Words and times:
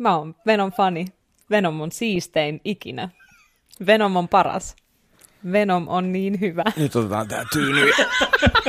Mä 0.00 0.16
oon 0.16 0.34
Venom 0.46 0.72
fani. 0.72 1.06
Venom 1.50 1.80
on 1.80 1.92
siistein 1.92 2.60
ikinä. 2.64 3.08
Venom 3.86 4.16
on 4.16 4.28
paras. 4.28 4.76
Venom 5.52 5.88
on 5.88 6.12
niin 6.12 6.40
hyvä. 6.40 6.64
Nyt 6.76 6.96
otetaan 6.96 7.28
tää 7.28 7.44
tyyny 7.52 7.88
ja 7.88 7.94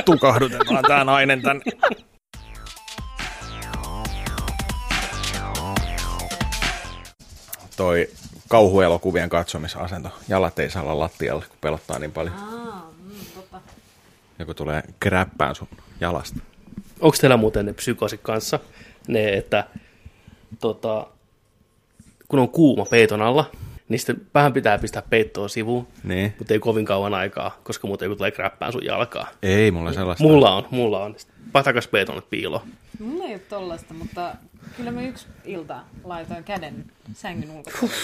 tukahdutetaan 0.04 0.84
tää 0.88 1.04
nainen 1.04 1.42
tän. 1.42 1.62
Toi 7.76 8.08
kauhuelokuvien 8.48 9.28
katsomisasento. 9.28 10.10
Jalat 10.28 10.58
ei 10.58 10.70
saa 10.70 10.82
olla 10.82 10.98
lattialle, 10.98 11.44
kun 11.48 11.58
pelottaa 11.60 11.98
niin 11.98 12.12
paljon. 12.12 12.34
Joku 14.38 14.54
tulee 14.54 14.82
kräppään 15.00 15.54
sun 15.54 15.68
jalasta. 16.00 16.40
Onko 17.00 17.16
teillä 17.20 17.36
muuten 17.36 17.66
ne 17.66 17.72
psykoosit 17.72 18.20
kanssa? 18.22 18.58
Ne, 19.08 19.28
että 19.28 19.66
tota, 20.60 21.06
kun 22.32 22.38
on 22.40 22.48
kuuma 22.48 22.84
peiton 22.84 23.22
alla, 23.22 23.50
niin 23.88 23.98
sitten 23.98 24.20
vähän 24.34 24.52
pitää 24.52 24.78
pistää 24.78 25.02
peittoa 25.10 25.48
sivuun, 25.48 25.86
Niin. 26.04 26.34
mutta 26.38 26.54
ei 26.54 26.60
kovin 26.60 26.84
kauan 26.84 27.14
aikaa, 27.14 27.60
koska 27.62 27.86
muuten 27.86 28.06
joku 28.06 28.16
tulee 28.16 28.30
kräppään 28.30 28.72
sun 28.72 28.84
jalkaa. 28.84 29.28
Ei 29.42 29.70
mulla 29.70 29.92
sellaista. 29.92 30.24
Mulla 30.24 30.54
on, 30.56 30.66
mulla 30.70 31.04
on. 31.04 31.14
Patakas 31.52 31.88
peitonne 31.88 32.22
piilo. 32.30 32.62
Mulla 32.98 33.24
ei 33.24 33.32
ole 33.32 33.38
tollasta, 33.48 33.94
mutta 33.94 34.34
kyllä 34.76 34.90
mä 34.90 35.02
yksi 35.02 35.26
ilta 35.44 35.80
laitoin 36.04 36.44
käden 36.44 36.84
sängyn 37.14 37.50
ulkopuolelle. 37.50 37.98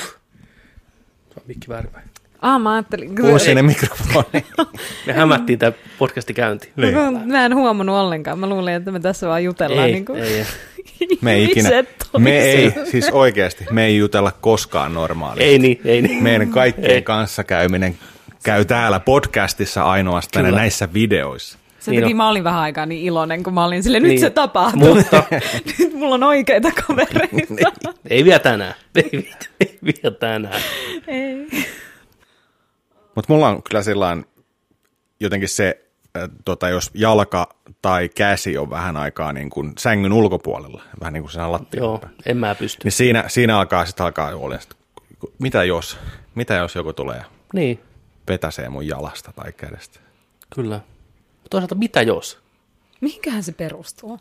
Se 1.28 1.34
on 1.36 1.42
mikki 1.47 1.69
väärinpäin. 1.69 2.05
Ah, 2.42 2.60
mä 2.60 2.72
ajattelin... 2.74 3.14
Puhu 3.14 3.38
sinne 3.38 3.62
mikrofoni. 3.62 4.47
Me 5.06 5.12
hämättiin 5.12 5.58
tämä 5.58 5.72
podcasti 5.98 6.34
käynti. 6.34 6.72
niin. 6.77 6.95
Mä, 6.95 7.10
mä 7.10 7.47
en 7.47 7.55
huomannut 7.55 7.97
ollenkaan. 7.97 8.38
Mä 8.38 8.47
luulin, 8.47 8.74
että 8.74 8.92
me 8.92 9.00
tässä 9.00 9.28
vaan 9.28 9.45
jutellaan. 9.45 9.86
Ei, 9.86 9.92
niin 9.92 10.05
kuin... 10.05 10.22
ei, 10.22 10.34
ei. 10.38 10.45
Me 11.20 11.33
ei 11.34 11.45
ikinä, 11.45 11.70
me 12.19 12.38
ei, 12.41 12.73
siis 12.91 13.09
oikeasti, 13.12 13.65
me 13.70 13.84
ei 13.87 13.97
jutella 13.98 14.33
koskaan 14.41 14.95
normaalisti. 14.95 15.45
ei 15.45 15.59
niin, 15.59 15.80
ei 15.84 16.02
niin. 16.02 16.23
Meidän 16.23 16.48
kaikkien 16.51 16.91
Ei. 16.91 17.02
kanssakäyminen 17.02 17.98
käy 18.42 18.64
täällä 18.64 19.00
podcastissa 19.00 19.83
ainoastaan 19.84 20.45
ja 20.45 20.48
Kyllä. 20.48 20.61
näissä 20.61 20.89
videoissa. 20.95 21.58
Sen 21.78 21.92
Niin 21.92 22.00
takia 22.03 22.12
on. 22.12 22.17
mä 22.17 22.28
olin 22.28 22.45
vähän 22.45 22.61
aikaa 22.61 22.86
niin 22.86 23.05
iloinen, 23.05 23.42
kun 23.42 23.55
mä 23.55 23.64
olin 23.64 23.83
silleen, 23.83 24.03
nyt 24.03 24.11
Niin. 24.11 24.20
se 24.20 24.30
tapahtuu. 24.30 24.95
Mutta 24.95 25.22
nyt 25.78 25.92
mulla 25.95 26.14
on 26.14 26.22
oikeita 26.22 26.70
kavereita. 26.86 27.73
ei 28.11 28.25
vielä 28.25 28.39
tänään. 28.39 28.75
Ei, 28.95 29.08
vielä- 29.12 29.36
ei 29.61 29.78
vielä 29.83 30.17
tänään. 30.17 30.61
ei. 31.06 31.47
Mutta 33.14 33.33
mulla 33.33 33.48
on 33.48 33.62
kyllä 33.62 33.83
sellainen 33.83 34.25
jotenkin 35.20 35.48
se, 35.48 35.84
tota, 36.45 36.69
jos 36.69 36.91
jalka 36.95 37.48
tai 37.83 38.09
käsi 38.09 38.59
on 38.59 38.70
vähän 38.70 38.97
aikaa 38.97 39.33
niin 39.33 39.51
kuin 39.51 39.73
sängyn 39.78 40.12
ulkopuolella, 40.12 40.83
vähän 41.01 41.12
niin 41.12 41.23
kuin 41.23 41.31
siinä 41.31 41.53
lattialla 41.53 41.89
Joo, 41.91 41.98
päin, 41.98 42.14
en 42.27 42.37
mä 42.37 42.55
pysty. 42.55 42.81
niin 42.84 42.92
siinä, 42.92 43.25
siinä 43.28 43.59
alkaa 43.59 43.87
sitten 43.87 44.06
alkaa 44.06 44.34
olla, 44.36 44.59
sit, 44.59 44.75
mitä 45.39 45.64
jos, 45.64 45.98
mitä 46.34 46.55
jos 46.55 46.75
joku 46.75 46.92
tulee 46.92 47.23
Niin, 47.53 47.81
petäsee 48.27 48.69
mun 48.69 48.86
jalasta 48.86 49.33
tai 49.36 49.53
kädestä. 49.53 50.01
kyllä. 50.55 50.81
Mutta 51.36 51.48
toisaalta 51.51 51.75
mitä 51.75 52.03
jos? 52.03 52.39
Mihinkähän 53.01 53.42
se 53.42 53.53
perustuu? 53.53 54.19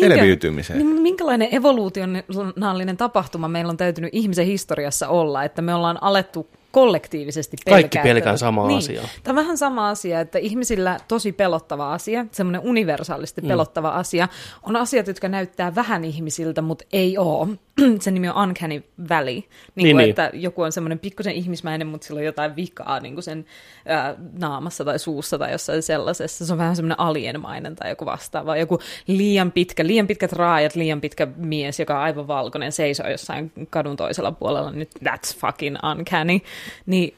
Selviytymiseen. 0.00 0.78
Niin, 0.78 1.02
minkälainen 1.02 1.48
evoluutionaalinen 1.54 2.96
tapahtuma 2.96 3.48
meillä 3.48 3.70
on 3.70 3.76
täytynyt 3.76 4.10
ihmisen 4.14 4.46
historiassa 4.46 5.08
olla, 5.08 5.44
että 5.44 5.62
me 5.62 5.74
ollaan 5.74 6.02
alettu 6.02 6.48
kollektiivisesti 6.70 7.56
pelkää. 7.64 7.80
Kaikki 7.80 7.98
pelkää 7.98 8.36
samaa 8.36 8.66
niin. 8.66 8.78
asiaa. 8.78 9.08
Tämä 9.22 9.40
on 9.40 9.44
vähän 9.44 9.58
sama 9.58 9.88
asia, 9.88 10.20
että 10.20 10.38
ihmisillä 10.38 10.96
tosi 11.08 11.32
pelottava 11.32 11.92
asia, 11.92 12.26
semmoinen 12.30 12.60
universaalisti 12.64 13.42
pelottava 13.42 13.88
asia, 13.88 14.28
on 14.62 14.76
asiat, 14.76 15.06
jotka 15.06 15.28
näyttää 15.28 15.74
vähän 15.74 16.04
ihmisiltä, 16.04 16.62
mutta 16.62 16.84
ei 16.92 17.18
ole. 17.18 17.48
Sen 18.00 18.14
nimi 18.14 18.28
on 18.28 18.48
Uncanny 18.48 18.84
Valley. 19.08 19.34
Niin, 19.34 19.44
Niin, 19.74 19.96
kuin, 19.96 19.96
niin. 19.96 20.10
että 20.10 20.30
joku 20.34 20.62
on 20.62 20.72
semmoinen 20.72 20.98
pikkusen 20.98 21.32
ihmismäinen, 21.34 21.86
mutta 21.86 22.06
sillä 22.06 22.18
on 22.18 22.24
jotain 22.24 22.56
vikaa 22.56 23.00
niin 23.00 23.14
kuin 23.14 23.24
sen 23.24 23.44
ää, 23.86 24.14
naamassa 24.38 24.84
tai 24.84 24.98
suussa 24.98 25.38
tai 25.38 25.52
jossain 25.52 25.82
sellaisessa. 25.82 26.46
Se 26.46 26.52
on 26.52 26.58
vähän 26.58 26.76
semmoinen 26.76 27.00
alienmainen 27.00 27.76
tai 27.76 27.90
joku 27.90 28.06
vastaava. 28.06 28.56
Joku 28.56 28.78
liian 29.06 29.52
pitkä, 29.52 29.86
liian 29.86 30.06
pitkät 30.06 30.32
raajat, 30.32 30.74
liian 30.74 31.00
pitkä 31.00 31.26
mies, 31.36 31.80
joka 31.80 31.94
on 31.96 32.02
aivan 32.02 32.28
valkoinen, 32.28 32.72
seisoo 32.72 33.08
jossain 33.08 33.52
kadun 33.70 33.96
toisella 33.96 34.32
puolella. 34.32 34.70
Nyt 34.72 34.90
that's 35.04 35.38
fucking 35.38 35.76
uncanny. 35.90 36.40
Niin 36.86 37.14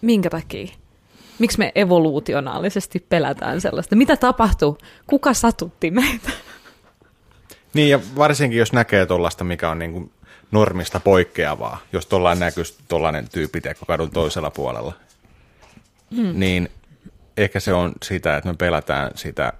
minkä 0.00 0.30
takia? 0.30 0.66
Miksi 1.38 1.58
me 1.58 1.72
evoluutionaalisesti 1.74 3.06
pelätään 3.08 3.60
sellaista? 3.60 3.96
Mitä 3.96 4.16
tapahtui? 4.16 4.76
Kuka 5.06 5.34
satutti 5.34 5.90
meitä? 5.90 6.30
Niin 7.74 7.90
ja 7.90 8.00
varsinkin 8.16 8.58
jos 8.58 8.72
näkee 8.72 9.06
tuollaista, 9.06 9.44
mikä 9.44 9.70
on 9.70 9.78
niin 9.78 9.92
kuin 9.92 10.12
normista 10.50 11.00
poikkeavaa, 11.00 11.80
jos 11.92 12.06
tuollainen 12.06 12.40
näkyisi 12.40 12.74
tuollainen 12.88 13.28
tyyppi 13.28 13.62
kadun 13.86 14.10
toisella 14.10 14.50
puolella, 14.50 14.92
hmm. 16.16 16.32
niin 16.40 16.68
ehkä 17.36 17.60
se 17.60 17.72
on 17.72 17.92
sitä, 18.02 18.36
että 18.36 18.50
me 18.50 18.56
pelätään 18.56 19.10
sitä, 19.14 19.52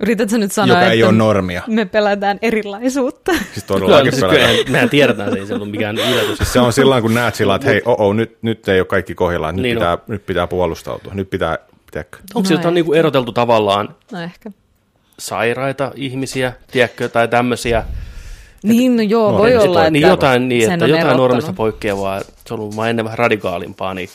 Yritätkö 0.00 0.38
nyt 0.38 0.52
sanoa, 0.52 0.68
joka 0.76 0.80
että 0.80 0.92
ei 0.92 1.02
ole 1.04 1.12
normia. 1.12 1.62
me 1.66 1.84
pelätään 1.84 2.38
erilaisuutta? 2.42 3.32
Siis 3.32 3.64
Kyllä, 3.66 3.80
todellakin 3.80 4.12
siis 4.12 4.20
pelätään. 4.24 4.46
kyllähän 4.50 4.72
mehän 4.72 4.90
tiedetään, 4.90 5.28
että 5.28 5.40
ei 5.40 5.46
se 5.46 5.54
ollut 5.54 5.70
mikään 5.70 5.98
yllätys. 5.98 6.52
Se 6.52 6.60
on 6.60 6.72
silloin, 6.72 7.02
kun 7.02 7.14
näet 7.14 7.34
sillä, 7.34 7.54
että 7.54 7.68
hei, 7.68 7.82
oh, 7.84 8.00
oh, 8.00 8.14
nyt, 8.14 8.38
nyt 8.42 8.68
ei 8.68 8.80
ole 8.80 8.86
kaikki 8.86 9.14
kohdillaan, 9.14 9.56
nyt, 9.56 9.62
Niin 9.62 9.76
pitää, 9.76 9.98
nyt 10.06 10.26
pitää 10.26 10.46
puolustautua, 10.46 11.14
nyt 11.14 11.30
pitää, 11.30 11.58
pitääkö? 11.86 12.16
Onko 12.34 12.40
No 12.40 12.44
se 12.44 12.54
jotain 12.54 12.76
ei. 12.76 12.82
niin 12.82 12.94
eroteltu 12.94 13.32
tavallaan 13.32 13.94
No 14.12 14.20
ehkä. 14.20 14.50
sairaita 15.18 15.92
ihmisiä, 15.94 16.52
tiedätkö, 16.70 17.08
tai 17.08 17.28
tämmöisiä, 17.28 17.84
Niin, 18.62 18.96
no 18.96 19.02
joo, 19.02 19.32
No, 19.32 19.38
voi 19.38 19.56
olla, 19.56 19.80
että 19.80 19.90
niin 19.90 20.08
jotain, 20.08 20.48
niin, 20.48 20.72
että 20.72 20.86
jotain 20.86 21.16
normista 21.16 21.52
poikkeavaa, 21.52 22.20
se 22.20 22.54
on 22.54 22.60
ollut 22.60 22.76
vaan 22.76 22.90
ennen 22.90 23.04
vähän 23.04 23.18
radikaalimpaa, 23.18 23.94
niin 23.94 24.08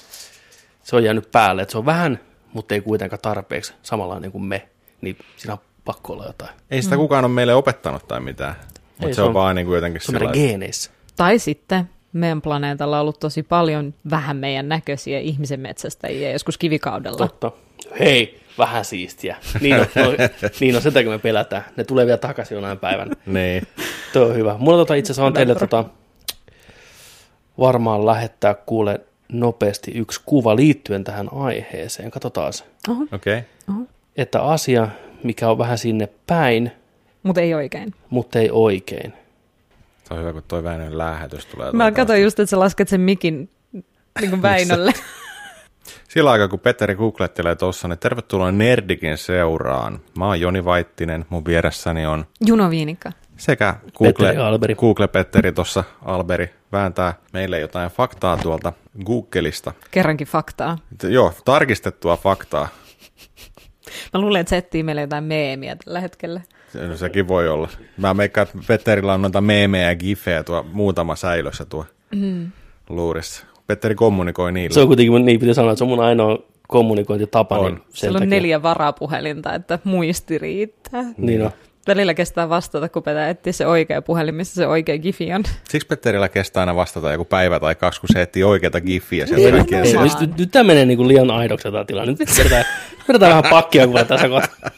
se 0.83 0.95
on 0.95 1.03
jäänyt 1.03 1.31
päälle, 1.31 1.61
että 1.61 1.71
se 1.71 1.77
on 1.77 1.85
vähän, 1.85 2.19
mutta 2.53 2.75
ei 2.75 2.81
kuitenkaan 2.81 3.19
tarpeeksi 3.21 3.73
samanlainen 3.83 4.31
kuin 4.31 4.43
me, 4.43 4.67
niin 5.01 5.17
siinä 5.37 5.53
on 5.53 5.59
pakko 5.85 6.13
olla 6.13 6.25
jotain. 6.25 6.51
Ei 6.71 6.81
sitä 6.81 6.97
kukaan 6.97 7.25
ole 7.25 7.33
meille 7.33 7.55
opettanut 7.55 8.07
tai 8.07 8.19
mitään, 8.19 8.55
mutta 8.97 9.07
se, 9.07 9.13
se 9.13 9.21
on 9.21 9.27
on- 9.27 9.33
vaan 9.33 9.55
niin 9.55 9.65
kuin 9.65 9.75
jotenkin 9.75 10.01
Se 10.01 10.11
on 10.11 10.19
sillä 10.19 10.31
geeneissä. 10.31 10.91
Tai 11.15 11.39
sitten 11.39 11.89
meidän 12.13 12.41
planeetalla 12.41 12.97
on 12.97 13.01
ollut 13.01 13.19
tosi 13.19 13.43
paljon 13.43 13.93
vähän 14.09 14.37
meidän 14.37 14.69
näköisiä 14.69 15.19
ihmisen 15.19 15.59
metsästäjiä 15.59 16.31
joskus 16.31 16.57
kivikaudella. 16.57 17.17
Totta. 17.17 17.51
Hei, 17.99 18.41
vähän 18.57 18.85
siistiä. 18.85 19.37
Niin 19.61 19.75
on, 19.75 19.85
no, 19.95 20.11
niin 20.59 20.75
on 20.75 20.81
sen 20.81 20.93
takia 20.93 21.09
me 21.09 21.19
pelätään. 21.19 21.65
Ne 21.77 21.83
tulee 21.83 22.05
vielä 22.05 22.17
takaisin 22.17 22.55
jonain 22.55 22.79
päivänä. 22.79 23.15
niin. 23.25 23.67
Tuo 24.13 24.25
on 24.25 24.35
hyvä. 24.35 24.55
Mulla 24.59 24.77
tota 24.77 24.93
itse 24.95 25.11
asiassa 25.11 25.25
on 25.25 25.33
teille 25.33 25.55
tota, 25.55 25.85
varmaan 27.59 28.05
lähettää 28.05 28.53
kuule 28.53 29.01
nopeasti 29.31 29.91
yksi 29.91 30.21
kuva 30.25 30.55
liittyen 30.55 31.03
tähän 31.03 31.29
aiheeseen. 31.33 32.11
Katsotaan 32.11 32.53
se. 32.53 32.63
Okei. 33.13 33.43
Okay. 33.67 33.85
Että 34.17 34.41
asia, 34.41 34.87
mikä 35.25 35.49
on 35.49 35.57
vähän 35.57 35.77
sinne 35.77 36.09
päin, 36.27 36.71
mutta 37.23 37.41
ei 37.41 37.53
oikein. 37.53 37.93
mutta 38.09 38.39
ei 38.39 38.49
oikein. 38.51 39.13
Se 40.03 40.13
on 40.13 40.19
hyvä, 40.19 40.33
kun 40.33 40.43
toi 40.47 40.63
Väinön 40.63 40.97
lähetys 40.97 41.45
tulee. 41.45 41.71
Mä 41.71 41.91
katsoin 41.91 42.23
just, 42.23 42.39
että 42.39 42.49
sä 42.49 42.59
lasket 42.59 42.87
sen 42.87 43.01
mikin 43.01 43.49
niin 44.21 44.29
kuin 44.29 44.41
Väinölle. 44.41 44.93
Sillä 46.09 46.31
aikaa, 46.31 46.47
kun 46.47 46.59
Petteri 46.59 46.95
googlettelee 46.95 47.55
tuossa, 47.55 47.87
niin 47.87 47.99
tervetuloa 47.99 48.51
Nerdikin 48.51 49.17
seuraan. 49.17 49.99
Mä 50.17 50.25
oon 50.27 50.39
Joni 50.41 50.65
Vaittinen, 50.65 51.25
mun 51.29 51.45
vieressäni 51.45 52.05
on 52.05 52.25
Juno 52.45 52.69
Viinikka. 52.69 53.11
sekä 53.37 53.75
Google, 53.97 54.13
Petteri 54.13 54.37
Alberi. 54.37 54.75
Google 54.75 55.07
Petteri 55.07 55.51
tuossa, 55.51 55.83
Alberi, 56.05 56.49
vääntää 56.71 57.13
meille 57.33 57.59
jotain 57.59 57.89
faktaa 57.91 58.37
tuolta 58.37 58.73
Googleista. 59.05 59.73
Kerrankin 59.91 60.27
faktaa. 60.27 60.77
Joo, 61.03 61.33
tarkistettua 61.45 62.17
faktaa. 62.17 62.67
Mä 64.13 64.19
luulen, 64.21 64.39
että 64.41 64.49
se 64.49 64.57
etsii 64.57 64.83
meille 64.83 65.01
jotain 65.01 65.23
meemiä 65.23 65.75
tällä 65.75 65.99
hetkellä. 65.99 66.41
Se- 66.71 66.87
No, 66.87 66.97
sekin 66.97 67.27
voi 67.27 67.47
olla. 67.49 67.69
Mä 67.97 68.13
meikkaan, 68.13 68.47
että 68.47 68.57
Petterillä 68.67 69.13
on 69.13 69.21
noita 69.21 69.41
meemejä 69.41 69.89
ja 69.89 69.95
gifejä 69.95 70.43
tuo 70.43 70.65
muutama 70.73 71.15
säilössä 71.15 71.65
tuo 71.65 71.85
mm. 72.15 72.51
luurissa. 72.89 73.45
Petteri 73.67 73.95
kommunikoi 73.95 74.51
niillä. 74.51 74.73
Se 74.73 74.79
on 74.81 74.87
kuitenkin, 74.87 75.13
mun- 75.13 75.25
niin 75.25 75.39
piti 75.39 75.53
sanoa, 75.53 75.71
että 75.71 75.77
se 75.77 75.83
on 75.83 75.89
mun 75.89 75.99
ainoa 76.03 76.37
kommunikointitapa. 76.67 77.57
On. 77.59 77.65
Niin 77.73 77.81
sen 77.89 77.93
Siellä 77.93 78.15
on 78.17 78.21
takia- 78.21 78.29
neljä 78.29 78.61
varapuhelinta, 78.61 79.53
että 79.53 79.79
muisti 79.83 80.37
riittää. 80.37 81.03
Niin 81.17 81.41
on. 81.41 81.51
Välillä 81.87 82.13
kestää 82.13 82.49
vastata, 82.49 82.89
kun 82.89 83.03
pitää 83.03 83.29
etsiä 83.29 83.53
se 83.53 83.67
oikea 83.67 84.01
puhelin, 84.01 84.35
missä 84.35 84.55
se 84.55 84.67
oikea 84.67 84.97
gifi 84.97 85.33
on. 85.33 85.43
Siksi 85.69 85.87
Petterillä 85.87 86.29
kestää 86.29 86.61
aina 86.61 86.75
vastata 86.75 87.11
joku 87.11 87.25
päivä 87.25 87.59
tai 87.59 87.75
kaksi, 87.75 88.01
kun 88.01 88.09
se 88.13 88.21
etsii 88.21 88.43
oikeata 88.43 88.81
gifiä 88.81 89.25
Ei, 89.37 89.45
ei, 89.45 89.51
Ei, 89.51 89.93
nyt, 90.19 90.37
nyt, 90.37 90.51
tämä 90.51 90.63
menee 90.63 90.85
niin 90.85 90.97
kuin 90.97 91.07
liian 91.07 91.31
aidoksi 91.31 91.71
tämä 91.71 91.85
tilanne. 91.85 92.15
Nyt 92.19 92.37
vedetään, 92.37 92.65
vedetään 93.07 93.29
vähän 93.29 93.49
pakkia 93.49 93.85
kuule 93.85 94.05
tässä 94.05 94.29
kohtaa. 94.29 94.71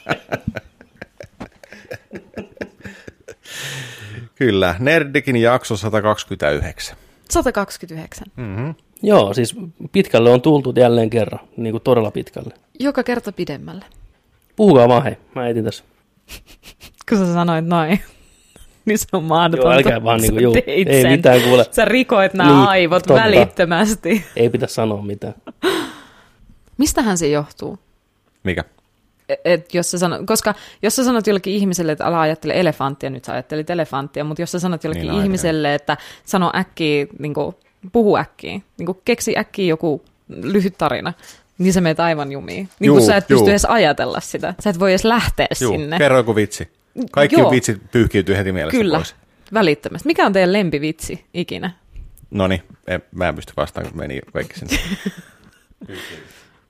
Kyllä, 4.36 4.76
Nerdikin 4.80 5.36
jakso 5.36 5.78
129. 5.78 6.98
129. 7.30 8.28
Joo, 9.04 9.34
siis 9.34 9.56
pitkälle 9.92 10.30
on 10.30 10.42
tultu 10.42 10.74
jälleen 10.78 11.10
kerran, 11.10 11.40
niin 11.58 11.72
kuin 11.72 11.84
todella 11.84 12.12
pitkälle. 12.12 12.54
Joka 12.80 13.04
kerta 13.04 13.32
pidemmälle. 13.32 13.86
Puhukaa 14.56 14.88
vaan 14.88 15.04
hei, 15.04 15.18
mä 15.36 15.48
etin 15.48 15.64
tässä. 15.64 15.84
Kun 17.10 17.18
sä 17.18 17.34
sanoit 17.34 17.66
noin. 17.66 18.00
niin 18.86 18.98
se 18.98 19.08
on 19.14 19.24
mahdotonta. 19.24 19.70
Joo, 19.72 19.78
älkää 19.78 20.04
vaan 20.04 20.22
Sä 20.22 20.28
niinku, 20.28 20.52
teit 20.66 20.88
ei 20.88 21.02
sen. 21.02 21.12
mitään 21.12 21.42
kuule. 21.42 21.66
Sä 21.72 21.86
rikoit 21.86 22.34
nämä 22.34 22.50
Niin, 22.50 22.68
aivot 22.68 23.04
totta. 23.04 23.24
välittömästi. 23.24 24.26
Ei 24.36 24.50
pitäisi 24.50 24.76
sanoa 24.76 25.02
mitään. 25.02 25.34
Mistähän 26.78 27.18
se 27.18 27.28
johtuu? 27.28 27.80
Mikä? 28.44 28.64
Et 29.46 29.74
jos 29.74 29.92
sä 29.92 29.98
sanot, 29.98 30.22
koska 30.26 30.56
jos 30.82 30.96
sä 30.96 31.04
sanot 31.04 31.28
jollekin 31.28 31.54
ihmiselle, 31.54 31.92
että 31.92 32.06
ala 32.06 32.22
ajattele 32.22 32.60
elefanttia, 32.60 33.10
nyt 33.10 33.26
sä 33.26 33.34
ajattelit 33.34 33.70
elefanttia, 33.70 34.24
mutta 34.24 34.42
jos 34.42 34.52
sä 34.52 34.60
sanot 34.60 34.84
jollekin 34.84 35.02
Niin 35.04 35.12
aina. 35.12 35.24
ihmiselle, 35.24 35.76
että 35.76 35.98
sano 36.26 36.52
äkkiä, 36.56 37.08
niin 37.20 37.34
kuin, 37.34 37.56
puhu 37.92 38.18
äkkiä, 38.18 38.60
niin 38.78 38.86
kuin, 38.86 38.98
keksi 39.06 39.38
äkkiä 39.38 39.66
joku 39.66 40.02
lyhyt 40.44 40.78
tarina, 40.78 41.14
niin 41.58 41.74
sä 41.74 41.82
meet 41.82 42.00
aivan 42.00 42.32
jumiin. 42.32 42.70
Niin 42.80 42.88
Juu, 42.88 42.98
kuin 42.98 43.06
sä 43.06 43.18
et 43.18 43.28
pysty 43.28 43.44
juu. 43.44 43.50
edes 43.50 43.66
ajatella 43.66 44.20
sitä. 44.20 44.54
Sä 44.60 44.70
et 44.70 44.80
voi 44.80 44.92
edes 44.92 45.06
lähteä 45.06 45.48
Juu, 45.62 45.72
sinne. 45.72 45.98
kerro 45.98 46.18
joku 46.18 46.36
vitsi. 46.36 46.68
Kaikki 47.12 47.40
Joo. 47.40 47.52
vitsit 47.52 47.92
pyyhkiytyy 47.92 48.38
heti 48.38 48.52
mielestä 48.52 48.78
Kyllä, 48.78 48.98
pois. 48.98 49.16
välittömästi. 49.54 50.08
Mikä 50.08 50.26
on 50.26 50.34
teidän 50.34 50.54
lempivitsi 50.54 51.26
ikinä? 51.34 51.72
No 52.32 52.48
niin, 52.48 52.64
mä 53.16 53.30
en 53.30 53.36
pysty 53.36 53.54
vastaamaan, 53.58 53.92
kun 53.92 54.00
meni 54.00 54.20
kaikki 54.34 54.60
sinne. 54.60 54.78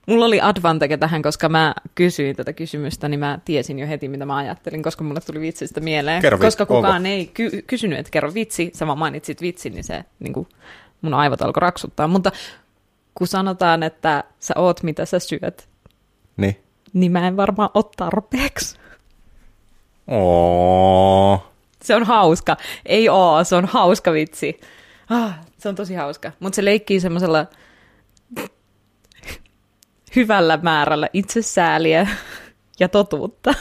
Mulla 0.06 0.24
oli 0.24 0.40
advantage 0.40 0.96
tähän, 0.96 1.22
koska 1.22 1.48
mä 1.48 1.74
kysyin 1.94 2.36
tätä 2.36 2.52
kysymystä, 2.52 3.08
niin 3.08 3.20
mä 3.20 3.38
tiesin 3.44 3.78
jo 3.78 3.86
heti, 3.86 4.08
mitä 4.08 4.26
mä 4.26 4.36
ajattelin, 4.36 4.82
koska 4.82 5.04
mulle 5.04 5.20
tuli 5.20 5.40
vitsistä 5.40 5.80
mieleen. 5.80 6.22
Kerro 6.22 6.38
vi- 6.38 6.44
koska 6.44 6.66
kukaan 6.66 6.96
onko? 6.96 7.08
ei 7.08 7.26
ky- 7.26 7.62
kysynyt, 7.66 7.98
että 7.98 8.10
kerro 8.10 8.34
vitsi, 8.34 8.70
sä 8.74 8.86
vaan 8.86 8.98
mainitsit 8.98 9.40
vitsin, 9.42 9.74
niin 9.74 9.84
se 9.84 10.04
niin 10.18 10.32
kuin, 10.32 10.46
mun 11.02 11.14
aivot 11.14 11.42
alkoi 11.42 11.60
raksuttaa. 11.60 12.08
Mutta 12.08 12.32
kun 13.14 13.26
sanotaan, 13.26 13.82
että 13.82 14.24
sä 14.40 14.54
oot 14.56 14.82
mitä 14.82 15.04
sä 15.06 15.18
syöt, 15.18 15.68
niin. 16.36 16.56
niin 16.92 17.12
mä 17.12 17.28
en 17.28 17.36
varmaan 17.36 17.70
ole 17.74 17.84
tarpeeksi. 17.96 18.78
Oo. 20.08 21.52
Se 21.82 21.94
on 21.94 22.04
hauska. 22.04 22.56
Ei 22.86 23.08
oo, 23.08 23.44
se 23.44 23.56
on 23.56 23.64
hauska 23.64 24.12
vitsi. 24.12 24.60
Ah, 25.10 25.34
se 25.58 25.68
on 25.68 25.74
tosi 25.74 25.94
hauska. 25.94 26.32
Mutta 26.40 26.56
se 26.56 26.64
leikkii 26.64 27.00
semmoisella 27.00 27.46
hyvällä 30.16 30.58
määrällä 30.62 31.08
itsesääliä 31.12 32.08
ja 32.80 32.88
totuutta. 32.88 33.54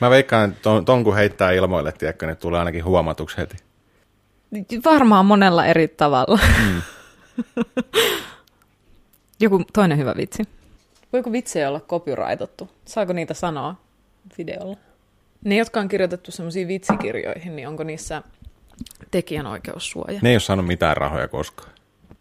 Mä 0.00 0.10
veikkaan, 0.10 0.50
että 0.50 0.62
ton, 0.62 0.84
ton 0.84 1.04
kun 1.04 1.14
heittää 1.14 1.50
ilmoille, 1.50 1.92
tiedätkö, 1.92 2.26
niin 2.26 2.36
tulee 2.36 2.58
ainakin 2.58 2.84
huomatuksi 2.84 3.36
heti. 3.36 3.56
Varmaan 4.84 5.26
monella 5.26 5.66
eri 5.66 5.88
tavalla. 5.88 6.38
Mm. 6.66 6.82
Joku 9.40 9.64
toinen 9.72 9.98
hyvä 9.98 10.14
vitsi. 10.16 10.42
Voiko 11.12 11.32
vitsejä 11.32 11.68
olla 11.68 11.80
copyrightattu? 11.80 12.70
Saako 12.84 13.12
niitä 13.12 13.34
sanoa 13.34 13.74
videolla? 14.38 14.87
Ne, 15.44 15.56
jotka 15.56 15.80
on 15.80 15.88
kirjoitettu 15.88 16.30
semmoisiin 16.30 16.68
vitsikirjoihin, 16.68 17.56
niin 17.56 17.68
onko 17.68 17.84
niissä 17.84 18.22
tekijänoikeussuoja? 19.10 20.18
Ne 20.22 20.28
ei 20.28 20.34
ole 20.34 20.40
saanut 20.40 20.66
mitään 20.66 20.96
rahoja 20.96 21.28
koskaan. 21.28 21.72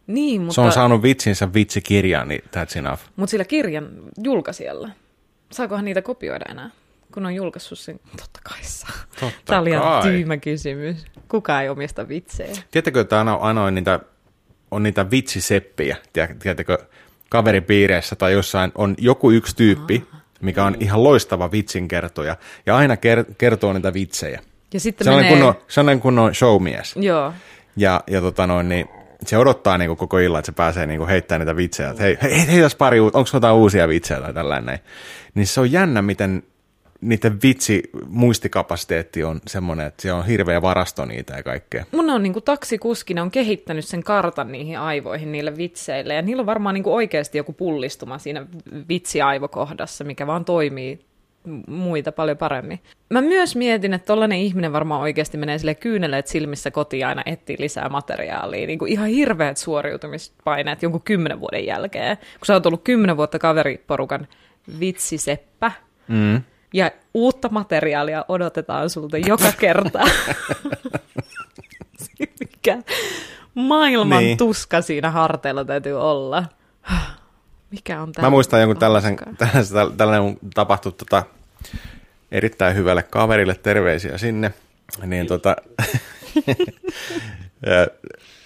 Niin, 0.08 0.42
Mutta... 0.42 0.54
Se 0.54 0.62
on 0.62 0.72
saanut 0.72 1.02
vitsinsä 1.02 1.54
vitsikirjaan, 1.54 2.28
niin 2.28 2.44
that's 2.56 2.78
enough. 2.78 3.02
mutta 3.16 3.32
sillä 3.32 3.46
kirjan 3.46 3.90
julkaisijalla, 4.24 4.90
saakohan 5.52 5.86
niitä 5.86 6.02
kopioida 6.02 6.46
enää? 6.52 6.70
Kun 7.14 7.26
on 7.26 7.36
julkaissut 7.36 7.80
sen, 7.80 8.00
totta 8.18 8.40
kai 8.44 8.58
saa. 8.62 8.92
Totta 9.20 9.36
Tämä 9.46 9.62
oli 9.62 9.70
ihan 9.70 10.04
tyhmä 10.04 10.38
kysymys. 10.38 11.06
Kuka 11.28 11.62
ei 11.62 11.70
omista 11.70 12.08
vitsejä? 12.08 12.56
Tiedättekö, 12.72 13.02
että 13.02 13.18
aina, 13.18 13.34
aina 13.34 13.64
on, 13.64 13.76
niitä, 13.76 14.00
on 14.72 14.84
niitä 14.84 15.12
vitsiseppiä, 15.12 15.98
tiedä- 16.14 16.36
tiedättekö, 16.40 16.78
kaveripiireissä 17.30 18.16
tai 18.16 18.34
jossain 18.34 18.72
on 18.76 18.96
joku 18.98 19.32
yksi 19.32 19.56
tyyppi, 19.56 20.08
mikä 20.42 20.66
on 20.66 20.76
ihan 20.80 21.04
loistava 21.04 21.52
vitsinkertoja, 21.52 22.36
ja 22.66 22.78
aina 22.78 22.96
ker- 22.96 23.34
kertoo 23.38 23.74
niitä 23.74 23.94
vitsejä. 23.94 24.42
Ja 24.74 24.80
sitten 24.80 25.06
Sellainen 25.06 25.32
menee... 25.32 25.44
kunnon, 25.46 25.64
sellainen 25.68 26.02
kunnon 26.02 26.36
showmies. 26.36 26.96
Joo. 26.96 27.34
Ja, 27.76 28.04
ja 28.08 28.22
tota 28.22 28.48
noin, 28.48 28.70
niin 28.70 28.90
se 29.26 29.38
odottaa 29.38 29.78
niin 29.78 29.98
koko 29.98 30.20
illan, 30.20 30.40
että 30.40 30.46
se 30.46 30.56
pääsee 30.56 30.88
niin 30.88 31.08
heittämään 31.08 31.40
niitä 31.40 31.56
vitsejä. 31.56 31.90
Että 31.90 32.04
hei, 32.04 32.18
hei, 32.22 32.48
heitäs 32.48 32.76
pari, 32.76 33.00
uut- 33.00 33.16
onko 33.16 33.30
jotain 33.34 33.56
uusia 33.56 33.88
vitsejä 33.88 34.22
tai 34.22 34.34
tällainen. 34.34 34.80
Niin 35.34 35.48
se 35.48 35.60
on 35.60 35.72
jännä, 35.72 36.02
miten 36.02 36.44
niiden 37.02 37.42
vitsi 37.44 37.84
muistikapasiteetti 38.08 39.24
on 39.24 39.42
semmoinen, 39.48 39.88
että 39.88 40.02
se 40.02 40.14
on 40.14 40.26
hirveä 40.26 40.62
varasto 40.62 41.06
niitä 41.06 41.34
ja 41.38 41.44
kaikkea. 41.44 41.86
Mun 41.92 42.10
on 42.10 42.24
niinku 42.24 42.42
taksikuskina 42.42 43.22
on 43.22 43.32
kehittänyt 43.32 43.86
sen 43.86 44.04
kartan 44.04 44.52
niihin 44.52 44.80
aivoihin 44.80 45.32
niille 45.32 45.58
vitseille. 45.58 46.14
Ja 46.14 46.22
niillä 46.22 46.40
on 46.40 46.46
varmaan 46.46 46.74
niinku 46.74 46.96
oikeasti 46.96 47.38
joku 47.38 47.54
pullistuma 47.54 48.18
siinä 48.18 48.46
vitsiaivokohdassa, 48.90 50.04
mikä 50.04 50.28
vaan 50.28 50.46
toimii 50.46 51.00
muita 51.68 52.12
paljon 52.12 52.38
paremmin. 52.38 52.80
Mä 53.10 53.22
myös 53.22 53.56
mietin, 53.56 53.94
että 53.94 54.06
tollainen 54.06 54.38
ihminen 54.38 54.74
varmaan 54.74 55.02
oikeasti 55.02 55.38
menee 55.38 55.58
sille 55.58 55.76
kyyneleet 55.76 56.28
silmissä 56.28 56.72
kotiin 56.72 57.08
aina 57.08 57.24
etsii 57.26 57.56
lisää 57.60 57.90
materiaalia. 57.90 58.68
Niin 58.68 58.80
kuin 58.80 58.92
ihan 58.92 59.08
hirveät 59.08 59.58
suoriutumispaineet 59.58 60.84
jonkun 60.84 61.02
kymmenen 61.02 61.40
vuoden 61.40 61.66
jälkeen. 61.66 62.18
Kun 62.18 62.46
sä 62.46 62.54
oot 62.54 62.66
ollut 62.66 62.84
kymmenen 62.84 63.18
vuotta 63.18 63.40
kaveriporukan 63.40 64.28
vitsiseppä, 64.80 65.72
Mm. 66.08 66.42
Ja 66.74 66.92
uutta 67.14 67.50
materiaalia 67.50 68.26
odotetaan 68.28 68.90
sulta 68.90 69.18
joka 69.18 69.52
kerta. 69.60 70.00
Mikä 72.40 72.78
maailman 73.56 74.18
Niin. 74.18 74.26
niin. 74.28 74.38
tuska 74.38 74.82
siinä 74.82 75.12
harteilla 75.12 75.66
täytyy 75.66 76.02
olla. 76.02 76.44
Mikä 77.72 78.02
on 78.02 78.12
tämä? 78.12 78.26
Mä 78.26 78.30
muistan 78.30 78.60
jonkun 78.62 78.78
tällaisen, 78.78 79.18
tällaisen, 79.38 79.98
tällainen 79.98 80.38
tapahtui 80.54 80.92
tota, 80.92 81.24
erittäin 82.32 82.76
hyvälle 82.76 83.04
kaverille, 83.04 83.56
terveisiä 83.56 84.18
sinne. 84.18 84.54
Niin 85.06 85.28
tota, 85.28 85.56
ja 87.66 87.88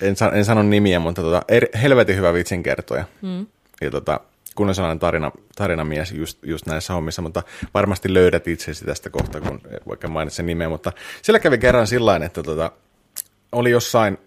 en, 0.02 0.16
sa- 0.16 0.32
en 0.32 0.46
sano 0.46 0.64
nimiä, 0.64 1.00
mutta 1.00 1.22
tota, 1.22 1.42
eri, 1.50 1.68
helvetin 1.82 2.16
hyvä 2.16 2.34
vitsinkertoja. 2.34 3.06
Mm. 3.22 3.46
Ja 3.82 3.92
tota, 3.92 4.20
kun 4.56 4.70
on 4.70 4.76
sellainen 4.76 5.00
tarina, 5.00 5.32
tarinamies 5.56 6.12
just, 6.12 6.40
just 6.44 6.66
näissä 6.66 6.94
hommissa, 6.94 7.22
mutta 7.22 7.44
varmasti 7.74 8.14
löydät 8.14 8.48
itsesi 8.48 8.86
tästä 8.86 9.10
kohta, 9.10 9.42
kun 9.42 9.62
vaikka 9.88 10.08
mainitsen 10.08 10.46
nimeä, 10.46 10.70
mutta 10.70 10.92
sillä 11.22 11.40
kävi 11.40 11.58
kerran 11.58 11.88
sillä 11.88 12.16
että 12.16 12.44
tota, 12.44 12.72
oli 13.52 13.72
jossain, 13.72 14.18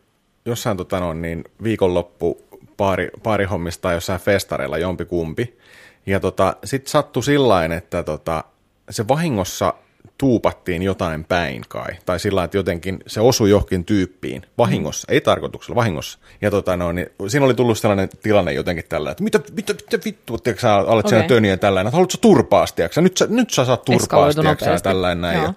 jossain 0.44 0.76
tota 0.76 1.00
no, 1.00 1.12
niin 1.12 1.44
viikonloppu 1.62 2.44
paari, 2.76 3.08
paarihommista 3.22 3.82
tai 3.82 3.94
jossain 3.94 4.20
festareilla 4.20 4.78
jompi 4.78 5.04
kumpi. 5.04 5.58
Ja 6.06 6.20
tota, 6.20 6.56
sitten 6.64 6.90
sattui 6.90 7.22
sillä 7.22 7.64
että 7.64 8.02
tota, 8.02 8.44
se 8.90 9.08
vahingossa 9.08 9.74
tuupattiin 10.18 10.82
jotain 10.82 11.24
päin 11.24 11.62
kai. 11.68 11.92
Tai 12.06 12.20
sillä 12.20 12.44
että 12.44 12.56
jotenkin 12.56 12.98
se 13.06 13.20
osui 13.20 13.50
johonkin 13.50 13.84
tyyppiin 13.84 14.42
vahingossa, 14.58 15.12
ei 15.12 15.20
tarkoituksella, 15.20 15.76
vahingossa. 15.76 16.18
Ja 16.40 16.50
tota, 16.50 16.76
no, 16.76 16.92
niin, 16.92 17.06
siinä 17.28 17.46
oli 17.46 17.54
tullut 17.54 17.78
sellainen 17.78 18.08
tilanne 18.22 18.52
jotenkin 18.52 18.84
tällä, 18.88 19.10
että 19.10 19.24
mitä, 19.24 19.40
mitä, 19.56 19.72
mitä 19.72 20.04
vittua, 20.04 20.38
tiedätkö 20.38 20.60
sä 20.60 20.76
olet 20.76 21.06
okay. 21.06 21.22
töniä 21.22 21.56
tällainen, 21.56 21.88
että 21.88 21.96
haluatko 21.96 22.10
sä 22.10 22.18
turpaas, 22.20 22.72
tiedätkö 22.72 23.00
nyt 23.00 23.16
sä, 23.16 23.26
nyt 23.30 23.50
sä 23.50 23.64
saat 23.64 23.88
Eskaloitu 23.88 24.40
tiedätkö 24.40 24.80
tällainen 24.82 25.20
näin. 25.20 25.36
Joo. 25.36 25.46
Ja, 25.46 25.54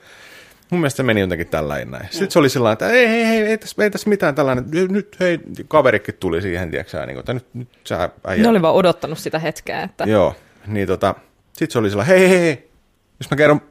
Mun 0.69 0.79
mielestä 0.79 0.97
se 0.97 1.03
meni 1.03 1.21
jotenkin 1.21 1.47
tällainen 1.47 1.91
näin. 1.91 2.07
Sitten 2.11 2.31
se 2.31 2.39
oli 2.39 2.49
sillä 2.49 2.71
että 2.71 2.89
ei, 2.89 3.05
ei, 3.05 3.23
ei, 3.23 3.41
ei, 3.43 3.57
tässä, 3.57 3.83
ei 3.83 3.91
tässä 3.91 4.09
mitään 4.09 4.35
tällainen. 4.35 4.65
Nyt 4.89 5.17
hei, 5.19 5.39
kaverikin 5.67 6.15
tuli 6.19 6.41
siihen, 6.41 6.71
tiedätkö 6.71 7.05
niin 7.05 7.13
kuin, 7.13 7.19
että 7.19 7.33
nyt, 7.33 7.45
nyt 7.53 7.67
sä 7.83 8.09
äijä. 8.27 8.43
Ne 8.43 8.49
oli 8.49 8.61
vaan 8.61 8.75
odottanut 8.75 9.17
sitä 9.17 9.39
hetkeä, 9.39 9.83
että 9.83 10.03
Joo, 10.03 10.35
niin 10.67 10.87
tota, 10.87 11.15
sitten 11.53 11.71
se 11.71 11.79
oli 11.79 11.89
sillä 11.89 12.03
hei, 12.03 12.29
hei, 12.29 12.39
hei, 12.39 12.69
jos 13.19 13.29
mä 13.31 13.37
kerron, 13.37 13.61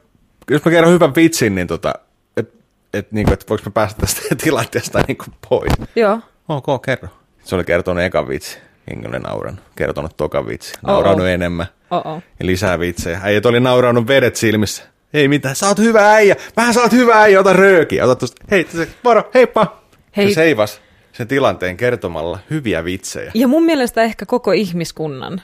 jos 0.51 0.65
mä 0.65 0.71
kerron 0.71 0.93
hyvän 0.93 1.15
vitsin, 1.15 1.55
niin 1.55 1.67
tota, 1.67 1.93
että 2.37 2.57
et, 2.93 3.11
niin 3.11 3.33
et 3.33 3.49
voiko 3.49 3.63
mä 3.65 3.71
päästä 3.71 4.01
tästä 4.01 4.21
tilanteesta 4.43 5.03
niin 5.07 5.17
kuin 5.17 5.33
pois. 5.49 5.71
joo. 5.95 6.19
Ok, 6.49 6.65
kerro. 6.85 7.07
Se 7.43 7.55
oli 7.55 7.63
kertonut 7.63 8.03
ekan 8.03 8.27
vitsi. 8.27 8.57
Henki 8.89 9.07
oli 9.07 9.19
naurannut. 9.19 9.63
Kertonut 9.75 10.17
tokan 10.17 10.47
vitsi. 10.47 10.73
Naurannut 10.81 11.19
Oh-oh. 11.19 11.29
enemmän. 11.33 11.65
Oh-oh. 11.91 12.23
Ja 12.39 12.45
lisää 12.45 12.79
vitsejä. 12.79 13.19
Äijät 13.23 13.45
oli 13.45 13.59
naurannut 13.59 14.07
vedet 14.07 14.35
silmissä. 14.35 14.83
Ei 15.13 15.27
mitään, 15.27 15.55
sä 15.55 15.67
oot 15.67 15.77
hyvä 15.77 16.11
äijä. 16.13 16.35
Vähän 16.57 16.73
sä 16.73 16.81
oot 16.81 16.91
hyvä 16.91 17.21
äijä, 17.21 17.39
ota 17.39 17.53
röökiä. 17.53 18.03
Ota 18.05 18.15
tosta, 18.15 18.43
hei, 18.51 18.67
se, 18.69 18.87
moro, 19.03 19.29
heippa. 19.33 19.81
Hei. 20.17 20.29
Se 20.29 20.33
seivas 20.35 20.81
sen 21.11 21.27
tilanteen 21.27 21.77
kertomalla 21.77 22.39
hyviä 22.49 22.83
vitsejä. 22.83 23.31
Ja 23.33 23.47
mun 23.47 23.63
mielestä 23.65 24.03
ehkä 24.03 24.25
koko 24.25 24.51
ihmiskunnan. 24.51 25.41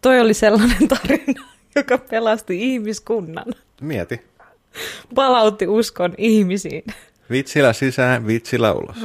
Toi 0.00 0.20
oli 0.20 0.34
sellainen 0.34 0.88
tarina, 0.98 1.44
joka 1.76 1.98
pelasti 1.98 2.72
ihmiskunnan. 2.74 3.44
Mieti. 3.80 4.20
Palautti 5.14 5.66
uskon 5.66 6.14
ihmisiin. 6.18 6.84
Vitsillä 7.30 7.72
sisään, 7.72 8.26
vitsillä 8.26 8.72
ulos. 8.72 8.96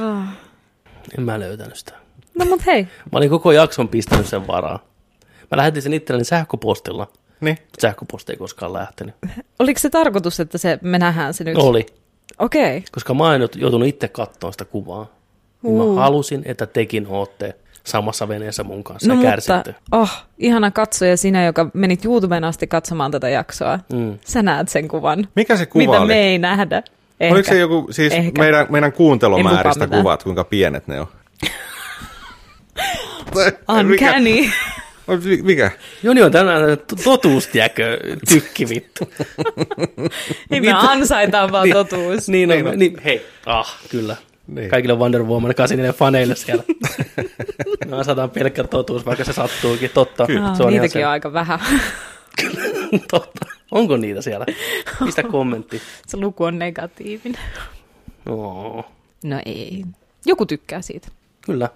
En 1.18 1.24
mä 1.24 1.40
löytänyt 1.40 1.76
sitä. 1.76 1.92
No 2.38 2.44
mut 2.44 2.66
hei, 2.66 2.82
Mä 2.82 3.18
olin 3.18 3.30
koko 3.30 3.52
jakson 3.52 3.88
pistänyt 3.88 4.26
sen 4.26 4.46
varaa. 4.46 4.84
Mä 5.50 5.56
lähetin 5.56 5.82
sen 5.82 5.92
itselleni 5.94 6.24
sähköpostilla. 6.24 7.06
Niin. 7.40 7.58
Sähköposti 7.80 8.32
ei 8.32 8.36
koskaan 8.36 8.72
lähtenyt. 8.72 9.14
oliko 9.58 9.78
se 9.78 9.90
tarkoitus, 9.90 10.40
että 10.40 10.58
se, 10.58 10.78
me 10.82 10.98
nähdään 10.98 11.34
se 11.34 11.44
nyt? 11.44 11.56
Oli. 11.56 11.86
Okei. 12.38 12.76
Okay. 12.76 12.82
Koska 12.92 13.14
mä 13.14 13.34
en 13.34 13.48
joutunut 13.56 13.88
itse 13.88 14.08
katsoa 14.08 14.52
sitä 14.52 14.64
kuvaa. 14.64 15.06
Niin 15.62 15.80
Uh. 15.80 15.94
mä 15.94 16.00
halusin, 16.00 16.42
että 16.44 16.66
tekin 16.66 17.06
ootte 17.06 17.54
samassa 17.84 18.28
veneessä 18.28 18.64
mun 18.64 18.84
kanssa 18.84 19.14
No 19.14 19.22
ja 19.22 19.30
mutta, 19.36 19.64
oh, 19.92 20.10
ihana 20.38 20.70
katsoja 20.70 21.16
sinä, 21.16 21.44
joka 21.44 21.70
menit 21.74 22.04
YouTubeen 22.04 22.44
asti 22.44 22.66
katsomaan 22.66 23.10
tätä 23.10 23.28
jaksoa. 23.28 23.78
Mm. 23.92 24.18
Sä 24.24 24.42
näet 24.42 24.68
sen 24.68 24.88
kuvan. 24.88 25.28
Mikä 25.36 25.56
se 25.56 25.66
kuva 25.66 25.84
mitä 25.84 26.00
oli? 26.00 26.08
me 26.08 26.18
ei 26.20 26.38
nähdä. 26.38 26.82
Ehkä. 27.20 27.34
Oliko 27.34 27.48
se 27.48 27.58
joku, 27.58 27.88
siis 27.90 28.12
Ehkä. 28.12 28.42
meidän, 28.42 28.66
meidän 28.70 28.92
kuuntelumääristä 28.92 29.84
mitään. 29.84 30.02
kuvat, 30.02 30.22
kuinka 30.22 30.44
pienet 30.44 30.86
ne 30.88 31.00
on? 31.00 31.06
Uncanny. 33.78 34.50
Mikä? 35.42 35.70
Joni 36.02 36.22
on 36.22 36.32
tänään 36.32 36.78
t- 36.78 37.02
totuus, 37.04 37.46
tiedäkö, 37.46 37.98
tykki 38.28 38.68
vittu. 38.68 39.10
Ei 40.50 40.60
me 40.60 40.72
ansaitaan 40.72 41.52
vaan 41.52 41.68
totuus. 41.70 42.28
Niin, 42.28 42.48
Niin 42.48 42.66
on. 42.66 42.78
niin, 42.78 43.00
hei, 43.04 43.26
ah, 43.46 43.78
kyllä. 43.90 44.16
Niin. 44.54 44.70
Kaikille 44.70 44.94
Wonder 44.94 45.22
Woman 45.22 45.54
84 45.54 45.92
faneille 45.92 46.36
siellä. 46.36 46.62
Me 47.88 47.96
ansataan 47.96 48.30
pelkkä 48.30 48.64
totuus, 48.64 49.06
vaikka 49.06 49.24
se 49.24 49.32
sattuukin. 49.32 49.90
Totta. 49.94 50.26
Kyllä. 50.26 50.54
Se 50.54 50.62
on 50.62 50.70
ihan 50.70 50.82
niitäkin 50.82 51.06
on 51.06 51.12
aika 51.12 51.32
vähän. 51.32 51.60
Totta. 53.10 53.46
Onko 53.70 53.96
niitä 53.96 54.22
siellä? 54.22 54.46
Pistä 55.04 55.22
kommentti. 55.22 55.82
Se 56.06 56.16
luku 56.16 56.44
on 56.44 56.58
negatiivinen. 56.58 57.40
Oo, 58.28 58.84
No 59.24 59.40
ei. 59.46 59.84
Joku 60.26 60.46
tykkää 60.46 60.82
siitä. 60.82 61.08
kyllä. 61.40 61.68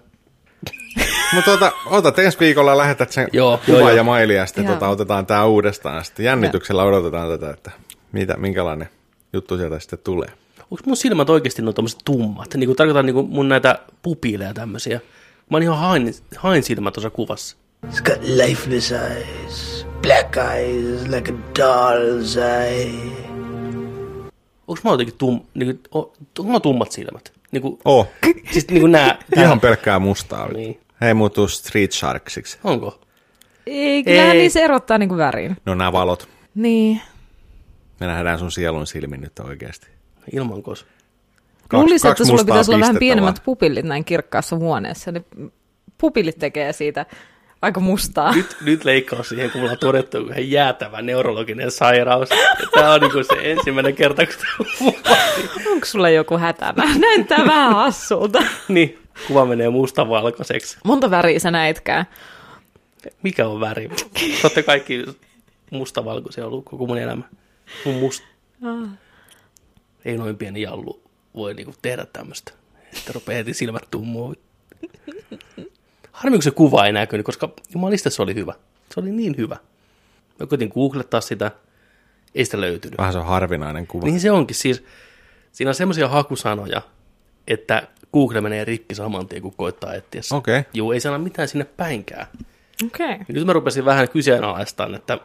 Mutta 1.35 1.51
tota, 1.51 1.73
otat 1.87 2.19
ensi 2.19 2.41
viikolla, 2.41 2.77
lähetät 2.77 3.13
sen 3.13 3.29
Joo, 3.33 3.59
kuvan 3.67 3.81
joo, 3.81 3.89
joo. 3.89 3.97
ja 3.97 4.05
mailia, 4.05 4.37
ja 4.37 4.47
sitten 4.47 4.67
tota, 4.67 4.89
otetaan 4.89 5.27
tämä 5.27 5.45
uudestaan. 5.45 6.05
Sitten 6.05 6.25
jännityksellä 6.27 6.83
odotetaan 6.85 7.29
tätä, 7.29 7.51
että 7.51 7.71
mitä, 8.13 8.37
minkälainen 8.37 8.89
juttu 9.33 9.57
sieltä 9.57 9.79
sitten 9.79 9.99
tulee. 10.05 10.29
Onko 10.75 10.83
mun 10.87 10.97
silmät 10.97 11.31
oikeasti 11.31 11.63
noin 11.63 11.75
tommoset 11.75 12.01
tummat? 12.05 12.55
Niin 12.55 12.69
kuin 12.69 12.77
tarkoitan 12.77 13.07
niin 13.07 13.15
kuin 13.15 13.29
mun 13.31 13.49
näitä 13.49 13.79
pupileja 14.03 14.55
tämmöisiä. 14.55 15.01
Mä 15.51 15.57
oon 15.57 15.63
ihan 15.63 15.79
hain, 15.79 16.15
hain 16.37 16.63
silmät 16.63 16.95
tuossa 16.95 17.11
kuvassa. 17.11 17.57
It's 17.87 18.03
got 18.03 18.19
lifeless 18.23 18.93
eyes, 18.93 19.87
black 20.03 20.37
eyes 20.37 21.09
like 21.09 21.33
a 21.33 21.35
doll's 21.59 22.39
eye. 22.39 22.95
Onko 24.69 24.81
mä 24.85 24.91
jotenkin 24.91 25.15
tum, 25.19 25.41
niin 25.55 25.67
kuin, 25.67 26.03
o, 26.03 26.13
onko 26.39 26.53
mä 26.53 26.61
tummat 26.61 26.93
silmät? 26.93 27.33
Niin 27.51 27.63
kuin, 27.63 27.79
Oh, 27.85 28.09
siis 28.51 28.69
niin 28.69 28.81
kuin 28.81 28.93
nää. 28.93 29.19
ihan 29.37 29.61
pelkkää 29.61 29.99
mustaa. 29.99 30.47
Niin. 30.49 30.57
Niin. 30.57 30.81
Hei, 31.01 31.15
muuttuu 31.15 31.49
Street 31.49 31.93
Sharksiksi. 31.93 32.59
Onko? 32.65 33.01
Ei, 33.67 34.05
kyllähän 34.05 34.37
Ei. 34.37 34.43
niissä 34.43 34.61
erottaa 34.61 34.99
niinku 34.99 35.17
värin. 35.17 35.57
No 35.67 35.75
nämä 35.75 35.93
valot. 35.93 36.29
Niin. 36.55 37.01
Me 38.01 38.07
nähdään 38.07 38.39
sun 38.39 38.53
sielun 38.53 38.87
silmin 38.87 39.21
nyt 39.21 39.39
oikeasti. 39.39 39.94
Ilman 40.33 40.63
kos. 40.63 40.87
Luulisin, 41.73 42.11
että 42.11 42.25
sulla 42.25 42.45
pitäisi 42.45 42.71
olla 42.71 42.81
vähän 42.81 42.97
pienemmät 42.99 43.37
vaan. 43.37 43.45
pupillit 43.45 43.85
näin 43.85 44.05
kirkkaassa 44.05 44.57
huoneessa. 44.57 45.13
Ne 45.13 45.25
pupillit 45.99 46.39
tekee 46.39 46.73
siitä 46.73 47.07
aika 47.63 47.81
mustaa. 47.81 48.35
Nyt, 48.35 48.57
nyt 48.61 48.85
leikkaus 48.85 49.29
siihen, 49.29 49.51
kun 49.51 49.61
mulla 49.61 49.73
on 49.73 49.79
todettu 49.79 50.19
ihan 50.19 50.51
jäätävä 50.51 51.03
neurologinen 51.03 51.71
sairaus. 51.71 52.29
Tämä 52.75 52.93
on 52.93 53.01
niin 53.01 53.25
se 53.25 53.53
ensimmäinen 53.53 53.95
kerta, 53.95 54.27
kun 54.27 54.35
tämä 55.03 55.23
Onko 55.73 55.87
sulla 55.87 56.11
joku 56.11 56.39
hätä? 56.39 56.75
Näyttää 56.99 57.47
vähän 57.47 57.75
hassulta. 57.75 58.43
niin, 58.69 58.99
kuva 59.27 59.45
menee 59.47 59.69
mustavalkoiseksi. 59.69 60.79
Monta 60.85 61.11
väriä 61.11 61.39
sä 61.39 61.51
näitkään? 61.51 62.07
Mikä 63.23 63.49
on 63.49 63.61
väri? 63.61 63.91
Totta 64.43 64.63
kaikki 64.63 65.05
mustavalkoisia 65.71 66.47
ollut 66.47 66.65
koko 66.65 66.87
mun 66.87 66.99
elämä. 66.99 67.25
Mun 67.85 67.95
must... 67.95 68.25
Ei 70.05 70.17
noin 70.17 70.37
pieni 70.37 70.63
jallu 70.63 71.03
voi 71.35 71.55
niinku 71.55 71.75
tehdä 71.83 72.07
tämmöistä. 72.13 72.53
Että 72.99 73.13
rupeaa 73.13 73.37
heti 73.37 73.55
silmät 73.55 73.83
tummuu. 73.91 74.35
Harmi, 76.13 76.37
kun 76.37 76.43
se 76.43 76.51
kuva 76.51 76.87
ei 76.87 76.93
näkynyt, 76.93 77.27
koska 77.27 77.53
jumalista 77.75 78.11
se 78.11 78.23
oli 78.23 78.35
hyvä. 78.35 78.55
Se 78.95 79.01
oli 79.01 79.11
niin 79.11 79.35
hyvä. 79.37 79.57
Mä 80.41 80.47
koitin 80.47 80.71
googlettaa 80.75 81.21
sitä, 81.21 81.51
ei 82.35 82.45
sitä 82.45 82.61
löytynyt. 82.61 82.99
Vähän 82.99 83.13
se 83.13 83.19
on 83.19 83.27
harvinainen 83.27 83.87
kuva. 83.87 84.07
Niin 84.07 84.21
se 84.21 84.31
onkin. 84.31 84.57
Siis, 84.57 84.85
siinä 85.53 85.71
on 85.71 85.75
semmoisia 85.75 86.09
hakusanoja, 86.09 86.83
että 87.49 87.89
Google 88.13 88.41
menee 88.41 88.65
rikki 88.65 88.95
saman 88.95 89.29
tien, 89.29 89.43
kun 89.43 89.55
koittaa 89.57 89.95
etsiä 89.95 90.23
sen. 90.23 90.39
Okei. 90.39 90.63
Juu, 90.75 90.93
ei 90.93 91.01
sano 91.01 91.19
mitään 91.19 91.49
sinne 91.49 91.65
päinkään. 91.65 92.27
Okei. 92.87 93.07
Okay. 93.07 93.25
Ja 93.29 93.35
nyt 93.35 93.47
mä 93.47 93.53
rupesin 93.53 93.85
vähän 93.85 94.09
kyseenalaistamaan, 94.09 94.95
että 94.95 95.19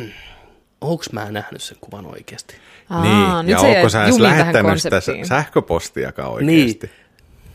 onko 0.80 1.04
mä 1.12 1.30
nähnyt 1.30 1.62
sen 1.62 1.78
kuvan 1.80 2.06
oikeasti. 2.06 2.54
Niin, 3.02 3.48
ja 3.48 3.58
onko 3.60 3.88
sä 3.88 4.04
edes 4.04 4.18
lähettänyt 4.18 4.82
sitä 4.82 5.00
sä- 5.00 5.12
sähköpostiakaan 5.28 6.30
oikeasti? 6.30 6.86
Niin. 6.86 6.90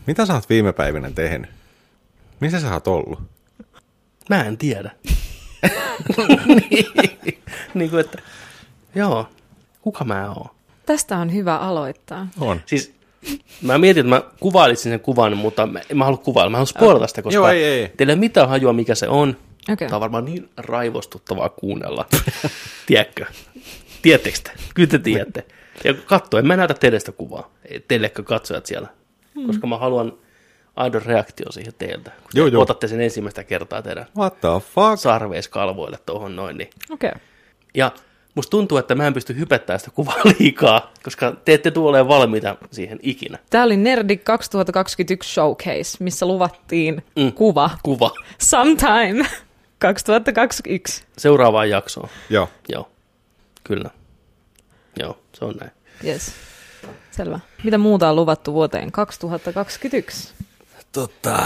Mitä 0.06 0.26
sä 0.26 0.34
oot 0.34 0.48
viime 0.48 0.72
päivinä 0.72 1.10
tehnyt? 1.10 1.50
Missä 2.40 2.60
sä 2.60 2.72
oot 2.72 2.86
ollut? 2.88 3.22
Mä 4.30 4.44
en 4.44 4.58
tiedä. 4.58 4.90
niin, 6.46 6.86
niin 7.74 7.90
kuin, 7.90 8.00
että 8.00 8.18
joo, 8.94 9.28
kuka 9.82 10.04
mä 10.04 10.30
oon? 10.30 10.50
Tästä 10.86 11.18
on 11.18 11.32
hyvä 11.34 11.56
aloittaa. 11.56 12.26
On. 12.40 12.60
Siis 12.66 12.92
mä 13.62 13.78
mietin, 13.78 14.00
että 14.00 14.10
mä 14.16 14.22
kuvailisin 14.40 14.92
sen 14.92 15.00
kuvan, 15.00 15.36
mutta 15.36 15.66
mä, 15.66 15.80
en 15.90 15.96
mä 15.98 16.04
halua 16.04 16.18
kuvailla. 16.18 16.50
Mä 16.50 16.56
haluan 16.56 16.66
spoilata 16.66 17.06
sitä, 17.06 17.22
koska 17.22 17.34
Joo, 17.34 17.48
ei, 17.48 17.64
ei. 17.64 17.88
teillä 17.96 18.10
ei 18.10 18.14
ole 18.14 18.20
mitään 18.20 18.48
hajua, 18.48 18.72
mikä 18.72 18.94
se 18.94 19.08
on. 19.08 19.36
Okei. 19.72 19.88
Tämä 19.88 19.96
on 19.96 20.00
varmaan 20.00 20.24
niin 20.24 20.48
raivostuttavaa 20.56 21.48
kuunnella. 21.48 22.06
Tiedätkö? 22.86 23.26
Tiedättekö 24.02 24.38
te? 24.44 24.50
Kyllä 24.74 24.88
te 24.88 24.98
tiedätte. 24.98 25.44
Ja 25.84 25.94
katso, 25.94 26.38
en 26.38 26.46
mä 26.46 26.56
näytä 26.56 26.74
teille 26.74 27.00
sitä 27.00 27.12
kuvaa. 27.12 27.50
Ei 27.64 27.80
Teillekö 27.88 28.22
katsojat 28.22 28.66
siellä. 28.66 28.88
Koska 29.46 29.66
mä 29.66 29.78
haluan 29.78 30.12
aidon 30.76 31.02
reaktio 31.02 31.52
siihen 31.52 31.72
teiltä. 31.78 32.10
Kun 32.10 32.30
Joo, 32.34 32.46
te 32.50 32.52
joo. 32.52 32.62
otatte 32.62 32.88
sen 32.88 33.00
ensimmäistä 33.00 33.44
kertaa 33.44 33.82
teidän 33.82 34.06
What 34.16 34.40
the 34.40 34.48
fuck? 34.74 34.98
sarveiskalvoille 34.98 35.98
tuohon 36.06 36.36
noin. 36.36 36.56
Niin. 36.58 36.70
Okei. 36.90 37.08
Okay. 37.10 37.20
Ja 37.74 37.92
musta 38.34 38.50
tuntuu, 38.50 38.78
että 38.78 38.94
mä 38.94 39.06
en 39.06 39.14
pysty 39.14 39.36
hypettämään 39.38 39.80
sitä 39.80 39.90
kuvaa 39.94 40.14
liikaa, 40.38 40.92
koska 41.04 41.32
te 41.44 41.54
ette 41.54 41.70
tule 41.70 41.88
olemaan 41.88 42.08
valmiita 42.20 42.56
siihen 42.70 42.98
ikinä. 43.02 43.38
Tämä 43.50 43.64
oli 43.64 43.76
Nerdi 43.76 44.16
2021 44.16 45.34
Showcase, 45.34 45.96
missä 46.00 46.26
luvattiin 46.26 47.02
Mm. 47.16 47.22
mm. 47.22 47.32
kuva 47.32 47.70
Kuva 47.82 48.10
sometime 48.38 49.26
2021. 49.78 51.04
seuraavaan 51.18 51.70
jaksoon. 51.70 52.08
Joo. 52.30 52.48
Joo, 52.68 52.88
kyllä. 53.64 53.90
Joo, 54.98 55.18
se 55.32 55.44
on 55.44 55.54
näin. 55.60 55.70
Yes. 56.04 56.32
Selvä. 57.10 57.40
Mitä 57.64 57.78
muuta 57.78 58.10
on 58.10 58.16
luvattu 58.16 58.52
vuoteen 58.52 58.92
2021? 58.92 60.34
Tota. 60.92 61.38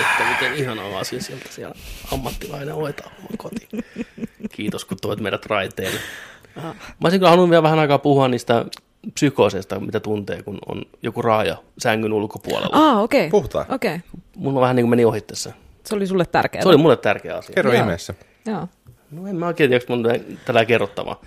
Että 0.00 0.24
miten 0.30 0.54
ihanaa 0.54 0.98
asia 0.98 1.22
sieltä 1.22 1.46
siellä 1.50 1.74
ammattilainen 2.12 2.74
hoitaa 2.74 3.10
oman 3.18 3.38
kotiin. 3.38 3.84
Kiitos, 4.52 4.84
kun 4.84 4.98
toit 5.00 5.20
meidät 5.20 5.46
raiteille. 5.46 6.00
Mä 6.56 6.74
olisin 7.04 7.20
kyllä 7.20 7.30
halunnut 7.30 7.50
vielä 7.50 7.62
vähän 7.62 7.78
aikaa 7.78 7.98
puhua 7.98 8.28
niistä 8.28 8.64
psykooseista, 9.14 9.80
mitä 9.80 10.00
tuntee, 10.00 10.42
kun 10.42 10.58
on 10.66 10.82
joku 11.02 11.22
raaja 11.22 11.56
sängyn 11.78 12.12
ulkopuolella. 12.12 12.90
Ah. 12.90 12.98
Okei. 12.98 13.20
Okay. 13.20 13.30
Puhutaan. 13.30 13.66
Okei. 13.68 13.94
Okay. 13.94 14.08
Mulla 14.36 14.60
vähän 14.60 14.76
niin 14.76 14.84
kuin 14.84 14.90
meni 14.90 15.04
ohi 15.04 15.20
tässä. 15.20 15.52
Se 15.84 15.94
oli 15.94 16.06
sulle 16.06 16.24
tärkeää. 16.24 16.62
Se 16.62 16.68
oli 16.68 16.76
mulle 16.76 16.96
tärkeä 16.96 17.36
asia. 17.36 17.54
Kerro 17.54 17.72
Joo. 17.72 17.82
ihmeessä. 17.82 18.14
Joo. 18.46 18.68
No 19.10 19.26
en 19.26 19.36
mä 19.36 19.46
oikein 19.46 19.70
tiedä, 19.70 19.84
onko 19.88 20.10
mun 20.10 20.36
tällä 20.44 20.64
kerrottavaa. 20.64 21.20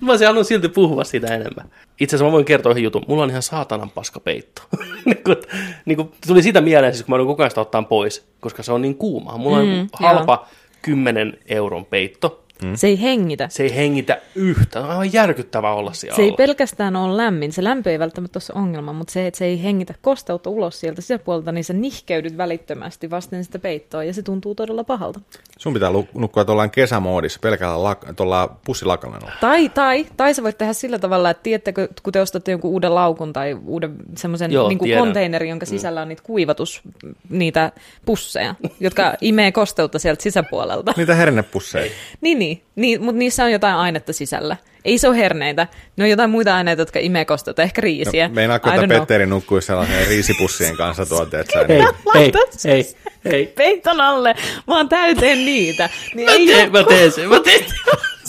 Mä 0.00 0.12
olisin 0.12 0.26
halunnut 0.26 0.46
silti 0.46 0.68
puhua 0.68 1.04
siitä 1.04 1.34
enemmän. 1.34 1.70
Itse 2.00 2.16
asiassa 2.16 2.24
mä 2.28 2.32
voin 2.32 2.44
kertoa 2.44 2.70
yhden 2.70 2.84
jutun. 2.84 3.04
Mulla 3.08 3.22
on 3.22 3.30
ihan 3.30 3.42
saatanan 3.42 3.90
paska 3.90 4.20
peitto. 4.20 4.62
niin 5.06 5.24
kuin, 5.24 5.36
niin 5.84 6.10
tuli 6.26 6.42
sitä 6.42 6.60
mieleen, 6.60 6.92
siis 6.92 7.04
kun 7.04 7.12
mä 7.12 7.16
joudun 7.16 7.32
koko 7.32 7.42
ajan 7.42 7.50
sitä 7.50 7.60
ottaa 7.60 7.82
pois, 7.82 8.26
koska 8.40 8.62
se 8.62 8.72
on 8.72 8.82
niin 8.82 8.94
kuuma. 8.94 9.38
Mulla 9.38 9.56
on 9.56 9.66
mm, 9.66 9.88
halpa 9.92 10.46
10 10.82 11.38
euron 11.46 11.84
peitto. 11.84 12.41
Mm. 12.64 12.74
Se 12.74 12.86
ei 12.86 13.02
hengitä. 13.02 13.48
Se 13.48 13.62
ei 13.62 13.76
hengitä 13.76 14.20
yhtään. 14.34 14.84
On 14.84 14.90
aivan 14.90 15.12
järkyttävää 15.12 15.74
olla 15.74 15.92
siellä 15.92 16.16
Se 16.16 16.22
ei 16.22 16.32
pelkästään 16.32 16.96
ole 16.96 17.16
lämmin. 17.16 17.52
Se 17.52 17.64
lämpö 17.64 17.90
ei 17.90 17.98
välttämättä 17.98 18.36
ole 18.36 18.42
se 18.42 18.52
ongelma, 18.56 18.92
mutta 18.92 19.12
se, 19.12 19.26
että 19.26 19.38
se 19.38 19.44
ei 19.44 19.62
hengitä 19.62 19.94
kosteutta 20.00 20.50
ulos 20.50 20.80
sieltä 20.80 21.00
sisäpuolelta, 21.00 21.52
niin 21.52 21.64
sä 21.64 21.72
nihkeydyt 21.72 22.36
välittömästi 22.36 23.10
vasten 23.10 23.44
sitä 23.44 23.58
peittoa 23.58 24.04
ja 24.04 24.14
se 24.14 24.22
tuntuu 24.22 24.54
todella 24.54 24.84
pahalta. 24.84 25.20
Sun 25.58 25.74
pitää 25.74 25.90
nukkua 26.14 26.44
tuolla 26.44 26.68
kesämoodissa 26.68 27.38
pelkällä 27.42 27.92
lak- 27.92 28.14
tuolla 28.14 28.56
pussilakanalla. 28.64 29.32
Tai, 29.40 29.68
tai, 29.68 30.06
tai 30.16 30.34
sä 30.34 30.42
voit 30.42 30.58
tehdä 30.58 30.72
sillä 30.72 30.98
tavalla, 30.98 31.30
että 31.30 31.42
tiedättekö, 31.42 31.88
kun 32.02 32.12
te 32.12 32.20
ostatte 32.20 32.50
jonkun 32.50 32.70
uuden 32.70 32.94
laukun 32.94 33.32
tai 33.32 33.56
uuden 33.66 33.96
semmoisen 34.16 34.50
niin 34.50 34.98
konteinerin, 34.98 35.50
jonka 35.50 35.66
sisällä 35.66 36.02
on 36.02 36.08
niitä 36.08 36.22
kuivatus, 36.22 36.82
niitä 37.28 37.72
pusseja, 38.04 38.54
jotka 38.80 39.14
imee 39.20 39.52
kosteutta 39.52 39.98
sieltä 39.98 40.22
sisäpuolelta. 40.22 40.94
Niitä 40.96 41.14
hernepusseja. 41.14 41.92
Niin, 42.20 42.38
niin, 42.38 42.51
niin 42.76 43.02
mutta 43.02 43.18
niissä 43.18 43.44
on 43.44 43.52
jotain 43.52 43.74
ainetta 43.74 44.12
sisällä. 44.12 44.56
Ei 44.84 44.98
se 44.98 45.08
ole 45.08 45.16
herneitä, 45.16 45.66
ne 45.96 46.04
on 46.04 46.10
jotain 46.10 46.30
muita 46.30 46.56
aineita, 46.56 46.82
jotka 46.82 46.98
imee 46.98 47.24
kosteutta, 47.24 47.62
ehkä 47.62 47.80
riisiä. 47.80 48.28
No, 48.28 48.34
meinaatko, 48.34 48.70
että. 48.72 48.88
Petteri 48.88 49.26
nukkuisi 49.26 49.66
sellaisen 49.66 50.06
riisipussien 50.06 50.76
kanssa 50.76 51.06
tuolta, 51.06 51.40
että 51.40 51.52
sä 51.52 51.58
Hei, 51.58 51.68
niin, 51.68 51.84
hei, 51.84 51.92
Laita 52.04 52.38
hei, 52.64 52.96
hei. 53.24 53.46
Peiton 53.46 54.00
alle, 54.00 54.34
vaan 54.66 54.88
täyteen 54.88 55.44
niitä. 55.44 55.90
Niin 56.14 56.28
ei 56.28 56.46
Mä 56.46 56.52
ole 56.52 56.56
teen, 56.56 56.72
mä 56.72 56.84
teen 56.84 57.12
sen, 57.12 57.28
mä 57.28 57.40
teen 57.40 57.64
sen. 57.68 57.78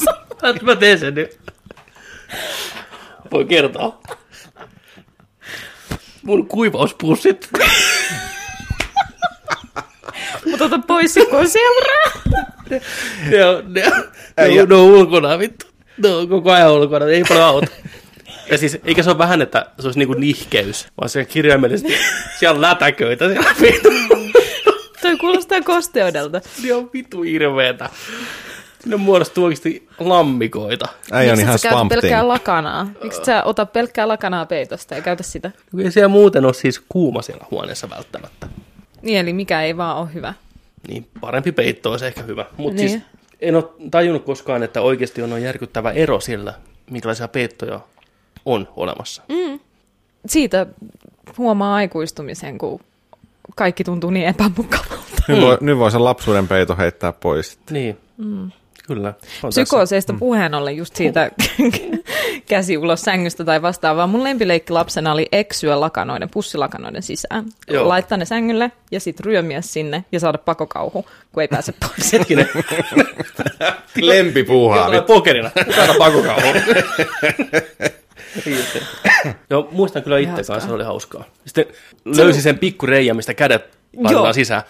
Mä- 0.44 0.54
Mä 0.62 0.76
teen 0.76 1.00
sen 1.00 1.16
nyt. 1.16 1.40
Voi 3.32 3.46
kertoa. 3.46 4.02
Mun 6.24 6.48
kuivauspussit. 6.48 7.50
Mutta 10.46 10.66
ota 10.66 10.80
pois 10.88 11.14
se, 11.14 11.26
kun 11.26 11.40
on 11.40 11.50
seuraa. 11.50 12.22
Ne 12.70 13.46
on, 13.46 13.64
ne, 13.74 13.86
on- 13.88 13.94
ne, 13.98 14.04
Äijä. 14.38 14.62
on, 14.64 14.70
ne 14.70 14.76
on 14.76 14.82
ulkona 14.82 15.40
vittu. 15.40 15.66
No, 15.98 16.28
koko 16.30 16.52
ajan 16.52 16.72
ulkona, 16.72 17.06
ei 17.06 17.24
paljon 17.24 17.46
auta. 17.46 17.68
Ja 18.52 18.58
siis, 18.58 18.78
eikä 18.86 19.04
se 19.04 19.10
ole 19.10 19.18
vähän, 19.18 19.42
että 19.42 19.66
se 19.80 19.88
olisi 19.88 20.00
niinku 20.00 20.14
nihkeys, 20.14 20.88
vaan 21.02 21.10
se 21.10 21.26
kirjaimellisesti, 21.26 21.94
siellä 22.40 22.56
on 22.56 22.62
lätäköitä, 22.62 23.28
siellä 23.30 23.50
on 23.50 23.56
vitu, 23.62 23.90
Toi 25.02 25.18
kuulostaa 25.18 25.62
kosteudelta. 25.62 26.42
niin 26.64 26.76
on 26.76 26.90
vitu 26.94 27.22
hirveetä. 27.22 27.90
Sinne 28.80 28.96
muodostuu 28.98 29.44
oikeasti 29.46 29.88
lammikoita. 30.00 30.86
Äijä 31.12 31.32
on 31.32 31.38
Miksi 31.38 31.46
ihan 31.46 31.60
sä 31.60 31.70
käytä 31.70 31.86
pelkkää 31.90 32.28
lakanaa? 32.28 32.88
Miksi 33.04 33.22
sä 33.26 33.44
ota 33.44 33.66
pelkkää 33.66 34.08
lakanaa 34.08 34.46
peitosta 34.46 34.96
ja 34.96 35.02
käytä 35.02 35.24
sitä? 35.24 35.52
Ei 35.84 35.92
siellä 35.92 36.08
muuten 36.08 36.46
ole 36.46 36.54
siis 36.54 36.82
kuuma 36.90 37.22
siellä 37.22 37.46
huoneessa 37.52 37.90
välttämättä. 37.90 38.48
Niin, 39.02 39.18
eli 39.20 39.34
mikä 39.34 39.62
ei 39.62 39.78
vaan 39.78 39.98
ole 39.98 40.10
hyvä. 40.14 40.34
Niin 40.88 41.08
parempi 41.22 41.52
peitto 41.52 41.92
olisi 41.92 42.06
ehkä 42.06 42.22
hyvä. 42.22 42.46
Mutta 42.58 42.82
Niin. 42.82 42.90
siis 42.90 43.04
en 43.42 43.56
ole 43.56 43.64
tajunnut 43.92 44.26
koskaan, 44.26 44.64
että 44.64 44.82
oikeasti 44.82 45.22
on 45.22 45.30
noin 45.30 45.44
järkyttävä 45.44 45.92
ero 45.92 46.20
sillä, 46.20 46.54
minkälaisia 46.90 47.28
peittoja 47.28 47.80
on 48.46 48.68
olemassa. 48.76 49.22
Mm. 49.30 49.60
Siitä 50.26 50.66
huomaa 51.38 51.76
aikuistumisen, 51.76 52.58
kun 52.58 52.80
kaikki 53.56 53.84
tuntuu 53.84 54.10
niin 54.10 54.28
epämukavalta. 54.28 55.04
Nyt, 55.28 55.42
voi, 55.42 55.58
nyt 55.62 55.78
voi 55.78 55.92
sen 55.92 56.04
lapsuuden 56.04 56.48
peito 56.48 56.76
heittää 56.76 57.12
pois. 57.14 57.60
Niin, 57.72 57.98
mm. 58.18 58.52
Kyllä. 58.88 59.14
Psykooseista 59.50 60.14
puheen 60.14 60.54
ollen 60.54 60.78
just 60.78 60.96
siitä 60.96 61.32
käsi 62.50 62.78
ulos 62.78 63.02
sängystä 63.02 63.46
tai 63.46 63.62
vastaavaa. 63.62 64.08
Mun 64.08 64.24
lempileikki 64.24 64.74
lapsena 64.74 65.12
oli 65.12 65.28
eksyä 65.32 65.80
lakanoiden, 65.80 66.30
pussilakanoiden 66.30 67.04
sisään. 67.04 67.46
Joo. 67.68 67.88
Laittaa 67.88 68.18
ne 68.18 68.26
sängylle 68.26 68.72
ja 68.92 69.00
sitten 69.00 69.26
ryömiä 69.26 69.62
sinne 69.62 70.06
ja 70.12 70.20
saada 70.20 70.38
pakokauhu, 70.38 71.06
kun 71.32 71.42
ei 71.42 71.48
pääse 71.48 71.74
pois. 71.80 72.14
Hetkinen, 72.14 72.50
Lempipuuhaa. 74.02 74.86
tulee 74.86 75.02
pokerina. 75.02 75.52
Saada 75.76 75.94
pakokauhu. 75.98 76.48
Joo, 79.50 79.68
muistan 79.72 80.04
kyllä 80.04 80.18
itse 80.20 80.44
kanssa, 80.44 80.68
se 80.68 80.74
oli 80.74 80.84
hauskaa. 80.84 81.24
Sitten 81.46 81.66
löysi 82.06 82.42
sen 82.42 82.60
pikku 82.60 82.86
reijän, 82.86 83.16
mistä 83.16 83.34
kädet 83.34 83.83
laitetaan 83.98 84.26
Joo. 84.26 84.34
sisään. 84.34 84.64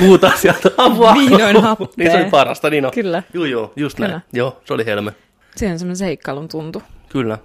Huutaa 0.00 0.36
sieltä 0.36 0.70
apua. 0.76 1.14
Vihdoin 1.14 1.62
happea. 1.62 1.86
Niin 1.96 2.10
se 2.10 2.16
oli 2.16 2.30
parasta, 2.30 2.70
niin 2.70 2.86
on. 2.86 2.92
Kyllä. 2.92 3.22
Joo, 3.34 3.44
joo, 3.44 3.72
just 3.76 3.98
näin. 3.98 4.10
Kyllä. 4.10 4.22
Joo, 4.32 4.60
se 4.64 4.74
oli 4.74 4.86
helme. 4.86 5.12
Siihen 5.56 5.72
on 5.74 5.78
semmoinen 5.78 5.96
seikkailun 5.96 6.48
tuntu. 6.48 6.82
Kyllä. 7.08 7.38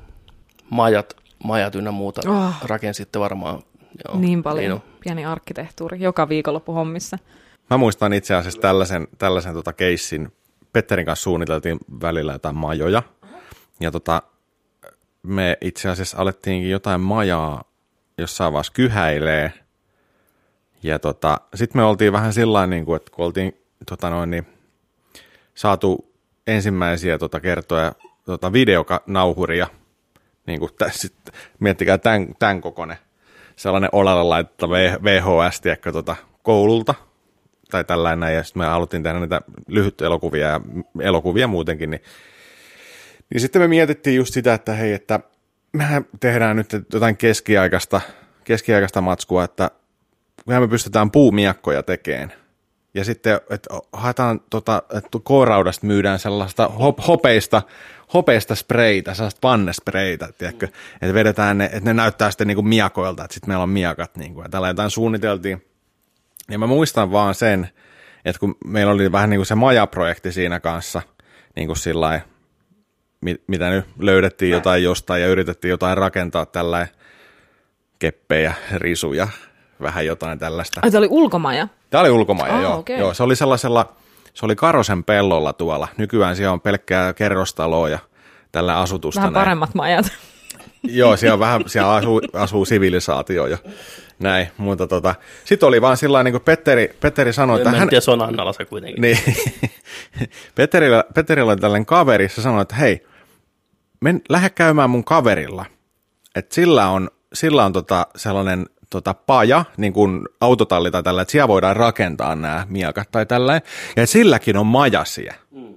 Majat, 0.70 1.14
majat 1.44 1.76
ynnä 1.76 1.92
muuta 1.92 2.22
Oh. 2.32 2.54
rakensitte 2.64 3.20
varmaan. 3.20 3.62
Joo, 4.08 4.20
niin 4.20 4.44
paljon. 4.44 4.62
Niin 4.64 4.72
on. 4.72 4.82
Pieni 5.04 5.26
arkkitehtuuri. 5.26 6.00
Joka 6.02 6.30
viikonloppu 6.30 6.74
hommissa. 6.74 7.18
Mä 7.70 7.78
muistan 7.78 8.14
itse 8.14 8.36
asiassa 8.36 8.62
tällaisen, 8.62 9.08
tällaisen 9.18 9.54
tota 9.54 9.74
keissin. 9.74 10.32
Petterin 10.74 11.06
kanssa 11.06 11.24
suunniteltiin 11.24 11.78
välillä 12.02 12.34
jotain 12.34 12.56
majoja. 12.56 13.04
Ja 13.80 13.92
tota, 13.92 14.22
me 15.24 15.58
itse 15.62 15.90
asiassa 15.90 16.18
alettiinkin 16.18 16.72
jotain 16.72 17.02
majaa 17.02 17.64
jossain 18.18 18.54
vaiheessa 18.54 18.74
kyhäilee. 18.74 19.54
Ja 20.84 21.00
tota, 21.00 21.42
sitten 21.56 21.82
me 21.82 21.86
oltiin 21.86 22.14
vähän 22.14 22.34
sillä 22.34 22.68
niin 22.68 22.86
kuin, 22.86 22.96
että 22.96 23.12
kun 23.12 23.26
oltiin 23.26 23.58
tota 23.90 24.10
noin, 24.10 24.32
niin, 24.32 24.48
saatu 25.56 26.14
ensimmäisiä 26.48 27.18
tota, 27.18 27.40
kertoja 27.40 27.92
tota, 28.26 28.54
videonauhuria, 28.54 29.68
niin 30.48 30.60
kuin 30.60 30.72
tässä, 30.78 31.00
sit, 31.02 31.16
miettikää 31.60 31.98
tämän, 31.98 32.36
tämän 32.40 32.62
kokoinen 32.62 32.98
sellainen 33.56 33.90
olalle 33.92 34.24
laittava 34.24 34.76
VHS, 35.04 35.62
tiedätkö, 35.62 35.92
tota, 35.92 36.16
koululta, 36.44 36.96
tai 37.72 37.84
tällainen, 37.84 38.36
ja 38.36 38.44
sitten 38.44 38.62
me 38.62 38.66
haluttiin 38.66 39.04
tehdä 39.04 39.20
näitä 39.20 39.42
lyhyt 39.68 40.02
elokuvia 40.02 40.48
ja 40.48 40.62
elokuvia 41.02 41.48
muutenkin, 41.48 41.90
niin, 41.90 42.02
niin 43.30 43.42
sitten 43.42 43.62
me 43.62 43.68
mietittiin 43.68 44.16
just 44.16 44.34
sitä, 44.34 44.54
että 44.54 44.74
hei, 44.74 44.94
että 44.94 45.20
mehän 45.74 46.06
tehdään 46.20 46.56
nyt 46.56 46.74
jotain 46.94 47.18
keskiaikaista, 47.18 48.02
keskiaikaista 48.44 49.02
matskua, 49.02 49.44
että 49.44 49.72
kyllähän 50.46 50.64
me 50.64 50.68
pystytään 50.68 51.12
puumiakkoja 51.12 51.84
tekemään. 51.84 52.34
Ja 52.94 53.04
sitten, 53.04 53.40
että 53.50 53.70
haetaan, 53.94 54.40
tota, 54.50 54.84
että 54.94 55.20
kooraudasta 55.24 55.88
myydään 55.88 56.20
sellaista 56.20 56.68
hop, 56.68 57.00
hopeista, 57.08 57.62
hopeista 58.14 58.56
spreitä, 58.56 59.14
sellaista 59.14 59.40
pannespreitä, 59.42 60.30
tiedätkö? 60.38 60.68
Että 61.02 61.14
vedetään 61.14 61.58
ne, 61.58 61.66
että 61.66 61.90
ne 61.90 61.94
näyttää 61.94 62.32
sitten 62.32 62.48
niinku 62.48 62.62
miakoilta, 62.62 63.24
että 63.24 63.34
sitten 63.34 63.50
meillä 63.50 63.64
on 63.64 63.70
miakat. 63.70 64.18
Niinku, 64.18 64.42
ja 64.42 64.50
tällä 64.50 64.68
jotain 64.68 64.92
suunniteltiin. 64.92 65.66
Ja 66.52 66.60
mä 66.60 66.68
muistan 66.68 67.12
vaan 67.12 67.36
sen, 67.36 67.70
että 68.26 68.40
kun 68.40 68.56
meillä 68.66 68.94
oli 68.94 69.12
vähän 69.12 69.30
niin 69.30 69.38
kuin 69.38 69.46
se 69.46 69.56
majaprojekti 69.56 70.32
siinä 70.32 70.60
kanssa, 70.60 71.02
niin 71.56 71.68
kuin 71.68 71.78
sillä 71.78 72.22
mi- 73.22 73.42
mitä 73.48 73.70
nyt 73.70 73.86
löydettiin 74.00 74.52
jotain 74.52 74.84
jostain 74.84 75.22
ja 75.22 75.28
yritettiin 75.28 75.70
jotain 75.70 75.98
rakentaa 75.98 76.46
tällä 76.46 76.88
keppejä, 78.00 78.54
risuja, 78.76 79.28
vähän 79.82 80.06
jotain 80.06 80.40
tällaista. 80.40 80.80
Ai, 80.84 80.92
tämä 80.92 81.00
oli 81.00 81.08
ulkomaja. 81.12 81.68
Tämä 81.90 82.02
oli 82.02 82.10
ulkomaja, 82.10 82.56
Ah, 82.56 82.62
joo. 82.62 82.78
okei. 82.78 83.00
joo. 83.00 83.14
Se 83.14 83.24
oli 83.24 83.36
sellaisella, 83.36 83.94
se 84.34 84.46
oli 84.46 84.56
Karosen 84.56 85.04
pellolla 85.04 85.54
tuolla. 85.54 85.88
Nykyään 85.98 86.36
siellä 86.36 86.54
on 86.54 86.62
pelkkää 86.62 87.14
kerrostaloa 87.14 87.90
ja 87.90 88.00
tällä 88.52 88.78
asutusta. 88.80 89.22
Vähän 89.22 89.34
näin. 89.34 89.42
paremmat 89.46 89.76
majat. 89.76 90.06
Joo, 90.84 91.18
siellä, 91.18 91.34
on 91.34 91.40
vähän, 91.40 91.64
siellä 91.68 91.94
asuu, 91.94 92.22
asuu 92.34 92.66
sivilisaatio 92.66 93.46
jo. 93.48 93.58
Näin, 94.20 94.48
mutta 94.58 94.88
tota, 94.88 95.16
sitten 95.46 95.68
oli 95.68 95.82
vaan 95.82 95.98
sillä 95.98 96.24
niin 96.24 96.32
kuin 96.32 96.42
Petteri, 96.42 96.96
Petteri 97.00 97.34
sanoi, 97.34 97.58
että 97.58 97.72
hän, 97.72 97.90
tiedä, 97.90 98.02
se 98.02 98.12
on 98.12 98.22
Annalassa 98.22 98.66
kuitenkin. 98.66 99.02
niin, 99.02 99.18
Petterillä, 100.56 101.04
Petterillä 101.14 101.52
oli 101.52 101.60
tällainen 101.60 101.86
kaveri, 101.86 102.30
se 102.30 102.42
sanoi, 102.42 102.62
että 102.62 102.76
hei, 102.76 103.08
men, 104.02 104.22
lähde 104.30 104.50
käymään 104.50 104.90
mun 104.90 105.04
kaverilla. 105.04 105.66
Että 106.36 106.56
sillä 106.56 106.90
on, 106.90 107.10
sillä 107.34 107.66
on 107.66 107.74
tota, 107.74 108.08
sellainen 108.16 108.66
tota, 108.90 109.14
paja, 109.14 109.66
niin 109.78 109.94
kuin 109.94 110.22
autotalli 110.42 110.92
tai 110.92 111.04
tällä, 111.04 111.22
että 111.22 111.32
siellä 111.32 111.48
voidaan 111.48 111.76
rakentaa 111.76 112.36
nämä 112.36 112.68
miakat 112.70 113.12
tai 113.12 113.26
tällä. 113.26 113.62
Ja 113.96 114.08
silläkin 114.08 114.58
on 114.58 114.68
majasia. 114.68 115.34
Mm. 115.52 115.74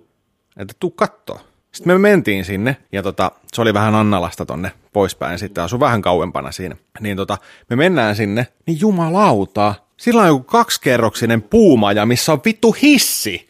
Että 0.57 0.75
tuu 0.81 0.91
kattoo. 0.91 1.41
Sitten 1.73 1.93
me 1.95 1.99
mentiin 1.99 2.45
sinne, 2.45 2.77
ja 2.93 3.03
tota, 3.03 3.33
se 3.53 3.63
oli 3.63 3.75
vähän 3.75 3.95
Annalasta 3.95 4.47
tonne 4.47 4.73
poispäin, 4.93 5.39
sitten 5.39 5.65
asu 5.65 5.81
vähän 5.81 6.03
kauempana 6.03 6.53
siinä. 6.53 6.77
Niin 7.01 7.17
tota, 7.17 7.39
me 7.71 7.77
mennään 7.77 8.17
sinne, 8.17 8.47
niin 8.67 8.81
jumalauta, 8.81 9.75
sillä 9.97 10.23
on 10.23 10.29
joku 10.29 10.43
kaksikerroksinen 10.45 11.43
puumaja, 11.43 12.07
missä 12.07 12.33
on 12.33 12.41
vittu 12.45 12.77
hissi. 12.83 13.50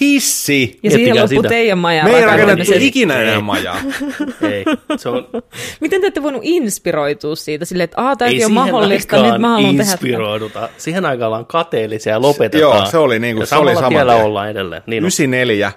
Hissi! 0.00 0.78
Ja 0.82 0.90
siihen 0.90 1.16
loppuu 1.16 1.28
sitä. 1.28 1.48
teidän 1.48 1.78
maja. 1.78 2.04
Me 2.04 2.10
ei 2.10 2.24
rakennettu 2.24 2.72
ikinä 2.78 3.22
enää 3.22 3.40
majaa. 3.40 3.80
Ei, 4.52 4.64
se 4.96 5.08
on, 5.08 5.28
Miten 5.80 6.00
te 6.00 6.06
ette 6.06 6.22
voinut 6.22 6.42
inspiroitua 6.44 7.36
siitä 7.36 7.64
silleen, 7.64 7.84
että 7.84 8.00
aah, 8.00 8.10
ei 8.10 8.16
tämäkin 8.16 8.44
on 8.46 8.52
mahdollista, 8.52 9.22
nyt 9.32 9.40
mä 9.40 9.48
haluan 9.48 9.76
tehdä. 9.76 10.68
Siihen 10.76 11.06
aikaan 11.06 11.26
ollaan 11.26 11.46
kateellisia 11.46 12.12
ja 12.12 12.22
lopetetaan. 12.22 12.78
Joo, 12.78 12.86
se 12.86 12.98
oli 12.98 13.18
niinku- 13.18 13.42
ja 13.42 13.46
se 13.46 13.54
oli 13.54 13.60
samalla 13.64 13.80
saman 13.80 13.92
tiellä 13.92 14.12
tien. 14.12 14.24
ollaan 14.24 14.50
edelleen. 14.50 14.82
Niin 14.86 15.00
on. 15.00 15.06
94, 15.06 15.72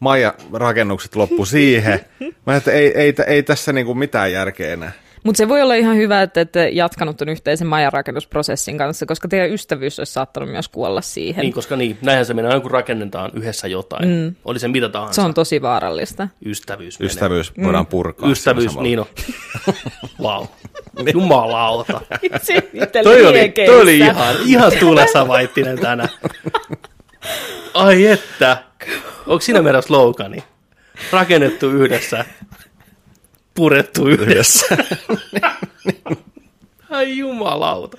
maja 0.00 0.34
rakennukset 0.52 1.16
loppu 1.16 1.44
siihen. 1.44 2.00
Mä 2.46 2.56
että 2.56 2.72
ei, 2.72 2.98
ei, 2.98 3.14
ei 3.26 3.42
tässä 3.42 3.72
niinku 3.72 3.94
mitään 3.94 4.32
järkeä 4.32 4.72
enää. 4.72 4.92
Mutta 5.24 5.38
se 5.38 5.48
voi 5.48 5.62
olla 5.62 5.74
ihan 5.74 5.96
hyvä, 5.96 6.22
että 6.22 6.40
ette 6.40 6.68
jatkanut 6.68 7.16
ton 7.16 7.28
yhteisen 7.28 7.66
majanrakennusprosessin 7.66 8.78
kanssa, 8.78 9.06
koska 9.06 9.28
teidän 9.28 9.50
ystävyys 9.50 9.98
olisi 9.98 10.12
saattanut 10.12 10.50
myös 10.50 10.68
kuolla 10.68 11.00
siihen. 11.00 11.42
Niin, 11.42 11.52
koska 11.52 11.76
niin, 11.76 11.98
näinhän 12.02 12.26
se 12.26 12.34
menee, 12.34 12.50
aina 12.50 12.60
kun 12.60 12.70
rakennetaan 12.70 13.30
yhdessä 13.34 13.68
jotain. 13.68 14.08
Mm. 14.08 14.34
Oli 14.44 14.58
se 14.58 14.68
mitä 14.68 14.88
tahansa. 14.88 15.14
se 15.22 15.26
on 15.26 15.34
tosi 15.34 15.62
vaarallista. 15.62 16.28
Ystävyys. 16.46 16.98
menee. 16.98 17.10
Ystävyys 17.10 17.52
voidaan 17.62 17.86
purkaa. 17.86 18.30
Ystävyys, 18.30 18.78
niin 18.78 19.00
on. 19.00 19.06
Vau. 20.22 20.46
Jumalauta. 21.12 22.00
Itse 22.22 22.62
toi, 23.02 23.26
oli, 23.26 23.52
toi 23.66 23.80
oli 23.80 23.98
ihan, 23.98 24.36
ihan 24.46 24.72
tuulessa 24.80 25.28
vaittinen 25.28 25.78
tänään. 25.78 26.08
Ai 27.74 28.06
että. 28.06 28.56
Onko 29.26 29.40
siinä 29.40 29.62
meidän 29.62 29.82
slogani? 29.82 30.44
Rakennettu 31.12 31.70
yhdessä, 31.70 32.24
purettu 33.54 34.08
yhdessä. 34.08 34.76
Ai 36.90 37.18
jumalauta. 37.18 37.98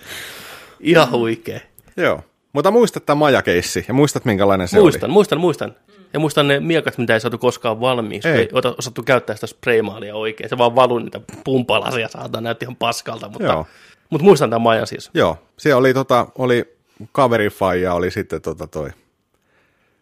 Ihan 0.79 1.11
huikea. 1.11 1.59
Joo. 1.97 2.21
Mutta 2.53 2.71
muistat 2.71 3.05
tämä 3.05 3.15
majakeissi 3.15 3.85
ja 3.87 3.93
muistat 3.93 4.25
minkälainen 4.25 4.67
se 4.67 4.79
Muistan, 4.79 5.09
oli. 5.09 5.13
muistan, 5.13 5.39
muistan. 5.39 5.75
Ja 6.13 6.19
muistan 6.19 6.47
ne 6.47 6.59
miekat, 6.59 6.97
mitä 6.97 7.13
ei 7.13 7.19
saatu 7.19 7.37
koskaan 7.37 7.79
valmiiksi. 7.81 8.29
Ei. 8.29 8.37
Ei, 8.37 8.49
osattu 8.77 9.03
käyttää 9.03 9.35
sitä 9.35 9.47
spraymaalia 9.47 10.15
oikein. 10.15 10.49
Se 10.49 10.57
vaan 10.57 10.75
valui 10.75 11.01
niitä 11.03 11.21
pumpalasia, 11.43 12.07
saattaa 12.07 12.41
näytti 12.41 12.65
ihan 12.65 12.75
paskalta. 12.75 13.29
Mutta, 13.29 13.43
Joo. 13.43 13.67
mutta 14.09 14.25
muistan 14.25 14.49
tämän 14.49 14.61
majan 14.61 14.87
siis. 14.87 15.11
Joo. 15.13 15.37
Siellä 15.57 15.79
oli, 15.79 15.93
tota, 15.93 16.27
oli 16.37 16.75
kaveri 17.11 17.49
faija, 17.49 17.93
oli 17.93 18.11
sitten 18.11 18.41
tota 18.41 18.67
toi, 18.67 18.89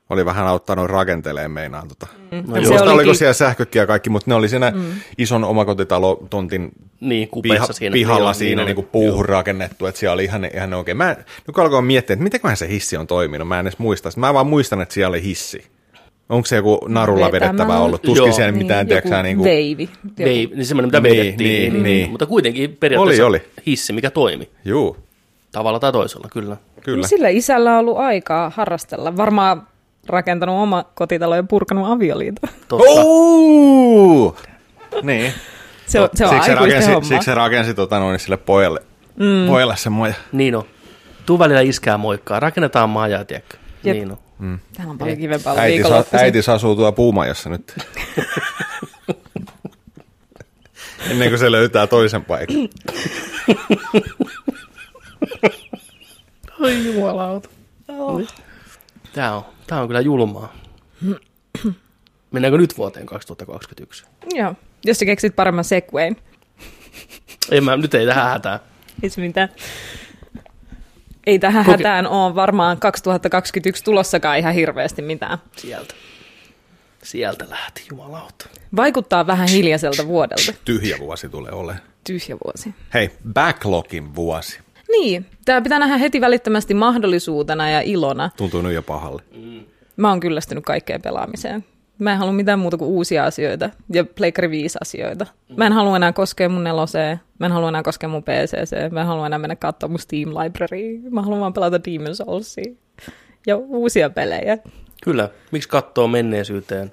oli 0.09 0.25
vähän 0.25 0.47
auttanut 0.47 0.87
rakenteleen 0.89 1.51
meinaan. 1.51 1.87
Tota. 1.87 2.07
Mm. 2.31 2.43
No 2.47 2.63
Se 2.77 2.83
oliko 2.83 3.13
siellä 3.13 3.33
sähkökkiä 3.33 3.81
ja 3.81 3.87
kaikki, 3.87 4.09
mutta 4.09 4.31
ne 4.31 4.35
oli 4.35 4.49
siinä 4.49 4.71
mm. 4.71 4.83
ison 5.17 5.43
omakotitalo-tontin 5.43 6.71
Niin, 6.99 7.29
piha, 7.41 7.67
siinä. 7.71 7.93
pihalla 7.93 8.29
Niin 8.29 8.35
siinä 8.35 8.65
niin 8.65 8.75
niin 8.75 8.87
puuhun 8.91 9.25
rakennettu, 9.25 9.85
että 9.85 9.99
siellä 9.99 10.13
oli 10.13 10.23
ihan, 10.23 10.45
ihan 10.55 10.73
oikein. 10.73 10.97
Mä 10.97 11.09
nyt 11.47 11.55
kun 11.55 11.63
alkoin 11.63 11.85
miettiä, 11.85 12.13
että 12.13 12.23
mitenköhän 12.23 12.57
se 12.57 12.67
hissi 12.67 12.97
on 12.97 13.07
toiminut, 13.07 13.47
mä 13.47 13.59
en 13.59 13.67
edes 13.67 13.79
muista. 13.79 14.09
Mä 14.17 14.33
vaan 14.33 14.47
muistan, 14.47 14.81
että 14.81 14.93
siellä 14.93 15.09
oli 15.09 15.23
hissi. 15.23 15.65
Onko 16.29 16.45
se 16.45 16.55
joku 16.55 16.79
narulla 16.87 17.31
vedettävä 17.31 17.79
ollut? 17.79 18.01
Tuskin 18.01 18.25
Joo. 18.27 18.31
siellä 18.35 18.51
mitään, 18.51 18.87
tiedätkö 18.87 19.09
sä, 19.09 19.23
niin 19.23 19.37
kuin, 19.37 19.49
veivi. 19.49 19.89
Joku- 20.03 20.23
Vei, 20.23 20.51
niin 20.55 20.65
semmoinen, 20.65 20.87
mitä 20.87 20.99
Niin, 20.99 21.17
vedettiin. 21.17 21.49
niin, 21.49 21.73
Niin, 21.73 21.83
niin. 21.83 22.09
Mutta 22.11 22.25
kuitenkin 22.25 22.77
periaatteessa 22.79 23.25
Oli, 23.25 23.37
oli. 23.37 23.49
hissi, 23.65 23.93
mikä 23.93 24.11
toimi. 24.11 24.49
juu, 24.65 24.97
Tavalla 25.51 25.79
tai 25.79 25.91
toisella, 25.91 26.27
kyllä. 26.33 26.57
kyllä. 26.83 27.01
No 27.01 27.07
Sillä 27.07 27.29
isällä 27.29 27.73
on 27.73 27.79
ollut 27.79 27.97
aikaa 27.97 28.49
harrastella. 28.55 29.17
Varmaan 29.17 29.67
rakentanut 30.07 30.55
oma 30.55 30.83
kotitalo 30.93 31.35
ja 31.35 31.43
purkanut 31.43 31.89
avioliiton. 31.89 32.49
Totta. 32.67 32.85
Niin. 35.01 35.33
Se 35.85 35.99
on, 35.99 36.09
se 36.15 36.25
on 36.25 36.29
siksi, 36.29 36.45
se 36.45 36.51
aikuisten 36.51 36.57
rakensi, 36.57 36.91
homma. 36.91 37.07
siksi 37.07 37.25
se 37.25 37.35
rakensi 37.35 37.73
tota 37.73 37.99
noin 37.99 38.19
sille 38.19 38.37
pojalle, 38.37 38.79
mm. 39.15 39.47
pojalle 39.47 39.77
semmoja. 39.77 40.13
Niin 40.31 40.55
on. 40.55 40.63
Tuu 41.25 41.39
välillä 41.39 41.61
iskää 41.61 41.97
moikkaa. 41.97 42.39
Rakennetaan 42.39 42.89
maajaa, 42.89 43.25
tiedätkö? 43.25 43.57
Jep. 43.83 43.95
Niin 43.95 44.11
on. 44.11 44.17
Täällä 44.73 44.91
on 44.91 44.97
paljon 44.97 45.17
kivempaa 45.17 45.53
olla 45.53 45.61
Äiti, 45.61 45.77
sa, 45.77 45.83
viikonloppuisin. 45.83 46.25
äitis 46.25 46.49
asuu 46.49 46.75
tuo 46.75 46.91
puumajassa 46.91 47.49
nyt. 47.49 47.73
Ennen 51.11 51.29
kuin 51.29 51.39
se 51.39 51.51
löytää 51.51 51.87
toisen 51.87 52.25
paikan. 52.25 52.55
Oi 56.59 56.85
jumalauta. 56.85 57.49
Tää 59.13 59.35
on, 59.35 59.45
tää 59.73 59.81
on 59.81 59.87
kyllä 59.87 60.01
julmaa. 60.01 60.53
Mennäänkö 62.31 62.57
nyt 62.57 62.77
vuoteen 62.77 63.05
2021? 63.05 64.05
Joo. 64.33 64.55
Jos 64.85 64.99
sä 64.99 65.05
keksit 65.05 65.35
paremman 65.35 65.63
segwayn. 65.63 66.15
En 67.51 67.63
mä, 67.63 67.77
nyt 67.77 67.93
ei 67.93 68.05
tähän 68.05 68.29
hätää. 68.29 68.59
Ei 69.03 69.09
se 69.09 69.21
mitään. 69.21 69.49
Ei 71.25 71.39
tähän 71.39 71.65
Koke- 71.65 71.71
hätään 71.71 72.07
ole 72.07 72.35
varmaan 72.35 72.79
2021 72.79 73.83
tulossakaan 73.83 74.37
ihan 74.37 74.53
hirveästi 74.53 75.01
mitään. 75.01 75.37
Sieltä. 75.55 75.93
Sieltä 77.03 77.45
lähti, 77.49 77.85
jumalauta. 77.89 78.49
Vaikuttaa 78.75 79.27
vähän 79.27 79.47
hiljaiselta 79.47 80.07
vuodelta. 80.07 80.53
Tyhjä 80.65 80.97
vuosi 80.99 81.29
tulee 81.29 81.51
olemaan. 81.51 81.83
Tyhjä 82.03 82.37
vuosi. 82.45 82.73
Hei, 82.93 83.11
backlogin 83.33 84.15
vuosi. 84.15 84.59
Niin, 84.91 85.25
tämä 85.45 85.61
pitää 85.61 85.79
nähdä 85.79 85.97
heti 85.97 86.21
välittömästi 86.21 86.73
mahdollisuutena 86.73 87.69
ja 87.69 87.81
ilona. 87.81 88.29
Tuntuu 88.37 88.61
nyt 88.61 88.73
jo 88.73 88.83
pahalle. 88.83 89.21
Mä 89.97 90.09
oon 90.09 90.19
kyllästynyt 90.19 90.63
kaikkeen 90.63 91.01
pelaamiseen. 91.01 91.65
Mä 91.99 92.11
en 92.11 92.17
halua 92.17 92.33
mitään 92.33 92.59
muuta 92.59 92.77
kuin 92.77 92.89
uusia 92.89 93.25
asioita 93.25 93.69
ja 93.93 94.05
Pleikkari 94.05 94.49
5 94.49 94.77
asioita. 94.81 95.25
Mä 95.57 95.65
en 95.65 95.73
halua 95.73 95.95
enää 95.95 96.13
koskea 96.13 96.49
mun 96.49 96.63
neloseen, 96.63 97.19
mä 97.39 97.45
en 97.45 97.51
halua 97.51 97.69
enää 97.69 97.83
koskea 97.83 98.09
mun 98.09 98.23
PCC, 98.23 98.91
mä 98.91 99.01
en 99.01 99.07
halua 99.07 99.25
enää 99.25 99.39
mennä 99.39 99.55
katsomaan 99.55 99.91
mun 99.91 99.99
Steam 99.99 100.29
Library, 100.29 101.09
mä 101.09 101.21
haluan 101.21 101.39
vaan 101.39 101.53
pelata 101.53 101.77
Demon's 101.77 102.15
Soulsia 102.15 102.73
ja 103.47 103.57
uusia 103.57 104.09
pelejä. 104.09 104.57
Kyllä. 105.03 105.29
Miksi 105.51 105.69
katsoo 105.69 106.07
menneisyyteen, 106.07 106.91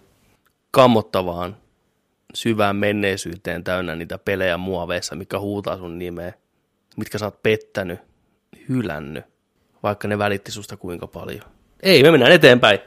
kammottavaan, 0.70 1.56
syvään 2.34 2.76
menneisyyteen 2.76 3.64
täynnä 3.64 3.96
niitä 3.96 4.18
pelejä 4.18 4.56
muoveissa, 4.56 5.14
mikä 5.14 5.38
huutaa 5.38 5.76
sun 5.76 5.98
nimeä, 5.98 6.32
mitkä 6.96 7.18
sä 7.18 7.24
oot 7.24 7.42
pettänyt, 7.42 8.00
hylännyt, 8.68 9.24
vaikka 9.82 10.08
ne 10.08 10.18
välitti 10.18 10.52
susta 10.52 10.76
kuinka 10.76 11.06
paljon. 11.06 11.42
Ei, 11.82 12.02
me 12.02 12.10
mennään 12.10 12.32
eteenpäin. 12.32 12.78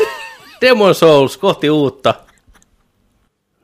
Demon 0.60 0.94
Souls 0.94 1.36
kohti 1.36 1.70
uutta. 1.70 2.14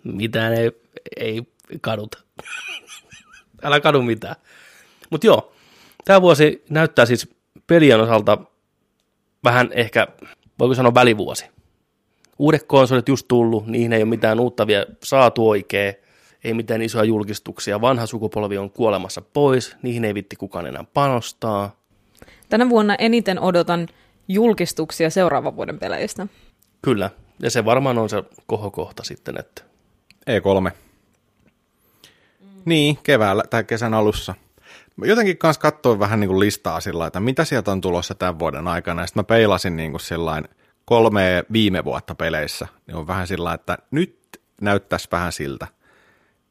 Mitään 0.05 0.53
ei, 0.53 0.73
ei 1.17 1.43
kaduta. 1.81 2.19
Älä 3.63 3.81
kadu 3.81 4.03
mitään. 4.03 4.37
Mutta 5.11 5.27
joo, 5.27 5.53
tämä 6.05 6.23
vuosi 6.23 6.65
näyttää 6.71 7.07
siis 7.07 7.35
pelien 7.67 8.01
osalta 8.01 8.39
vähän 9.45 9.71
ehkä, 9.73 10.07
voiko 10.59 10.75
sanoa 10.75 10.95
välivuosi. 10.95 11.47
Uudet 12.39 12.63
konsolit 12.63 13.09
just 13.09 13.29
tullut, 13.29 13.67
niihin 13.67 13.93
ei 13.93 14.03
ole 14.03 14.09
mitään 14.09 14.41
uutta 14.41 14.67
vielä 14.67 14.87
saatu 15.05 15.49
oikein, 15.49 15.95
ei 16.45 16.55
mitään 16.55 16.83
isoja 16.83 17.05
julkistuksia. 17.05 17.81
Vanha 17.81 18.07
sukupolvi 18.07 18.59
on 18.59 18.71
kuolemassa 18.71 19.21
pois, 19.21 19.77
niihin 19.83 20.05
ei 20.05 20.15
vitti 20.15 20.37
kukaan 20.37 20.67
enää 20.67 20.85
panostaa. 20.95 21.77
Tänä 22.49 22.69
vuonna 22.69 22.95
eniten 22.95 23.41
odotan 23.41 23.89
julkistuksia 24.29 25.11
seuraavan 25.11 25.57
vuoden 25.57 25.79
peleistä. 25.79 26.27
Kyllä, 26.83 27.11
ja 27.43 27.51
se 27.51 27.65
varmaan 27.65 27.99
on 27.99 28.09
se 28.09 28.25
kohokohta 28.47 29.05
sitten, 29.05 29.39
että 29.39 29.63
E3. 30.31 30.71
Niin, 32.65 32.99
keväällä 33.03 33.43
tai 33.51 33.65
kesän 33.65 33.95
alussa. 33.95 34.35
Mä 34.97 35.07
Jotenkin 35.07 35.39
kanssa 35.39 35.61
katsoin 35.61 35.99
vähän 35.99 36.21
niin 36.21 36.29
kuin 36.29 36.41
listaa 36.41 36.81
sillä 36.81 37.07
että 37.07 37.21
mitä 37.21 37.45
sieltä 37.45 37.73
on 37.73 37.81
tulossa 37.81 38.15
tämän 38.15 38.39
vuoden 38.39 38.69
aikana. 38.69 39.03
Ja 39.03 39.07
sitten 39.07 39.21
mä 39.21 39.25
peilasin 39.25 39.77
niin 39.77 39.91
kuin 39.91 40.01
sillain 40.01 40.45
kolme 40.85 41.45
viime 41.53 41.85
vuotta 41.85 42.15
peleissä. 42.15 42.67
Niin 42.87 42.97
on 42.97 43.07
vähän 43.07 43.27
sillä 43.27 43.55
että 43.55 43.79
nyt 43.91 44.19
näyttäisi 44.61 45.09
vähän 45.13 45.33
siltä, 45.33 45.67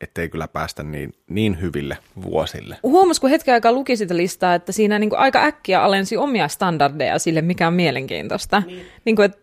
ettei 0.01 0.29
kyllä 0.29 0.47
päästä 0.47 0.83
niin, 0.83 1.13
niin 1.29 1.61
hyville 1.61 1.97
vuosille. 2.23 2.77
Huomas, 2.83 3.19
kun 3.19 3.29
hetken 3.29 3.53
aikaa 3.53 3.71
luki 3.71 3.95
sitä 3.97 4.17
listaa, 4.17 4.55
että 4.55 4.71
siinä 4.71 4.99
niin 4.99 5.09
kuin 5.09 5.19
aika 5.19 5.43
äkkiä 5.43 5.83
alensi 5.83 6.17
omia 6.17 6.47
standardeja 6.47 7.19
sille, 7.19 7.41
mikä 7.41 7.67
on 7.67 7.73
mielenkiintoista. 7.73 8.63
Niin. 8.65 8.85
Niin 9.05 9.15
kuin, 9.15 9.25
että 9.25 9.37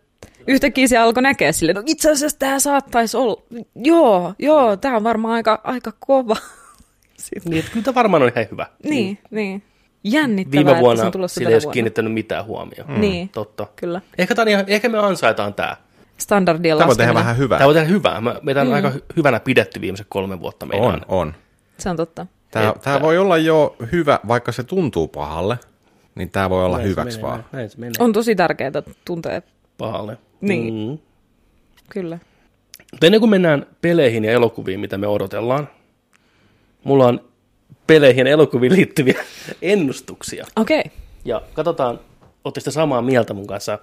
yhtäkkiä 0.47 0.87
se 0.87 0.97
alkoi 0.97 1.23
näkeä 1.23 1.51
sille, 1.51 1.73
no 1.73 1.83
itse 1.85 2.11
asiassa 2.11 2.39
tämä 2.39 2.59
saattaisi 2.59 3.17
olla, 3.17 3.43
joo, 3.75 4.33
joo, 4.39 4.77
tämä 4.77 4.95
on 4.95 5.03
varmaan 5.03 5.33
aika, 5.33 5.61
aika 5.63 5.93
kova. 5.99 6.35
Sitten. 7.17 7.49
niin, 7.49 7.59
että 7.59 7.71
kyllä 7.71 7.83
tämä 7.83 7.95
varmaan 7.95 8.23
on 8.23 8.31
ihan 8.35 8.47
hyvä. 8.51 8.67
Niin, 8.83 9.17
niin. 9.31 9.63
Jännittävää, 10.03 10.51
Viime 10.59 10.71
että 10.71 10.79
se 10.79 10.83
vuonna 10.83 11.05
on 11.05 11.11
tulossa 11.11 11.35
sillä 11.35 11.49
ei 11.49 11.55
olisi 11.55 11.65
vuonna. 11.65 11.73
kiinnittänyt 11.73 12.13
mitään 12.13 12.45
huomioon. 12.45 12.91
Mm. 12.91 12.99
Niin, 13.01 13.29
Totta. 13.29 13.67
kyllä. 13.75 14.01
Ehkä, 14.17 14.35
ihan, 14.49 14.65
ehkä 14.67 14.89
me 14.89 14.97
ansaitaan 14.99 15.53
tämä. 15.53 15.77
Standardien 16.17 16.77
Tämä 16.77 16.87
voi 16.87 16.95
tehdä 16.95 17.13
vähän 17.13 17.37
hyvää. 17.37 17.57
Tämä 17.57 17.65
voi 17.65 17.73
tehdä 17.73 17.87
hyvää. 17.87 18.21
Me, 18.21 18.35
meitä 18.41 18.61
on 18.61 18.67
mm. 18.67 18.73
aika 18.73 18.89
hy- 18.89 19.03
hyvänä 19.15 19.39
pidetty 19.39 19.81
viimeiset 19.81 20.07
kolme 20.09 20.39
vuotta 20.39 20.65
meidän. 20.65 20.87
On, 20.87 21.01
on. 21.07 21.33
Se 21.77 21.89
on 21.89 21.97
totta. 21.97 22.27
Tämä, 22.51 22.69
Että- 22.69 22.79
tämä 22.79 23.01
voi 23.01 23.17
olla 23.17 23.37
jo 23.37 23.75
hyvä, 23.91 24.19
vaikka 24.27 24.51
se 24.51 24.63
tuntuu 24.63 25.07
pahalle, 25.07 25.59
niin 26.15 26.29
tämä 26.29 26.49
voi 26.49 26.65
olla 26.65 26.77
Näin 26.77 26.89
hyväksi 26.89 27.17
menee, 27.17 27.31
vaan. 27.31 27.45
Näin 27.51 27.69
se 27.69 27.77
menee. 27.77 27.93
On 27.99 28.13
tosi 28.13 28.35
tärkeää 28.35 28.71
tuntea, 29.05 29.41
pahalle. 29.77 30.17
Niin. 30.41 30.73
Mm. 30.73 30.97
kyllä. 31.89 32.19
Mutta 32.91 33.05
ennen 33.05 33.19
kuin 33.19 33.29
mennään 33.29 33.65
peleihin 33.81 34.25
ja 34.25 34.31
elokuviin, 34.31 34.79
mitä 34.79 34.97
me 34.97 35.07
odotellaan, 35.07 35.69
mulla 36.83 37.05
on 37.07 37.21
peleihin 37.87 38.27
ja 38.27 38.33
elokuviin 38.33 38.73
liittyviä 38.73 39.23
ennustuksia. 39.61 40.45
Okei. 40.55 40.79
Okay. 40.79 40.91
Ja 41.25 41.41
katsotaan, 41.53 41.99
ootte 42.43 42.59
sitä 42.59 42.71
samaa 42.71 43.01
mieltä 43.01 43.33
mun 43.33 43.47
kanssa. 43.47 43.79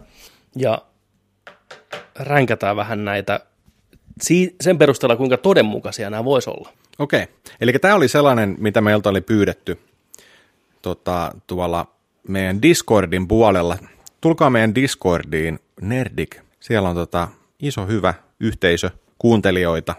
Ja 0.57 0.79
ränkätään 2.19 2.77
vähän 2.77 3.05
näitä 3.05 3.41
sen 4.61 4.79
perusteella, 4.79 5.17
kuinka 5.17 5.37
todenmukaisia 5.37 6.11
nämä 6.11 6.25
vois 6.25 6.49
olla. 6.49 6.73
Okei, 6.99 7.27
eli 7.61 7.73
tämä 7.73 7.95
oli 7.95 8.09
sellainen, 8.09 8.57
mitä 8.59 8.81
meiltä 8.81 9.09
oli 9.09 9.21
pyydetty 9.21 9.79
tota, 10.83 11.33
tuolla 11.47 11.87
meidän 12.29 12.63
Discordin 12.63 13.29
puolella. 13.29 13.79
Tulkaa 14.21 14.51
meidän 14.51 14.75
Discordiin, 14.75 15.59
Nerdik. 15.81 16.37
Siellä 16.61 16.89
on 16.89 16.97
tota, 16.97 17.29
iso 17.61 17.87
hyvä 17.87 18.15
yhteisö, 18.41 18.91
kuuntelijoita, 19.19 19.95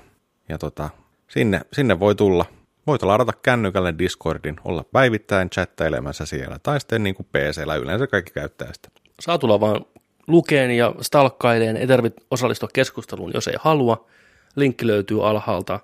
ja 0.49 0.57
tota, 0.57 0.89
sinne, 1.27 1.61
sinne 1.73 1.99
voi 1.99 2.15
tulla. 2.15 2.45
Voit 2.87 3.03
ladata 3.03 3.33
kännykälle 3.33 3.93
Discordin, 3.97 4.55
olla 4.63 4.83
päivittäin 4.83 5.49
chattailemassa 5.49 6.25
siellä, 6.25 6.59
tai 6.63 6.79
sitten 6.79 7.03
niin 7.03 7.15
kuin 7.15 7.27
PCllä 7.31 7.75
yleensä 7.75 8.07
kaikki 8.07 8.31
käyttää 8.31 8.73
sitä. 8.73 8.89
Saa 9.19 9.37
tulla 9.37 9.59
vaan 9.59 9.85
lukeen 10.27 10.71
ja 10.71 10.95
stalkkaileen, 11.01 11.77
ei 11.77 11.87
tarvitse 11.87 12.21
osallistua 12.31 12.69
keskusteluun, 12.73 13.31
jos 13.33 13.47
ei 13.47 13.55
halua. 13.59 14.05
Linkki 14.55 14.87
löytyy 14.87 15.29
alhaalta. 15.29 15.79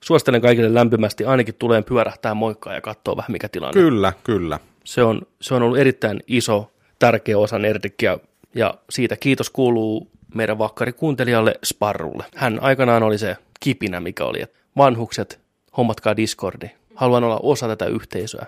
Suosittelen 0.00 0.40
kaikille 0.40 0.74
lämpimästi, 0.74 1.24
ainakin 1.24 1.54
tulee 1.54 1.82
pyörähtää 1.82 2.34
moikkaa 2.34 2.74
ja 2.74 2.80
katsoa 2.80 3.16
vähän 3.16 3.32
mikä 3.32 3.48
tilanne. 3.48 3.72
Kyllä, 3.72 4.12
kyllä. 4.24 4.58
Se 4.84 5.02
on, 5.02 5.22
se 5.40 5.54
on 5.54 5.62
ollut 5.62 5.78
erittäin 5.78 6.20
iso, 6.26 6.72
tärkeä 6.98 7.38
osa 7.38 7.58
Nerdikkiä, 7.58 8.18
ja 8.54 8.74
siitä 8.90 9.16
kiitos 9.16 9.50
kuuluu 9.50 10.10
meidän 10.34 10.58
vakkarikuuntelijalle 10.58 11.54
Sparrulle. 11.64 12.24
Hän 12.34 12.62
aikanaan 12.62 13.02
oli 13.02 13.18
se 13.18 13.36
kipinä, 13.60 14.00
mikä 14.00 14.24
oli, 14.24 14.42
että 14.42 14.58
vanhukset, 14.76 15.40
hommatkaa 15.76 16.16
Discordi. 16.16 16.70
Haluan 16.94 17.24
olla 17.24 17.40
osa 17.42 17.68
tätä 17.68 17.86
yhteisöä. 17.86 18.46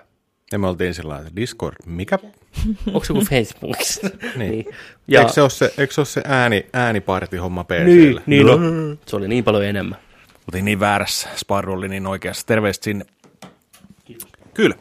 Ja 0.51 0.59
me 0.59 0.67
oltiin 0.67 0.93
sillä 0.93 1.21
Discord, 1.35 1.75
mikä? 1.85 2.19
Onko 2.87 3.03
se 3.03 3.13
joku 3.13 3.25
Facebookissa? 3.25 4.09
Niin. 4.35 4.65
Ja, 4.67 4.73
Ja... 5.07 5.19
Eikö 5.19 5.33
se 5.33 5.41
ole 5.41 5.49
se, 5.49 5.73
eikö 5.77 5.93
se, 5.93 6.01
ole 6.01 6.05
se 6.05 6.21
ääni, 6.25 6.65
ääniparti-homma 6.73 7.63
PClle? 7.63 7.85
niin, 7.85 8.21
niin 8.25 8.47
no. 8.47 8.57
Se 9.05 9.15
oli 9.15 9.27
niin 9.27 9.43
paljon 9.43 9.65
enemmän. 9.65 9.97
Oltiin 10.47 10.65
niin 10.65 10.79
väärässä, 10.79 11.29
Sparru 11.35 11.73
oli 11.73 11.87
niin 11.89 12.07
oikeassa. 12.07 12.47
Terveistä 12.47 12.83
sinne. 12.83 13.05
Kyllä. 14.53 14.75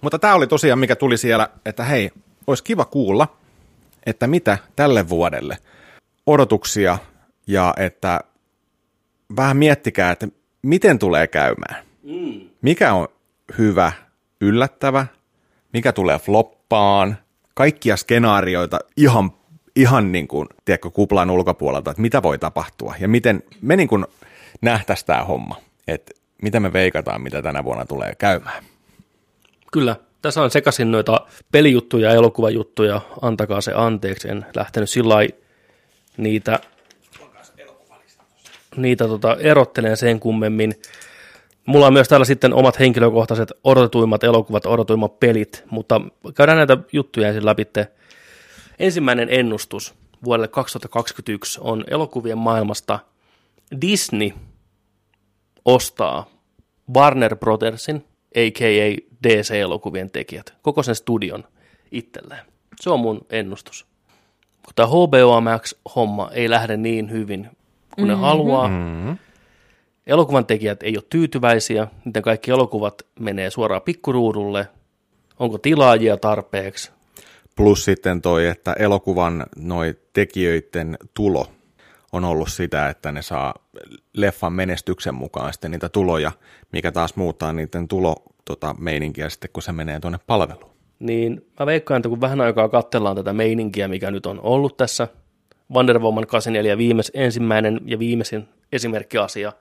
Mutta 0.00 0.18
tämä 0.18 0.34
oli 0.34 0.46
tosiaan, 0.46 0.78
mikä 0.78 0.96
tuli 0.96 1.18
siellä, 1.18 1.48
että 1.64 1.84
hei, 1.84 2.10
olisi 2.46 2.64
kiva 2.64 2.84
kuulla, 2.84 3.36
että 4.06 4.26
mitä 4.26 4.58
tälle 4.76 5.08
vuodelle 5.08 5.58
odotuksia 6.26 6.98
ja 7.46 7.74
että 7.76 8.20
vähän 9.36 9.56
miettikää, 9.56 10.12
että 10.12 10.28
miten 10.62 10.98
tulee 10.98 11.26
käymään. 11.26 11.84
Mikä 12.62 12.92
on 12.92 13.08
hyvä, 13.58 13.92
yllättävä, 14.40 15.06
mikä 15.72 15.92
tulee 15.92 16.18
floppaan, 16.18 17.16
kaikkia 17.54 17.96
skenaarioita 17.96 18.78
ihan 18.96 19.30
ihan 19.76 20.12
niin 20.12 20.28
kuin, 20.28 20.48
tiedätkö, 20.64 20.90
kuplan 20.90 21.30
ulkopuolelta, 21.30 21.90
että 21.90 22.02
mitä 22.02 22.22
voi 22.22 22.38
tapahtua 22.38 22.94
ja 23.00 23.08
miten 23.08 23.42
me 23.60 23.76
niin 23.76 23.88
kuin 23.88 24.06
nähtäisiin 24.60 25.06
tämä 25.06 25.24
homma, 25.24 25.56
että 25.88 26.12
mitä 26.42 26.60
me 26.60 26.72
veikataan, 26.72 27.20
mitä 27.20 27.42
tänä 27.42 27.64
vuonna 27.64 27.84
tulee 27.84 28.14
käymään. 28.14 28.64
Kyllä, 29.72 29.96
tässä 30.22 30.42
on 30.42 30.50
sekaisin 30.50 30.90
noita 30.90 31.26
pelijuttuja 31.52 32.08
ja 32.08 32.14
elokuvajuttuja, 32.14 33.00
antakaa 33.22 33.60
se 33.60 33.72
anteeksi, 33.74 34.28
en 34.28 34.46
lähtenyt 34.56 34.90
sillä 34.90 35.14
niitä, 36.16 36.58
niitä 38.76 39.08
tota, 39.08 39.36
erottelen 39.40 39.96
sen 39.96 40.20
kummemmin. 40.20 40.74
Mulla 41.70 41.86
on 41.86 41.92
myös 41.92 42.08
täällä 42.08 42.24
sitten 42.24 42.54
omat 42.54 42.78
henkilökohtaiset 42.78 43.52
odotetuimmat 43.64 44.24
elokuvat, 44.24 44.66
odotetuimmat 44.66 45.20
pelit, 45.20 45.64
mutta 45.70 46.00
käydään 46.34 46.58
näitä 46.58 46.76
juttuja 46.92 47.28
ensin 47.28 47.46
läpi. 47.46 47.66
Ensimmäinen 48.78 49.28
ennustus 49.30 49.94
vuodelle 50.24 50.48
2021 50.48 51.60
on 51.62 51.84
elokuvien 51.90 52.38
maailmasta 52.38 52.98
Disney 53.80 54.30
ostaa 55.64 56.26
Warner 56.94 57.36
Brothersin, 57.36 58.04
a.k.a. 58.36 58.96
DC-elokuvien 59.28 60.10
tekijät, 60.10 60.54
koko 60.62 60.82
sen 60.82 60.94
studion 60.94 61.44
itselleen. 61.92 62.44
Se 62.80 62.90
on 62.90 63.00
mun 63.00 63.26
ennustus. 63.30 63.86
Kun 64.62 64.74
tämä 64.76 64.88
HBO 64.88 65.40
Max-homma 65.40 66.30
ei 66.32 66.50
lähde 66.50 66.76
niin 66.76 67.10
hyvin 67.10 67.48
kuin 67.94 68.08
ne 68.08 68.14
haluaa, 68.14 68.68
Mm-hmm. 68.68 69.29
Elokuvan 70.06 70.46
tekijät 70.46 70.82
ei 70.82 70.96
ole 70.96 71.04
tyytyväisiä, 71.10 71.86
miten 72.04 72.22
kaikki 72.22 72.50
elokuvat 72.50 73.02
menee 73.20 73.50
suoraan 73.50 73.82
pikkuruudulle, 73.82 74.68
onko 75.38 75.58
tilaajia 75.58 76.16
tarpeeksi, 76.16 76.90
Plus 77.56 77.84
sitten 77.84 78.22
toi, 78.22 78.46
että 78.46 78.72
elokuvan 78.72 79.46
noi 79.56 79.94
tekijöiden 80.12 80.98
tulo 81.14 81.46
on 82.12 82.24
ollut 82.24 82.48
sitä, 82.48 82.88
että 82.88 83.12
ne 83.12 83.22
saa 83.22 83.54
leffan 84.12 84.52
menestyksen 84.52 85.14
mukaan 85.14 85.52
sitten 85.52 85.70
niitä 85.70 85.88
tuloja, 85.88 86.32
mikä 86.72 86.92
taas 86.92 87.16
muuttaa 87.16 87.52
niiden 87.52 87.88
tulo 87.88 88.16
tota, 88.44 88.74
meininkiä 88.78 89.28
sitten, 89.28 89.50
kun 89.52 89.62
se 89.62 89.72
menee 89.72 90.00
tuonne 90.00 90.18
palveluun. 90.26 90.70
niin 90.98 91.46
mä 91.58 91.66
veikkaan, 91.66 91.98
että 91.98 92.08
kun 92.08 92.20
vähän 92.20 92.40
aikaa 92.40 92.68
katsellaan 92.68 93.16
tätä 93.16 93.32
meininkiä, 93.32 93.88
mikä 93.88 94.10
nyt 94.10 94.26
on 94.26 94.40
ollut 94.40 94.76
tässä, 94.76 95.08
Wonder 95.74 95.98
Woman 95.98 96.26
84 96.26 96.78
viimeis, 96.78 97.10
ensimmäinen 97.14 97.80
ja 97.84 97.98
viimeisin 97.98 98.48
esimerkkiasia, 98.72 99.52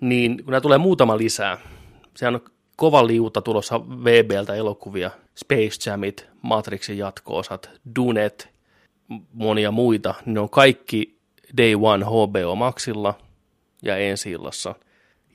niin 0.00 0.44
kun 0.44 0.50
nämä 0.50 0.60
tulee 0.60 0.78
muutama 0.78 1.16
lisää, 1.16 1.58
sehän 2.16 2.34
on 2.34 2.44
kova 2.76 3.06
liuta 3.06 3.42
tulossa 3.42 3.80
VBltä 3.80 4.54
elokuvia, 4.54 5.10
Space 5.34 5.90
Jamit, 5.90 6.26
Matrixin 6.42 6.98
jatko-osat, 6.98 7.70
Dunet, 7.96 8.48
monia 9.32 9.70
muita, 9.70 10.14
niin 10.24 10.34
ne 10.34 10.40
on 10.40 10.50
kaikki 10.50 11.18
Day 11.56 11.74
One 11.80 12.04
HBO 12.04 12.54
Maxilla 12.54 13.14
ja 13.82 13.96
ensi 13.96 14.30
illassa. 14.30 14.74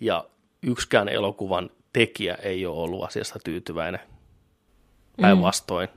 Ja 0.01 0.25
yksikään 0.63 1.09
elokuvan 1.09 1.69
tekijä 1.93 2.35
ei 2.35 2.65
ole 2.65 2.77
ollut 2.77 3.03
asiasta 3.03 3.39
tyytyväinen. 3.43 3.99
Päinvastoin. 5.21 5.87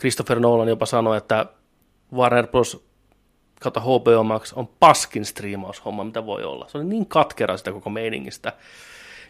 Christopher 0.00 0.40
Nolan 0.40 0.68
jopa 0.68 0.86
sanoi, 0.86 1.16
että 1.16 1.46
Warner 2.14 2.46
Bros. 2.46 2.86
Kautta 3.60 3.80
HBO 3.80 4.22
Max 4.24 4.52
on 4.52 4.68
paskin 4.80 5.24
striimaushomma, 5.24 6.04
mitä 6.04 6.26
voi 6.26 6.44
olla. 6.44 6.68
Se 6.68 6.78
oli 6.78 6.84
niin 6.84 7.06
katkera 7.06 7.56
sitä 7.56 7.72
koko 7.72 7.90
meiningistä. 7.90 8.52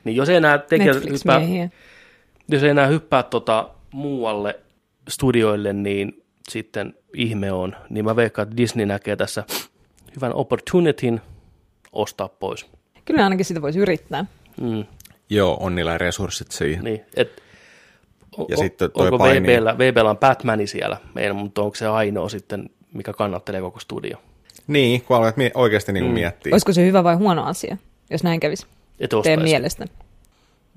Niin 0.05 0.17
jos 0.17 0.29
ei 0.29 0.37
enää 0.37 0.59
tekijät 0.59 0.97
hyppää, 1.11 1.41
jos 2.49 2.63
ei 2.63 2.71
enää 2.71 2.87
hyppää 2.87 3.23
tota 3.23 3.69
muualle 3.93 4.61
studioille, 5.09 5.73
niin 5.73 6.23
sitten 6.49 6.95
ihme 7.15 7.53
on. 7.53 7.77
Niin 7.91 8.05
mä 8.05 8.17
veikkaan, 8.17 8.49
että 8.49 8.57
Disney 8.57 8.87
näkee 8.87 9.17
tässä 9.17 9.45
hyvän 10.17 10.35
opportunityn 10.35 11.21
ostaa 11.93 12.29
pois. 12.29 12.67
Kyllä 13.05 13.25
ainakin 13.25 13.45
sitä 13.45 13.63
voisi 13.63 13.79
yrittää. 13.79 14.25
Mm, 14.61 14.85
Joo, 15.31 15.57
on 15.61 15.75
niillä 15.75 15.99
resurssit 15.99 16.51
siihen. 16.53 16.85
niin, 16.85 17.01
et, 17.17 17.43
o, 18.39 18.47
Ja 18.49 18.57
o- 18.57 18.61
sitten 18.61 18.91
toi 18.91 19.09
onko 19.09 19.25
VBllä, 19.25 19.79
VBllä 19.79 20.11
on 20.11 20.19
Batmani 20.19 20.67
siellä, 20.67 20.97
meidän, 21.15 21.37
mutta 21.37 21.63
onko 21.63 21.75
se 21.75 21.87
ainoa 21.87 22.29
sitten, 22.29 22.71
mikä 22.93 23.13
kannattelee 23.13 23.61
koko 23.61 23.81
studio? 23.81 24.19
Niin, 24.67 25.03
kun 25.03 25.17
aloit 25.17 25.37
mie- 25.37 25.51
oikeasti 25.55 25.93
niin 25.93 26.05
mm. 26.05 26.11
miettiä. 26.11 26.55
Olisiko 26.55 26.73
se 26.73 26.87
hyvä 26.87 27.05
vai 27.05 27.15
huono 27.15 27.45
asia, 27.45 27.77
jos 28.11 28.23
näin 28.23 28.41
kävisi? 28.41 28.67
Et 29.01 29.11
Teidän 29.23 29.45
mielestä. 29.45 29.87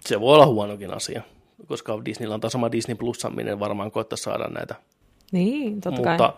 Se 0.05 0.19
voi 0.19 0.35
olla 0.35 0.45
huonokin 0.45 0.93
asia, 0.93 1.21
koska 1.67 2.05
Disneyllä 2.05 2.33
on 2.35 2.41
taas 2.41 2.53
sama 2.53 2.71
Disney 2.71 2.95
Plusaminen 2.95 3.59
varmaan 3.59 3.91
koittaa 3.91 4.17
saada 4.17 4.47
näitä. 4.47 4.75
Niin, 5.31 5.81
totta 5.81 6.01
kai. 6.01 6.11
mutta 6.11 6.33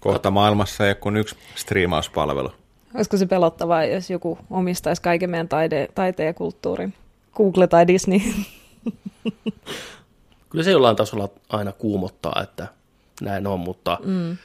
Kohta 0.00 0.30
maailmassa 0.30 0.84
ei 0.84 0.90
ole 0.90 0.94
kuin 0.94 1.16
yksi 1.16 1.36
striimauspalvelu. 1.54 2.50
Olisiko 2.94 3.16
se 3.16 3.26
pelottavaa, 3.26 3.84
jos 3.84 4.10
joku 4.10 4.38
omistaisi 4.50 5.02
kaiken 5.02 5.30
meidän 5.30 5.48
taide, 5.48 5.88
taiteen 5.94 6.26
ja 6.26 6.34
kulttuurin? 6.34 6.94
Google 7.36 7.66
tai 7.66 7.86
Disney. 7.86 8.20
kyllä 10.50 10.64
se 10.64 10.70
jollain 10.70 10.96
tasolla 10.96 11.28
aina 11.48 11.72
kuumottaa, 11.72 12.40
että 12.42 12.66
näin 13.24 13.46
on, 13.46 13.60
mutta 13.60 13.98
mm. 14.04 14.36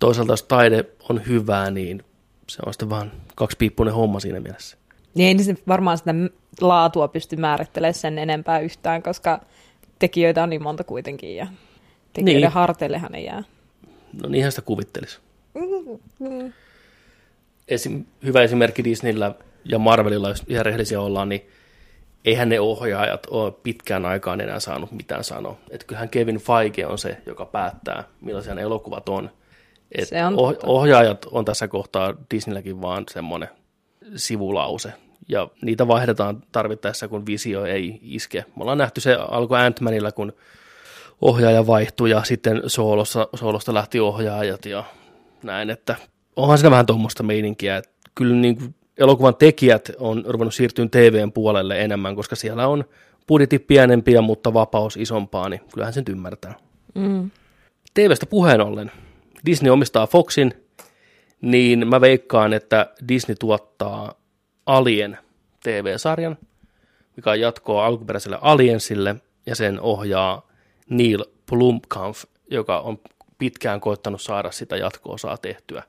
toisaalta 0.00 0.32
jos 0.32 0.42
taide 0.42 0.84
on 1.08 1.26
hyvää, 1.28 1.70
niin 1.70 2.04
se 2.48 2.62
on 2.66 2.72
sitten 2.72 2.90
vaan 2.90 3.12
kaksipiippunen 3.34 3.94
homma 3.94 4.20
siinä 4.20 4.40
mielessä. 4.40 4.76
niin 5.14 5.28
ei 5.28 5.34
niin 5.34 5.58
varmaan 5.68 5.98
sitä 5.98 6.14
laatua 6.60 7.08
pysty 7.08 7.36
määrittelemään 7.36 7.94
sen 7.94 8.18
enempää 8.18 8.58
yhtään, 8.60 9.02
koska 9.02 9.40
tekijöitä 9.98 10.42
on 10.42 10.50
niin 10.50 10.62
monta 10.62 10.84
kuitenkin 10.84 11.36
ja 11.36 11.46
tekijöiden 12.12 12.42
Niin. 12.42 12.52
harteillehan 12.52 13.14
ei 13.14 13.24
jää. 13.24 13.42
No 14.22 14.28
niinhän 14.28 14.52
sitä 14.52 14.62
kuvittelisi. 14.62 15.18
Esim, 17.68 18.04
hyvä 18.24 18.42
esimerkki 18.42 18.84
Disneyllä 18.84 19.34
ja 19.64 19.78
Marvelilla, 19.78 20.28
jos 20.28 20.44
ihan 20.48 20.66
rehellisiä 20.66 21.00
ollaan, 21.00 21.28
niin 21.28 21.42
eihän 22.26 22.48
ne 22.48 22.60
ohjaajat 22.60 23.26
ole 23.30 23.52
pitkään 23.52 24.06
aikaan 24.06 24.40
enää 24.40 24.60
saanut 24.60 24.92
mitään 24.92 25.24
sanoa. 25.24 25.56
Että 25.70 25.86
kyllähän 25.86 26.08
Kevin 26.08 26.40
Feige 26.40 26.86
on 26.86 26.98
se, 26.98 27.16
joka 27.26 27.44
päättää, 27.44 28.04
millaisia 28.20 28.54
ne 28.54 28.62
elokuvat 28.62 29.08
on. 29.08 29.30
Et 29.92 30.08
Se 30.08 30.24
on 30.24 30.34
oh, 30.38 30.56
ohjaajat 30.62 31.26
on 31.30 31.44
tässä 31.44 31.68
kohtaa 31.68 32.14
Disneylläkin 32.34 32.82
vaan 32.82 33.04
semmoinen 33.10 33.48
sivulause. 34.16 34.92
Ja 35.28 35.48
niitä 35.62 35.88
vaihdetaan 35.88 36.42
tarvittaessa, 36.52 37.08
kun 37.08 37.26
visio 37.26 37.64
ei 37.64 37.98
iske. 38.02 38.44
Me 38.56 38.62
ollaan 38.62 38.78
nähty 38.78 39.00
se 39.00 39.14
alku 39.14 39.54
Ant-Manilla, 39.54 40.12
kun 40.12 40.32
ohjaaja 41.20 41.66
vaihtui 41.66 42.10
ja 42.10 42.24
sitten 42.24 42.62
soolosta, 42.66 43.28
soolosta 43.34 43.74
lähti 43.74 44.00
ohjaajat 44.00 44.66
ja 44.66 44.84
näin, 45.42 45.70
että 45.70 45.96
onhan 46.36 46.58
siinä 46.58 46.70
vähän 46.70 46.86
tuommoista 46.86 47.22
meininkiä, 47.22 47.76
että 47.76 47.90
kyllä 48.14 48.34
niin 48.34 48.56
kuin 48.56 48.74
elokuvan 48.98 49.36
tekijät 49.36 49.90
on 49.98 50.24
ruvennut 50.26 50.54
siirtyä 50.54 50.86
TVn 50.90 51.32
puolelle 51.32 51.80
enemmän, 51.80 52.16
koska 52.16 52.36
siellä 52.36 52.68
on 52.68 52.84
budjetti 53.28 53.58
pienempiä, 53.58 54.20
mutta 54.20 54.54
vapaus 54.54 54.96
isompaa, 54.96 55.48
niin 55.48 55.60
kyllähän 55.74 55.92
sen 55.92 56.04
ymmärtää. 56.10 56.54
Mm. 56.94 57.30
TVstä 57.94 58.26
puheen 58.26 58.60
ollen, 58.60 58.92
Disney 59.46 59.70
omistaa 59.70 60.06
Foxin, 60.06 60.54
niin 61.40 61.88
mä 61.88 62.00
veikkaan, 62.00 62.52
että 62.52 62.94
Disney 63.08 63.36
tuottaa 63.40 64.14
Alien 64.66 65.18
TV-sarjan, 65.62 66.38
mikä 67.16 67.30
on 67.30 67.40
jatkoa 67.40 67.86
alkuperäiselle 67.86 68.38
Aliensille, 68.40 69.16
ja 69.46 69.54
sen 69.54 69.80
ohjaa 69.80 70.48
Neil 70.90 71.24
Blomkamp, 71.50 72.16
joka 72.50 72.80
on 72.80 72.98
pitkään 73.38 73.80
koittanut 73.80 74.20
saada 74.20 74.50
sitä 74.50 74.76
jatko-osaa 74.76 75.36
tehtyä. 75.36 75.82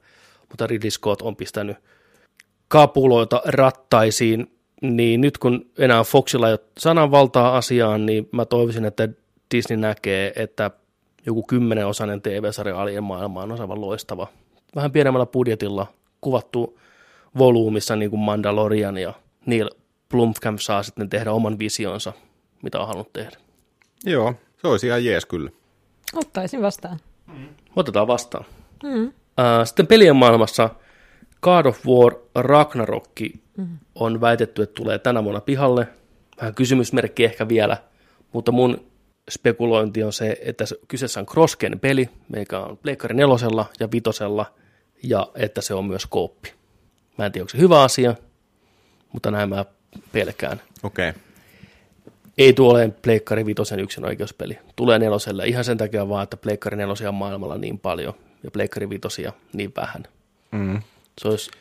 Mutta 0.50 0.67
Ridley 0.67 0.91
Scott 0.91 1.22
on 1.22 1.36
pistänyt 1.36 1.78
kapuloita 2.67 3.41
rattaisiin, 3.45 4.51
niin 4.82 5.21
nyt 5.21 5.38
kun 5.38 5.65
enää 5.77 6.03
Foxilla 6.03 6.47
ei 6.47 6.53
ole 6.53 6.60
sananvaltaa 6.77 7.58
asiaan, 7.58 8.06
niin 8.06 8.30
mä 8.32 8.45
toivoisin, 8.45 8.86
että 8.86 9.10
Disney 9.56 9.77
näkee, 9.77 10.34
että 10.36 10.71
joku 11.25 11.43
kymmenenosainen 11.43 12.21
TV-sarja 12.21 12.82
Alien 12.82 13.03
maailmaan 13.03 13.51
on 13.51 13.62
aivan 13.62 13.82
loistava. 13.82 14.27
Vähän 14.75 14.91
pienemmällä 14.91 15.25
budjetilla 15.25 15.88
kuvattu 16.21 16.80
volyymissa 17.38 17.95
niin 17.95 18.10
kuin 18.10 18.19
Mandalorian 18.19 18.97
ja 18.97 19.13
Neil 19.45 19.69
Blomkamp 20.10 20.60
saa 20.60 20.84
sitten 20.84 21.10
tehdä 21.10 21.32
oman 21.32 21.60
visionsa, 21.60 22.13
mitä 22.63 22.80
on 22.80 22.88
halunnut 22.88 23.13
tehdä. 23.13 23.38
Joo, 24.06 24.34
se 24.62 24.67
olisi 24.67 24.88
ihan 24.88 25.06
jees 25.06 25.25
kyllä. 25.25 25.51
Ottaisin 26.15 26.62
vastaan. 26.62 26.99
Otetaan 27.75 28.08
vastaan. 28.08 28.45
Mm. 28.84 29.13
Sitten 29.63 29.88
pelien 29.88 30.15
maailmassa 30.15 30.69
God 31.41 31.65
of 31.65 31.86
War 31.86 32.15
Ragnarok 32.36 33.10
mm. 33.58 33.78
on 33.95 34.21
väitetty, 34.21 34.62
että 34.62 34.73
tulee 34.73 35.00
tänä 35.00 35.23
vuonna 35.23 35.41
pihalle. 35.41 35.88
Vähän 36.41 36.56
kysymysmerkki 36.56 37.26
ehkä 37.26 37.47
vielä, 37.47 37.78
mutta 38.34 38.52
mun 38.52 38.86
spekulointi 39.30 40.04
on 40.04 40.13
se, 40.13 40.38
että 40.41 40.65
se- 40.65 40.80
kyseessä 40.88 41.19
on 41.19 41.26
crossgen 41.26 41.80
peli, 41.80 42.10
mikä 42.36 42.60
on 42.60 42.78
Pleikkari 42.78 43.15
nelosella 43.15 43.65
ja 43.80 43.91
vitosella, 43.91 44.45
ja 45.04 45.28
että 45.36 45.62
se 45.62 45.73
on 45.73 45.86
myös 45.86 46.06
kooppi. 46.06 46.54
Mä 47.17 47.26
en 47.26 47.32
tiedä, 47.32 47.43
onko 47.43 47.50
se 47.50 47.58
hyvä 47.58 47.82
asia, 47.82 48.15
mutta 49.13 49.32
näin 49.32 49.50
mä 49.50 49.65
pelkään. 50.12 50.62
Okei. 50.84 51.10
Okay. 51.10 51.21
Ei 52.38 52.54
tuo 52.54 52.71
ole 52.71 52.93
Pleikkari 53.02 53.45
Vitosen 53.45 53.80
yksin 53.80 54.06
oikeuspeli. 54.06 54.60
Tulee 54.76 55.00
neloselle 55.00 55.47
ihan 55.47 55.63
sen 55.63 55.78
takia 55.78 56.10
vaan, 56.10 56.23
että 56.23 56.38
Pleikkari 56.38 56.78
nelosia 56.78 57.10
on 57.10 57.15
maailmalla 57.15 57.58
niin 57.58 57.80
paljon 57.80 58.13
ja 58.43 58.52
Pleikkari 58.52 58.89
Vitosia 58.89 59.34
niin 59.54 59.73
vähän. 59.76 60.04
Mm. 60.52 60.82
Se 61.21 61.27
olisi 61.27 61.51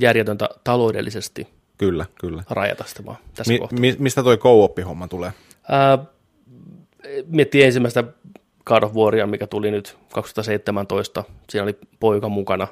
järjetöntä 0.00 0.48
taloudellisesti 0.64 1.48
Kyllä, 1.78 2.06
kyllä. 2.20 2.42
rajata 2.50 2.84
sitä 2.86 3.04
vaan 3.04 3.16
tässä 3.34 3.52
Mi- 3.52 3.58
kohtaa. 3.58 3.78
mi- 3.78 3.96
mistä 3.98 4.22
toi 4.22 4.36
co-op-homma 4.36 5.08
tulee? 5.08 5.32
Ää, 5.68 5.98
miettii 7.26 7.62
ensimmäistä 7.62 8.04
God 8.66 8.82
of 8.82 8.92
Waria, 8.94 9.26
mikä 9.26 9.46
tuli 9.46 9.70
nyt 9.70 9.98
2017. 10.12 11.24
Siinä 11.50 11.62
oli 11.62 11.78
poika 12.00 12.28
mukana. 12.28 12.68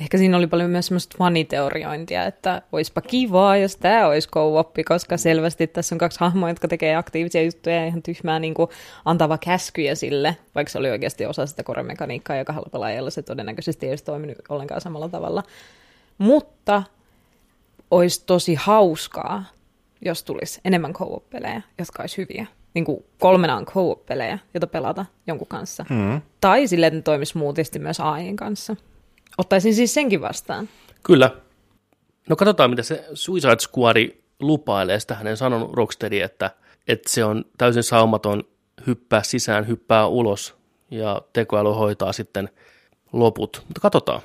Ehkä 0.00 0.18
siinä 0.18 0.36
oli 0.36 0.46
paljon 0.46 0.70
myös 0.70 0.86
semmoista 0.86 1.16
faniteoriointia, 1.18 2.24
että 2.24 2.62
olisipa 2.72 3.00
kivaa, 3.00 3.56
jos 3.56 3.76
tämä 3.76 4.06
olisi 4.06 4.28
co 4.28 4.72
koska 4.88 5.16
selvästi 5.16 5.66
tässä 5.66 5.94
on 5.94 5.98
kaksi 5.98 6.20
hahmoa, 6.20 6.48
jotka 6.48 6.68
tekee 6.68 6.96
aktiivisia 6.96 7.42
juttuja 7.42 7.76
ja 7.76 7.86
ihan 7.86 8.02
tyhmää 8.02 8.38
niin 8.38 8.54
kuin 8.54 8.70
antava 9.04 9.38
käskyjä 9.38 9.94
sille, 9.94 10.36
vaikka 10.54 10.70
se 10.70 10.78
oli 10.78 10.90
oikeasti 10.90 11.26
osa 11.26 11.46
sitä 11.46 11.62
koremekaniikkaa 11.62 12.36
ja 12.36 12.44
kahdella 12.44 12.68
pelaajalla 12.72 13.10
se 13.10 13.22
todennäköisesti 13.22 13.86
ei 13.86 13.92
olisi 13.92 14.04
toiminut 14.04 14.36
ollenkaan 14.48 14.80
samalla 14.80 15.08
tavalla. 15.08 15.42
Mutta 16.18 16.82
olisi 17.90 18.24
tosi 18.26 18.54
hauskaa, 18.54 19.44
jos 20.04 20.24
tulisi 20.24 20.60
enemmän 20.64 20.92
co-op-pelejä, 20.92 21.62
jotka 21.78 22.02
olisi 22.02 22.18
hyviä. 22.18 22.46
Niin 22.74 22.84
kuin 22.84 23.04
kolmenaan 23.20 23.66
co-op-pelejä, 23.66 24.38
joita 24.54 24.66
pelata 24.66 25.06
jonkun 25.26 25.48
kanssa. 25.48 25.84
Mm. 25.90 26.20
Tai 26.40 26.66
sille, 26.66 26.86
että 26.86 26.98
ne 26.98 27.02
toimisi 27.02 27.38
muutisti 27.38 27.78
myös 27.78 28.00
AIn 28.00 28.36
kanssa. 28.36 28.76
Ottaisin 29.38 29.74
siis 29.74 29.94
senkin 29.94 30.20
vastaan. 30.20 30.68
Kyllä. 31.02 31.30
No 32.28 32.36
katsotaan, 32.36 32.70
mitä 32.70 32.82
se 32.82 33.04
Suicide 33.14 33.56
Squad 33.60 34.08
lupailee. 34.40 35.00
Sitä 35.00 35.14
hänen 35.14 35.36
sanonut 35.36 35.72
Rocksteady, 35.74 36.20
että, 36.20 36.50
että 36.88 37.10
se 37.10 37.24
on 37.24 37.44
täysin 37.58 37.82
saumaton 37.82 38.44
hyppää 38.86 39.22
sisään, 39.22 39.68
hyppää 39.68 40.06
ulos 40.06 40.54
ja 40.90 41.22
tekoäly 41.32 41.68
hoitaa 41.68 42.12
sitten 42.12 42.48
loput. 43.12 43.62
Mutta 43.68 43.80
katsotaan. 43.80 44.22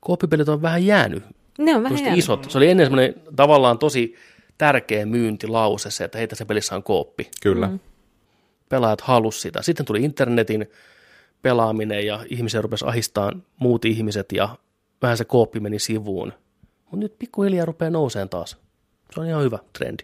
Kooppipelit 0.00 0.48
on 0.48 0.62
vähän 0.62 0.86
jäänyt. 0.86 1.24
Ne 1.58 1.76
on 1.76 1.82
vähän 1.82 1.98
jäänyt. 1.98 2.18
isot. 2.18 2.50
Se 2.50 2.58
oli 2.58 2.70
ennen 2.70 2.86
semmoinen 2.86 3.14
tavallaan 3.36 3.78
tosi 3.78 4.14
tärkeä 4.58 5.06
myyntilause 5.06 5.90
se, 5.90 6.04
että 6.04 6.18
hei 6.18 6.28
tässä 6.28 6.46
pelissä 6.46 6.76
on 6.76 6.82
kooppi. 6.82 7.30
Kyllä. 7.42 7.66
Mm. 7.66 7.80
Pelaajat 8.68 9.00
halusi 9.00 9.40
sitä. 9.40 9.62
Sitten 9.62 9.86
tuli 9.86 10.04
internetin 10.04 10.70
pelaaminen 11.42 12.06
ja 12.06 12.24
ihmisiä 12.28 12.62
rupesi 12.62 12.84
ahistamaan 12.84 13.42
muut 13.56 13.84
ihmiset 13.84 14.32
ja 14.32 14.48
vähän 15.02 15.16
se 15.16 15.24
kooppi 15.24 15.60
meni 15.60 15.78
sivuun. 15.78 16.32
Mutta 16.84 16.96
nyt 16.96 17.18
pikkuhiljaa 17.18 17.66
rupeaa 17.66 17.90
nouseen 17.90 18.28
taas. 18.28 18.56
Se 19.14 19.20
on 19.20 19.26
ihan 19.26 19.42
hyvä 19.42 19.58
trendi. 19.72 20.02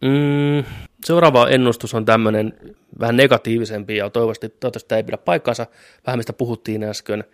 Mm, 0.00 0.64
seuraava 1.04 1.48
ennustus 1.48 1.94
on 1.94 2.04
tämmöinen 2.04 2.52
vähän 3.00 3.16
negatiivisempi 3.16 3.96
ja 3.96 4.10
toivottavasti, 4.10 4.48
toivottavasti 4.48 4.88
tämä 4.88 4.96
ei 4.96 5.04
pidä 5.04 5.18
paikkaansa. 5.18 5.66
Vähän 6.06 6.18
mistä 6.18 6.32
puhuttiin 6.32 6.84
äsken. 6.84 7.24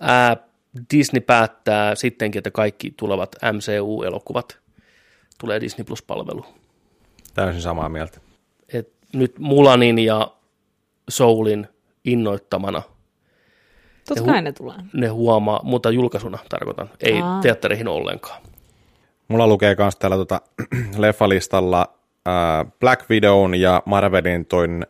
Ää, 0.00 0.36
Disney 0.94 1.20
päättää 1.20 1.94
sittenkin, 1.94 2.38
että 2.38 2.50
kaikki 2.50 2.94
tulevat 2.96 3.36
MCU-elokuvat 3.52 4.64
tulee 5.38 5.60
Disney 5.60 5.84
Plus-palvelu. 5.84 6.46
Täysin 7.34 7.62
samaa 7.62 7.88
mieltä. 7.88 8.20
Et 8.72 8.92
nyt 9.12 9.38
Mulanin 9.38 9.98
ja 9.98 10.34
Soulin 11.08 11.68
innoittamana 12.04 12.82
Totta 14.08 14.24
kai 14.24 14.38
hu- 14.40 14.42
ne 14.42 14.52
tulee. 14.52 14.76
ne 14.92 15.06
huomaa, 15.08 15.60
mutta 15.62 15.90
julkaisuna 15.90 16.38
tarkoitan, 16.48 16.90
ei 17.00 17.20
Aa. 17.22 17.40
teattereihin 17.40 17.88
ollenkaan. 17.88 18.42
Mulla 19.28 19.46
lukee 19.46 19.74
myös 19.78 19.96
täällä 19.96 20.16
tota, 20.16 20.40
leffalistalla 20.98 21.94
äh, 22.28 22.72
Black 22.80 23.10
Widown 23.10 23.54
ja 23.54 23.82
Marvelin 23.86 24.46
toin 24.46 24.86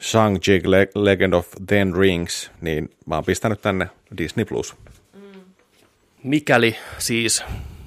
Shang-Chi 0.00 0.70
Le- 0.70 0.88
Legend 0.94 1.32
of 1.32 1.48
Ten 1.66 1.96
Rings, 1.96 2.50
niin 2.60 2.90
mä 3.06 3.14
oon 3.14 3.24
pistänyt 3.24 3.60
tänne 3.60 3.88
Disney 4.18 4.44
Plus. 4.44 4.74
Mikäli 6.22 6.76
siis 6.98 7.44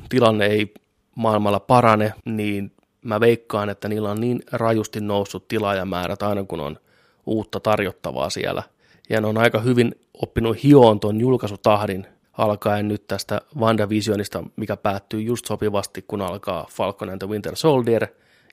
tilanne 0.10 0.46
ei 0.46 0.74
maailmalla 1.16 1.60
parane, 1.60 2.14
niin 2.26 2.72
mä 3.02 3.20
veikkaan, 3.20 3.70
että 3.70 3.88
niillä 3.90 4.12
on 4.12 4.22
niin 4.22 4.44
rajusti 4.52 5.02
noussut 5.02 5.48
tilaajamäärät 5.48 6.24
aina 6.24 6.44
kun 6.44 6.60
on 6.60 6.78
uutta 7.26 7.60
tarjottavaa 7.60 8.30
siellä. 8.30 8.64
Ja 9.10 9.22
ne 9.22 9.28
on 9.28 9.38
aika 9.38 9.60
hyvin 9.60 9.96
oppinut 10.14 10.64
hioon 10.64 11.00
ton 11.00 11.20
julkaisutahdin 11.20 12.08
alkaen 12.34 12.88
nyt 12.88 13.08
tästä 13.08 13.42
WandaVisionista, 13.60 14.44
mikä 14.56 14.78
päättyy 14.78 15.22
just 15.22 15.46
sopivasti, 15.46 16.06
kun 16.08 16.22
alkaa 16.22 16.68
Falcon 16.72 17.10
and 17.10 17.20
the 17.20 17.28
Winter 17.30 17.56
Soldier 17.56 18.08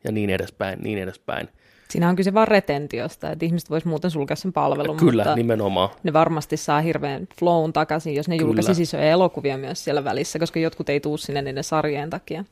ja 0.05 0.13
niin 0.13 0.31
edespäin, 0.31 0.79
niin 0.83 0.99
edespäin. 0.99 1.49
Siinä 1.91 2.09
on 2.09 2.17
kyse 2.17 2.35
vaan 2.35 2.49
retentiosta, 2.49 3.31
että 3.31 3.45
ihmiset 3.45 3.71
vois 3.71 3.85
muuten 3.85 4.11
sulkea 4.11 4.37
sen 4.37 4.53
palvelun, 4.53 4.97
Kyllä, 4.97 5.23
mutta 5.23 5.37
nimenomaan. 5.37 5.89
ne 6.03 6.13
varmasti 6.13 6.57
saa 6.57 6.81
hirveän 6.81 7.29
flown 7.39 7.73
takaisin, 7.73 8.15
jos 8.15 8.29
ne 8.29 8.39
Kyllä. 8.39 8.49
julkaisi 8.49 8.83
isoja 8.83 9.11
elokuvia 9.11 9.59
myös 9.59 9.85
siellä 9.85 10.05
välissä, 10.05 10.39
koska 10.39 10.61
jotkut 10.61 10.89
ei 10.89 11.01
tuu 11.01 11.17
sinne 11.17 11.43
niiden 11.43 11.65
sarjojen 11.65 12.11
takia. 12.11 12.45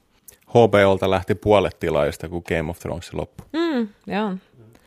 HBOlta 0.49 1.11
lähti 1.11 1.35
puolet 1.35 1.77
tilaajista, 1.81 2.29
kun 2.29 2.43
Game 2.49 2.71
of 2.71 2.79
Thrones 2.79 3.15
loppui. 3.15 3.47
Mm, 3.53 3.89
joo. 4.07 4.35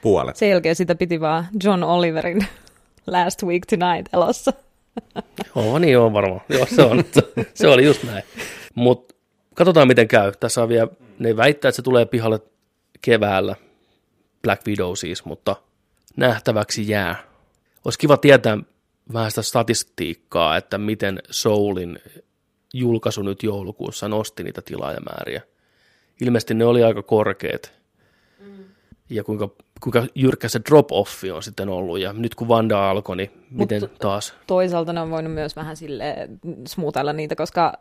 Puolet. 0.03 0.35
Sen 0.35 0.49
jälkeen 0.49 0.75
sitä 0.75 0.95
piti 0.95 1.21
vaan 1.21 1.47
John 1.63 1.83
Oliverin 1.83 2.47
Last 3.07 3.43
Week 3.43 3.65
Tonight 3.65 4.13
elossa. 4.13 4.53
Oo, 5.55 5.79
niin 5.79 5.99
on 5.99 6.13
varmaan. 6.13 6.41
Joo, 6.49 6.65
se, 6.65 6.81
on, 6.81 7.03
se 7.53 7.67
oli 7.67 7.85
just 7.85 8.03
näin. 8.03 8.23
Mutta 8.75 9.15
katsotaan, 9.53 9.87
miten 9.87 10.07
käy. 10.07 10.31
Tässä 10.39 10.63
on 10.63 10.69
vielä, 10.69 10.87
ne 11.19 11.37
väittää, 11.37 11.69
että 11.69 11.75
se 11.75 11.81
tulee 11.81 12.05
pihalle 12.05 12.39
keväällä. 13.01 13.55
Black 14.41 14.67
Widow 14.67 14.95
siis, 14.95 15.25
mutta 15.25 15.55
nähtäväksi 16.15 16.89
jää. 16.89 17.23
Olisi 17.85 17.99
kiva 17.99 18.17
tietää 18.17 18.57
vähän 19.13 19.31
sitä 19.31 19.41
statistiikkaa, 19.41 20.57
että 20.57 20.77
miten 20.77 21.19
Soulin 21.29 21.99
julkaisu 22.73 23.21
nyt 23.21 23.43
joulukuussa 23.43 24.07
nosti 24.07 24.43
niitä 24.43 24.61
tilaajamääriä. 24.61 25.41
Ilmeisesti 26.21 26.53
ne 26.53 26.65
oli 26.65 26.83
aika 26.83 27.03
korkeat. 27.03 27.73
Ja 29.09 29.23
kuinka, 29.23 29.49
kuinka 29.81 30.05
jyrkkä 30.15 30.49
se 30.49 30.59
drop-offi 30.69 31.31
on 31.31 31.43
sitten 31.43 31.69
ollut. 31.69 31.99
Ja 31.99 32.13
nyt 32.13 32.35
kun 32.35 32.47
Vanda 32.47 32.89
alkoi, 32.89 33.17
niin 33.17 33.31
miten 33.51 33.81
Mut- 33.81 33.97
taas? 33.99 34.33
Toisaalta 34.47 34.93
ne 34.93 35.01
on 35.01 35.11
voinut 35.11 35.33
myös 35.33 35.55
vähän 35.55 35.77
sille 35.77 36.29
smuutailla 36.67 37.13
niitä, 37.13 37.35
koska 37.35 37.73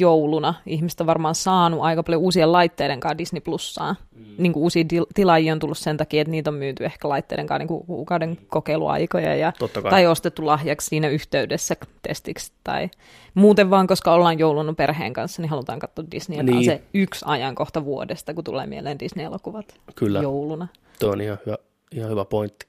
jouluna 0.00 0.54
ihmiset 0.66 1.00
on 1.00 1.06
varmaan 1.06 1.34
saanut 1.34 1.80
aika 1.82 2.02
paljon 2.02 2.22
uusien 2.22 2.52
laitteiden 2.52 3.00
kanssa 3.00 3.18
Disney 3.18 3.40
Plussaa. 3.40 3.96
Mm. 4.14 4.24
Niin 4.38 4.52
kuin 4.52 4.62
uusia 4.62 4.84
til- 4.84 5.06
tilaajia 5.14 5.52
on 5.52 5.58
tullut 5.58 5.78
sen 5.78 5.96
takia, 5.96 6.20
että 6.20 6.30
niitä 6.30 6.50
on 6.50 6.54
myyty 6.56 6.84
ehkä 6.84 7.08
laitteiden 7.08 7.46
kanssa 7.46 7.58
niin 7.58 7.68
kuin 7.68 7.86
kuukauden 7.86 8.38
kokeiluaikoja 8.48 9.34
ja, 9.36 9.52
tai 9.90 10.06
ostettu 10.06 10.46
lahjaksi 10.46 10.86
siinä 10.88 11.08
yhteydessä 11.08 11.74
testiksi 12.02 12.52
tai 12.64 12.90
muuten 13.34 13.70
vaan, 13.70 13.86
koska 13.86 14.12
ollaan 14.12 14.38
jouluna 14.38 14.72
perheen 14.72 15.12
kanssa, 15.12 15.42
niin 15.42 15.50
halutaan 15.50 15.78
katsoa 15.78 16.04
Disneyä. 16.10 16.42
Niin. 16.42 16.54
on 16.54 16.60
Niin. 16.60 16.70
se 16.70 16.82
yksi 16.94 17.24
ajankohta 17.28 17.84
vuodesta, 17.84 18.34
kun 18.34 18.44
tulee 18.44 18.66
mieleen 18.66 18.98
Disney-elokuvat 18.98 19.80
Kyllä. 19.94 20.22
jouluna. 20.22 20.68
Tuo 20.98 21.10
on 21.10 21.20
ihan 21.20 21.38
hyvä, 21.46 21.56
ihan 21.92 22.10
hyvä 22.10 22.24
pointti. 22.24 22.66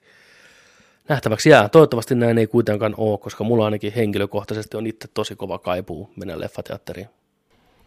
Nähtäväksi 1.08 1.50
jää. 1.50 1.68
Toivottavasti 1.68 2.14
näin 2.14 2.38
ei 2.38 2.46
kuitenkaan 2.46 2.94
ole, 2.96 3.18
koska 3.18 3.44
mulla 3.44 3.64
ainakin 3.64 3.92
henkilökohtaisesti 3.92 4.76
on 4.76 4.86
itse 4.86 5.08
tosi 5.14 5.36
kova 5.36 5.58
kaipuu 5.58 6.10
mennä 6.16 6.40
leffateatteriin. 6.40 7.08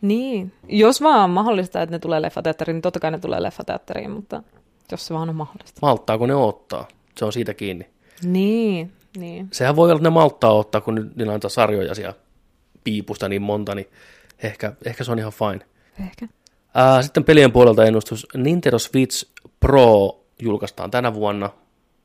Niin, 0.01 0.53
jos 0.67 1.01
vaan 1.01 1.23
on 1.23 1.29
mahdollista, 1.29 1.81
että 1.81 1.95
ne 1.95 1.99
tulee 1.99 2.21
leffateatteriin, 2.21 2.75
niin 2.75 2.81
totta 2.81 2.99
kai 2.99 3.11
ne 3.11 3.19
tulee 3.19 3.43
leffateatteriin, 3.43 4.11
mutta 4.11 4.43
jos 4.91 5.07
se 5.07 5.13
vaan 5.13 5.29
on 5.29 5.35
mahdollista. 5.35 5.79
Malttaako 5.81 6.25
ne 6.25 6.35
ottaa? 6.35 6.87
Se 7.17 7.25
on 7.25 7.33
siitä 7.33 7.53
kiinni. 7.53 7.89
Niin, 8.23 8.91
niin. 9.17 9.47
Sehän 9.51 9.75
voi 9.75 9.85
olla, 9.85 9.97
että 9.97 10.09
ne 10.09 10.13
malttaa 10.13 10.51
ottaa, 10.51 10.81
kun 10.81 11.11
niillä 11.15 11.33
on 11.33 11.39
sarjoja 11.47 11.95
siellä 11.95 12.13
piipusta 12.83 13.29
niin 13.29 13.41
monta, 13.41 13.75
niin 13.75 13.87
ehkä, 14.43 14.73
ehkä 14.85 15.03
se 15.03 15.11
on 15.11 15.19
ihan 15.19 15.31
fine. 15.31 15.65
Ehkä. 16.05 16.27
Ää, 16.73 17.01
sitten 17.01 17.23
pelien 17.23 17.51
puolelta 17.51 17.85
ennustus. 17.85 18.27
Nintendo 18.35 18.79
Switch 18.79 19.31
Pro 19.59 20.19
julkaistaan 20.39 20.91
tänä 20.91 21.13
vuonna 21.13 21.49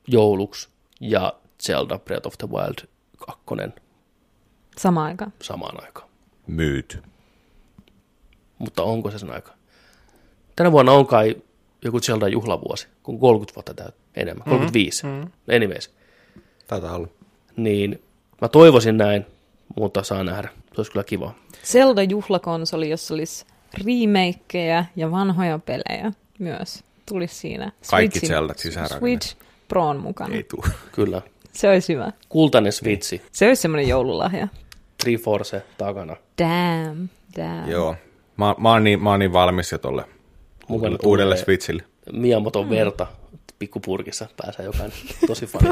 jouluksi 0.08 0.68
ja 1.00 1.32
Zelda 1.62 1.98
Breath 1.98 2.26
of 2.26 2.38
the 2.38 2.48
Wild 2.48 2.88
2 3.46 3.80
Sama 4.76 5.04
aika. 5.04 5.30
samaan 5.42 5.84
aikaan. 5.84 6.08
Myyty. 6.46 7.02
Mutta 8.58 8.82
onko 8.82 9.10
se 9.10 9.18
sen 9.18 9.30
aika? 9.32 9.52
Tänä 10.56 10.72
vuonna 10.72 10.92
on 10.92 11.06
kai 11.06 11.36
joku 11.84 12.00
Zelda 12.00 12.28
juhlavuosi, 12.28 12.88
kun 13.02 13.18
30 13.20 13.54
vuotta 13.56 13.74
täytyy 13.74 14.00
enemmän, 14.14 14.44
35. 14.48 15.06
Mm, 15.06 15.30
Anyways. 15.56 15.90
Taitaa 16.66 16.94
olla. 16.94 17.08
Niin 17.56 18.02
mä 18.40 18.48
toivoisin 18.48 18.96
näin, 18.96 19.26
mutta 19.76 20.02
saa 20.02 20.24
nähdä. 20.24 20.48
Se 20.74 20.80
olisi 20.80 20.92
kyllä 20.92 21.04
kiva. 21.04 21.34
Zelda-juhlakonsoli, 21.64 22.90
jossa 22.90 23.14
olisi 23.14 23.46
remakeja 23.84 24.84
ja 24.96 25.10
vanhoja 25.10 25.58
pelejä 25.58 26.12
myös. 26.38 26.84
Tulisi 27.08 27.34
siinä. 27.34 27.72
Kaikki 27.90 28.18
Switchin- 28.18 28.28
Zeldat 28.28 28.58
sisäänrakennettu. 28.58 29.26
Switch 29.28 29.45
Proon 29.68 29.96
mukana. 30.00 30.34
Ei 30.34 30.42
tuu. 30.42 30.64
Kyllä. 30.92 31.22
Se 31.52 31.68
olisi 31.68 31.94
hyvä. 31.94 32.12
Kultainen 32.28 32.72
Switchi, 32.72 33.22
Se 33.32 33.46
olisi 33.48 33.62
semmoinen 33.62 33.88
joululahja. 33.88 34.48
Triforce 35.04 35.62
takana. 35.78 36.16
Damn, 36.38 37.08
damn. 37.36 37.70
Joo. 37.70 37.96
Mä, 38.36 38.54
mä, 38.58 38.70
oon 38.72 38.84
niin, 38.84 39.02
mä 39.02 39.10
oon 39.10 39.18
niin 39.18 39.32
valmis 39.32 39.72
jo 39.72 39.78
tolle 39.78 40.04
Mukana 40.68 40.96
uudelle 41.04 41.36
Switchille. 41.36 41.82
Miamoton 42.12 42.70
verta 42.70 43.06
pikkupurkissa 43.58 44.26
pääsee 44.42 44.64
jokainen. 44.64 44.92
Tosi 45.26 45.46
fani. 45.46 45.68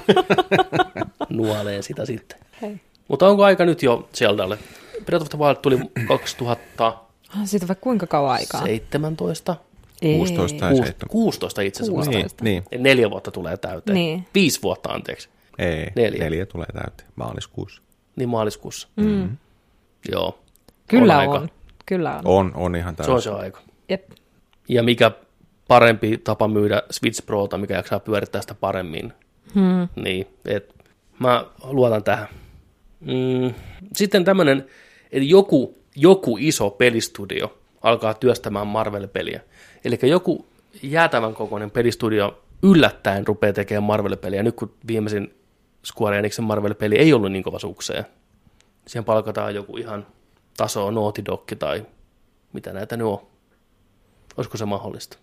Nuoleen 1.29 1.83
sitä 1.83 2.07
sitten. 2.07 2.39
Hei. 2.63 2.81
Mutta 3.09 3.29
onko 3.29 3.45
aika 3.45 3.65
nyt 3.65 3.83
jo 3.83 4.09
Zeldalle? 4.15 4.59
Breath 5.05 5.23
of 5.23 5.29
the 5.29 5.39
Wild 5.39 5.57
tuli 5.57 5.79
2017. 6.09 6.85
Ah, 6.85 7.41
Siitä 7.45 7.65
on 7.65 7.69
vaikka 7.69 7.83
kuinka 7.83 8.07
kauan 8.07 8.33
aikaa? 8.33 8.65
Ei. 10.05 10.17
16 10.17 10.59
tai 10.59 10.73
Kuus- 10.73 10.87
7. 10.87 11.09
16 11.09 11.63
itse 11.63 11.83
asiassa. 11.83 11.99
vasta. 11.99 12.11
Niin, 12.45 12.63
niin. 12.71 12.83
Neljä 12.83 13.11
vuotta 13.11 13.31
tulee 13.31 13.57
täyteen. 13.57 13.95
Niin. 13.95 14.27
Viisi 14.35 14.63
vuotta, 14.63 14.89
anteeksi. 14.89 15.29
Ei, 15.59 15.87
Neljä. 15.97 16.25
neljä. 16.25 16.47
tulee 16.47 16.67
täyteen 16.73 17.09
maaliskuussa. 17.17 17.83
Niin 18.17 18.29
maaliskuussa. 18.29 18.89
Mm. 18.97 19.37
Joo. 20.13 20.39
Kyllä 20.89 21.19
aika. 21.19 21.33
on. 21.33 21.49
Kyllä 21.87 22.17
on. 22.17 22.23
On, 22.25 22.53
on 22.55 22.77
ihan 22.77 22.95
Se 22.97 23.03
on 23.03 23.07
täysin. 23.09 23.33
se 23.33 23.39
aika. 23.39 23.61
Jep. 23.89 24.11
Ja 24.69 24.83
mikä 24.83 25.11
parempi 25.69 26.19
tapa 26.19 26.49
myydä 26.49 26.83
Switch 26.91 27.27
Prota, 27.27 27.59
mikä 27.59 27.75
jaksaa 27.75 28.01
pyörittää 28.01 28.41
sitä 28.41 28.55
paremmin. 28.55 29.13
Hmm. 29.55 29.89
Niin, 30.05 30.27
et 30.45 30.75
mä 31.19 31.45
luotan 31.65 32.05
tähän. 32.05 32.29
Mm. 33.01 33.55
Sitten 33.97 34.25
tämmöinen, 34.25 34.59
että 35.13 35.29
joku, 35.29 35.79
joku 35.97 36.37
iso 36.41 36.71
pelistudio 36.71 37.59
alkaa 37.83 38.15
työstämään 38.15 38.67
Marvel-peliä. 38.67 39.41
Eli 39.85 39.99
joku 40.03 40.47
jäätävän 40.82 41.35
kokoinen 41.35 41.70
pelistudio 41.70 42.43
yllättäen 42.62 43.26
rupeaa 43.26 43.53
tekemään 43.53 43.82
Marvel-peliä. 43.82 44.43
Nyt 44.43 44.57
kun 44.57 44.74
viimeisin 44.87 45.35
Square 45.87 46.18
Enixin 46.18 46.45
Marvel-peli 46.45 46.97
ei 46.99 47.12
ollut 47.12 47.32
niin 47.32 47.45
kova 47.45 47.59
sukseen, 47.59 48.05
siihen 48.87 49.05
palkataan 49.05 49.55
joku 49.55 49.76
ihan 49.76 50.07
taso 50.57 50.91
Naughty 50.91 51.24
Dog 51.24 51.45
tai 51.59 51.87
mitä 52.53 52.72
näitä 52.72 52.97
nyt 52.97 53.07
on. 53.07 53.26
Olisiko 54.37 54.57
se 54.57 54.64
mahdollista? 54.64 55.18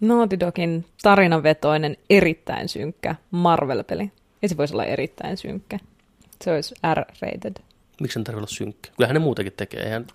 Naughty 0.00 0.40
Dogin 0.40 0.84
tarinavetoinen, 1.02 1.96
erittäin 2.10 2.68
synkkä 2.68 3.14
Marvel-peli. 3.30 4.12
Ei 4.42 4.48
se 4.48 4.56
voisi 4.56 4.74
olla 4.74 4.84
erittäin 4.84 5.36
synkkä. 5.36 5.78
Se 6.44 6.52
olisi 6.52 6.74
R-rated. 6.94 7.56
Miksi 8.00 8.14
sen 8.14 8.24
tarvitse 8.24 8.40
olla 8.40 8.46
synkkä? 8.46 8.90
Kyllähän 8.96 9.14
ne 9.14 9.20
muutakin 9.20 9.52
tekee. 9.56 9.82
Eihän 9.82 10.06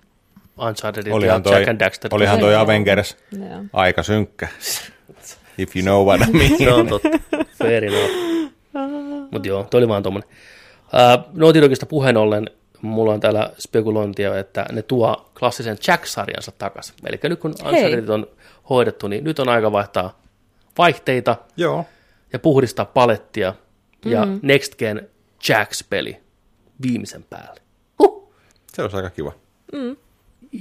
Uncharted 0.58 1.08
ja 1.08 1.16
Olihan 1.16 1.44
toi, 1.44 1.54
Jack 1.54 1.70
and 1.70 1.80
Daxter. 1.80 2.16
olihan 2.16 2.40
toi. 2.40 2.56
Avengers 2.56 3.18
Joo. 3.32 3.64
aika 3.74 4.04
synkkä. 4.04 4.48
If 5.58 5.76
you 5.76 5.84
know 5.84 6.08
what 6.08 6.30
I 6.30 6.32
mean. 6.32 6.58
Se 6.58 6.74
on 6.74 6.88
totta. 6.88 7.10
Fair 7.58 7.86
enough. 7.86 8.12
Mutta 9.32 9.48
joo, 9.48 9.64
toi 9.64 9.78
oli 9.78 9.88
vaan 9.88 10.04
tommonen. 10.04 10.30
Uh, 10.84 11.34
Naughty 11.34 11.62
Dogista 11.62 11.86
puheen 11.86 12.18
ollen, 12.18 12.50
mulla 12.82 13.14
on 13.14 13.20
täällä 13.20 13.52
spekulointia, 13.60 14.40
että 14.40 14.66
ne 14.72 14.82
tuo 14.82 15.32
klassisen 15.40 15.78
Jack-sarjansa 15.88 16.52
takaisin. 16.58 16.96
Eli 17.06 17.20
nyt 17.24 17.40
kun 17.40 17.54
Uncharted 17.66 18.10
on 18.10 18.28
hoidettu, 18.70 19.08
niin 19.08 19.24
nyt 19.24 19.40
on 19.40 19.50
aika 19.50 19.72
vaihtaa 19.72 20.22
vaihteita 20.78 21.36
Joo. 21.58 21.86
ja 22.34 22.40
puhdistaa 22.40 22.86
palettia 22.86 23.54
ja 24.06 24.26
mm-hmm. 24.26 24.40
Next 24.44 24.76
Gen 24.76 25.10
Jacks-peli 25.50 26.18
viimeisen 26.82 27.24
päälle. 27.30 27.62
Huh. 28.00 28.34
Se 28.74 28.82
olisi 28.82 28.98
aika 28.98 29.10
kiva. 29.10 29.32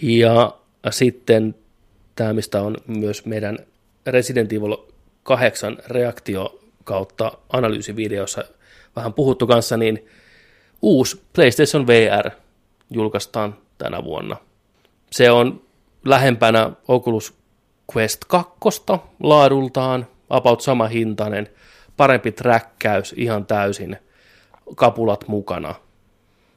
Ja 0.02 0.54
sitten 0.90 1.54
tämä, 2.16 2.32
mistä 2.32 2.62
on 2.62 2.76
myös 2.86 3.26
meidän 3.26 3.58
Resident 4.06 4.52
Evil 4.52 4.76
8 5.22 5.78
reaktio 5.86 6.60
kautta 6.84 7.32
analyysivideossa 7.48 8.44
vähän 8.96 9.12
puhuttu 9.12 9.46
kanssa, 9.46 9.76
niin 9.76 10.06
uusi 10.82 11.22
PlayStation 11.32 11.86
VR 11.86 12.30
julkaistaan 12.90 13.56
tänä 13.78 14.04
vuonna. 14.04 14.36
Se 15.10 15.30
on 15.30 15.62
lähempänä 16.04 16.70
Oculus 16.88 17.34
Quest 17.96 18.24
2 18.28 18.52
laadultaan, 19.22 20.06
about 20.30 20.60
sama 20.60 20.88
hintainen, 20.88 21.48
parempi 21.96 22.32
träkkäys 22.32 23.14
ihan 23.16 23.46
täysin, 23.46 23.96
kapulat 24.76 25.28
mukana, 25.28 25.74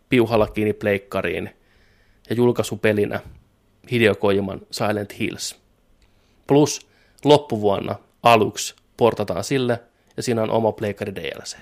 piuhalla 0.10 0.48
kiinni 0.48 0.74
pleikkariin 0.74 1.50
ja 2.30 2.36
julkaisupelinä 2.36 3.20
Hideo 3.92 4.16
Kojiman 4.16 4.62
Silent 4.72 5.20
Hills. 5.20 5.60
Plus 6.48 6.88
loppuvuonna 7.24 7.96
aluksi 8.24 8.76
portataan 8.98 9.44
sille 9.44 9.80
ja 10.18 10.24
siinä 10.24 10.44
on 10.44 10.52
oma 10.52 10.72
pleikkari 10.72 11.16
DLC. 11.16 11.56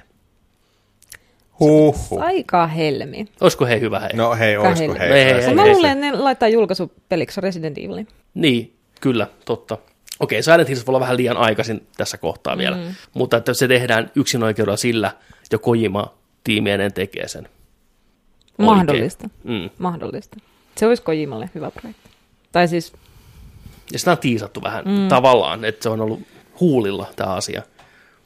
Huhhuh. 1.59 2.21
Aika 2.23 2.67
helmi. 2.67 3.25
Olisiko 3.41 3.65
hei 3.65 3.79
hyvä 3.79 3.99
hei? 3.99 4.09
No 4.13 4.35
hei, 4.35 4.57
olisiko 4.57 4.93
hei. 4.93 5.09
Hei, 5.09 5.23
hei, 5.23 5.33
olisiko 5.33 5.47
hei. 5.47 5.55
Mä 5.55 5.65
luulen, 5.73 5.81
se- 5.97 6.07
että 6.07 6.17
ne 6.17 6.23
laittaa 6.23 6.49
julkaisupeliksi 6.49 7.41
Resident 7.41 7.77
Evilin. 7.77 8.07
Niin, 8.33 8.73
kyllä, 9.01 9.27
totta. 9.45 9.77
Okei, 10.19 10.43
Silent 10.43 10.69
Hills 10.69 10.87
voi 10.87 10.91
olla 10.91 10.99
vähän 10.99 11.17
liian 11.17 11.37
aikaisin 11.37 11.87
tässä 11.97 12.17
kohtaa 12.17 12.57
vielä, 12.57 12.75
mm. 12.77 12.95
mutta 13.13 13.37
että 13.37 13.53
se 13.53 13.67
tehdään 13.67 14.11
yksin 14.15 14.43
oikeudella 14.43 14.77
sillä, 14.77 15.11
ja 15.51 15.57
Kojima 15.59 16.13
tiimienen 16.43 16.93
tekee 16.93 17.27
sen. 17.27 17.43
Oikein. 17.45 18.65
Mahdollista. 18.65 19.29
Mm. 19.43 19.69
Mahdollista. 19.77 20.37
Se 20.75 20.87
olisi 20.87 21.03
Kojimalle 21.03 21.49
hyvä 21.55 21.71
projekti. 21.71 22.09
Tai 22.51 22.67
siis, 22.67 22.93
Ja 23.91 23.99
sitä 23.99 24.11
on 24.11 24.17
tiisattu 24.17 24.61
vähän 24.61 24.85
mm. 24.85 25.07
tavallaan, 25.07 25.65
että 25.65 25.83
se 25.83 25.89
on 25.89 26.01
ollut 26.01 26.19
huulilla 26.59 27.07
tämä 27.15 27.29
asia. 27.33 27.61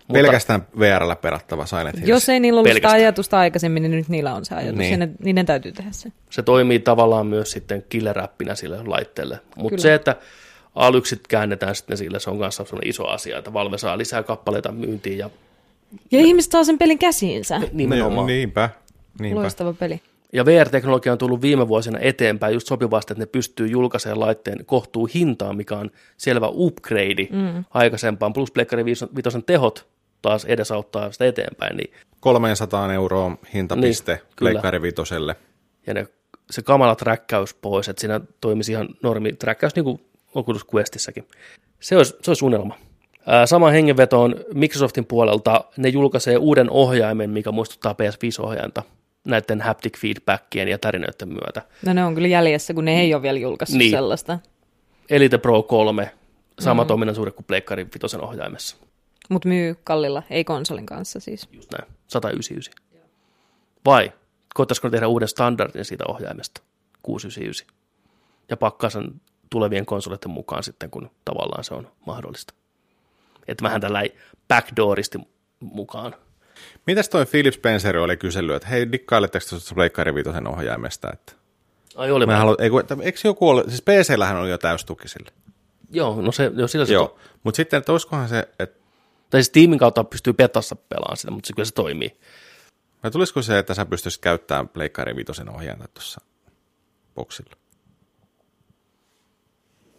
Mutta, 0.08 0.22
Pelkästään 0.22 0.68
VRllä 0.80 1.16
perattava 1.16 1.66
Silent 1.66 1.95
Hills. 1.98 2.10
jos 2.10 2.30
ei 2.30 2.39
niillä 2.39 2.60
ollut 2.60 2.68
sitä 2.70 2.76
Pelkästään. 2.76 3.02
ajatusta 3.02 3.39
aikaisemmin, 3.39 3.84
niin 3.84 3.91
nyt 3.91 4.10
niillä 4.10 4.36
on 4.36 4.45
se 4.45 4.56
ajatus. 4.56 4.78
Niin. 4.78 5.00
Niin. 5.00 5.02
Ja 5.02 5.08
ne, 5.08 5.10
niiden 5.24 5.45
täytyy 5.45 5.72
tehdä 5.72 5.91
se. 5.91 6.12
se 6.30 6.43
toimii 6.43 6.80
tavallaan 6.80 7.28
myös 7.28 7.52
sitten 7.52 7.86
killer-appinä 7.89 8.56
sille 8.56 8.84
laitteelle. 8.86 9.39
Mutta 9.56 9.82
se, 9.82 9.93
että 9.93 10.16
alyksit 10.76 11.28
käännetään 11.28 11.76
sitten 11.76 11.98
sille, 11.98 12.20
se 12.20 12.30
on 12.30 12.39
kanssa 12.39 12.66
iso 12.86 13.08
asia, 13.08 13.38
että 13.38 13.54
Valve 13.54 13.78
saa 13.78 13.98
lisää 13.98 14.24
kappaleita 14.24 14.72
myyntiin 14.72 15.18
ja 15.18 15.30
Ja 16.12 16.20
ihmiset 16.20 16.52
saa 16.52 16.64
sen 16.64 16.78
pelin 16.78 17.00
käsiinsä. 17.00 17.62
nimenomaan. 17.72 18.28
Niin, 18.28 18.38
niinpä. 18.38 18.70
niinpä. 19.20 19.41
Loistava 19.41 19.74
peli. 19.74 20.02
Ja 20.34 20.46
VR-teknologia 20.46 21.12
on 21.12 21.18
tullut 21.18 21.42
viime 21.42 21.68
vuosina 21.68 22.00
eteenpäin 22.02 22.54
just 22.54 22.68
sopivasti, 22.68 23.14
että 23.14 23.22
ne 23.22 23.26
pystyy 23.26 23.68
julkaisemaan 23.68 24.20
laitteen 24.20 24.66
kohtuu 24.66 25.10
hintaan, 25.14 25.58
mikä 25.58 25.78
on 25.78 25.92
selvä 26.18 26.48
upgrade 26.52 27.28
mm. 27.32 27.64
aikaisempaan. 27.70 28.34
Plus 28.34 28.52
Pleikkari 28.52 28.86
5 28.86 29.06
tehot 29.46 29.88
taas 30.22 30.46
edesauttaa 30.46 31.12
sitä 31.12 31.26
eteenpäin. 31.26 31.78
Niin, 31.78 31.94
300 32.20 32.94
euroa 32.94 33.38
hintapiste 33.54 34.14
Niin, 34.14 34.22
niin. 34.22 34.36
Pleikkari 34.40 34.82
Vitoselle. 34.82 35.36
ja 35.88 35.94
ne, 35.94 36.08
se 36.50 36.62
kamala 36.62 36.96
träkkäys 36.96 37.54
pois, 37.54 37.90
että 37.90 38.02
siinä 38.02 38.22
toimisi 38.42 38.72
ihan 38.72 38.90
normi 39.04 39.34
träkkäys 39.34 39.76
niin 39.76 39.84
kuin 39.84 40.02
Oculus 40.36 40.66
Questissäkin. 40.76 41.28
Se 41.80 41.98
olisi, 41.98 42.16
se 42.22 42.32
olisi 42.32 42.46
unelma. 42.46 42.76
Hengenveto 43.74 44.22
on 44.22 44.36
Microsoftin 44.54 45.06
puolelta. 45.06 45.64
Ne 45.78 45.90
julkaisee 45.90 46.38
uuden 46.38 46.70
ohjaimen, 46.70 47.30
mikä 47.30 47.52
muistuttaa 47.52 47.94
PS5-ohjainta 47.94 48.84
näiden 49.28 49.62
haptic 49.62 49.98
feedbackien 50.00 50.68
ja 50.68 50.78
tarinoiden 50.78 51.30
myötä. 51.30 51.62
No 51.86 51.94
ne 51.94 52.06
on 52.06 52.16
kyllä 52.16 52.28
jäljessä, 52.28 52.74
kun 52.74 52.86
ne 52.86 53.02
ei 53.02 53.14
ole 53.14 53.22
vielä 53.22 53.40
julkaissut 53.40 53.78
Niin. 53.78 53.92
sellaista. 53.92 54.40
Elite 55.10 55.38
Pro 55.38 55.64
3, 55.64 56.12
samat 56.60 56.88
mm. 56.88 56.94
ominaisuudet 56.94 57.36
kuin 57.36 57.46
Pleikkari 57.46 57.88
Vitosen 57.94 58.22
ohjaimessa. 58.22 58.78
Mutta 59.30 59.48
myy 59.48 59.76
kallilla, 59.84 60.24
ei 60.30 60.44
konsolin 60.44 60.86
kanssa 60.86 61.20
siis. 61.20 61.48
Just 61.52 61.72
näin, 61.72 61.92
199. 62.08 62.74
Vai 63.86 64.12
koittaisiko 64.54 64.88
ne 64.88 64.92
tehdä 64.92 65.08
uuden 65.08 65.28
standardin 65.28 65.86
siitä 65.86 66.04
ohjaimesta, 66.08 66.62
699, 67.04 67.76
ja 68.50 68.58
pakkaa 68.58 68.90
sen 68.90 69.22
tulevien 69.50 69.86
konsoleiden 69.86 70.32
mukaan 70.32 70.64
sitten, 70.64 70.90
kun 70.92 71.12
tavallaan 71.26 71.64
se 71.64 71.74
on 71.74 71.92
mahdollista. 72.06 72.54
Että 73.48 73.64
vähän 73.64 73.82
tällä 73.82 74.04
backdooristi 74.48 75.18
mukaan. 75.60 76.16
Mitäs 76.88 77.10
toi 77.10 77.26
Philip 77.26 77.53
Spencer 77.53 77.97
oli 77.97 78.18
kysellyt, 78.18 78.55
että 78.55 78.68
hei, 78.68 78.91
dikkailetteko 78.91 79.45
tuosta 79.49 79.76
Pleikkari 79.76 80.16
Vitosen 80.16 80.47
ohjaimesta? 80.47 81.10
Että 81.14 81.34
Ai 81.95 82.12
oli 82.12 82.26
mä 82.26 82.28
vähän. 82.32 82.39
haluan, 82.39 82.62
ei, 82.62 82.70
kun, 82.70 82.80
että, 82.82 82.97
eikö 83.01 83.20
joku 83.24 83.49
ole, 83.49 83.64
siis 83.68 83.82
PC-lähän 83.82 84.38
oli 84.38 84.49
jo 84.49 84.58
täystuki 84.58 85.08
sille. 85.08 85.32
Joo, 85.91 86.22
no 86.22 86.32
se, 86.32 86.51
jo 86.55 86.68
sillä 86.68 86.86
se 86.86 86.89
to- 86.89 86.93
Joo, 86.93 87.18
mutta 87.43 87.55
sitten, 87.55 87.78
että 87.78 87.91
olisikohan 87.91 88.30
se, 88.30 88.47
että 88.60 88.80
Tai 89.30 89.41
siis 89.41 89.49
tiimin 89.49 89.80
kautta 89.80 90.03
pystyy 90.03 90.34
petassa 90.34 90.76
pelaamaan 90.76 91.18
sitä, 91.18 91.32
mutta 91.32 91.47
se 91.47 91.53
kyllä 91.53 91.66
se 91.66 91.74
toimii. 91.74 92.18
vai 93.03 93.12
tulisiko 93.12 93.41
se, 93.41 93.60
että 93.60 93.74
sä 93.74 93.86
pystyisit 93.86 94.22
käyttämään 94.22 94.68
Pleikkari 94.70 95.16
Vitosen 95.16 95.49
ohjainta 95.49 95.86
tuossa 95.93 96.22
boksilla? 97.16 97.51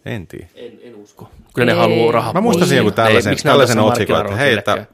En 0.04 0.26
tiedä. 0.26 0.46
En, 0.54 0.78
en 0.82 0.94
usko. 0.94 1.30
Kyllä 1.54 1.66
ne 1.66 1.72
Ei. 1.72 1.78
haluaa 1.78 2.12
rahaa 2.12 2.32
Mä 2.32 2.40
muistasin 2.40 2.68
pois. 2.68 2.76
joku 2.78 2.88
Ei, 2.88 3.06
tällaisen, 3.06 3.36
tällaisen 3.42 3.78
otsikon, 3.78 4.20
että 4.20 4.36
hei, 4.36 4.54
että 4.59 4.86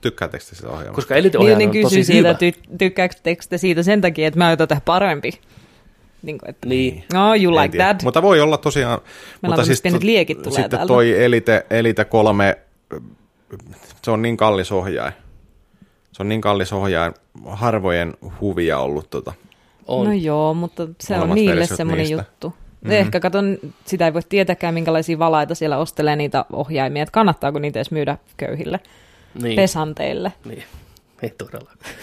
tykkäättekö 0.00 0.44
te 0.44 0.54
sitä 0.56 0.68
ohjelmaa? 0.68 0.94
Koska 0.94 1.14
Elite 1.14 1.38
Niin, 1.38 1.42
ohjaaja 1.42 1.58
niin 1.58 1.68
on 1.68 1.72
kysyin 1.72 1.84
tosi 1.84 2.04
siitä, 2.04 2.28
hyvä. 2.28 2.38
ty- 2.78 3.48
te 3.48 3.58
siitä 3.58 3.82
sen 3.82 4.00
takia, 4.00 4.26
että 4.28 4.38
mä 4.38 4.46
aion 4.46 4.58
tätä 4.58 4.80
parempi. 4.84 5.32
Niin 6.22 6.38
kuin, 6.38 6.50
että, 6.50 6.68
Niin. 6.68 7.04
no, 7.14 7.34
you 7.34 7.56
En 7.56 7.62
like 7.62 7.68
tiedä. 7.72 7.84
that. 7.84 8.02
Mutta 8.02 8.22
voi 8.22 8.40
olla 8.40 8.58
tosiaan. 8.58 9.00
mutta 9.00 9.40
tämmöiset 9.42 9.66
siis 9.66 9.82
pienet 9.82 10.02
liekit 10.02 10.42
tulee 10.42 10.50
Sitten 10.56 10.70
täältä. 10.70 10.86
toi 10.86 11.24
Elite, 11.24 11.66
Elite 11.70 12.04
3, 12.04 12.58
se 14.02 14.10
on 14.10 14.22
niin 14.22 14.36
kallis 14.36 14.72
ohjain. 14.72 15.12
Se 16.12 16.22
on 16.22 16.28
niin 16.28 16.40
kallis 16.40 16.72
ohjain. 16.72 17.14
Harvojen 17.46 18.14
huvia 18.40 18.78
ollut 18.78 19.10
tota. 19.10 19.32
On. 19.86 20.06
No 20.06 20.12
joo, 20.12 20.54
mutta 20.54 20.88
se 21.00 21.14
on 21.18 21.30
niille 21.30 21.66
semmoinen 21.66 22.06
niistä. 22.06 22.24
juttu. 22.30 22.48
Mm-hmm. 22.48 22.90
Ehkä 22.90 23.20
katon, 23.20 23.58
sitä 23.84 24.06
ei 24.06 24.14
voi 24.14 24.22
tietääkään, 24.28 24.74
minkälaisia 24.74 25.18
valaita 25.18 25.54
siellä 25.54 25.78
ostelee 25.78 26.16
niitä 26.16 26.44
ohjaimia, 26.52 27.02
että 27.02 27.12
kannattaako 27.12 27.58
niitä 27.58 27.78
edes 27.78 27.90
myydä 27.90 28.18
köyhille 28.36 28.80
Niin. 29.34 29.56
pesanteille. 29.56 30.32
Niin, 30.44 30.64
ei 31.22 31.30
todellakaan. 31.30 31.94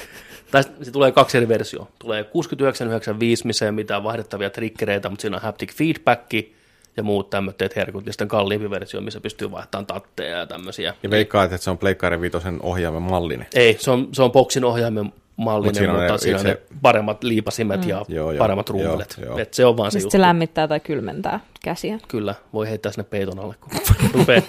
Tai 0.52 0.64
se 0.82 0.92
tulee 0.92 1.12
kaksi 1.12 1.38
eri 1.38 1.48
versiota. 1.48 1.92
Tulee 2.00 2.24
6995, 2.24 3.48
missä 3.48 3.66
ei 3.66 3.70
ole 3.70 3.76
mitään 3.76 4.04
vaihdettavia 4.04 4.50
triggereitä, 4.50 5.10
mutta 5.10 5.22
siinä 5.22 5.38
on 5.38 5.44
haptic 5.44 5.74
feedback 5.74 6.34
ja 6.98 7.04
muut 7.04 7.30
tämmöiset 7.30 7.76
herkut. 7.76 8.06
Ja 8.06 8.14
sitten 8.14 8.28
kalliimpi 8.28 8.70
versio, 8.70 9.02
missä 9.02 9.20
pystyy 9.20 9.52
vaihtamaan 9.52 9.86
tatteja 9.86 10.38
ja 10.38 10.48
tämmöisiä. 10.48 10.94
Ja 11.04 11.10
veikkaat, 11.10 11.54
että 11.54 11.64
se 11.64 11.70
on 11.70 11.78
Pleikkari 11.78 12.22
Vitosen 12.22 12.62
ohjaamme 12.62 13.00
mallinen. 13.00 13.48
Ei, 13.54 13.78
se 13.80 13.92
on, 13.92 14.08
se 14.12 14.24
on 14.24 14.32
boksin 14.32 14.66
ohjaimen 14.66 15.14
mallinen, 15.38 15.70
Mut 15.70 15.76
siinä 15.76 15.94
on 15.94 16.00
mutta 16.00 16.14
ne 16.14 16.18
siinä 16.20 16.40
on 16.40 16.46
itse- 16.46 16.50
ne 16.72 16.78
paremmat 16.82 17.24
liipasimet 17.24 17.84
mm. 17.84 17.90
ja 17.90 18.06
Joo, 18.08 18.32
joo, 18.32 18.40
paremmat 18.40 18.70
joo, 18.70 18.78
rummelet. 18.78 19.18
joo. 19.26 19.38
Et 19.38 19.54
se 19.54 19.66
on 19.66 19.78
vaan 19.78 19.92
se 19.92 20.00
juttu. 20.00 20.12
se 20.12 20.22
lämmittää 20.22 20.68
tai 20.68 20.80
kylmentää 20.80 21.40
käsiä. 21.64 22.00
Kyllä, 22.08 22.36
voi 22.54 22.70
heittää 22.70 22.92
sinne 22.92 23.04
peiton 23.10 23.40
alle, 23.40 23.56
kun 23.62 23.72
rupeaa 24.20 24.42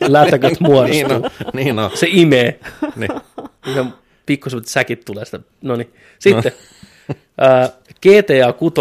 lätäköt 0.00 0.60
muodostuu. 0.66 1.08
Niin 1.08 1.12
on, 1.12 1.30
niin 1.52 1.78
on. 1.78 1.90
Se 1.94 2.06
imee. 2.10 2.60
Niin. 2.96 3.10
Ihan 3.66 3.94
säkit 4.66 5.04
tulee 5.04 5.24
sitä. 5.24 5.40
No 5.62 5.76
niin. 5.76 5.94
Sitten 6.18 6.52
ää, 7.38 7.68
GTA 8.02 8.52
6 8.52 8.74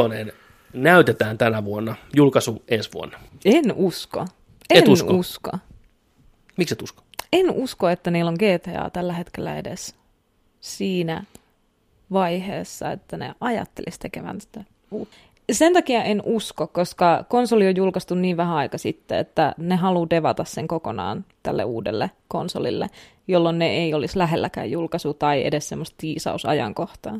näytetään 0.73 1.37
tänä 1.37 1.65
vuonna, 1.65 1.95
julkaisu 2.15 2.63
ensi 2.67 2.89
vuonna. 2.93 3.19
En 3.45 3.73
usko. 3.75 4.25
Et 4.69 4.83
En 4.83 4.89
usko? 4.89 5.13
usko. 5.13 5.51
Miksi 6.57 6.73
et 6.73 6.81
usko? 6.81 7.03
En 7.33 7.51
usko, 7.51 7.89
että 7.89 8.11
niillä 8.11 8.29
on 8.29 8.35
GTA 8.35 8.89
tällä 8.89 9.13
hetkellä 9.13 9.57
edes 9.57 9.95
siinä 10.61 11.23
vaiheessa, 12.13 12.91
että 12.91 13.17
ne 13.17 13.35
ajattelisi 13.41 13.99
tekemään 13.99 14.41
sitä. 14.41 14.63
uutta. 14.91 15.15
Sen 15.51 15.73
takia 15.73 16.03
en 16.03 16.21
usko, 16.25 16.67
koska 16.67 17.25
konsoli 17.29 17.67
on 17.67 17.75
julkaistu 17.75 18.15
niin 18.15 18.37
vähän 18.37 18.55
aika 18.55 18.77
sitten, 18.77 19.17
että 19.17 19.55
ne 19.57 19.75
haluaa 19.75 20.09
devata 20.09 20.43
sen 20.43 20.67
kokonaan 20.67 21.25
tälle 21.43 21.63
uudelle 21.63 22.11
konsolille, 22.27 22.89
jolloin 23.27 23.59
ne 23.59 23.69
ei 23.69 23.93
olisi 23.93 24.17
lähelläkään 24.17 24.71
julkaisu 24.71 25.13
tai 25.13 25.45
edes 25.45 25.69
semmoista 25.69 25.95
tiisausajankohtaa. 25.97 27.19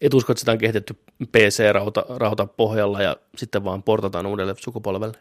Et 0.00 0.14
usko, 0.14 0.32
että 0.32 0.40
sitä 0.40 0.52
on 0.52 0.58
kehitetty 0.58 0.94
PC-rauta 1.32 2.04
rauta 2.08 2.46
pohjalla 2.46 3.02
ja 3.02 3.16
sitten 3.36 3.64
vaan 3.64 3.82
portataan 3.82 4.26
uudelle 4.26 4.54
sukupolvelle. 4.58 5.18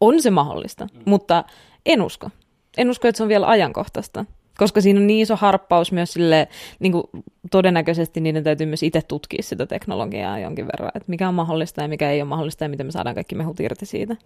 On 0.00 0.22
se 0.22 0.30
mahdollista, 0.30 0.86
mm. 0.94 1.02
mutta 1.04 1.44
en 1.86 2.02
usko. 2.02 2.30
En 2.76 2.90
usko, 2.90 3.08
että 3.08 3.16
se 3.16 3.22
on 3.22 3.28
vielä 3.28 3.48
ajankohtaista, 3.48 4.24
koska 4.58 4.80
siinä 4.80 5.00
on 5.00 5.06
niin 5.06 5.20
iso 5.22 5.36
harppaus 5.36 5.92
myös 5.92 6.12
sille, 6.12 6.48
niin 6.78 6.92
kuin 6.92 7.04
todennäköisesti 7.50 8.20
niiden 8.20 8.44
täytyy 8.44 8.66
myös 8.66 8.82
itse 8.82 9.02
tutkia 9.08 9.42
sitä 9.42 9.66
teknologiaa 9.66 10.38
jonkin 10.38 10.66
verran, 10.66 10.90
että 10.94 11.10
mikä 11.10 11.28
on 11.28 11.34
mahdollista 11.34 11.82
ja 11.82 11.88
mikä 11.88 12.10
ei 12.10 12.20
ole 12.22 12.28
mahdollista 12.28 12.64
ja 12.64 12.68
miten 12.68 12.86
me 12.86 12.92
saadaan 12.92 13.14
kaikki 13.14 13.34
mehut 13.34 13.60
irti 13.60 13.86
siitä. 13.86 14.16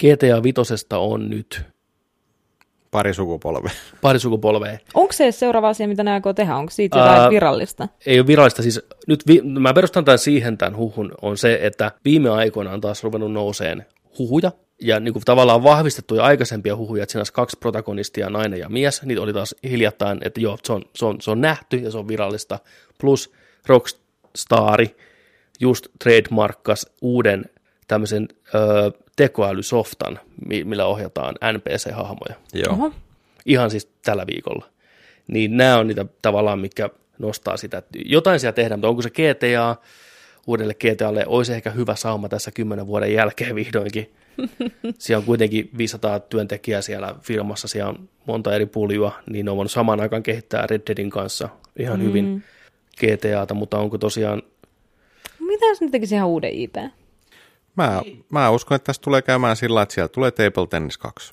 GTA 0.00 0.42
5 0.42 0.86
on 0.92 1.30
nyt 1.30 1.62
Pari 2.90 3.14
sukupolvea. 3.14 3.70
pari 4.02 4.18
sukupolvea. 4.18 4.78
Onko 4.94 5.12
se 5.12 5.32
seuraava 5.32 5.68
asia, 5.68 5.88
mitä 5.88 6.02
ne 6.04 6.12
aikoo 6.12 6.32
tehdä? 6.32 6.56
Onko 6.56 6.70
siitä 6.70 6.98
jotain 6.98 7.20
Ää, 7.20 7.30
virallista? 7.30 7.88
Ei 8.06 8.18
ole 8.20 8.26
virallista, 8.26 8.62
siis 8.62 8.80
nyt 9.06 9.26
vi- 9.26 9.42
mä 9.42 9.74
perustan 9.74 10.04
tämän 10.04 10.18
siihen 10.18 10.58
tämän 10.58 10.76
huhun, 10.76 11.12
on 11.22 11.36
se, 11.36 11.58
että 11.62 11.92
viime 12.04 12.30
aikoina 12.30 12.70
on 12.72 12.80
taas 12.80 13.04
ruvennut 13.04 13.32
nouseen 13.32 13.86
huhuja, 14.18 14.52
ja 14.80 15.00
niin 15.00 15.12
kuin 15.12 15.22
tavallaan 15.24 15.62
vahvistettuja 15.62 16.24
aikaisempia 16.24 16.76
huhuja, 16.76 17.02
että 17.02 17.12
siinä 17.12 17.20
olisi 17.20 17.32
kaksi 17.32 17.56
protagonistia, 17.60 18.30
nainen 18.30 18.60
ja 18.60 18.68
mies, 18.68 19.02
niitä 19.02 19.22
oli 19.22 19.32
taas 19.32 19.54
hiljattain, 19.64 20.18
että 20.24 20.40
joo, 20.40 20.58
se 20.64 20.72
on, 20.72 20.82
se 20.94 21.04
on, 21.04 21.20
se 21.20 21.30
on 21.30 21.40
nähty 21.40 21.76
ja 21.76 21.90
se 21.90 21.98
on 21.98 22.08
virallista, 22.08 22.58
plus 23.00 23.32
Rockstari 23.66 24.96
just 25.60 25.86
trademarkkas 26.04 26.86
uuden 27.02 27.44
tämmöisen 27.88 28.28
ö, 28.54 28.92
tekoälysoftan, 29.16 30.20
mi- 30.48 30.64
millä 30.64 30.86
ohjataan 30.86 31.34
NPC-hahmoja 31.52 32.34
Joo. 32.54 32.72
Oho. 32.72 32.92
ihan 33.46 33.70
siis 33.70 33.90
tällä 34.04 34.26
viikolla. 34.26 34.66
Niin 35.28 35.56
nämä 35.56 35.78
on 35.78 35.86
niitä 35.86 36.06
tavallaan, 36.22 36.58
mikä 36.58 36.90
nostaa 37.18 37.56
sitä. 37.56 37.78
että 37.78 37.98
Jotain 38.04 38.40
siellä 38.40 38.52
tehdään, 38.52 38.78
mutta 38.78 38.88
onko 38.88 39.02
se 39.02 39.10
GTA 39.10 39.76
uudelle 40.46 40.74
GTAlle, 40.74 41.24
olisi 41.26 41.52
ehkä 41.52 41.70
hyvä 41.70 41.96
sauma 41.96 42.28
tässä 42.28 42.50
kymmenen 42.50 42.86
vuoden 42.86 43.12
jälkeen 43.12 43.54
vihdoinkin. 43.54 44.14
Siellä 44.98 45.20
on 45.20 45.26
kuitenkin 45.26 45.70
500 45.78 46.20
työntekijää 46.20 46.82
siellä 46.82 47.14
firmassa, 47.22 47.68
siellä 47.68 47.88
on 47.90 48.08
monta 48.26 48.54
eri 48.54 48.66
puljua, 48.66 49.12
niin 49.30 49.44
ne 49.44 49.50
on 49.50 49.56
voinut 49.56 49.72
samaan 49.72 50.00
aikaan 50.00 50.22
kehittää 50.22 50.66
Red 50.70 50.82
Deadin 50.88 51.10
kanssa 51.10 51.48
ihan 51.78 52.00
mm. 52.00 52.04
hyvin 52.04 52.44
GTAta, 53.00 53.54
mutta 53.54 53.78
onko 53.78 53.98
tosiaan, 53.98 54.42
Mitä 55.40 55.66
jos 55.66 55.80
ne 55.80 55.90
tekisi 55.90 56.14
ihan 56.14 56.28
uuden 56.28 56.52
IP? 56.52 56.76
Mä, 57.76 58.02
mä 58.30 58.50
uskon, 58.50 58.76
että 58.76 58.86
tästä 58.86 59.04
tulee 59.04 59.22
käymään 59.22 59.56
sillä, 59.56 59.82
että 59.82 59.94
siellä 59.94 60.08
tulee 60.08 60.30
Table 60.30 60.66
Tennis 60.66 60.98
2. 60.98 61.32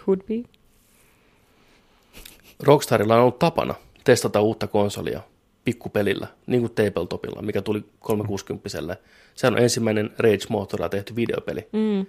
Could 0.00 0.20
be. 0.28 0.48
Rockstarilla 2.62 3.14
on 3.14 3.20
ollut 3.20 3.38
tapana 3.38 3.74
testata 4.04 4.40
uutta 4.40 4.66
konsolia 4.66 5.20
pikkupelillä, 5.64 6.26
niin 6.46 6.60
kuin 6.60 6.72
Tabletopilla, 6.72 7.42
mikä 7.42 7.62
tuli 7.62 7.84
360 8.00 8.96
Sehän 9.34 9.54
on 9.54 9.62
ensimmäinen 9.62 10.10
Rage 10.18 10.46
Motorilla 10.48 10.88
tehty 10.88 11.16
videopeli. 11.16 11.68
Mm. 11.72 12.06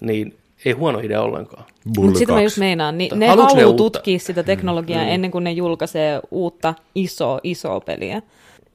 Niin 0.00 0.36
ei 0.64 0.72
huono 0.72 0.98
idea 0.98 1.22
ollenkaan. 1.22 1.64
Mutta 1.96 2.18
sitä 2.18 2.32
mä 2.32 2.36
2. 2.36 2.44
just 2.44 2.58
meinaan, 2.58 2.98
niin 2.98 3.10
ne 3.10 3.16
ne 3.16 3.28
haluaa 3.28 3.66
uutta? 3.66 3.76
tutkia 3.76 4.18
sitä 4.18 4.42
teknologiaa 4.42 5.04
mm. 5.04 5.08
ennen 5.08 5.30
kuin 5.30 5.44
ne 5.44 5.52
julkaisee 5.52 6.20
uutta 6.30 6.74
isoa, 6.94 7.40
isoa 7.42 7.80
peliä. 7.80 8.22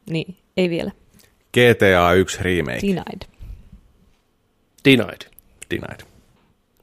Niin, 0.09 0.35
ei 0.57 0.69
vielä. 0.69 0.91
GTA 1.53 2.13
1 2.13 2.43
remake. 2.43 2.81
Denied. 2.81 3.21
Denied. 4.85 5.21
Denied. 5.71 5.99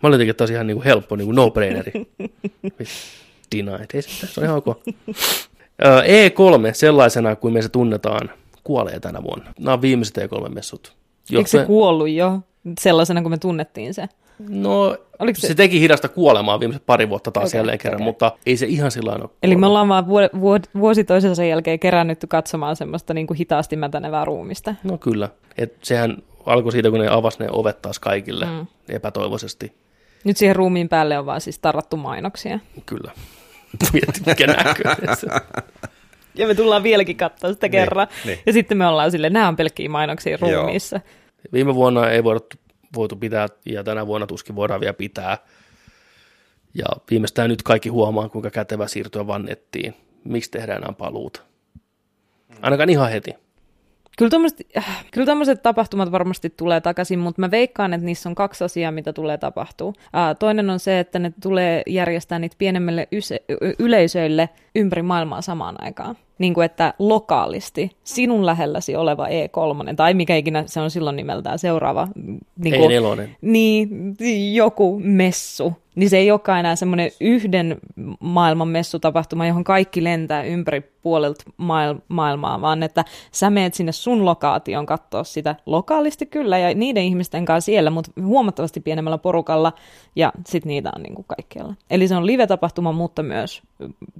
Mä 0.02 0.08
olin 0.08 0.14
jotenkin, 0.14 0.30
että 0.30 0.38
tämä 0.38 0.44
olisi 0.44 0.54
ihan 0.54 0.66
niin 0.66 0.76
kuin 0.76 0.84
helppo, 0.84 1.16
niin 1.16 1.26
kuin 1.26 1.36
no-braineri. 1.36 1.92
Denied. 3.56 3.86
Ei 3.94 4.02
se 4.02 4.26
se 4.26 4.40
on 4.40 4.44
ihan 4.44 4.56
ok. 4.56 4.80
Ö, 5.84 6.00
E3 6.02 6.72
sellaisena 6.72 7.36
kuin 7.36 7.54
me 7.54 7.62
se 7.62 7.68
tunnetaan, 7.68 8.30
kuolee 8.64 9.00
tänä 9.00 9.22
vuonna. 9.22 9.52
Nämä 9.58 9.72
on 9.72 9.82
viimeiset 9.82 10.18
E3-messut. 10.18 10.92
Eikö 11.32 11.48
se 11.50 11.64
kuollut 11.64 12.08
jo 12.08 12.38
sellaisena, 12.80 13.22
kun 13.22 13.30
me 13.30 13.38
tunnettiin 13.38 13.94
se? 13.94 14.08
No, 14.48 14.96
Oliko 15.18 15.40
se... 15.40 15.46
se- 15.46 15.54
teki 15.54 15.80
hidasta 15.80 16.08
kuolemaa 16.08 16.60
viimeiset 16.60 16.86
pari 16.86 17.08
vuotta 17.08 17.30
taas 17.30 17.48
Okei, 17.48 17.58
jälleen 17.58 17.78
kerran, 17.78 17.96
okei. 18.00 18.04
mutta 18.06 18.32
ei 18.46 18.56
se 18.56 18.66
ihan 18.66 18.90
sillä 18.90 19.10
lailla 19.10 19.24
ole 19.24 19.30
Eli 19.42 19.56
me 19.56 19.66
ollaan 19.66 19.88
vaan 19.88 20.06
vuo- 20.06 20.40
vuo- 20.40 20.80
vuosi 20.80 21.04
toisensa 21.04 21.44
jälkeen 21.44 21.78
kerännytty 21.78 22.26
katsomaan 22.26 22.76
semmoista 22.76 23.14
niin 23.14 23.26
kuin 23.26 23.36
hitaasti 23.36 23.76
mätänevää 23.76 24.24
ruumista. 24.24 24.74
No 24.84 24.98
kyllä. 24.98 25.28
Et 25.58 25.74
sehän 25.82 26.16
alkoi 26.46 26.72
siitä, 26.72 26.90
kun 26.90 27.00
ne 27.00 27.08
avasi 27.08 27.38
ne 27.38 27.46
ovet 27.50 27.82
taas 27.82 27.98
kaikille 27.98 28.46
mm. 28.46 28.66
epätoivoisesti. 28.88 29.72
Nyt 30.24 30.36
siihen 30.36 30.56
ruumiin 30.56 30.88
päälle 30.88 31.18
on 31.18 31.26
vaan 31.26 31.40
siis 31.40 31.58
tarrattu 31.58 31.96
mainoksia. 31.96 32.58
Kyllä. 32.86 33.10
Mietti, 33.92 34.20
mikä 34.26 34.46
näkö. 34.46 34.82
Ja 36.36 36.46
me 36.46 36.54
tullaan 36.54 36.82
vieläkin 36.82 37.16
katsoa 37.16 37.52
sitä 37.52 37.68
kerran. 37.68 38.06
niin. 38.24 38.38
Ja 38.46 38.52
sitten 38.52 38.78
me 38.78 38.86
ollaan 38.86 39.10
silleen, 39.10 39.32
nämä 39.32 39.48
on 39.48 39.56
pelkkiä 39.56 39.88
mainoksia 39.88 40.38
Joo. 40.40 40.50
ruumiissa. 40.62 41.00
Viime 41.52 41.74
vuonna 41.74 42.10
ei 42.10 42.24
voitu, 42.24 42.46
voitu 42.96 43.16
pitää, 43.16 43.48
ja 43.66 43.84
tänä 43.84 44.06
vuonna 44.06 44.26
tuskin 44.26 44.56
voidaan 44.56 44.80
vielä 44.80 44.92
pitää. 44.94 45.38
Ja 46.74 46.84
viimeistään 47.10 47.50
nyt 47.50 47.62
kaikki 47.62 47.88
huomaa, 47.88 48.28
kuinka 48.28 48.50
kätevä 48.50 48.86
siirtyä 48.88 49.26
vaan 49.26 49.44
nettiin. 49.44 49.94
Miksi 50.24 50.50
tehdään 50.50 50.80
nämä 50.80 50.92
paluuta? 50.92 51.40
Ainakaan 52.62 52.90
ihan 52.90 53.10
heti. 53.10 53.34
Kyllä 54.18 54.30
tommoset, 54.30 54.66
äh, 54.76 55.04
kyllä 55.10 55.56
tapahtumat 55.62 56.12
varmasti 56.12 56.50
tulee 56.50 56.80
takaisin, 56.80 57.18
mutta 57.18 57.40
mä 57.40 57.50
veikkaan, 57.50 57.94
että 57.94 58.04
niissä 58.04 58.28
on 58.28 58.34
kaksi 58.34 58.64
asiaa, 58.64 58.92
mitä 58.92 59.12
tulee 59.12 59.38
tapahtuu. 59.38 59.94
Äh, 60.16 60.36
toinen 60.38 60.70
on 60.70 60.80
se, 60.80 60.98
että 60.98 61.18
ne 61.18 61.32
tulee 61.42 61.82
järjestää 61.86 62.38
niitä 62.38 62.56
pienemmille 62.58 63.08
yse, 63.12 63.42
yleisöille 63.78 64.48
ympäri 64.74 65.02
maailmaa 65.02 65.42
samaan 65.42 65.76
aikaan. 65.78 66.16
Niin 66.38 66.54
kuin 66.54 66.64
että 66.64 66.94
lokaalisti 66.98 67.90
sinun 68.04 68.46
lähelläsi 68.46 68.96
oleva 68.96 69.26
E3, 69.26 69.94
tai 69.96 70.14
mikä 70.14 70.36
ikinä 70.36 70.64
se 70.66 70.80
on 70.80 70.90
silloin 70.90 71.16
nimeltään 71.16 71.58
seuraava. 71.58 72.08
Niin 72.56 72.74
kuin, 72.80 73.24
E4. 73.24 73.28
Niin, 73.40 74.16
joku 74.54 75.00
messu. 75.04 75.72
Niin 75.94 76.10
se 76.10 76.18
ei 76.18 76.30
olekaan 76.30 76.60
enää 76.60 76.76
semmoinen 76.76 77.10
yhden 77.20 77.76
maailman 78.20 78.68
messutapahtuma, 78.68 79.46
johon 79.46 79.64
kaikki 79.64 80.04
lentää 80.04 80.42
ympäri 80.42 80.80
puolelta 81.02 81.44
mail- 81.56 82.00
maailmaa, 82.08 82.60
vaan 82.60 82.82
että 82.82 83.04
sä 83.32 83.50
meet 83.50 83.74
sinne 83.74 83.92
sun 83.92 84.24
lokaation 84.24 84.86
katsoa 84.86 85.24
sitä 85.24 85.56
lokaalisti 85.66 86.26
kyllä 86.26 86.58
ja 86.58 86.74
niiden 86.74 87.02
ihmisten 87.02 87.44
kanssa 87.44 87.66
siellä, 87.66 87.90
mutta 87.90 88.10
huomattavasti 88.22 88.80
pienemmällä 88.80 89.18
porukalla 89.18 89.72
ja 90.16 90.32
sitten 90.46 90.70
niitä 90.70 90.92
on 90.96 91.02
niin 91.02 91.14
kuin 91.14 91.26
kaikkialla. 91.28 91.74
Eli 91.90 92.08
se 92.08 92.16
on 92.16 92.26
live-tapahtuma, 92.26 92.92
mutta 92.92 93.22
myös 93.22 93.62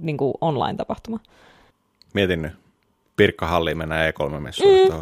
niin 0.01 0.17
kuin 0.17 0.33
online-tapahtuma. 0.41 1.19
Mietin 2.15 2.41
nyt. 2.41 2.51
Pirkka 3.17 3.45
Halliin 3.47 3.77
mennään 3.77 4.13
E3-messuille. 4.13 4.93
Mm. 4.93 4.99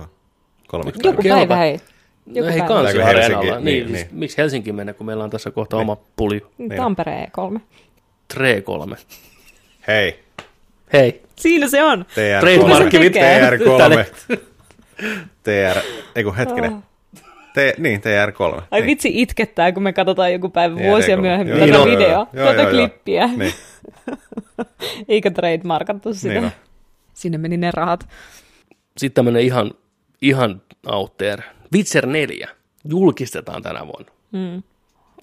Kolmeksi 0.68 0.99
Joku 1.07 1.22
päiväksi. 1.24 1.30
päivä, 1.47 1.55
hei. 1.55 1.78
No 2.26 2.34
Joku 2.36 2.49
ei 2.49 2.57
päivä. 2.59 2.68
kansi 2.68 2.97
Helsinki- 2.97 3.09
areenalla. 3.09 3.55
Niin, 3.59 3.64
niin, 3.66 3.86
niin, 3.86 3.93
niin. 3.93 4.07
Miksi 4.11 4.38
Helsinki 4.38 4.72
mennä, 4.72 4.93
kun 4.93 5.05
meillä 5.05 5.24
on 5.24 5.30
tässä 5.30 5.51
kohta 5.51 5.78
oma 5.78 5.97
pulju? 6.16 6.39
Tampere 6.78 7.28
E3. 7.55 7.59
Tre 8.34 8.61
3. 8.61 8.95
Hei, 9.88 10.20
Hei, 10.93 11.22
Siinä 11.36 11.68
se 11.68 11.84
on. 11.84 12.05
TR3. 12.05 12.39
Trademarkki 12.39 12.99
tekee? 12.99 13.49
TR3. 13.49 14.38
TR, 15.43 15.80
ei 16.16 16.24
kun 16.24 16.36
hetkinen. 16.36 16.84
T, 17.53 17.57
niin, 17.78 18.01
TR3. 18.01 18.61
Ai 18.72 18.80
niin. 18.82 18.88
vitsi 18.88 19.22
itkettää, 19.22 19.72
kun 19.72 19.84
me 19.84 19.93
katsotaan 19.93 20.34
joku 20.34 20.49
päivä 20.49 20.76
TR3. 20.76 20.84
vuosia 20.84 21.18
myöhemmin 21.18 21.57
Joo, 21.57 21.66
tätä 21.68 21.78
joo, 21.78 21.86
videoa, 21.86 22.28
joo, 22.34 22.47
tätä 22.47 22.61
joo, 22.61 22.70
joo. 22.72 22.72
klippiä. 22.72 23.28
Niin, 23.28 23.53
Eikä 25.09 25.32
trademarkattu 25.32 26.14
sitä. 26.14 26.34
niin 26.34 26.43
on. 26.43 26.51
Sinne 27.14 27.38
meni 27.38 27.57
ne 27.57 27.72
rahat. 27.72 28.07
Sitten 28.97 29.14
tämmöinen 29.16 29.41
ihan, 29.41 29.72
ihan 30.22 30.61
out 30.88 31.18
there. 31.18 31.43
Witcher 31.74 32.05
4 32.05 32.47
julkistetaan 32.89 33.61
tänä 33.64 33.88
vuonna. 33.88 34.11
Mm. 34.32 34.64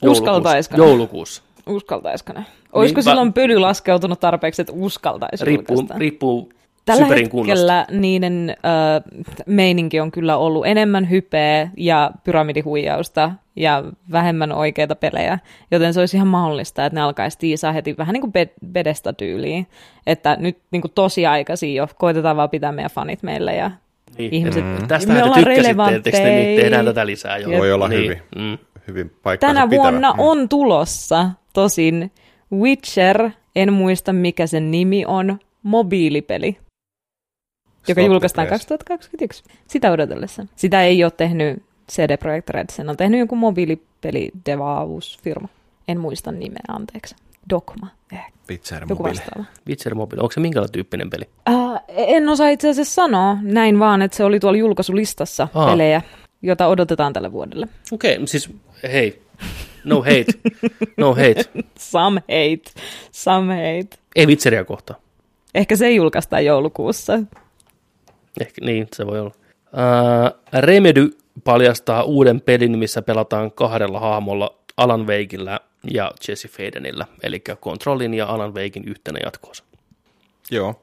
Uskaltaisiko? 0.03 0.77
Joulukuussa. 0.77 1.43
Uskaltaisiko 1.67 2.33
ne? 2.33 2.47
Olisiko 2.73 2.99
Niin, 2.99 3.05
silloin 3.05 3.29
va- 3.29 3.33
pöly 3.33 3.59
laskeutunut 3.59 4.21
tarpeeksi, 4.21 4.63
että 4.63 4.73
uskaltaisi 4.73 5.45
Riippuu, 5.45 5.87
riippuu 5.97 6.53
Tällä 6.99 7.29
kunnosta. 7.31 7.73
hetkellä 7.73 7.87
niiden 8.01 8.51
äh, 8.51 9.37
meininki 9.47 10.01
on 10.01 10.11
kyllä 10.11 10.37
ollut 10.37 10.67
enemmän 10.67 11.11
hypeä 11.11 11.71
ja 11.77 12.11
pyramidihuijausta 12.25 13.31
ja 13.57 13.85
vähemmän 14.13 14.53
oikeita 14.53 14.97
pelejä, 14.97 15.39
joten 15.71 15.95
se 15.95 16.01
olisi 16.01 16.17
ihan 16.17 16.29
mahdollista, 16.29 16.87
että 16.87 16.95
ne 16.95 17.03
alkaisi 17.03 17.39
tiisaa 17.39 17.73
heti 17.73 17.97
vähän 17.99 18.13
niin 18.13 18.21
kuin 18.21 18.33
Be- 18.33 18.53
Bedesta 18.67 19.13
tyyliin, 19.13 19.67
että 20.07 20.37
nyt 20.41 20.59
niin 20.71 20.83
kuin 20.83 20.93
tosiaikaisia 20.95 21.83
jo 21.83 21.89
koitetaan 21.99 22.37
vaan 22.37 22.51
pitää 22.51 22.73
meidän 22.73 22.91
fanit 22.91 23.23
meille 23.23 23.55
ja 23.55 23.71
Niin. 24.19 24.35
ihmiset, 24.35 24.65
Mm. 24.65 24.71
me 24.71 24.87
Tästähän 24.89 25.17
te 25.23 25.25
ollaan 25.25 25.41
etteikö 25.41 25.63
te, 25.63 25.69
niin 25.69 25.77
relevantteja. 25.79 26.61
tehdään 26.63 26.85
tätä 26.85 27.07
lisää. 27.07 27.39
Jo. 27.39 27.59
Voi 27.59 27.73
olla 27.73 27.89
niin. 27.89 28.03
hyvin. 28.05 28.23
Mm. 28.37 28.59
Hyvin 28.89 29.11
Tänä 29.41 29.67
pitävä. 29.67 29.83
vuonna 29.83 30.13
Mm. 30.13 30.19
on 30.19 30.49
tulossa 30.49 31.31
tosin 31.53 32.11
Witcher, 32.53 33.31
en 33.57 33.73
muista 33.73 34.13
mikä 34.13 34.47
sen 34.47 34.71
nimi 34.71 35.05
on, 35.07 35.39
mobiilipeli, 35.63 36.59
joka 37.89 38.01
julkaistaan 38.01 38.47
the 38.47 38.51
press. 38.51 38.67
2021. 38.67 39.45
Sitä 39.67 39.93
odotellessa. 39.93 40.47
Sitä 40.57 40.83
ei 40.83 41.05
ole 41.05 41.13
tehnyt 41.17 41.63
CD 41.91 42.17
Projekt 42.17 42.51
Red, 42.51 42.67
sen 42.73 42.89
on 42.89 42.97
tehnyt 42.97 43.21
joku 43.21 43.37
mobiilipeli 43.37 44.31
devausfirma. 44.47 45.49
En 45.89 46.01
muista 46.01 46.33
nimeä, 46.33 46.63
anteeksi. 46.69 47.17
Dogma, 47.51 47.89
eh, 48.13 48.33
Witcher 48.51 48.83
joku 48.83 48.95
Mobile. 48.95 49.09
vastaava. 49.09 49.45
Witcher 49.69 49.95
Mobile, 49.95 50.23
onko 50.23 50.33
se 50.33 50.41
minkälainen 50.41 50.73
tyyppinen 50.73 51.11
peli? 51.11 51.25
Äh, 51.49 51.81
en 51.89 52.29
osaa 52.29 52.49
itse 52.49 52.69
asiassa 52.69 52.95
sanoa, 52.95 53.37
näin 53.43 53.79
vaan, 53.79 54.03
että 54.03 54.17
se 54.17 54.25
oli 54.25 54.41
tuolla 54.41 54.59
julkaisulistassa 54.59 55.49
Aa. 55.55 55.71
pelejä, 55.71 56.03
jota 56.43 56.67
odotetaan 56.67 57.13
tälle 57.13 57.33
vuodelle. 57.33 57.67
Okei, 57.93 58.15
okay, 58.15 58.27
siis 58.27 58.51
hei, 58.93 59.23
no 59.85 59.97
hate, 60.03 60.27
no 60.97 61.15
hate. 61.15 61.45
Some 61.79 62.21
hate, 62.21 62.83
some 63.13 63.55
hate. 63.55 63.97
Ei 64.17 64.27
Witcheria 64.27 64.65
kohtaan. 64.65 65.01
Ehkä 65.55 65.77
se 65.77 65.91
julkaistaan 65.91 66.45
joulukuussa. 66.45 67.19
Ehkä 68.41 68.65
niin, 68.65 68.87
se 68.97 69.07
voi 69.07 69.21
olla. 69.21 69.33
Uh, 69.73 70.41
Remedy 70.61 71.11
paljastaa 71.45 72.03
uuden 72.03 72.41
pelin, 72.41 72.79
missä 72.79 73.03
pelataan 73.03 73.53
kahdella 73.53 74.01
hahmolla 74.01 74.57
Alan 74.77 75.07
Wakeillä 75.07 75.61
ja 75.91 76.11
Jesse 76.29 76.49
Fadenillä, 76.49 77.07
eli 77.23 77.41
Controlin 77.41 78.15
ja 78.15 78.27
Alan 78.27 78.55
Wakein 78.55 78.85
yhtenä 78.89 79.19
jatkoosa. 79.25 79.65
Joo. 80.51 80.83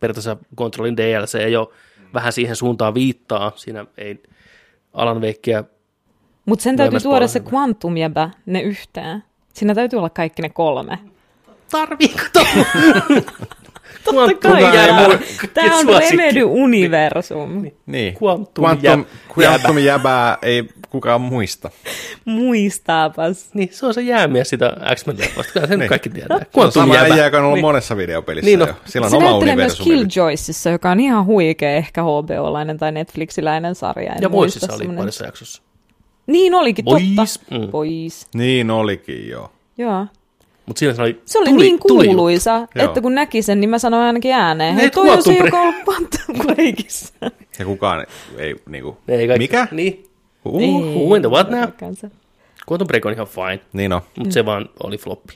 Periaatteessa 0.00 0.36
Controlin 0.56 0.96
DLC 0.96 1.50
jo 1.50 1.72
vähän 2.14 2.32
siihen 2.32 2.56
suuntaan 2.56 2.94
viittaa. 2.94 3.52
Siinä 3.56 3.86
ei 3.98 4.22
Alan 4.92 5.22
Wakea 5.22 5.64
Mutta 6.46 6.62
sen 6.62 6.76
täytyy 6.76 7.00
tuoda 7.00 7.26
se. 7.26 7.42
Quantum 7.52 7.96
jäbä, 7.96 8.30
ne 8.46 8.62
yhteen. 8.62 9.24
Siinä 9.54 9.74
täytyy 9.74 9.96
olla 9.98 10.10
kaikki 10.10 10.42
ne 10.42 10.48
kolme. 10.48 10.98
tarviiko? 11.70 12.22
Totta 14.04 14.48
kai, 14.48 14.62
jäbä. 14.62 15.02
jäbä. 15.02 15.18
Tämä 15.54 15.76
on 15.78 15.84
Suosikki. 15.84 16.16
Remedy-universum. 16.16 17.70
Niin. 17.86 18.16
Quantum 18.22 18.64
Quantum, 18.64 19.04
jä- 19.38 19.48
Quantum 19.50 19.78
jäbää 19.78 20.38
ei 20.42 20.64
kukaan 20.90 21.20
muista. 21.20 21.70
Muistaapas. 22.24 23.50
Niin, 23.54 23.68
se 23.72 23.86
on 23.86 23.94
se 23.94 24.00
jäämies 24.02 24.48
sitä 24.48 24.76
X-Men 24.94 25.18
leffasta. 25.18 25.52
Kyllä 25.52 25.66
sen 25.66 25.78
Niin. 25.78 25.88
kaikki 25.88 26.10
tietää. 26.10 26.38
Se 26.38 26.60
on 26.60 26.72
sama 26.72 26.94
jäbä. 26.94 27.16
joka 27.24 27.36
on 27.38 27.44
ollut 27.44 27.56
Niin. 27.56 27.64
monessa 27.64 27.96
videopelissä 27.96 28.46
Niin 28.46 28.62
on. 28.62 28.68
jo. 28.68 28.74
Sillä 28.84 29.04
on 29.04 29.10
Se 29.10 29.16
oma 29.16 29.30
näyttelee 29.30 29.56
myös 29.56 29.80
universumi. 29.80 29.96
Killjoysissa, 30.08 30.70
joka 30.70 30.90
on 30.90 31.00
ihan 31.00 31.24
huikea, 31.26 31.70
ehkä 31.70 32.02
HBO-lainen 32.02 32.78
tai 32.78 32.92
Netflixiläinen 32.92 33.74
sarja. 33.74 34.12
en 34.12 34.22
Ja 34.22 34.28
muista 34.28 34.60
Voicessa 34.66 34.84
oli 34.90 34.96
parissa 34.96 35.24
jaksossa. 35.24 35.62
Niin 36.26 36.54
olikin, 36.54 36.84
Boys. 36.84 37.02
totta. 37.16 37.58
Mm. 37.58 37.68
Boys. 37.68 38.26
Niin 38.34 38.70
olikin, 38.70 39.28
joo. 39.28 39.52
Joo. 39.78 40.06
Mutta 40.70 40.78
siinä 40.78 40.94
se 40.94 41.02
oli, 41.02 41.20
Se 41.24 41.38
oli 41.38 41.48
tuli, 41.48 41.64
niin 41.64 41.78
tuli 41.88 42.06
kuuluisa, 42.06 42.50
Joo. 42.74 42.84
että 42.88 43.00
kun 43.00 43.14
näki 43.14 43.42
sen, 43.42 43.60
niin 43.60 43.70
mä 43.70 43.78
sanoin 43.78 44.02
ainakin 44.02 44.32
ääneen. 44.32 44.74
Ne 44.76 44.82
Hei, 44.82 44.90
toi 44.90 45.10
on 45.10 45.22
se, 45.22 45.32
joka 45.32 45.60
on 45.60 45.74
Quantum 45.88 46.46
Breakissa. 46.46 47.14
Ja 47.58 47.64
kukaan 47.64 48.06
ei 48.38 48.56
niinku... 48.68 48.96
Ei 49.08 49.26
kaikki. 49.26 49.38
Mikä? 49.44 49.68
Niin. 49.70 50.04
Uh, 50.44 50.60
who 50.94 51.14
in 51.14 51.22
the 51.22 51.30
what 51.30 51.50
now? 51.50 51.62
kanssa. 51.80 52.10
Quantum 52.70 52.86
Break 52.86 53.06
on 53.06 53.12
ihan 53.12 53.26
fine, 53.26 53.60
Niin 53.72 53.92
on, 53.92 54.00
mutta 54.18 54.32
se 54.34 54.44
vaan 54.46 54.68
oli 54.82 54.98
floppi. 54.98 55.34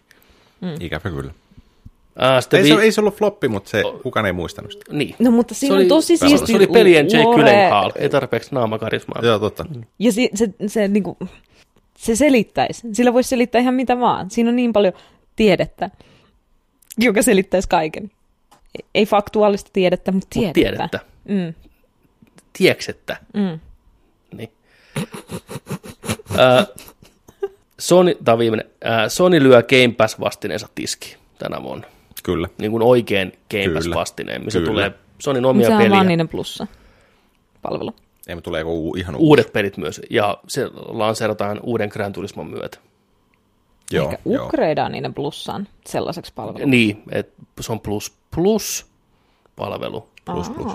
ikävä 0.81 1.11
kyllä. 1.11 1.31
Uh, 1.31 2.41
sitten 2.41 2.59
Ei 2.61 2.65
vi- 2.65 2.77
se, 2.77 2.83
ei 2.83 2.93
se 2.93 3.01
ollut 3.01 3.15
floppi, 3.17 3.49
mutta 3.49 3.71
se, 3.71 3.83
kukaan 4.03 4.27
ei 4.27 4.33
muistanut 4.33 4.73
sitä. 4.73 4.85
Niin. 4.93 5.15
No 5.19 5.31
mutta 5.31 5.55
siinä 5.55 5.71
se 5.71 5.75
on 5.75 5.81
oli, 5.81 5.89
tosi 5.89 6.17
se, 6.17 6.29
siisti 6.29 6.47
se 6.53 6.57
oli 6.57 6.67
pelien 6.67 7.07
Jake. 7.11 7.35
Gyllenhaal, 7.37 7.93
ei 7.97 8.09
tarpeeksi 8.09 8.55
naamakarismaa. 8.55 9.21
Joo, 9.25 9.39
totta. 9.39 9.67
Ja 9.99 10.13
se, 10.13 10.29
se, 10.35 10.49
se, 10.67 10.89
niinku, 10.89 11.17
se 11.99 12.17
selittäisi. 12.17 12.89
Sillä 12.93 13.13
voisi 13.13 13.29
selittää 13.29 13.61
ihan 13.61 13.75
mitä 13.75 14.01
vaan. 14.01 14.31
Siinä 14.31 14.51
on 14.51 14.57
niin 14.57 14.73
paljon 14.73 14.93
tiedettä, 15.37 15.91
joka 16.99 17.23
selittäisi 17.23 17.69
kaiken. 17.69 18.11
Ei 18.95 19.07
faktuaalista 19.07 19.71
tiedettä, 19.73 20.13
mutta 20.13 20.39
Mut 20.41 20.53
tiedettä. 20.53 20.89
tiedettä. 20.89 21.01
Mm, 21.29 21.55
Tieksettä. 22.59 23.17
mm. 23.35 23.59
Niin. 24.37 24.53
uh, 26.31 26.85
Sony, 27.79 28.15
tämä 28.25 28.33
on 28.33 28.39
viimeinen. 28.39 28.67
Uh, 28.67 28.91
Sony 29.09 29.43
lyö 29.43 29.63
Game 29.63 29.95
Pass 29.97 30.21
vastineensa 30.21 30.69
tiski 30.75 31.17
tänä 31.39 31.63
vuonna. 31.63 31.87
Kyllä. 32.23 32.49
Niin 32.59 32.71
kuin 32.71 32.83
oikein 32.83 33.33
Game 33.51 33.75
Pass 33.75 33.85
Kyllä. 33.87 33.97
vastineen, 33.97 34.45
missä 34.45 34.59
Kyllä. 34.59 34.71
tulee 34.71 34.93
Sonin 35.19 35.43
Mutta 35.43 35.49
omia 35.51 35.67
se 35.67 35.73
on 35.73 35.79
peliä. 35.79 35.91
vaan 35.97 36.07
niiden 36.09 36.29
plussa 36.29 36.67
palvelu. 37.63 37.95
Ei 38.27 38.35
me 38.35 38.41
tulee 38.41 38.61
joku 38.61 38.95
ihan 38.97 39.15
uusi. 39.15 39.25
Uudet 39.27 39.53
pelit 39.53 39.77
myös, 39.77 40.01
ja 40.11 40.39
se 40.49 40.67
lanseerataan 40.75 41.61
uuden 41.63 41.89
Gran 41.93 42.13
Turismon 42.13 42.47
myötä. 42.47 42.79
Joo, 43.93 44.05
Ehkä 44.11 44.19
joo. 44.31 44.45
upgradeaa 44.45 44.89
niiden 44.89 45.15
plussaan 45.15 45.69
sellaiseksi 45.87 46.33
palveluksi. 46.35 46.67
Niin, 46.67 47.03
että 47.11 47.43
se 47.61 47.73
on 47.73 47.81
plus 47.81 48.17
plus 48.35 48.87
palvelu. 49.57 50.09
Plus, 50.25 50.51
plus. 50.51 50.73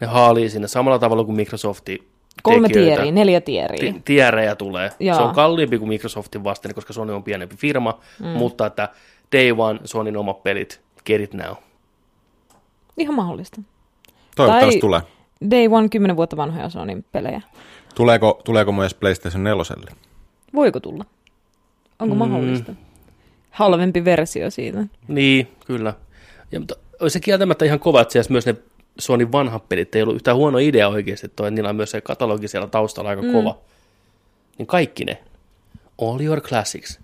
Ne 0.00 0.06
haalii 0.06 0.50
sinne 0.50 0.68
samalla 0.68 0.98
tavalla 0.98 1.24
kuin 1.24 1.36
Microsofti 1.36 2.08
Kolme 2.42 2.68
tekijöitä. 2.68 2.94
tieriä, 2.94 3.12
neljä 3.12 3.40
tieriä. 3.40 3.92
Ti- 3.92 4.02
tierejä 4.04 4.56
tulee. 4.56 4.90
Joo. 5.00 5.16
Se 5.16 5.22
on 5.22 5.34
kalliimpi 5.34 5.78
kuin 5.78 5.88
Microsoftin 5.88 6.44
vastine, 6.44 6.74
koska 6.74 6.92
Sony 6.92 7.12
on 7.12 7.22
pienempi 7.22 7.56
firma, 7.56 7.98
mm. 8.20 8.26
mutta 8.26 8.66
että 8.66 8.88
Day 9.36 9.54
One, 9.58 9.80
Sonyn 9.84 10.16
omat 10.16 10.42
pelit, 10.42 10.80
get 11.06 11.20
it 11.20 11.34
now. 11.34 11.54
Ihan 12.96 13.14
mahdollista. 13.14 13.60
Toivottavasti 14.36 14.74
Tai- 14.74 14.80
tulee. 14.80 15.00
Day 15.50 15.68
One 15.70 15.88
10 15.88 16.16
vuotta 16.16 16.36
vanhoja 16.36 16.68
Sonyn 16.68 17.04
pelejä. 17.12 17.40
Tuleeko, 17.94 18.40
tuleeko 18.44 18.72
myös 18.72 18.94
PlayStation 18.94 19.44
4? 19.44 19.62
Voiko 20.54 20.80
tulla? 20.80 21.04
Onko 21.98 22.14
mm. 22.14 22.18
mahdollista? 22.18 22.72
Halvempi 23.50 24.04
versio 24.04 24.50
siitä. 24.50 24.84
Niin, 25.08 25.48
kyllä. 25.66 25.94
Ja, 26.52 26.60
mutta 26.60 26.74
olisi 27.00 27.12
se 27.12 27.20
kieltämättä 27.20 27.64
ihan 27.64 27.80
kova, 27.80 28.00
että 28.00 28.18
myös 28.28 28.46
ne 28.46 28.56
Sonyn 28.98 29.32
vanhat 29.32 29.68
pelit 29.68 29.94
ei 29.94 30.02
ollut 30.02 30.14
yhtään 30.14 30.36
huono 30.36 30.58
idea 30.58 30.88
oikeasti, 30.88 31.26
että 31.26 31.36
toi, 31.36 31.50
niillä 31.50 31.70
on 31.70 31.76
myös 31.76 31.90
se 31.90 32.00
katalogi 32.00 32.48
siellä 32.48 32.68
taustalla 32.68 33.10
aika 33.10 33.22
mm. 33.22 33.32
kova. 33.32 33.58
Niin 34.58 34.66
kaikki 34.66 35.04
ne, 35.04 35.22
all 36.00 36.20
your 36.20 36.40
classics 36.40 37.00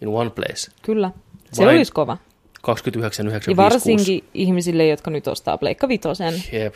in 0.00 0.08
one 0.08 0.30
place, 0.30 0.70
Kyllä. 0.82 1.10
Se 1.52 1.64
Vain- 1.64 1.76
olisi 1.76 1.92
kova. 1.92 2.18
29,95. 2.68 3.50
Ja 3.50 3.56
varsinkin 3.56 4.24
ihmisille, 4.34 4.86
jotka 4.86 5.10
nyt 5.10 5.26
ostaa 5.28 5.58
Pleikka 5.58 5.88
Vitosen. 5.88 6.34
Jep. 6.52 6.74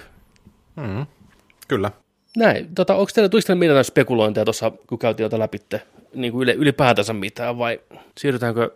Kyllä. 1.69 1.91
Näin. 2.37 2.75
Tota, 2.75 2.95
onko 2.95 3.11
teillä, 3.14 3.29
tuliko 3.29 3.47
teillä 3.47 3.59
mitään 3.59 3.85
spekulointeja 3.85 4.45
tuossa, 4.45 4.73
kun 4.87 4.99
käytiin 4.99 5.25
jotain 5.25 5.41
läpi, 5.41 5.59
niin 6.17 6.33
kuin 6.33 6.49
ylipäätänsä 6.49 7.12
mitään, 7.12 7.59
vai 7.59 7.81
siirrytäänkö, 8.19 8.71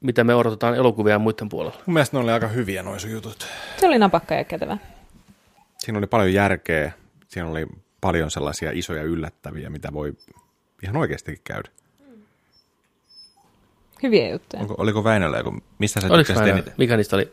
mitä 0.00 0.24
me 0.24 0.34
odotetaan 0.34 0.74
elokuvia 0.74 1.12
ja 1.12 1.18
muiden 1.18 1.48
puolella? 1.48 1.82
Mun 1.86 1.94
mielestä 1.94 2.16
ne 2.16 2.22
oli 2.22 2.30
aika 2.30 2.48
hyviä 2.48 2.82
noin 2.82 3.00
sun 3.00 3.10
jutut. 3.10 3.46
Se 3.76 3.86
oli 3.86 3.98
napakka 3.98 4.34
ja 4.34 4.44
kätevä. 4.44 4.78
Siinä 5.78 5.98
oli 5.98 6.06
paljon 6.06 6.32
järkeä. 6.32 6.92
Siinä 7.28 7.48
oli 7.48 7.66
paljon 8.00 8.30
sellaisia 8.30 8.70
isoja 8.74 9.02
yllättäviä, 9.02 9.70
mitä 9.70 9.92
voi 9.92 10.12
ihan 10.82 10.96
oikeastikin 10.96 11.40
käydä. 11.44 11.68
Hyviä 14.02 14.28
juttuja. 14.28 14.62
Onko, 14.62 14.74
oliko 14.78 15.04
Väinöllä 15.04 15.38
joku, 15.38 15.58
mistä 15.78 16.00
sä 16.00 16.06
Oliko 16.06 16.26
tykkäsit 16.26 16.48
eniten? 16.52 16.74
mikä 16.78 16.96
niistä 16.96 17.16
oli? 17.16 17.32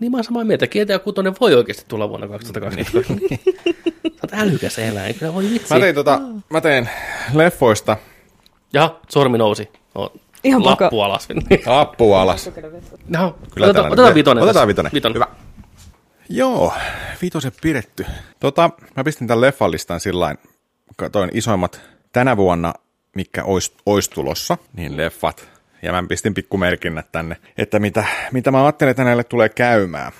Niin 0.00 0.10
mä 0.10 0.16
oon 0.16 0.24
samaa 0.24 0.44
mieltä, 0.44 0.66
GTA 0.66 0.98
6 0.98 1.16
voi 1.40 1.54
oikeasti 1.54 1.84
tulla 1.88 2.08
vuonna 2.08 2.28
2022. 2.28 3.40
Sä 4.04 4.20
oot 4.22 4.32
älykäs 4.32 4.78
eläin, 4.78 5.14
kyllä 5.14 5.34
voi 5.34 5.50
vitsi. 5.50 5.74
Mä 5.74 5.80
tein, 5.80 5.94
tota, 5.94 6.20
mä 6.50 6.60
tein 6.60 6.88
leffoista 7.34 7.96
Jaha, 8.74 9.00
sormi 9.08 9.38
nousi. 9.38 9.68
O, 9.98 10.12
Ihan 10.44 10.64
lappu 10.64 11.00
alas. 11.00 11.28
appu 11.80 12.14
alas. 12.14 12.50
no, 13.08 13.38
Kyllä 13.54 13.66
otetaan, 13.66 13.92
otetaan 13.92 14.14
vitonen. 14.14 14.44
Otetaan 14.44 14.68
vitonen. 14.68 14.92
vitonen. 14.94 15.14
Hyvä. 15.14 15.26
Joo, 16.28 16.72
vitosen 17.22 17.52
pidetty. 17.62 18.06
Tota, 18.40 18.70
mä 18.96 19.04
pistin 19.04 19.28
tämän 19.28 19.40
leffalistan 19.40 20.00
sillain 20.00 20.38
katoin 20.96 21.30
isoimmat 21.34 21.80
tänä 22.12 22.36
vuonna, 22.36 22.74
mikä 23.16 23.44
olisi 23.44 23.72
ois 23.86 24.08
tulossa, 24.08 24.58
niin 24.76 24.96
leffat. 24.96 25.48
Ja 25.82 25.92
mä 25.92 26.04
pistin 26.08 26.34
pikkumerkinnät 26.34 27.06
tänne, 27.12 27.36
että 27.58 27.78
mitä, 27.78 28.04
mitä 28.32 28.50
mä 28.50 28.62
ajattelin, 28.64 28.90
että 28.90 29.04
näille 29.04 29.24
tulee 29.24 29.48
käymään. 29.48 30.12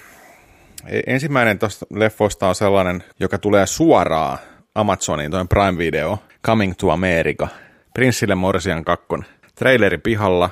E- 0.87 1.01
Ensimmäinen 1.07 1.59
tuosta 1.59 1.87
leffoista 1.91 2.49
on 2.49 2.55
sellainen, 2.55 3.05
joka 3.21 3.39
tulee 3.39 3.67
suoraan 3.67 4.39
Amazoniin, 4.75 5.31
toinen 5.31 5.49
Prime 5.49 5.79
Video, 5.79 6.19
Coming 6.47 6.73
to 6.79 6.91
America. 6.91 7.49
Prinssille 7.95 8.35
Morsian 8.35 8.85
kakkonen. 8.85 9.29
Traileri 9.55 9.99
pihalla, 9.99 10.51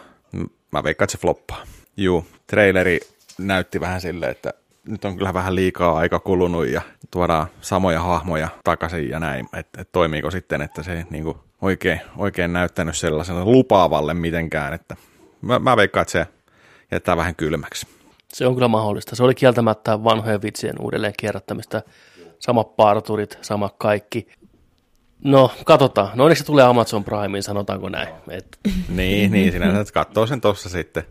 mä 0.73 0.83
veikkaan, 0.83 1.05
että 1.05 1.13
se 1.13 1.19
floppaa. 1.19 1.63
Juu, 1.97 2.27
traileri 2.47 3.01
näytti 3.39 3.81
vähän 3.81 4.01
silleen, 4.01 4.31
että 4.31 4.55
nyt 4.87 5.05
on 5.05 5.17
kyllä 5.17 5.35
vähän 5.35 5.55
liikaa 5.55 5.97
aika 5.97 6.19
kulunut 6.19 6.67
ja 6.67 6.83
tuodaan 7.11 7.47
samoja 7.61 8.01
hahmoja 8.01 8.49
takaisin 8.65 9.09
ja 9.09 9.21
näin, 9.21 9.49
että 9.57 9.81
et 9.81 9.89
toimiiko 9.93 10.31
sitten, 10.31 10.63
että 10.63 10.83
se 10.83 10.93
ei 10.93 11.05
niinku 11.11 11.37
oikein, 11.61 12.01
oikein 12.17 12.53
näyttänyt 12.53 12.97
sellaiselle 12.97 13.45
lupaavalle 13.45 14.15
mitenkään, 14.15 14.73
että 14.73 14.97
mä, 15.41 15.59
mä 15.59 15.77
veikkaan, 15.77 16.03
että 16.03 16.13
se 16.13 16.27
jättää 16.93 17.17
vähän 17.17 17.35
kylmäksi. 17.35 17.87
Se 18.29 18.47
on 18.47 18.55
kyllä 18.55 18.69
mahdollista. 18.69 19.17
Se 19.17 19.23
oli 19.23 19.35
kieltämättä 19.35 20.05
vanhojen 20.05 20.43
vitsien 20.43 20.81
uudelleen 20.81 21.15
kierrättämistä. 21.19 21.83
Samat 22.39 22.77
parturit, 22.77 23.39
sama 23.41 23.71
kaikki. 23.79 24.29
No, 25.25 25.51
katsotaan. 25.65 26.11
No 26.15 26.25
onneksi 26.25 26.41
se 26.41 26.47
tulee 26.47 26.65
Amazon 26.65 27.05
Primeen, 27.05 27.43
sanotaanko 27.43 27.89
näin. 27.89 28.09
Et, 28.31 28.59
Niin, 28.89 29.33
niin 29.33 29.63
että 29.63 29.93
katsoo 29.93 30.27
sen 30.27 30.41
tuossa 30.41 30.69
sitten 30.69 31.03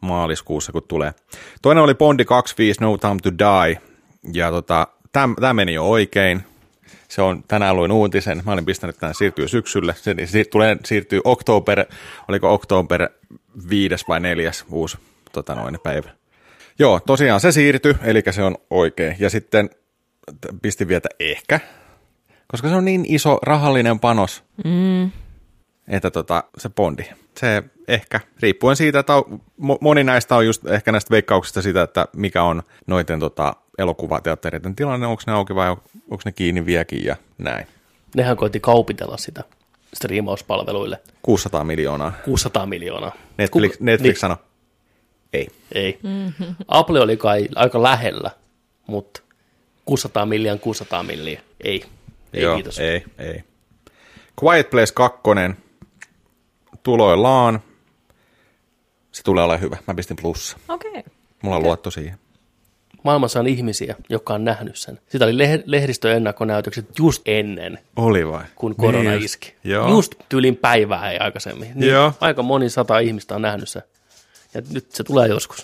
maaliskuussa, 0.00 0.72
kun 0.72 0.82
tulee. 0.88 1.14
Toinen 1.62 1.84
oli 1.84 1.94
Bondi 1.94 2.24
25, 2.24 2.80
No 2.80 2.98
Time 2.98 3.16
to 3.22 3.30
Die, 3.38 3.80
ja 4.32 4.50
tota, 4.50 4.86
tämä 5.12 5.54
meni 5.54 5.74
jo 5.74 5.84
oikein. 5.84 6.44
Se 7.08 7.22
on, 7.22 7.44
tänään 7.48 7.76
luin 7.76 7.92
uutisen, 7.92 8.42
mä 8.44 8.52
olin 8.52 8.64
pistänyt 8.64 8.98
tämän 8.98 9.14
siirtyy 9.14 9.48
syksylle, 9.48 9.94
se 9.96 10.14
niin 10.14 10.28
siir- 10.28 10.48
tulee, 10.50 10.76
siirtyy 10.84 11.20
oktober, 11.24 11.84
oliko 12.28 12.54
oktober 12.54 13.08
viides 13.70 14.08
vai 14.08 14.20
neljäs 14.20 14.64
uusi 14.70 14.98
tota 15.32 15.54
noin, 15.54 15.78
päivä. 15.82 16.10
Joo, 16.78 17.00
tosiaan 17.06 17.40
se 17.40 17.52
siirtyi, 17.52 17.94
eli 18.02 18.22
se 18.30 18.42
on 18.42 18.56
oikein. 18.70 19.16
Ja 19.18 19.30
sitten 19.30 19.70
pistin 20.62 20.88
vielä, 20.88 21.00
ehkä, 21.20 21.60
koska 22.48 22.68
se 22.68 22.74
on 22.74 22.84
niin 22.84 23.04
iso 23.08 23.38
rahallinen 23.42 24.00
panos, 24.00 24.42
Mm. 24.64 25.10
että 25.88 26.10
tota, 26.10 26.44
se 26.58 26.68
Bondi, 26.68 27.04
se 27.38 27.62
ehkä, 27.88 28.20
riippuen 28.40 28.76
siitä, 28.76 28.98
että 28.98 29.14
on, 29.16 29.40
mo- 29.60 29.78
moni 29.80 30.04
näistä 30.04 30.36
on 30.36 30.46
just 30.46 30.66
ehkä 30.66 30.92
näistä 30.92 31.10
veikkauksista 31.10 31.62
sitä, 31.62 31.82
että 31.82 32.06
mikä 32.16 32.42
on 32.42 32.62
noiden 32.86 33.20
tota, 33.20 33.56
elokuvateattereiden 33.78 34.76
tilanne, 34.76 35.06
onko 35.06 35.22
ne 35.26 35.32
auki 35.32 35.54
vai 35.54 35.70
onko 35.70 36.22
ne 36.24 36.32
kiinni 36.32 36.66
vieläkin 36.66 37.04
ja 37.04 37.16
näin. 37.38 37.66
nehän 38.16 38.36
koitti 38.36 38.60
kaupitella 38.60 39.16
sitä 39.16 39.44
striimauspalveluille. 39.94 41.00
600 41.22 41.64
miljoonaa. 41.64 42.12
600 42.24 42.66
miljoonaa. 42.66 43.12
Netflix, 43.38 43.76
Ku- 43.78 43.84
Netflix 43.84 44.12
niin, 44.12 44.20
sanoi, 44.20 44.36
ei. 45.32 45.48
Ei. 45.72 45.98
Apple 46.68 47.00
oli 47.00 47.16
kai 47.16 47.48
aika 47.54 47.82
lähellä, 47.82 48.30
mutta 48.86 49.20
600 49.84 50.26
milliä 50.26 50.56
600 50.56 51.02
milliä. 51.02 51.40
Ei. 51.60 51.84
Ei, 52.34 52.42
Joo, 52.42 52.54
kiitos. 52.54 52.78
ei, 52.78 53.04
ei. 53.18 53.44
Quiet 54.44 54.70
Place 54.70 54.92
2 54.94 55.20
tuloillaan. 56.82 57.60
Se 59.12 59.22
tulee 59.22 59.44
olemaan 59.44 59.60
hyvä. 59.60 59.76
Mä 59.86 59.94
pistin 59.94 60.16
plussa. 60.16 60.56
Okei. 60.68 60.90
Okay. 60.90 61.02
Mulla 61.42 61.56
on 61.56 61.62
luotto 61.62 61.90
siihen. 61.90 62.18
Maailmassa 63.02 63.40
on 63.40 63.46
ihmisiä, 63.46 63.94
jotka 64.08 64.34
on 64.34 64.44
nähnyt 64.44 64.76
sen. 64.76 65.00
Sitä 65.08 65.24
oli 65.24 65.32
leh- 65.32 65.62
lehdistöennakkonäytökset 65.66 66.98
just 66.98 67.22
ennen, 67.26 67.78
Oli 67.96 68.28
vai? 68.28 68.44
kun 68.54 68.76
korona 68.76 68.98
Niin 69.10 69.12
just. 69.12 69.24
iski. 69.24 69.54
Joo. 69.64 69.88
Just 69.88 70.14
tyylin 70.28 70.56
päivää 70.56 71.10
ei 71.12 71.18
aikaisemmin. 71.18 71.72
Niin 71.74 71.92
Joo. 71.92 72.12
Aika 72.20 72.42
moni 72.42 72.70
sata 72.70 72.98
ihmistä 72.98 73.34
on 73.34 73.42
nähnyt 73.42 73.68
sen. 73.68 73.82
Ja 74.54 74.62
nyt 74.70 74.92
se 74.92 75.04
tulee 75.04 75.28
joskus. 75.28 75.58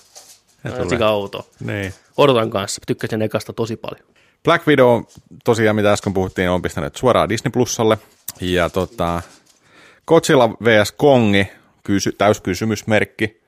Se 0.63 0.69
Aika 0.69 0.85
tulee. 0.85 1.09
outo. 1.09 1.49
Niin. 1.61 1.95
Odotan 2.17 2.51
kanssa. 2.51 2.81
Tykkäsin 2.87 3.23
ekasta 3.23 3.53
tosi 3.53 3.77
paljon. 3.77 4.07
Black 4.45 4.67
Widow, 4.67 5.03
tosiaan 5.45 5.77
mitä 5.77 5.93
äsken 5.93 6.15
puhuttiin, 6.15 6.51
on 6.51 6.63
pistänyt 6.63 6.97
suoraan 6.97 7.29
Disney 7.29 7.51
Plusalle. 7.51 7.99
Ja 8.41 8.71
tota, 8.71 9.23
Godzilla 10.07 10.51
vs. 10.51 10.93
Kongi, 10.93 11.49
kysy, 11.83 12.13
täys 12.13 12.41
kysymysmerkki. 12.41 13.41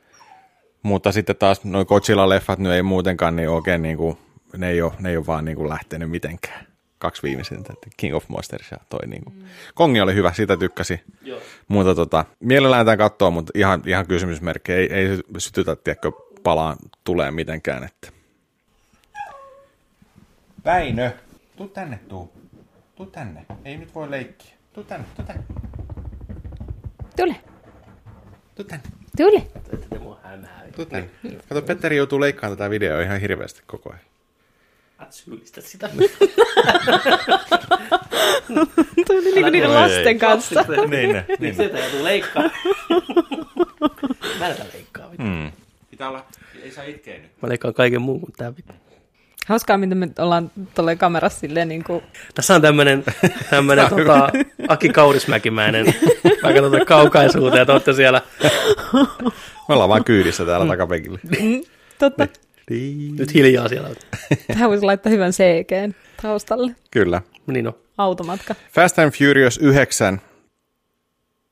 Mutta 0.83 1.13
sitten 1.13 1.37
taas 1.37 1.65
noin 1.65 1.87
Godzilla-leffat 1.87 2.59
nyt 2.59 2.73
ei 2.73 2.83
muutenkaan 2.83 3.37
niin 3.37 3.49
oikein 3.49 3.83
niin 3.83 3.97
kuin, 3.97 4.19
ne 4.57 4.71
ei 4.71 4.83
ole, 4.83 4.93
ne 4.99 5.11
ei 5.11 5.17
ole 5.17 5.27
vaan 5.27 5.45
niin 5.45 5.57
kuin 5.57 5.69
lähtenyt 5.69 6.11
mitenkään. 6.11 6.67
Kaksi 6.99 7.23
viimeisintä, 7.23 7.73
King 7.97 8.15
of 8.15 8.29
Monsters 8.29 8.71
ja 8.71 8.77
toi 8.89 9.07
niin 9.07 9.25
kuin. 9.25 9.45
Kongi 9.75 10.01
oli 10.01 10.15
hyvä, 10.15 10.33
sitä 10.33 10.57
tykkäsi. 10.57 11.01
Joo. 11.23 11.41
Mutta 11.69 11.95
tota, 11.95 12.25
mielellään 12.41 12.87
tämän 12.87 12.99
katsoo, 12.99 13.31
mutta 13.31 13.53
ihan, 13.55 13.83
ihan 13.87 14.07
kysymysmerkki. 14.07 14.73
Ei, 14.73 14.93
ei 14.93 15.19
sytytä, 15.39 15.77
tiedätkö, 15.77 16.13
palaan 16.43 16.77
tulee 17.05 17.31
mitenkään. 17.31 17.85
Että. 17.85 18.22
Väinö, 20.65 21.11
tuu 21.57 21.69
tänne, 21.69 21.99
tuu. 22.09 22.33
Tuu 22.97 23.07
tänne. 23.07 23.47
Ei 23.65 23.77
nyt 23.77 23.95
voi 23.95 24.11
leikkiä. 24.11 24.53
Tuu 24.73 24.85
tänne, 24.85 25.07
tuu 25.17 25.25
tänne, 25.25 25.43
Tule. 27.17 27.37
tuu 28.55 28.65
tänne. 28.65 28.85
Tule. 29.17 29.47
Ette 29.73 29.99
mua 29.99 30.21
hämää. 30.23 30.63
Tuu 30.77 30.85
tänne. 30.87 31.11
Kato, 31.49 31.63
Petteri 31.63 31.97
joutuu 31.97 32.21
leikkaamaan 32.21 32.59
tätä 32.59 32.71
videoa 32.71 33.01
ihan 33.01 33.21
hirveästi 33.21 33.63
koko 33.67 33.91
ajan. 33.91 34.03
At 34.99 35.13
syyllistä 35.13 35.61
sitä. 35.61 35.89
Toi 39.07 39.19
oli 39.19 39.33
niinku 39.35 39.51
niiden 39.51 39.75
lasten 39.75 40.19
kanssa. 40.19 40.65
niin 40.91 41.13
ne, 41.13 41.25
niin 41.39 41.57
ne. 41.57 41.65
Sitä 41.65 41.79
joutuu 41.79 42.05
leikkaa. 42.05 42.43
Mä 44.39 44.49
leikkaa. 44.73 45.11
vittu. 45.11 45.25
Mm. 45.25 45.53
Pitää 45.91 46.09
olla, 46.09 46.27
ei 46.63 46.71
saa 46.71 46.85
itkeä 46.85 47.19
nyt. 47.19 47.31
Mä 47.43 47.49
leikkaan 47.49 47.75
kaiken 47.75 48.03
muun 48.03 48.21
kuin 48.21 48.33
tää 48.33 48.57
vittu. 48.57 48.73
Hauskaa, 49.49 49.79
miten 49.79 49.99
me 49.99 50.09
ollaan 50.19 50.51
tuolle 50.75 50.97
kamerassa 50.97 51.41
silleen 51.41 51.69
niin 51.69 51.85
kuin, 51.85 52.03
Tässä 52.35 52.55
on 52.55 52.63
tämmönen, 52.63 53.05
tämmönen 53.51 53.89
tota, 53.89 54.29
Aki 54.69 54.89
Kaurismäkimäinen. 54.89 55.87
Mä 56.43 56.53
katson 56.53 56.87
kaukaisuuteen, 56.87 57.63
että 57.63 57.73
ootte 57.73 57.93
siellä. 57.93 58.23
Me 59.69 59.75
ollaan 59.75 59.89
vaan 59.89 60.05
kyydissä 60.05 60.45
täällä 60.45 60.67
takapenkillä. 60.67 61.19
totta, 61.99 62.29
Nyt 63.19 63.35
hiljaa 63.35 63.69
siellä. 63.69 63.91
tähän 64.47 64.71
voisi 64.71 64.85
laittaa 64.85 65.11
hyvän 65.13 65.33
CG 65.33 65.95
taustalle. 66.23 66.75
Kyllä. 66.91 67.23
Niin 67.47 67.67
on. 67.67 67.75
Automatka. 67.99 68.55
Fast 68.75 68.99
and 68.99 69.11
Furious 69.11 69.59
9 69.59 70.21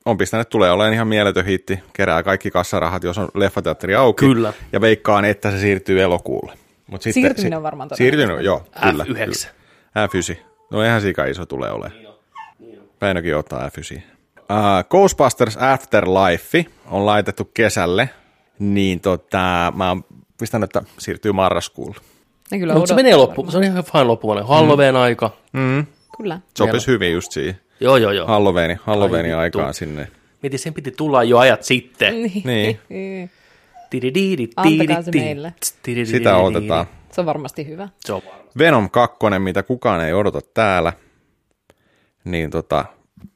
on 0.05 0.17
pistänyt, 0.17 0.49
tulee 0.49 0.71
olemaan 0.71 0.93
ihan 0.93 1.07
mieletön 1.07 1.45
hitti, 1.45 1.79
kerää 1.93 2.23
kaikki 2.23 2.51
kassarahat, 2.51 3.03
jos 3.03 3.17
on 3.17 3.29
leffateatteri 3.35 3.95
auki. 3.95 4.25
Kyllä. 4.25 4.53
Ja 4.71 4.81
veikkaan, 4.81 5.25
että 5.25 5.51
se 5.51 5.59
siirtyy 5.59 6.01
elokuulle. 6.01 6.53
Mut 6.91 7.01
sitten, 7.01 7.23
Siirtyminen 7.23 7.57
on 7.57 7.63
varmaan 7.63 7.89
Siirtynyt, 7.93 8.43
joo, 8.43 8.63
kyllä. 8.83 9.03
F9. 9.03 9.07
Kyllä. 9.07 9.25
F9. 10.35 10.37
No 10.71 10.83
ihan 10.83 11.01
sika 11.01 11.25
iso 11.25 11.45
tulee 11.45 11.71
olemaan. 11.71 12.01
Päinökin 12.99 13.35
ottaa 13.35 13.67
F9. 13.69 13.97
Uh, 13.97 14.89
Ghostbusters 14.89 15.57
Afterlife 15.57 16.65
on 16.85 17.05
laitettu 17.05 17.45
kesälle, 17.45 18.09
niin 18.59 18.99
tota, 18.99 19.73
mä 19.75 19.89
oon 19.89 20.03
pistänyt, 20.39 20.63
että 20.75 20.91
siirtyy 20.99 21.31
marraskuulle. 21.31 21.97
Ne 22.51 22.59
kyllä 22.59 22.73
Mutta 22.73 22.87
se 22.87 22.93
menee 22.95 23.15
loppu. 23.15 23.35
varmaan. 23.41 23.51
Se 23.51 23.57
on 23.57 23.63
ihan 23.63 23.83
fine 23.83 24.03
loppuvainen. 24.03 24.45
Halloween 24.47 24.95
aika. 24.95 25.31
Kyllä. 26.17 26.39
Sopisi 26.57 26.87
hyvin 26.87 27.13
just 27.13 27.31
siihen. 27.31 27.59
Joo, 27.79 27.97
joo, 27.97 28.11
joo. 28.11 28.27
Halloweeni, 28.27 28.77
Halloweenin 28.83 29.31
vittu. 29.31 29.39
aikaan 29.39 29.73
sinne. 29.73 30.07
Mieti, 30.41 30.57
sen 30.57 30.73
piti 30.73 30.91
tulla 30.91 31.23
jo 31.23 31.37
ajat 31.37 31.63
sitten. 31.63 32.13
Niin. 32.13 32.79
Tidididi, 32.87 33.29
Antakaa 34.55 35.01
se 35.01 35.11
tididi, 35.11 35.25
meille. 35.25 35.53
Sitä 36.05 36.37
otetaan. 36.37 36.85
Se 37.11 37.21
on 37.21 37.25
varmasti 37.25 37.67
hyvä. 37.67 37.89
Se 37.99 38.13
on 38.13 38.21
varma. 38.25 38.41
Venom 38.57 38.89
2, 38.89 39.17
mitä 39.39 39.63
kukaan 39.63 40.05
ei 40.05 40.13
odota 40.13 40.41
täällä. 40.53 40.93
Niin 42.23 42.49
tota, 42.49 42.85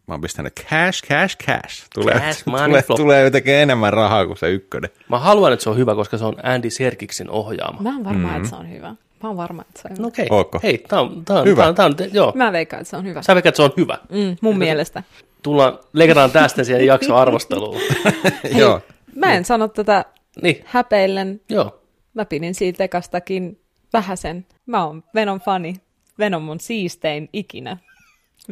mä 0.08 0.14
oon 0.14 0.22
pistänyt 0.22 0.54
cash, 0.54 1.04
cash, 1.08 1.38
cash. 1.38 1.88
Tulee, 1.94 2.20
Cash, 2.20 2.44
tulee, 2.44 2.84
tulee 2.96 3.24
jotenkin 3.24 3.54
enemmän 3.54 3.94
rahaa 3.94 4.26
kuin 4.26 4.38
se 4.38 4.50
ykkönen. 4.50 4.90
Mä 5.10 5.20
haluan, 5.20 5.54
että 5.54 5.64
se 5.64 5.70
on 5.70 5.78
hyvä, 5.78 5.96
koska 5.96 6.18
se 6.18 6.26
on 6.26 6.36
Andy 6.44 6.70
Serkiksin 6.70 7.30
ohjaama. 7.30 7.82
Mä 7.82 7.90
oon 7.90 8.04
varma, 8.04 8.28
mm. 8.28 8.36
että 8.36 8.50
se 8.50 8.56
on 8.56 8.72
hyvä. 8.72 8.96
Mä 9.24 9.30
oon 9.30 9.38
varma, 9.38 9.62
että 9.62 9.82
se 9.82 9.88
on 9.88 9.92
hyvä. 9.92 10.02
No 10.02 10.08
okei. 10.08 10.28
Ootko? 10.30 10.60
Hei, 10.64 10.78
tää 10.78 11.02
on, 11.02 11.26
tää 11.26 11.40
on, 11.40 11.46
Hyvä. 11.46 11.62
Tää 11.62 11.70
on, 11.70 11.96
tää 11.96 12.06
on, 12.06 12.14
joo. 12.14 12.32
Mä 12.36 12.52
veikkaan, 12.52 12.82
että 12.82 12.90
se 12.90 12.98
on 12.98 13.06
hyvä. 13.06 13.22
Sä 13.22 13.36
veikät, 13.36 13.48
että 13.50 13.58
se 13.58 13.64
on 13.64 13.72
hyvä. 13.78 13.98
Mm, 14.10 14.38
mun 14.42 14.58
mielestä. 14.58 15.04
Tullaan, 15.44 15.80
leikataan 15.94 16.32
tästä 16.32 16.64
siihen 16.64 16.86
jakso 16.86 17.16
arvosteluun. 17.16 17.82
Joo. 18.60 18.82
Mä 19.16 19.34
en 19.34 19.46
sano 19.46 19.68
tätä 19.68 20.06
niin, 20.42 20.64
häpeillen. 20.66 21.42
joo. 21.50 21.82
Mä 22.14 22.26
pidin 22.26 22.56
siitä 22.56 22.84
ekastakin 22.84 23.60
vähäsen. 23.94 24.46
Mä 24.66 24.86
oon 24.86 25.04
Venom 25.16 25.40
fani. 25.42 25.76
Venom 26.20 26.50
on 26.50 26.60
siistein 26.60 27.30
ikinä. 27.34 27.78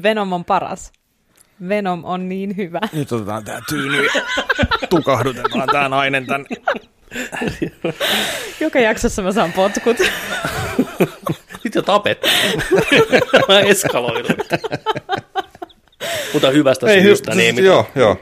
Venom 0.04 0.34
on 0.34 0.46
paras. 0.46 0.92
Venom 1.70 2.06
on 2.06 2.30
niin 2.30 2.58
hyvä. 2.58 2.80
Nyt 2.94 3.12
otetaan 3.12 3.44
tää 3.46 3.62
tyyny 3.70 4.06
ja 4.06 4.12
tukahdutetaan 4.90 5.68
tää 5.72 5.90
nainen 5.90 6.26
tänne. 6.26 6.48
Joka 8.60 8.80
jaksossa 8.80 9.22
mä 9.22 9.32
saan 9.32 9.54
potkut. 9.54 9.98
Nyt 11.64 11.76
jo 11.76 11.82
tapettiin. 11.82 12.64
Mä 13.48 13.60
eskaloidun. 13.60 14.38
Mutta 16.34 16.50
hyvästä 16.50 16.88
Ei, 16.88 17.02
syystä, 17.02 17.32
hy- 17.32 17.36
niin 17.36 17.48
ei 17.48 17.54
siis, 17.54 17.66
joo, 17.66 17.86
joo. 17.96 18.18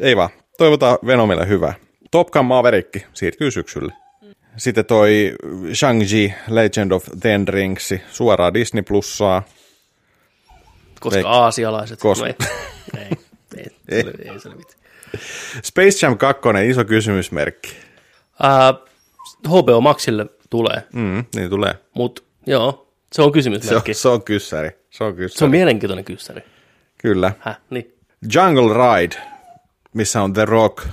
Ei 0.00 0.16
vaan. 0.16 0.30
Toivotaan 0.58 0.98
Venomille 1.06 1.48
hyvää. 1.48 1.74
Top 2.14 2.30
Gun 2.30 2.44
Maverick 2.44 2.98
siirtyy 3.14 3.50
syksylle. 3.50 3.92
Sitten 4.56 4.84
toi 4.86 5.34
Shang-Chi 5.72 6.32
Legend 6.48 6.90
of 6.90 7.04
Ten 7.20 7.48
Rings 7.48 7.94
suoraan 8.10 8.54
Disney 8.54 8.82
Plussaa. 8.82 9.42
Koska 11.00 11.20
Veik- 11.20 11.26
aasialaiset. 11.26 12.00
Koska- 12.00 12.24
No 12.26 12.28
ei, 12.28 12.34
ei, 13.00 13.08
ei, 13.56 13.66
Ei. 13.88 14.04
ei, 14.24 14.30
ei 14.32 14.40
se 14.40 14.48
ole 14.48 14.56
mitään. 14.56 14.78
Space 15.62 16.06
Jam 16.06 16.18
2, 16.18 16.40
iso 16.68 16.84
kysymysmerkki. 16.84 17.76
Uh, 18.40 18.88
HBO 19.48 19.80
Maxille 19.80 20.26
tulee, 20.50 20.82
Mm, 20.92 21.24
niin 21.34 21.50
tulee. 21.50 21.74
mutta 21.94 22.22
joo, 22.46 22.72
se 22.72 22.76
on 22.76 22.86
Se 23.12 23.22
on, 23.22 23.32
kysymysmerkki. 23.32 23.94
se 23.94 24.08
on 24.08 24.22
kyssäri. 24.22 24.70
Se 24.90 25.04
on 25.04 25.14
kyssäri. 25.16 25.38
Se 25.38 25.44
on 25.44 25.50
mielenkiintoinen 25.50 26.04
kyssäri. 26.04 26.40
Kyllä. 26.98 27.32
Häh, 27.40 27.56
niin. 27.70 27.94
Jungle 28.34 28.74
Ride, 28.74 29.16
missä 29.94 30.22
on 30.22 30.32
The 30.32 30.44
Rock, 30.44 30.84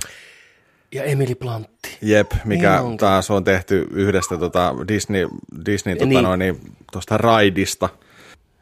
Ja 0.92 1.04
Emily 1.04 1.34
Blantti. 1.34 1.98
jep, 2.02 2.32
mikä 2.44 2.70
Niin 2.72 2.80
onkin. 2.84 2.98
taas 2.98 3.30
on 3.30 3.44
tehty 3.44 3.86
yhdestä 3.90 4.38
tota 4.38 4.74
Disney, 4.88 5.28
Disney 5.66 5.94
tota 5.96 6.06
Niin. 6.08 6.22
noin, 6.24 6.38
niin, 6.38 6.60
tosta 6.92 7.18
Raidista. 7.18 7.88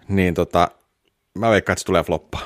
Niin 0.08 0.34
tota, 0.34 0.68
mä 1.38 1.50
veikkaan, 1.50 1.74
että 1.74 1.80
se 1.80 1.86
tulee 1.86 2.02
floppaa. 2.02 2.42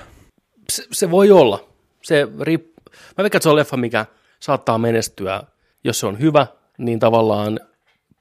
Se, 0.72 0.84
se 0.92 1.10
voi 1.10 1.30
olla. 1.30 1.68
Se 2.02 2.28
riip... 2.40 2.66
Mä 2.86 3.22
veikkaan, 3.22 3.38
että 3.38 3.42
se 3.42 3.48
on 3.48 3.56
leffa, 3.56 3.76
mikä 3.76 4.06
saattaa 4.40 4.78
menestyä, 4.78 5.42
jos 5.84 6.00
se 6.00 6.06
on 6.06 6.20
hyvä, 6.20 6.46
niin 6.78 6.98
tavallaan 6.98 7.60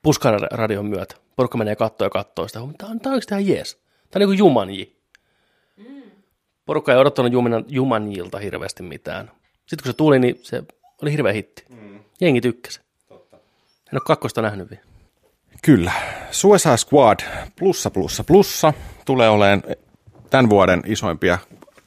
puskaradion 0.01 0.85
myötä. 0.85 1.15
Porukka 1.35 1.57
menee 1.57 1.75
kattoon 1.75 2.05
ja 2.05 2.09
kattoo 2.09 2.47
sitä. 2.47 2.59
Tämä 2.77 2.91
on, 2.91 2.99
tämä 2.99 3.15
on 3.15 3.21
ihan 3.31 3.47
jees. 3.47 3.73
Tämä 3.75 3.83
on 4.15 4.19
niin 4.19 4.27
kuin 4.27 4.37
Jumanji. 4.37 4.97
Porukka 6.65 6.93
ei 6.93 6.97
odottanut 6.97 7.31
Juman- 7.33 7.65
Jumanjilta 7.67 8.39
hirveästi 8.39 8.83
mitään. 8.83 9.31
Sitten 9.65 9.83
kun 9.83 9.91
se 9.91 9.97
tuli, 9.97 10.19
niin 10.19 10.39
se 10.41 10.63
oli 11.03 11.11
hirveä 11.11 11.33
hitti. 11.33 11.65
Jengi 12.21 12.41
tykkäsi. 12.41 12.81
En 13.11 13.93
ole 13.93 14.01
kakkosta 14.05 14.41
nähnyt 14.41 14.69
vielä. 14.69 14.83
Kyllä. 15.61 15.91
Suicide 16.31 16.77
Squad 16.77 17.19
plussa 17.59 17.89
plussa 17.89 18.23
plussa 18.23 18.73
tulee 19.05 19.29
olemaan 19.29 19.63
tämän 20.29 20.49
vuoden 20.49 20.83
isoimpia 20.85 21.37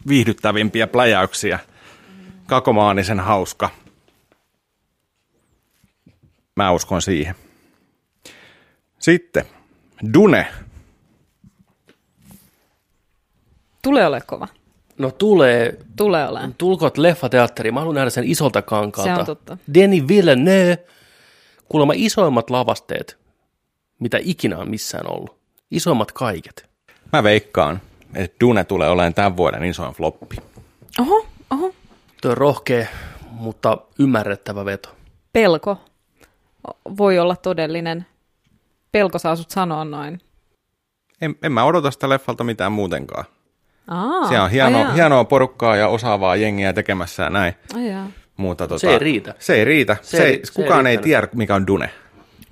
viihdyttävimpiä 0.08 0.86
pläjäyksiä. 0.86 1.58
Kakomaanisen 2.46 3.20
hauska. 3.20 3.70
Mä 6.56 6.72
uskon 6.72 7.02
siihen. 7.02 7.34
Sitten 8.98 9.44
Dune. 10.14 10.46
Tulee 13.82 14.06
ole 14.06 14.20
kova. 14.20 14.48
No 14.98 15.10
tulee, 15.10 15.78
Tulee 15.96 16.28
olemaan. 16.28 16.54
tulkoot 16.58 16.98
leffateatteriin. 16.98 17.74
Mä 17.74 17.80
haluan 17.80 17.94
nähdä 17.94 18.10
sen 18.10 18.24
isolta 18.24 18.62
kankaalta. 18.62 19.14
Se 19.14 19.20
on 19.20 19.26
totta. 19.26 19.58
Denis 19.74 20.08
Villeneuve, 20.08 20.78
kuulemma 21.68 21.92
isoimmat 21.96 22.50
lavasteet, 22.50 23.18
mitä 23.98 24.18
ikinä 24.22 24.58
on 24.58 24.70
missään 24.70 25.12
ollut. 25.12 25.36
Isoimmat 25.70 26.12
kaiket. 26.12 26.68
Mä 27.12 27.22
veikkaan, 27.22 27.80
että 28.14 28.36
Dune 28.40 28.64
tulee 28.64 28.88
olemaan 28.88 29.14
tämän 29.14 29.36
vuoden 29.36 29.64
isoin 29.64 29.94
floppi. 29.94 30.36
Oho, 31.00 31.26
oho. 31.50 31.74
Tuo 32.22 32.30
on 32.30 32.36
rohkea, 32.36 32.86
mutta 33.30 33.78
ymmärrettävä 33.98 34.64
veto. 34.64 34.88
Pelko 35.32 35.78
voi 36.96 37.18
olla 37.18 37.36
todellinen. 37.36 38.06
Pelko 38.92 39.18
saa 39.18 39.36
sut 39.36 39.50
sanoa 39.50 39.84
noin. 39.84 40.20
En, 41.20 41.34
en 41.42 41.52
mä 41.52 41.64
odota 41.64 41.90
sitä 41.90 42.08
leffalta 42.08 42.44
mitään 42.44 42.72
muutenkaan. 42.72 43.24
Aa, 43.88 44.28
Siellä 44.28 44.44
on 44.44 44.50
hieno, 44.50 44.78
ajaa, 44.78 44.92
hienoa 44.92 45.24
porukkaa 45.24 45.76
ja 45.76 45.88
osaavaa 45.88 46.36
jengiä 46.36 46.72
tekemässä 46.72 47.22
ja 47.22 47.30
näin. 47.30 47.54
Ajaa. 47.76 48.06
Mutta 48.36 48.68
tota, 48.68 48.78
Se 48.80 48.90
ei 48.90 48.98
riitä. 48.98 49.34
Se 49.38 49.54
ei 49.54 49.64
riitä. 49.64 49.96
Se, 50.02 50.16
Se 50.16 50.22
ei, 50.24 50.30
ei- 50.32 50.40
se 50.44 50.52
ei 50.52 50.64
kukaan 50.64 50.86
ei, 50.86 50.90
riittänyt. 50.90 51.04
tiedä, 51.04 51.28
mikä 51.34 51.54
on 51.54 51.66
Dune. 51.66 51.90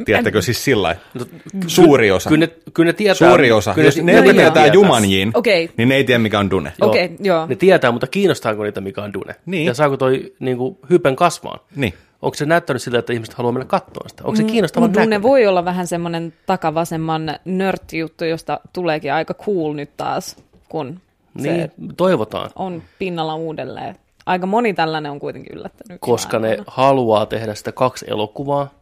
Tiedättekö 0.04 0.42
siis 0.42 0.64
sillä? 0.64 0.96
No, 1.14 1.24
Suuri 1.66 2.10
osa. 2.10 2.28
Kyllä 2.30 2.46
ne, 2.46 2.52
kyllä 2.74 2.88
ne 2.88 2.92
tietää. 2.92 3.28
Suuri 3.28 3.52
osa. 3.52 3.74
Kyllä 3.74 3.86
Jos 3.88 3.96
ne, 4.02 4.12
jotka 4.12 4.32
tietää. 4.32 4.50
tietää 4.50 4.74
Jumanjin, 4.74 5.30
Okei. 5.34 5.70
niin 5.76 5.88
ne 5.88 5.94
ei 5.94 6.04
tiedä, 6.04 6.18
mikä 6.18 6.38
on 6.38 6.50
Dune. 6.50 6.72
Joo. 6.80 6.90
Okei, 6.90 7.16
joo. 7.20 7.46
Ne 7.46 7.56
tietää, 7.56 7.92
mutta 7.92 8.06
kiinnostaako 8.06 8.62
niitä, 8.62 8.80
mikä 8.80 9.02
on 9.02 9.12
Dune? 9.12 9.34
Niin. 9.46 9.66
Ja 9.66 9.74
saako 9.74 9.96
toi 9.96 10.32
niin 10.40 10.56
kuin, 10.56 10.76
hypen 10.90 11.16
kasvaan? 11.16 11.60
Niin. 11.76 11.94
Onko 12.22 12.34
se 12.34 12.46
näyttänyt 12.46 12.82
siltä, 12.82 12.98
että 12.98 13.12
ihmiset 13.12 13.34
haluaa 13.34 13.52
mennä 13.52 13.64
katsomaan 13.66 14.10
sitä? 14.10 14.22
Onko 14.24 14.36
se 14.36 14.42
kiinnostavaa 14.42 14.88
Mutta 14.88 15.00
näköinen? 15.00 15.20
ne 15.20 15.22
voi 15.22 15.46
olla 15.46 15.64
vähän 15.64 15.86
semmoinen 15.86 16.32
takavasemman 16.46 17.36
nörttijuttu, 17.44 18.24
josta 18.24 18.60
tuleekin 18.72 19.12
aika 19.12 19.34
cool 19.34 19.72
nyt 19.72 19.90
taas, 19.96 20.36
kun 20.68 21.00
Niin, 21.34 21.72
toivotaan. 21.96 22.50
on 22.56 22.82
pinnalla 22.98 23.34
uudelleen. 23.34 23.96
Aika 24.26 24.46
moni 24.46 24.74
tällainen 24.74 25.12
on 25.12 25.18
kuitenkin 25.20 25.56
yllättänyt. 25.56 26.00
koska 26.00 26.38
ne 26.38 26.48
maailmalla. 26.48 26.72
haluaa 26.76 27.26
tehdä 27.26 27.54
sitä 27.54 27.72
kaksi 27.72 28.04
elokuvaa. 28.08 28.74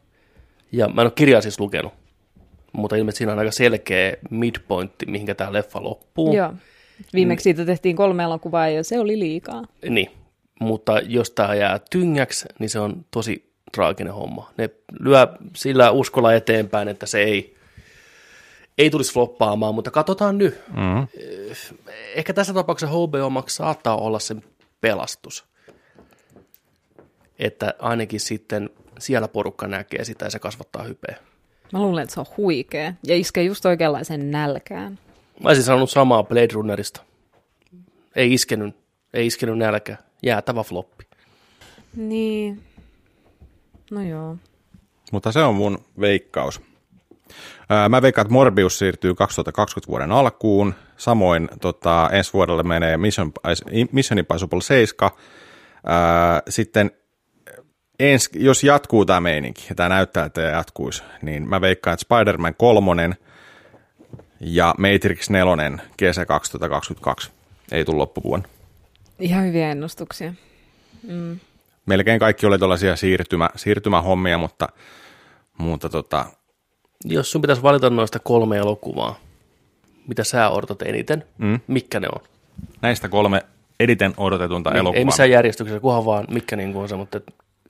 Ja 0.73 0.89
mä 0.89 1.03
en 1.03 1.07
ole 1.07 1.13
kirjaa 1.15 1.41
siis 1.41 1.61
lukenut, 1.61 1.93
mutta 2.73 2.97
ilmeisesti 2.97 3.19
siinä 3.19 3.33
on 3.33 3.39
aika 3.39 3.51
selkeä 3.51 4.17
midpointti, 4.31 5.07
mihinkä 5.07 5.35
tämä 5.35 5.53
leffa 5.53 5.83
loppuu. 5.83 6.35
Joo. 6.35 6.53
Viimeksi 7.15 7.45
siitä 7.45 7.65
tehtiin 7.65 7.97
kolme 7.97 8.23
elokuvaa 8.23 8.69
ja 8.69 8.85
se 8.85 8.99
oli 8.99 9.19
liikaa. 9.19 9.63
Niin, 9.89 10.11
mutta 10.61 11.01
jos 11.01 11.31
tämä 11.31 11.55
jää 11.55 11.81
tyngäksi, 11.91 12.49
niin 12.59 12.71
se 12.71 12.79
on 12.79 13.05
tosi 13.11 13.53
traaginen 13.73 14.15
homma. 14.15 14.51
Ne 14.59 14.71
lyö 15.01 15.27
sillä 15.57 15.91
uskolla 15.91 16.35
eteenpäin, 16.35 16.89
että 16.89 17.07
se 17.07 17.23
ei, 17.23 17.57
ei 18.79 18.91
tulisi 18.91 19.13
floppaamaan, 19.13 19.75
mutta 19.75 19.91
katsotaan 19.91 20.39
nyt. 20.39 20.61
Mm-hmm. 20.69 21.07
Ehkä 22.15 22.33
tässä 22.33 22.55
tapauksessa 22.55 22.97
HBO 22.97 23.31
Max 23.31 23.53
saattaa 23.53 23.97
olla 23.97 24.19
sen 24.19 24.43
pelastus. 24.81 25.45
Että 27.39 27.75
ainakin 27.79 28.21
sitten 28.21 28.71
siellä 28.99 29.29
porukka 29.29 29.67
näkee 29.67 30.05
sitä 30.05 30.25
ja 30.25 30.31
se 30.31 30.39
kasvattaa 30.39 30.83
hypeä. 30.83 31.17
Mä 31.73 31.81
luulen, 31.81 32.03
että 32.03 32.15
se 32.15 32.21
on 32.21 32.27
huikea 32.37 32.95
ja 33.07 33.17
iskee 33.17 33.45
just 33.45 33.67
oikeanlaisen 33.67 34.31
nälkään. 34.31 34.99
Mä 35.43 35.49
olisin 35.49 35.65
sanonut 35.65 35.91
samaa 35.91 36.23
Blade 36.23 36.49
Runnerista. 36.53 37.03
Ei 38.17 38.33
iskenyt, 38.33 38.77
ei 39.15 39.27
iskenyt 39.27 39.59
nälkä. 39.59 39.97
Jäätävä 40.23 40.63
floppi. 40.63 41.05
Niin. 41.97 42.63
No 43.91 44.03
joo. 44.03 44.37
Mutta 45.13 45.33
se 45.33 45.43
on 45.43 45.55
mun 45.55 45.85
veikkaus. 46.01 46.61
Mä 47.89 48.03
veikkaan, 48.03 48.27
että 48.27 48.33
Morbius 48.33 48.79
siirtyy 48.79 49.15
2020 49.15 49.89
vuoden 49.89 50.13
alkuun. 50.13 50.75
Samoin 50.97 51.49
tota, 51.61 52.09
ensi 52.13 52.33
vuodelle 52.33 52.63
menee 52.63 52.97
Mission, 52.97 53.33
Mission 53.93 54.19
Impossible 54.19 54.61
7. 54.61 55.11
Ää, 55.87 56.43
Sitten 56.49 56.91
ens, 58.01 58.31
jos 58.35 58.65
jatkuu 58.65 59.05
tämä 59.05 59.21
meininki, 59.21 59.67
ja 59.69 59.75
tämä 59.75 59.89
näyttää, 59.89 60.25
että 60.25 60.41
jatkuisi, 60.41 61.03
niin 61.23 61.49
mä 61.49 61.61
veikkaan, 61.61 61.95
että 61.95 62.05
Spider-Man 62.05 62.55
3 62.55 63.17
ja 64.41 64.75
Matrix 64.79 65.31
4 65.31 65.79
kesä 65.97 66.27
2022 66.27 67.31
ei 67.73 67.85
tule 67.85 67.97
loppuvuonna. 67.97 68.49
Ihan 69.19 69.45
hyviä 69.45 69.71
ennustuksia. 69.71 70.35
Melkein 71.87 72.19
kaikki 72.19 72.47
oli 72.47 72.59
tällaisia 72.59 72.97
siirtymä, 72.97 73.51
siirtymähommia, 73.57 74.39
mutta, 74.39 74.69
mutta 75.59 75.89
tota, 75.89 76.27
Jos 77.05 77.31
sun 77.31 77.41
pitäisi 77.41 77.63
valita 77.63 77.91
noista 77.91 78.19
kolme 78.19 78.57
elokuvaa, 78.57 79.19
mitä 80.07 80.25
sä 80.25 80.51
odotat 80.51 80.83
eniten, 80.83 81.25
mm. 81.39 81.61
mitkä 81.67 82.01
ne 82.01 82.09
on? 82.15 82.21
näistä 82.83 83.09
kolme 83.09 83.43
editen 83.81 84.15
odotetunta 84.17 84.71
Niin, 84.71 84.79
elokuvaa. 84.79 84.99
Ei 84.99 85.05
missään 85.05 85.31
järjestyksessä, 85.31 85.81
kunhan 85.81 86.05
vaan 86.05 86.25
mitkä 86.31 86.57
niin 86.57 86.77
on 86.77 86.89
se, 86.89 86.97
mutta 86.97 87.21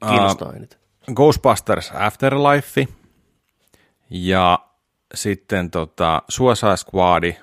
kiinnostaa 0.09 0.53
eniten. 0.53 0.79
Ghostbusters 1.15 1.93
Afterlife 1.95 2.87
ja 4.11 4.59
sitten 5.15 5.71
tota 5.71 6.23
Suicide 6.29 6.77
Squad 6.77 7.35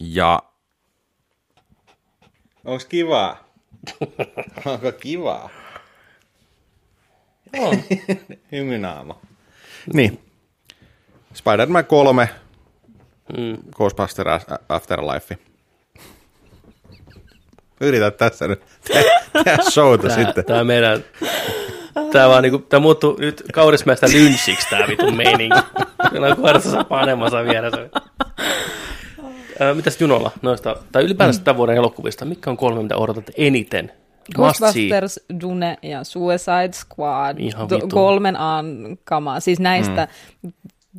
ja 0.00 0.42
Onko 2.64 2.84
kivaa? 2.88 3.44
Onko 4.66 4.92
kivaa? 4.92 5.50
On. 7.58 7.82
Hymynaama. 8.52 9.20
Niin. 9.92 10.20
Spider-Man 11.34 11.84
3, 11.84 12.28
Mm. 13.36 13.56
Ghostbusters 13.76 14.46
Afterlife. 14.68 15.38
Yritä 17.80 18.10
tässä 18.10 18.48
nyt 18.48 18.60
te- 18.92 19.04
tehdä 19.44 19.58
showta 19.70 20.08
Tää, 20.08 20.16
sitten. 20.16 20.44
tää 20.44 20.64
meidän... 20.64 21.04
Tää 22.12 22.28
vaan 22.28 22.42
niinku, 22.42 22.58
tää 22.58 22.80
muuttuu 22.80 23.16
nyt 23.20 23.42
kaurismäistä 23.52 24.06
lynchiksi 24.12 24.70
tää 24.70 24.88
vitun 24.88 25.16
meininki. 25.16 25.58
Meillä 26.12 26.26
on 26.28 26.36
koirassa 26.36 26.84
panemassa 26.84 27.44
vieressä. 27.44 27.88
Ää, 29.60 29.74
mitäs 29.74 30.00
Junolla 30.00 30.30
noista, 30.42 30.76
tai 30.92 31.02
ylipäänsä 31.04 31.40
tämän 31.42 31.56
vuoden 31.56 31.76
elokuvista, 31.76 32.24
mitkä 32.24 32.50
on 32.50 32.56
kolme, 32.56 32.82
mitä 32.82 32.96
odotat 32.96 33.30
eniten? 33.36 33.92
Ghostbusters, 34.34 35.20
Dune 35.40 35.78
ja 35.82 36.04
Suicide 36.04 36.72
Squad. 36.72 37.38
Ihan 37.38 37.68
To- 37.68 37.88
kolmen 37.92 38.36
aan 38.36 38.66
kamaa. 39.04 39.40
Siis 39.40 39.60
näistä, 39.60 40.08
mm. 40.42 40.52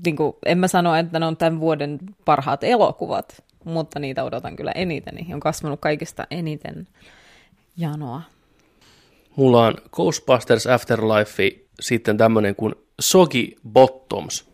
niin 0.05 0.15
kuin, 0.15 0.33
en 0.45 0.57
mä 0.57 0.67
sano, 0.67 0.95
että 0.95 1.19
ne 1.19 1.25
on 1.25 1.37
tämän 1.37 1.59
vuoden 1.59 1.99
parhaat 2.25 2.63
elokuvat, 2.63 3.43
mutta 3.65 3.99
niitä 3.99 4.23
odotan 4.23 4.55
kyllä 4.55 4.71
eniten. 4.75 5.15
Niihin 5.15 5.33
on 5.33 5.39
kasvanut 5.39 5.79
kaikista 5.79 6.27
eniten 6.31 6.87
janoa. 7.77 8.21
Mulla 9.35 9.65
on 9.65 9.73
Ghostbusters 9.91 10.67
Afterlife, 10.67 11.51
sitten 11.79 12.17
tämmönen 12.17 12.55
kuin 12.55 12.75
Soggy 13.01 13.55
Bottoms. 13.69 14.49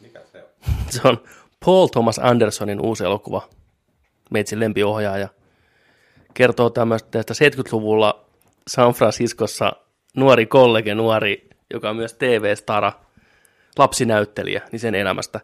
Mikä 0.00 0.20
se 0.32 0.38
on? 0.38 0.74
Se 0.90 1.00
on 1.04 1.22
Paul 1.64 1.86
Thomas 1.86 2.18
Andersonin 2.18 2.80
uusi 2.80 3.04
elokuva, 3.04 3.48
meitsin 4.30 4.60
lempiohjaaja. 4.60 5.28
Kertoo 6.38 6.70
tämmöistä 6.70 7.18
70-luvulla 7.18 8.24
San 8.68 8.92
Franciscossa 8.92 9.72
nuori 10.16 10.46
kollege, 10.46 10.94
nuori, 10.94 11.48
joka 11.72 11.90
on 11.90 11.96
myös 11.96 12.14
TV-stara, 12.14 12.92
lapsinäyttelijä, 13.78 14.62
niin 14.72 14.80
sen 14.80 14.94
elämästä. 14.94 15.40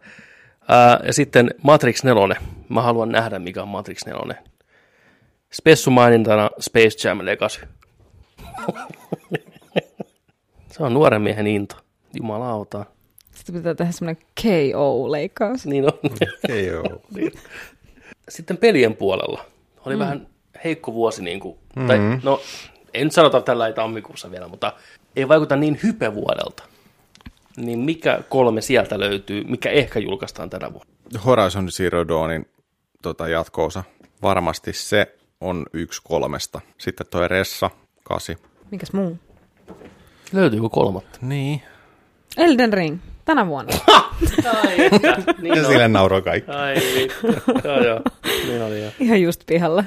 Ää, 0.69 1.01
ja 1.07 1.13
sitten 1.13 1.51
Matrix 1.63 2.05
4. 2.05 2.37
Mä 2.69 2.83
haluan 2.83 3.09
nähdä, 3.09 3.39
mikä 3.39 3.63
on 3.63 3.69
Matrix 3.69 4.07
4. 4.07 4.43
Spessu 5.53 5.91
mainintana 5.91 6.51
Space 6.61 7.09
Jam 7.09 7.19
Legacy. 7.23 7.61
Se 10.73 10.83
on 10.83 10.95
nuoren 10.95 11.23
miehen 11.23 11.47
into. 11.47 11.77
Jumalauta. 12.17 12.87
Sitten 13.35 13.55
pitää 13.55 13.75
tehdä 13.75 13.93
semmoinen 13.93 14.25
KO-leikkaus. 14.43 15.67
Niin 15.67 15.85
on. 15.85 15.99
Ei 16.49 16.75
oo. 16.75 17.03
Sitten 18.29 18.57
pelien 18.57 18.97
puolella. 18.97 19.45
Oli 19.87 19.95
mm. 19.95 20.01
vähän 20.01 20.34
heikko 20.65 20.93
vuosi, 20.95 21.23
niin 21.23 21.41
kuin, 21.41 21.59
mm-hmm. 21.77 21.89
tai 21.89 21.99
no, 22.23 22.41
en 22.95 23.11
sanota 23.11 23.41
tällä 23.41 23.73
tammikuussa 23.73 24.31
vielä, 24.31 24.49
mutta 24.49 24.73
ei 25.17 25.29
vaikuta 25.29 25.57
niin 25.57 25.81
hypevuodelta. 25.83 26.63
Niin 27.57 27.79
mikä 27.79 28.21
kolme 28.29 28.61
sieltä 28.61 29.01
löytyy, 29.01 29.45
mikä 29.45 29.71
ehkä 29.71 29.99
julkaistaan 30.01 30.51
tänä 30.51 30.73
vuonna? 30.73 30.93
Horizon 31.25 31.69
Zero 31.71 32.09
Dawnin 32.09 32.47
tota, 33.03 33.29
jatkoosa. 33.29 33.85
Varmasti 34.23 34.73
se 34.73 35.15
on 35.41 35.67
yksi 35.73 36.01
kolmesta. 36.05 36.61
Sitten 36.79 37.07
toi 37.11 37.29
Ressa, 37.29 37.71
kasi. 38.05 38.39
Mikäs 38.71 38.93
muu? 38.93 39.19
Löytyykö 40.33 40.69
kolmatta? 40.69 41.19
Niin. 41.23 41.63
Elden 42.37 42.73
Ring, 42.73 42.99
tänä 43.25 43.47
vuonna. 43.47 43.73
Ai, 44.65 44.87
että, 44.87 45.17
niin 45.43 45.55
Ja 45.55 45.63
on. 45.63 45.69
sille 45.69 45.89
nauroi 45.89 46.23
kaikki. 46.23 46.51
Ai 46.51 46.75
vittu. 46.75 47.27
Joo, 47.65 47.85
joo. 47.85 48.01
Niin 48.47 48.63
oli 48.63 48.85
jo. 48.85 48.91
Ihan 49.01 49.23
just 49.23 49.41
pihalla. 49.47 49.85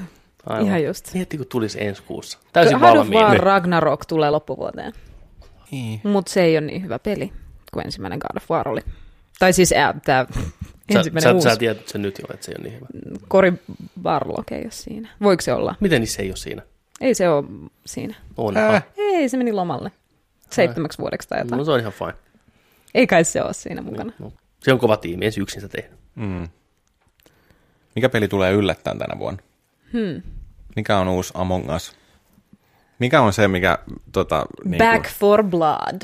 Aivan. 0.47 0.67
Ihan 0.67 0.83
just. 0.83 1.13
Mietti, 1.13 1.37
kun 1.37 1.47
tulisi 1.47 1.83
ensi 1.83 2.03
kuussa. 2.03 2.39
Täysin 2.53 2.75
of 2.75 2.81
valmiina. 2.81 3.27
War 3.27 3.37
Ragnarok 3.37 4.05
tulee 4.05 4.29
loppuvuoteen. 4.29 4.93
Niin. 5.71 6.01
Mutta 6.03 6.31
se 6.31 6.43
ei 6.43 6.57
ole 6.57 6.65
niin 6.65 6.83
hyvä 6.83 6.99
peli 6.99 7.33
kuin 7.73 7.85
ensimmäinen 7.85 8.19
God 8.19 8.37
of 8.37 8.51
War 8.51 8.69
oli. 8.69 8.81
Tai 9.39 9.53
siis 9.53 9.73
äh, 9.73 9.93
tämä 10.05 10.25
ensimmäinen 10.95 11.29
sä, 11.29 11.33
uusi. 11.33 11.49
sä 11.49 11.55
tiedät 11.55 11.87
sen 11.87 12.01
nyt 12.01 12.19
jo, 12.19 12.33
että 12.33 12.45
se 12.45 12.51
ei 12.51 12.55
ole 12.59 12.69
niin 12.69 12.75
hyvä. 12.75 12.87
Cory 13.29 13.53
Barlog 14.01 14.51
ei 14.51 14.61
ole 14.61 14.71
siinä. 14.71 15.09
Voiko 15.21 15.41
se 15.41 15.53
olla? 15.53 15.75
Miten 15.79 16.01
niin 16.01 16.09
se 16.09 16.21
ei 16.21 16.29
ole 16.29 16.35
siinä? 16.35 16.61
Ei 17.01 17.13
se 17.15 17.29
ole 17.29 17.45
siinä. 17.85 18.15
On. 18.37 18.57
Äh. 18.57 18.73
Äh. 18.75 18.83
Ei, 18.97 19.29
se 19.29 19.37
meni 19.37 19.53
lomalle. 19.53 19.91
Seitsemäksi 20.51 20.97
vuodeksi 20.97 21.29
tai 21.29 21.39
jotain. 21.39 21.57
No 21.57 21.65
se 21.65 21.71
on 21.71 21.79
ihan 21.79 21.93
fine. 21.93 22.13
Ei 22.95 23.07
kai 23.07 23.23
se 23.23 23.43
ole 23.43 23.53
siinä 23.53 23.81
mukana. 23.81 24.13
No. 24.19 24.31
Se 24.63 24.73
on 24.73 24.79
kova 24.79 24.97
tiimi, 24.97 25.25
ei 25.25 25.31
se 25.31 25.41
yksin 25.41 25.61
sitä 25.61 25.81
tehnyt. 25.81 25.99
Mm. 26.15 26.47
Mikä 27.95 28.09
peli 28.09 28.27
tulee 28.27 28.51
yllättäen 28.51 28.97
tänä 28.97 29.19
vuonna? 29.19 29.43
Hmm. 29.93 30.21
Mikä 30.78 30.97
on 30.97 31.07
uusi 31.07 31.32
Among 31.36 31.75
Us? 31.75 31.95
Mikä 32.99 33.21
on 33.21 33.34
se, 33.34 33.47
mikä... 33.47 33.78
Tota, 34.11 34.45
niin 34.65 34.78
Back 34.78 35.07
for 35.09 35.43
Blood. 35.43 36.01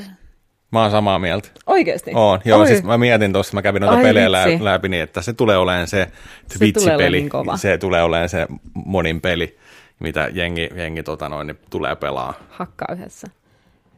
Mä 0.71 0.81
oon 0.81 0.91
samaa 0.91 1.19
mieltä. 1.19 1.49
Oikeesti? 1.67 2.11
Oon, 2.15 2.39
joo, 2.45 2.59
Oi. 2.59 2.67
siis 2.67 2.83
mä 2.83 2.97
mietin 2.97 3.33
tuossa, 3.33 3.53
mä 3.53 3.61
kävin 3.61 3.81
noita 3.81 3.97
Ai 3.97 4.03
pelejä 4.03 4.45
vitsi. 4.45 4.63
lä- 4.63 4.71
läpi, 4.71 4.89
niin 4.89 5.03
että 5.03 5.21
se 5.21 5.33
tulee 5.33 5.57
olemaan 5.57 5.87
se 5.87 6.05
tulee 6.05 6.07
olemaan 6.07 6.59
Twitch-peli, 6.59 7.21
niin 7.21 7.57
se 7.57 7.77
tulee 7.77 8.03
olemaan 8.03 8.29
se 8.29 8.47
monin 8.85 9.21
peli, 9.21 9.57
mitä 9.99 10.29
jengi, 10.33 10.69
jengi 10.75 11.03
tota 11.03 11.29
noin, 11.29 11.47
niin 11.47 11.59
tulee 11.69 11.95
pelaa. 11.95 12.33
Hakkaa 12.49 12.87
yhdessä. 12.91 13.27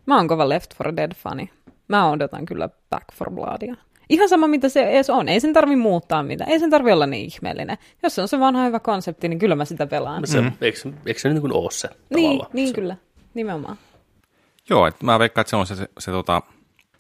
Mä 0.06 0.16
oon 0.16 0.28
kova 0.28 0.50
Left 0.50 0.72
4 0.86 0.96
Dead-fani. 0.96 1.50
Mä 1.88 2.10
odotan 2.10 2.46
kyllä 2.46 2.70
Back 2.90 3.06
for 3.14 3.32
Bloodia. 3.32 3.76
Ihan 4.10 4.30
sama, 4.30 4.48
mitä 4.48 4.70
se 4.70 4.84
edes 4.90 5.10
on. 5.10 5.30
Ei 5.30 5.40
sen 5.40 5.54
tarvi 5.54 5.76
muuttaa 5.76 6.24
mitään. 6.24 6.50
Ei 6.50 6.60
sen 6.60 6.70
tarvi 6.70 6.92
olla 6.92 7.06
niin 7.06 7.26
ihmeellinen. 7.26 7.78
Jos 8.04 8.16
se 8.16 8.22
on 8.22 8.28
se 8.28 8.40
vanha 8.40 8.66
hyvä 8.66 8.80
konsepti, 8.80 9.30
niin 9.30 9.40
kyllä 9.40 9.56
mä 9.56 9.66
sitä 9.66 9.88
pelaan. 9.88 10.28
Se, 10.28 10.42
mm. 10.42 10.52
eikö, 10.62 10.80
eikö 11.06 11.20
se 11.20 11.30
niin 11.30 11.42
kuin 11.42 11.54
ole 11.54 11.72
se 11.72 11.90
Niin, 12.10 12.30
tavallaan? 12.30 12.50
niin 12.54 12.68
se, 12.68 12.74
kyllä. 12.74 12.98
Nimenomaan. 13.34 13.78
Joo, 14.70 14.88
että 14.88 15.06
mä 15.06 15.20
veikkaan, 15.20 15.42
että 15.42 15.50
se 15.50 15.56
on 15.56 15.68
se, 15.68 15.76
se, 15.76 15.88
se 16.00 16.12
tota, 16.12 16.42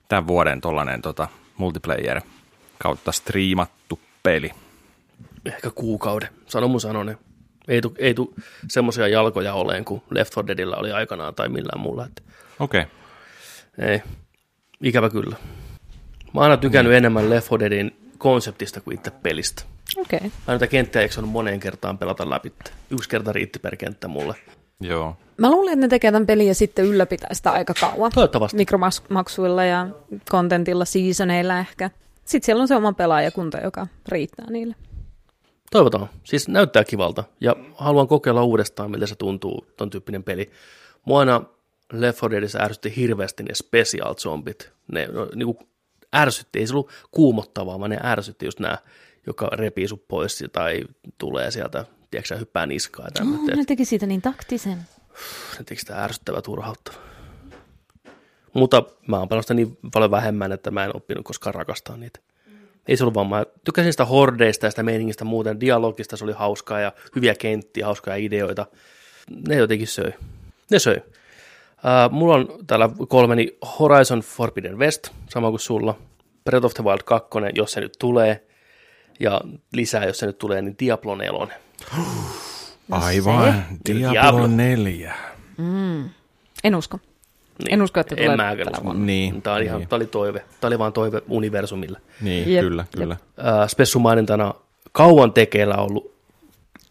tämän 0.10 0.28
vuoden 0.28 0.62
tollanen 0.62 1.01
tota, 1.01 1.28
multiplayer 1.58 2.22
kautta 2.78 3.12
striimattu 3.12 3.99
peli. 4.24 4.51
Ehkä 5.45 5.70
kuukauden. 5.76 6.30
Sano 6.45 6.68
mun 6.68 6.82
sanonen. 6.82 7.18
Ei 7.68 7.82
tu, 7.82 7.95
ei 7.97 8.14
tu 8.14 8.34
semmoisia 8.70 9.08
jalkoja 9.08 9.53
oleen 9.53 9.86
kuin 9.86 10.01
Left 10.10 10.36
4 10.36 10.47
Deadillä 10.47 10.76
oli 10.76 10.91
aikanaan 10.91 11.36
tai 11.36 11.49
millään 11.49 11.80
muulla. 11.80 12.06
Että 12.06 12.22
Okei. 12.60 12.82
Okay. 12.82 13.91
ei. 13.91 14.01
Ikävä 14.82 15.10
kyllä. 15.10 15.36
Mä 16.36 16.41
oon 16.41 16.51
aina 16.51 16.57
tykännyt 16.57 16.93
mm. 16.93 16.97
enemmän 16.97 17.29
Left 17.29 17.51
4 17.51 17.69
Deadin 17.69 17.95
konseptista 18.17 18.81
kuin 18.81 18.95
itse 18.95 19.11
pelistä. 19.11 19.63
Okei. 19.97 20.17
Okay. 20.17 20.29
Mä 20.29 20.53
noita 20.53 20.67
kenttää 20.67 21.01
eikö 21.01 21.15
on 21.17 21.27
moneen 21.27 21.59
kertaan 21.59 21.97
pelata 21.97 22.29
läpi. 22.29 22.53
Yksi 22.89 23.09
kerta 23.09 23.31
riitti 23.31 23.59
per 23.59 23.75
kenttä 23.75 24.07
mulle. 24.07 24.36
Joo. 24.81 25.17
Mä 25.38 25.51
luulen, 25.51 25.73
että 25.73 25.86
ne 25.86 25.89
tekee 25.89 26.11
tämän 26.11 26.25
pelin 26.25 26.47
ja 26.47 26.55
sitten 26.55 26.86
ylläpitää 26.86 27.29
sitä 27.33 27.51
aika 27.51 27.73
kauan. 27.79 28.11
Toivottavasti. 28.15 28.57
Mikromaksuilla 28.57 29.63
ja 29.63 29.88
kontentilla, 30.29 30.86
seasoneilla 30.86 31.59
ehkä. 31.59 31.89
Sitten 32.25 32.45
siellä 32.45 32.61
on 32.61 32.67
se 32.67 32.75
oma 32.75 32.93
pelaajakunta, 32.93 33.57
joka 33.57 33.88
riittää 34.07 34.45
niille. 34.49 34.75
Toivotaan. 35.71 36.09
Siis 36.23 36.47
näyttää 36.47 36.83
kivalta. 36.83 37.23
Ja 37.41 37.55
haluan 37.75 38.07
kokeilla 38.07 38.43
uudestaan, 38.43 38.91
miltä 38.91 39.07
se 39.07 39.15
tuntuu, 39.15 39.65
ton 39.77 39.89
tyyppinen 39.89 40.23
peli. 40.23 40.51
Mua 41.05 41.19
aina 41.19 41.41
Left 41.93 42.21
4 42.21 42.31
Deadissä 42.31 42.59
ärsytti 42.59 42.95
hirveästi 42.95 43.43
ne 43.43 43.53
special 43.53 44.15
zombit. 44.15 44.71
Ne 44.91 45.07
no, 45.07 45.27
niinku 45.36 45.59
ärsytti, 46.16 46.59
ei 46.59 46.68
se 46.68 46.74
ollut 46.74 46.89
kuumottavaa, 47.11 47.80
vaan 47.80 47.89
ne 47.89 47.99
ärsytti 48.03 48.45
just 48.45 48.59
nämä, 48.59 48.78
joka 49.28 49.47
repii 49.51 49.88
sut 49.88 50.07
pois 50.07 50.43
tai 50.51 50.82
tulee 51.18 51.51
sieltä, 51.51 51.86
tiedätkö 52.11 52.38
hyppää 52.38 52.66
niskaa. 52.66 53.07
Oh, 53.22 53.55
ne 53.55 53.66
teki 53.66 53.86
siitä 53.86 54.05
niin 54.05 54.22
taktisen. 54.22 54.78
Se 55.57 55.63
teki 55.63 55.82
sitä 55.82 56.03
ärsyttävää 56.03 56.41
turhauttava. 56.41 56.97
Mutta 58.53 58.84
mä 59.07 59.20
oon 59.20 59.43
sitä 59.43 59.53
niin 59.53 59.78
paljon 59.93 60.11
vähemmän, 60.11 60.51
että 60.51 60.72
mä 60.72 60.86
en 60.86 60.95
oppinut 60.95 61.26
koskaan 61.26 61.55
rakastaa 61.55 61.97
niitä. 61.97 62.20
Ei 62.88 62.97
se 62.97 63.03
ollut 63.03 63.13
vaan, 63.13 63.28
mä 63.28 63.45
tykkäsin 63.63 63.93
sitä 63.93 64.05
hordeista 64.05 64.66
ja 64.66 64.70
sitä 64.70 64.84
meiningistä 64.84 65.26
muuten, 65.26 65.59
dialogista 65.59 66.18
se 66.18 66.24
oli 66.24 66.34
hauskaa 66.34 66.80
ja 66.80 66.91
hyviä 67.16 67.36
kenttiä, 67.36 67.86
hauskoja 67.86 68.16
ideoita. 68.16 68.66
Ne 69.47 69.55
jotenkin 69.55 69.88
söi. 69.88 70.13
Ne 70.72 70.80
söi. 70.80 71.01
Uh, 71.86 72.11
mulla 72.11 72.36
on 72.36 72.47
täällä 72.67 72.89
kolmeni 73.07 73.57
Horizon 73.79 74.19
Forbidden 74.19 74.79
West, 74.79 75.09
sama 75.29 75.49
kuin 75.49 75.59
sulla. 75.59 75.95
Breath 76.43 76.65
of 76.65 76.73
the 76.73 76.83
Wild 76.83 77.03
2, 77.05 77.29
jos 77.55 77.71
se 77.71 77.81
nyt 77.81 77.93
tulee. 77.99 78.43
Ja 79.19 79.41
lisää, 79.73 80.05
jos 80.05 80.17
se 80.17 80.25
nyt 80.25 80.38
tulee, 80.38 80.61
niin 80.61 80.75
Diablo 80.79 81.15
4. 81.15 81.57
Aivan. 82.91 83.65
Diablo, 83.89 84.11
Diablo. 84.11 84.47
4. 84.47 85.13
En 86.63 86.75
usko. 86.75 86.99
Niin. 87.59 87.73
En 87.73 87.81
usko, 87.81 87.99
että 87.99 88.15
en 88.15 88.23
tulee 88.23 88.38
mäkään 88.38 88.57
tänä 88.57 88.71
usko. 88.71 88.83
vuonna. 88.83 89.05
Niin. 89.05 89.41
Tämä 89.41 89.55
oli, 89.55 89.65
ihan, 89.65 89.79
niin. 89.79 89.89
tämä 89.89 89.97
oli 89.97 90.05
toive. 90.05 90.39
Tämä 90.61 90.67
oli 90.67 90.79
vaan 90.79 90.93
toive 90.93 91.21
universumille. 91.29 92.01
Niin, 92.21 92.53
Jep, 92.53 92.63
kyllä, 92.63 92.81
jep. 92.81 93.01
kyllä. 93.01 93.17
Äh, 93.39 93.67
Spessu 93.67 93.99
mainintana 93.99 94.53
kauan 94.91 95.33
tekeillä 95.33 95.75
ollut 95.75 96.15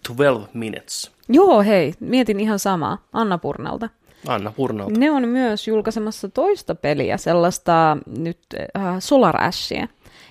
12 0.06 0.48
Minutes. 0.54 1.10
Joo, 1.28 1.62
hei, 1.62 1.94
mietin 2.00 2.40
ihan 2.40 2.58
samaa. 2.58 2.98
Anna 3.12 3.38
Purnalta. 3.38 3.88
Anna 4.26 4.52
Purnalta. 4.52 4.98
Ne 4.98 5.10
on 5.10 5.28
myös 5.28 5.68
julkaisemassa 5.68 6.28
toista 6.28 6.74
peliä, 6.74 7.16
sellaista 7.16 7.98
nyt 8.18 8.38
äh, 8.76 8.96
Solar 8.98 9.44
Ashia, 9.44 9.88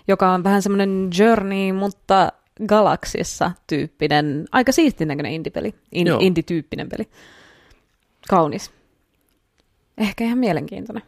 joka 0.08 0.32
on 0.32 0.44
vähän 0.44 0.62
semmoinen 0.62 1.10
Journey, 1.20 1.72
mutta 1.72 2.32
galaksissa 2.68 3.52
tyyppinen, 3.68 4.46
aika 4.52 4.72
siistin 4.72 5.08
näköinen 5.08 5.32
indie-peli, 5.32 5.76
in, 5.92 6.08
indie-tyyppinen 6.20 6.90
peli. 6.90 7.08
Kaunis. 8.30 8.72
Ehkä 9.98 10.24
ihan 10.24 10.38
mielenkiintoinen. 10.38 11.04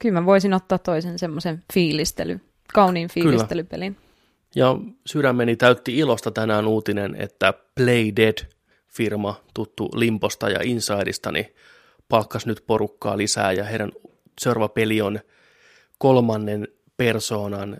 Kyllä 0.00 0.20
mä 0.20 0.26
voisin 0.26 0.54
ottaa 0.54 0.78
toisen 0.78 1.18
semmoisen 1.18 1.62
fiilistely, 1.74 2.40
kauniin 2.74 3.08
fiilistelypelin. 3.08 3.96
Ja 4.54 4.78
sydämeni 5.06 5.56
täytti 5.56 5.98
ilosta 5.98 6.30
tänään 6.30 6.66
uutinen, 6.66 7.16
että 7.18 7.54
Play 7.74 8.12
Dead-firma, 8.98 9.34
tuttu 9.54 9.88
Limposta 9.94 10.48
ja 10.50 10.58
Insideista, 10.62 11.32
niin 11.32 11.54
palkkas 12.08 12.46
nyt 12.46 12.64
porukkaa 12.66 13.16
lisää 13.18 13.52
ja 13.52 13.64
heidän 13.64 13.92
seuraava 14.40 14.68
peli 14.68 15.00
on 15.00 15.20
kolmannen 15.98 16.68
persoonan 16.96 17.76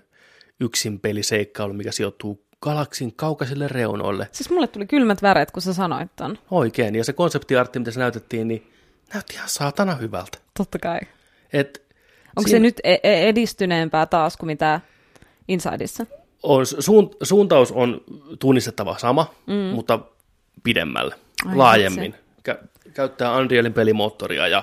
yksin 0.61 1.01
peliseikkailu, 1.01 1.73
mikä 1.73 1.93
sijoittuu 1.93 2.45
galaksin 2.61 3.17
kaukaisille 3.17 3.69
reunoille. 3.69 4.29
Siis 4.33 4.51
mulle 4.51 4.67
tuli 4.67 4.87
kylmät 4.87 5.23
väreet, 5.23 5.51
kun 5.51 5.63
sä 5.63 5.75
sanoit 5.75 6.17
ton. 6.17 6.39
Oikein, 6.51 6.95
ja 6.95 7.05
se 7.05 7.13
konseptiartti, 7.13 7.79
mitä 7.79 7.91
se 7.91 8.01
näytettiin, 8.01 8.49
niin 8.49 8.73
näytti 9.15 9.35
ihan 9.35 9.49
saatana 9.49 9.95
hyvältä. 9.95 10.39
Totta 10.57 10.79
kai. 10.79 10.99
Et 11.53 11.83
Onko 12.37 12.49
siinä- 12.49 12.57
se 12.57 12.59
nyt 12.59 12.81
e- 12.85 13.01
e- 13.03 13.29
edistyneempää 13.29 14.07
taas 14.07 14.37
kuin 14.37 14.47
mitä 14.47 14.81
Insideissa? 15.49 16.07
on, 16.43 16.67
suun, 16.67 17.11
suuntaus 17.23 17.73
on 17.73 18.01
tunnistettava 18.39 18.99
sama, 18.99 19.35
mm. 19.47 19.55
mutta 19.55 19.99
pidemmälle, 20.63 21.15
Ai, 21.47 21.57
laajemmin. 21.57 22.15
Kä- 22.51 22.67
käyttää 22.95 23.37
Unrealin 23.37 23.73
pelimoottoria 23.73 24.49
ja 24.49 24.63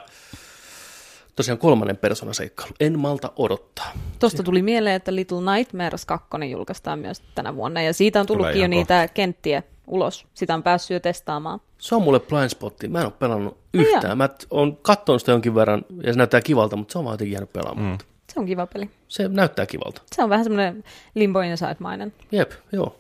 tosiaan 1.36 1.58
kolmannen 1.58 1.98
persoonan 1.98 2.34
seikkailu. 2.34 2.74
En 2.80 3.00
malta 3.00 3.32
odottaa. 3.36 3.92
Tuosta 4.20 4.44
tuli 4.44 4.62
mieleen, 4.62 4.96
että 4.96 5.16
Little 5.16 5.56
Nightmares 5.56 6.06
2 6.06 6.28
julkaistaan 6.52 7.00
myös 7.00 7.22
tänä 7.36 7.56
vuonna, 7.56 7.82
ja 7.82 7.94
siitä 7.94 8.20
on 8.20 8.26
tullutkin 8.26 8.62
jo 8.62 8.68
niitä 8.68 9.08
kenttiä 9.14 9.64
ulos. 9.88 10.26
Sitä 10.34 10.54
on 10.54 10.64
päässyt 10.64 10.96
jo 10.96 11.00
testaamaan. 11.00 11.60
Se 11.78 11.96
on 11.96 12.02
mulle 12.02 12.20
blind 12.20 12.50
spotti. 12.50 12.88
Mä 12.88 13.00
en 13.00 13.06
ole 13.06 13.14
pelannut 13.20 13.58
yhtään. 13.74 14.18
Mä 14.18 14.30
oon 14.50 14.78
katsonut 14.78 15.22
sitä 15.22 15.32
jonkin 15.32 15.56
verran 15.56 15.86
ja 16.04 16.14
se 16.14 16.18
näyttää 16.18 16.42
kivalta, 16.42 16.76
mutta 16.76 16.92
se 16.92 16.98
on 16.98 17.06
vaan 17.06 17.14
jotenkin 17.14 17.34
jäänyt 17.34 17.54
pelaamaan. 17.54 17.92
Mm. 17.92 17.98
Se 18.34 18.40
on 18.40 18.46
kiva 18.46 18.68
peli. 18.68 18.90
Se 19.08 19.28
näyttää 19.28 19.66
kivalta. 19.66 20.02
Se 20.16 20.24
on 20.24 20.30
vähän 20.30 20.46
semmoinen 20.46 20.84
Limbo 21.16 21.40
Inside-mainen. 21.40 22.14
Jep, 22.32 22.52
joo. 22.72 23.00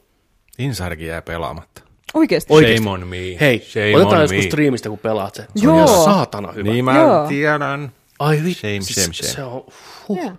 Insiderkin 0.57 1.07
jää 1.07 1.21
pelaamatta. 1.21 1.81
Oikeasti. 2.13 2.53
Oikeesti. 2.53 2.83
Shame 2.83 2.89
on 2.89 3.07
me. 3.07 3.17
Hei, 3.17 3.59
Shame 3.59 3.95
otetaan 3.95 4.21
joskus 4.21 4.43
me. 4.43 4.47
striimistä, 4.47 4.89
kun 4.89 4.99
pelaat 4.99 5.35
se. 5.35 5.41
Se 5.41 5.65
Joo. 5.65 5.77
on 5.77 5.89
ihan 5.89 6.03
saatana 6.03 6.51
hyvä. 6.51 6.71
Niin 6.71 6.85
mä 6.85 6.97
Joo. 6.97 7.27
tiedän. 7.27 7.91
Ai 8.19 8.41
vittu. 8.43 8.59
Shame, 8.59 8.81
siis 8.81 8.95
shame, 8.95 9.13
shame. 9.13 9.33
Se 9.33 9.43
on, 9.43 9.65
huh. 10.07 10.17
Joo. 10.23 10.31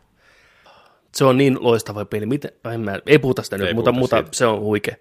se 1.15 1.25
on 1.25 1.37
niin 1.37 1.57
loistava 1.61 2.05
peli. 2.05 2.27
Miten, 2.27 2.53
en 2.75 2.81
mä, 2.81 2.99
ei 3.07 3.19
puhuta 3.19 3.43
sitä 3.43 3.59
nyt, 3.59 3.69
Ei 3.69 3.75
mutta, 3.75 3.93
puhuta 3.93 4.17
mutta 4.17 4.17
siitä. 4.27 4.37
se 4.37 4.47
on 4.47 4.61
huikea. 4.61 4.97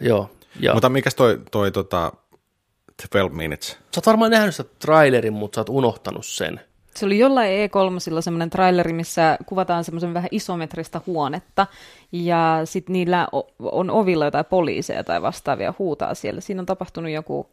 Joo. 0.00 0.30
Ja. 0.60 0.72
Mutta 0.72 0.88
mikäs 0.88 1.14
toi, 1.14 1.40
toi 1.50 1.72
tota, 1.72 2.12
12 3.12 3.36
Minutes? 3.36 3.68
Sä 3.68 3.76
oot 3.96 4.06
varmaan 4.06 4.30
nähnyt 4.30 4.54
sitä 4.54 4.70
trailerin, 4.78 5.32
mutta 5.32 5.56
sä 5.56 5.60
oot 5.60 5.68
unohtanut 5.68 6.26
sen. 6.26 6.60
Se 6.96 7.06
oli 7.06 7.18
jollain 7.18 7.50
E3 7.50 8.20
semmoinen 8.20 8.50
traileri, 8.50 8.92
missä 8.92 9.38
kuvataan 9.46 9.84
semmoisen 9.84 10.14
vähän 10.14 10.28
isometristä 10.30 11.00
huonetta, 11.06 11.66
ja 12.12 12.60
sitten 12.64 12.92
niillä 12.92 13.28
on 13.58 13.90
ovilla 13.90 14.24
jotain 14.24 14.44
poliiseja 14.44 15.04
tai 15.04 15.22
vastaavia 15.22 15.74
huutaa 15.78 16.14
siellä. 16.14 16.40
Siinä 16.40 16.60
on 16.60 16.66
tapahtunut 16.66 17.10
joku, 17.10 17.46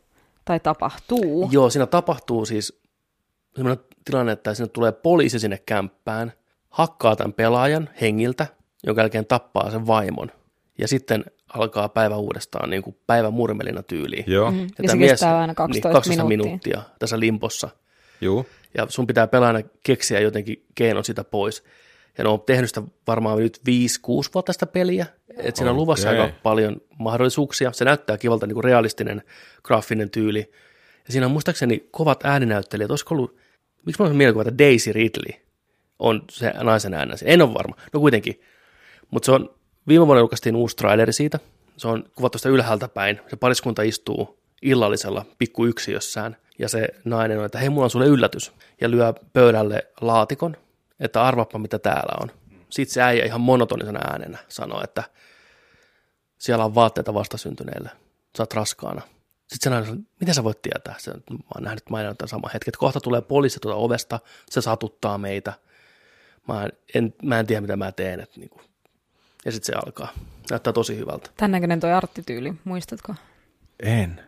tai 0.45 0.59
tapahtuu. 0.59 1.49
Joo, 1.51 1.69
siinä 1.69 1.85
tapahtuu 1.85 2.45
siis 2.45 2.81
sellainen 3.55 3.83
tilanne, 4.05 4.31
että 4.31 4.53
sinne 4.53 4.67
tulee 4.69 4.91
poliisi 4.91 5.39
sinne 5.39 5.57
kämppään, 5.65 6.33
hakkaa 6.69 7.15
tämän 7.15 7.33
pelaajan 7.33 7.89
hengiltä, 8.01 8.47
jonka 8.83 9.01
jälkeen 9.01 9.25
tappaa 9.25 9.71
sen 9.71 9.87
vaimon. 9.87 10.31
Ja 10.77 10.87
sitten 10.87 11.25
alkaa 11.53 11.89
päivä 11.89 12.15
uudestaan 12.15 12.69
niin 12.69 12.81
kuin 12.83 12.97
päivä 13.07 13.29
murmelina 13.29 13.83
tyyliin. 13.83 14.23
Joo, 14.27 14.51
Mm. 14.51 14.61
Ja 14.61 14.67
tämä 14.87 14.91
se 14.91 15.07
kestää 15.07 15.39
aina 15.39 15.55
12 15.55 15.87
niin, 15.87 15.93
12 15.93 16.23
minuuttia. 16.23 16.77
minuuttia 16.77 16.81
tässä 16.99 17.19
limpossa. 17.19 17.69
juu. 18.21 18.45
Ja 18.77 18.85
sun 18.89 19.07
pitää 19.07 19.27
pelaajana 19.27 19.69
keksiä 19.83 20.19
jotenkin 20.19 20.65
keino 20.75 21.03
sitä 21.03 21.23
pois. 21.23 21.63
Ja 22.17 22.23
ne 22.23 22.29
on 22.29 22.41
tehnyt 22.41 22.69
sitä 22.69 22.81
varmaan 23.07 23.39
nyt 23.39 23.57
5-6 23.57 23.61
vuotta 24.33 24.53
sitä 24.53 24.65
peliä. 24.65 25.05
Että 25.37 25.57
siinä 25.57 25.71
on 25.71 25.77
luvassa 25.77 26.09
Okei. 26.09 26.21
aika 26.21 26.33
paljon 26.43 26.81
mahdollisuuksia. 26.99 27.71
Se 27.71 27.85
näyttää 27.85 28.17
kivalta 28.17 28.47
niin 28.47 28.53
kuin 28.53 28.63
realistinen 28.63 29.23
graafinen 29.63 30.09
tyyli. 30.09 30.51
Ja 31.07 31.11
siinä 31.11 31.25
on 31.25 31.31
muistaakseni 31.31 31.87
kovat 31.91 32.25
ääninäyttelijät. 32.25 32.91
Olisiko 32.91 33.15
ollut, 33.15 33.37
miksi 33.85 34.01
mä 34.01 34.05
olen 34.05 34.17
mielikuva, 34.17 34.41
että 34.41 34.57
Daisy 34.57 34.93
Ridley 34.93 35.41
on 35.99 36.23
se 36.29 36.53
naisen 36.63 36.93
äänensä. 36.93 37.25
En 37.25 37.41
ole 37.41 37.53
varma. 37.53 37.75
No 37.93 37.99
kuitenkin. 37.99 38.41
Mutta 39.11 39.25
se 39.25 39.31
on, 39.31 39.55
viime 39.87 40.07
vuonna 40.07 40.19
julkaistiin 40.21 40.55
uusi 40.55 40.75
traileri 40.75 41.13
siitä. 41.13 41.39
Se 41.77 41.87
on 41.87 42.03
kuvattu 42.15 42.37
sitä 42.37 42.49
ylhäältä 42.49 42.87
päin. 42.87 43.19
Se 43.27 43.35
pariskunta 43.35 43.81
istuu 43.81 44.39
illallisella 44.61 45.25
pikku 45.37 45.65
yksiössään. 45.65 46.37
Ja 46.61 46.69
se 46.69 46.87
nainen 47.05 47.39
on, 47.39 47.45
että 47.45 47.59
hei, 47.59 47.69
mulla 47.69 47.83
on 47.83 47.89
sulle 47.89 48.05
yllätys. 48.05 48.51
Ja 48.81 48.91
lyö 48.91 49.13
pöydälle 49.33 49.87
laatikon, 50.01 50.57
että 50.99 51.23
arvappa 51.23 51.59
mitä 51.59 51.79
täällä 51.79 52.17
on. 52.21 52.31
Sitten 52.69 52.93
se 52.93 53.01
äijä 53.01 53.25
ihan 53.25 53.41
monotonisena 53.41 53.99
äänenä 53.99 54.37
sanoo, 54.47 54.83
että 54.83 55.03
siellä 56.37 56.65
on 56.65 56.75
vaatteita 56.75 57.13
vastasyntyneille. 57.13 57.89
Sä 58.37 58.43
oot 58.43 58.53
raskaana. 58.53 59.01
Sitten 59.47 59.59
se 59.61 59.69
nainen 59.69 59.89
sanoo, 59.89 60.03
miten 60.19 60.35
sä 60.35 60.43
voit 60.43 60.61
tietää? 60.61 60.95
Se, 60.97 61.11
mä 61.11 61.37
oon 61.55 61.63
nähnyt 61.63 61.89
mainontaa 61.89 62.27
sama 62.27 62.49
hetki, 62.53 62.69
että 62.69 62.79
kohta 62.79 63.01
tulee 63.01 63.21
poliisi 63.21 63.59
tuota 63.59 63.75
ovesta, 63.75 64.19
se 64.49 64.61
satuttaa 64.61 65.17
meitä. 65.17 65.53
Mä 66.47 66.63
en, 66.63 66.71
en, 66.93 67.13
mä 67.23 67.39
en 67.39 67.47
tiedä, 67.47 67.61
mitä 67.61 67.77
mä 67.77 67.91
teen. 67.91 68.19
Että 68.19 68.39
niinku. 68.39 68.61
Ja 69.45 69.51
sitten 69.51 69.73
se 69.73 69.79
alkaa. 69.85 70.07
Näyttää 70.49 70.73
tosi 70.73 70.97
hyvältä. 70.97 71.29
Tän 71.37 71.51
näköinen 71.51 71.79
toi 71.79 71.93
arttityyli, 71.93 72.53
muistatko? 72.63 73.15
En. 73.79 74.21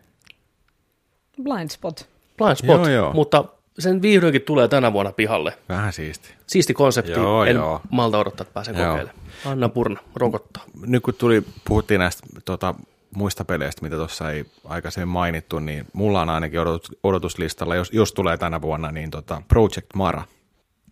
Blind 1.44 1.70
Spot. 1.70 2.13
Blind 2.38 2.56
spot, 2.56 2.78
Joo, 2.78 2.90
joo. 2.90 3.14
mutta 3.14 3.44
sen 3.80 4.02
vihdoinkin 4.02 4.42
tulee 4.42 4.68
tänä 4.68 4.94
vuonna 4.94 5.12
pihalle. 5.12 5.58
Vähän 5.70 5.94
siisti. 5.94 6.34
Siisti 6.48 6.74
konsepti, 6.74 7.12
Joo, 7.12 7.44
en 7.46 7.56
joo. 7.56 7.82
malta 7.90 8.18
odottaa, 8.20 8.44
että 8.44 8.54
pääsen 8.54 8.78
Joo. 8.78 8.90
kokeilemaan. 8.90 9.24
Anna 9.46 9.70
Purna, 9.70 10.00
rokottaa. 10.16 10.64
Nyt 10.86 11.04
kun 11.04 11.14
tuli, 11.14 11.44
puhuttiin 11.68 12.00
näistä 12.00 12.28
tota, 12.46 12.76
muista 13.16 13.46
peleistä, 13.46 13.82
mitä 13.82 13.96
tuossa 13.96 14.32
ei 14.32 14.46
aikaisemmin 14.66 15.08
mainittu, 15.08 15.60
niin 15.60 15.86
mulla 15.94 16.22
on 16.22 16.30
ainakin 16.30 16.60
odotus, 16.60 16.92
odotuslistalla, 17.04 17.76
jos, 17.76 17.90
jos 17.94 18.14
tulee 18.14 18.38
tänä 18.38 18.62
vuonna, 18.62 18.92
niin 18.92 19.12
tota 19.12 19.42
Project 19.48 19.88
Mara 19.96 20.24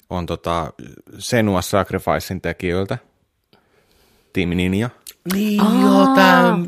on 0.10 0.26
tota 0.26 0.74
Senua 1.18 1.62
Sacrificein 1.62 2.42
tekijöiltä, 2.42 2.98
Team 4.34 4.50
Ninja, 4.50 4.90
Niin 5.34 5.62
joo, 5.82 6.16
tämä 6.16 6.60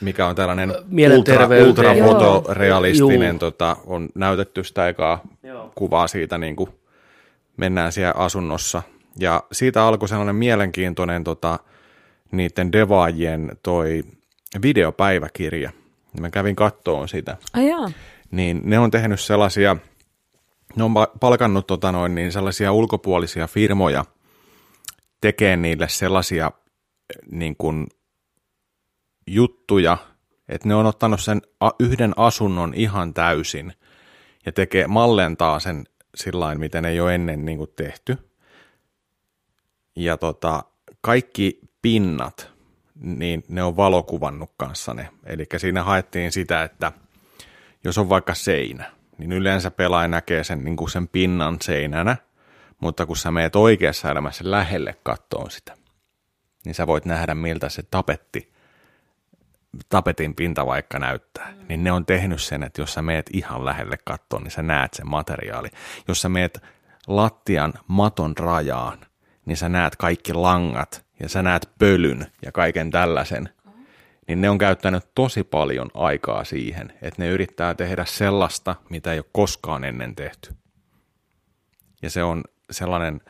mikä 0.00 0.26
on 0.26 0.34
tällainen 0.34 0.74
ultra, 1.16 1.48
ultrafotorealistinen, 1.66 3.28
Joo. 3.28 3.38
tota, 3.38 3.76
on 3.86 4.08
näytetty 4.14 4.64
sitä 4.64 4.88
ekaa 4.88 5.20
Joo. 5.42 5.72
kuvaa 5.74 6.06
siitä, 6.06 6.38
niin 6.38 6.56
kuin 6.56 6.70
mennään 7.56 7.92
siellä 7.92 8.14
asunnossa. 8.16 8.82
Ja 9.18 9.42
siitä 9.52 9.86
alkoi 9.86 10.08
sellainen 10.08 10.36
mielenkiintoinen 10.36 11.24
tota, 11.24 11.58
niiden 12.32 12.72
devaajien 12.72 13.56
toi 13.62 14.04
videopäiväkirja. 14.62 15.70
Mä 16.20 16.30
kävin 16.30 16.56
kattoon 16.56 17.08
sitä. 17.08 17.36
Ai 17.52 17.68
jaa. 17.68 17.90
Niin 18.30 18.60
ne 18.64 18.78
on 18.78 18.90
tehnyt 18.90 19.20
sellaisia, 19.20 19.76
ne 20.76 20.84
on 20.84 20.90
pa- 20.90 21.18
palkannut 21.20 21.66
tota 21.66 21.92
noin, 21.92 22.14
niin 22.14 22.32
sellaisia 22.32 22.72
ulkopuolisia 22.72 23.46
firmoja 23.46 24.04
tekee 25.20 25.56
niille 25.56 25.88
sellaisia 25.88 26.50
niin 27.30 27.56
kuin 27.56 27.86
juttuja, 29.26 29.98
että 30.48 30.68
ne 30.68 30.74
on 30.74 30.86
ottanut 30.86 31.20
sen 31.20 31.42
yhden 31.80 32.12
asunnon 32.16 32.74
ihan 32.74 33.14
täysin 33.14 33.72
ja 34.46 34.52
tekee, 34.52 34.86
mallentaa 34.86 35.60
sen 35.60 35.84
sillä 36.14 36.54
miten 36.54 36.84
ei 36.84 37.00
ole 37.00 37.14
ennen 37.14 37.44
niin 37.44 37.58
kuin 37.58 37.70
tehty. 37.76 38.18
Ja 39.96 40.16
tota, 40.16 40.64
kaikki 41.00 41.60
pinnat, 41.82 42.50
niin 42.94 43.44
ne 43.48 43.62
on 43.62 43.76
valokuvannut 43.76 44.50
kanssa 44.56 44.94
ne. 44.94 45.08
Eli 45.26 45.46
siinä 45.56 45.82
haettiin 45.82 46.32
sitä, 46.32 46.62
että 46.62 46.92
jos 47.84 47.98
on 47.98 48.08
vaikka 48.08 48.34
seinä, 48.34 48.92
niin 49.18 49.32
yleensä 49.32 49.70
pelaaja 49.70 50.08
näkee 50.08 50.44
sen, 50.44 50.64
niin 50.64 50.76
kuin 50.76 50.90
sen 50.90 51.08
pinnan 51.08 51.56
seinänä, 51.62 52.16
mutta 52.80 53.06
kun 53.06 53.16
sä 53.16 53.30
meet 53.30 53.56
oikeassa 53.56 54.10
elämässä 54.10 54.50
lähelle 54.50 54.96
kattoon 55.02 55.50
sitä, 55.50 55.74
niin 56.66 56.74
sä 56.74 56.86
voit 56.86 57.04
nähdä, 57.04 57.34
miltä 57.34 57.68
se 57.68 57.82
tapetti, 57.82 58.52
tapetin 59.88 60.34
pinta 60.34 60.66
vaikka 60.66 60.98
näyttää. 60.98 61.54
Niin 61.68 61.84
ne 61.84 61.92
on 61.92 62.06
tehnyt 62.06 62.42
sen, 62.42 62.62
että 62.62 62.82
jos 62.82 62.94
sä 62.94 63.02
meet 63.02 63.30
ihan 63.32 63.64
lähelle 63.64 63.98
kattoon, 64.04 64.42
niin 64.42 64.50
sä 64.50 64.62
näet 64.62 64.94
sen 64.94 65.08
materiaali. 65.08 65.68
Jos 66.08 66.22
sä 66.22 66.28
meet 66.28 66.62
lattian 67.06 67.74
maton 67.88 68.36
rajaan, 68.36 68.98
niin 69.44 69.56
sä 69.56 69.68
näet 69.68 69.96
kaikki 69.96 70.32
langat 70.32 71.04
ja 71.20 71.28
sä 71.28 71.42
näet 71.42 71.70
pölyn 71.78 72.26
ja 72.42 72.52
kaiken 72.52 72.90
tällaisen. 72.90 73.48
Niin 74.28 74.40
ne 74.40 74.50
on 74.50 74.58
käyttänyt 74.58 75.04
tosi 75.14 75.44
paljon 75.44 75.90
aikaa 75.94 76.44
siihen, 76.44 76.92
että 77.02 77.22
ne 77.22 77.28
yrittää 77.28 77.74
tehdä 77.74 78.04
sellaista, 78.04 78.76
mitä 78.90 79.12
ei 79.12 79.18
ole 79.18 79.26
koskaan 79.32 79.84
ennen 79.84 80.14
tehty. 80.14 80.54
Ja 82.02 82.10
se 82.10 82.22
on 82.22 82.44
sellainen 82.70 83.20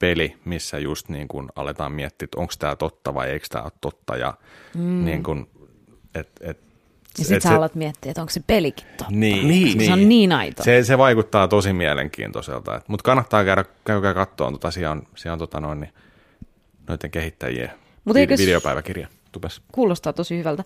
peli, 0.00 0.36
missä 0.44 0.78
just 0.78 1.08
niin 1.08 1.28
kuin 1.28 1.48
aletaan 1.56 1.92
miettiä, 1.92 2.24
että 2.24 2.40
onko 2.40 2.52
tämä 2.58 2.76
totta 2.76 3.14
vai 3.14 3.30
eikö 3.30 3.46
tämä 3.50 3.64
ole 3.64 3.72
totta. 3.80 4.16
Ja 4.16 4.34
mm. 4.76 5.04
niin 5.04 5.22
kuin, 5.22 5.50
et, 6.14 6.28
et, 6.40 6.58
Ja 7.18 7.24
sit 7.24 7.36
et 7.36 7.42
sä 7.42 7.48
se- 7.48 7.54
alat 7.54 7.74
miettiä, 7.74 8.10
että 8.10 8.20
onko 8.22 8.30
se 8.30 8.40
pelikin 8.46 8.86
totta. 8.86 9.06
Niin, 9.10 9.48
Niin. 9.48 9.84
Se 9.86 9.92
on 9.92 10.08
niin 10.08 10.32
aito. 10.32 10.62
Se, 10.64 10.84
se 10.84 10.98
vaikuttaa 10.98 11.48
tosi 11.48 11.72
mielenkiintoiselta. 11.72 12.82
Mutta 12.88 13.02
kannattaa 13.02 13.44
käydä, 13.44 13.64
käykää 13.84 14.14
kattoon, 14.14 14.52
tota, 14.52 14.70
siellä 14.70 14.90
on, 14.90 15.02
siellä 15.16 15.32
on 15.32 15.38
tota 15.38 15.60
noin, 15.60 15.80
niin, 15.80 15.92
noiden 16.88 17.10
kehittäjien 17.10 17.70
Mut 18.04 18.16
eikös- 18.16 18.40
videopäiväkirja. 18.40 19.08
Tupes. 19.32 19.60
Kuulostaa 19.72 20.12
tosi 20.12 20.38
hyvältä. 20.38 20.64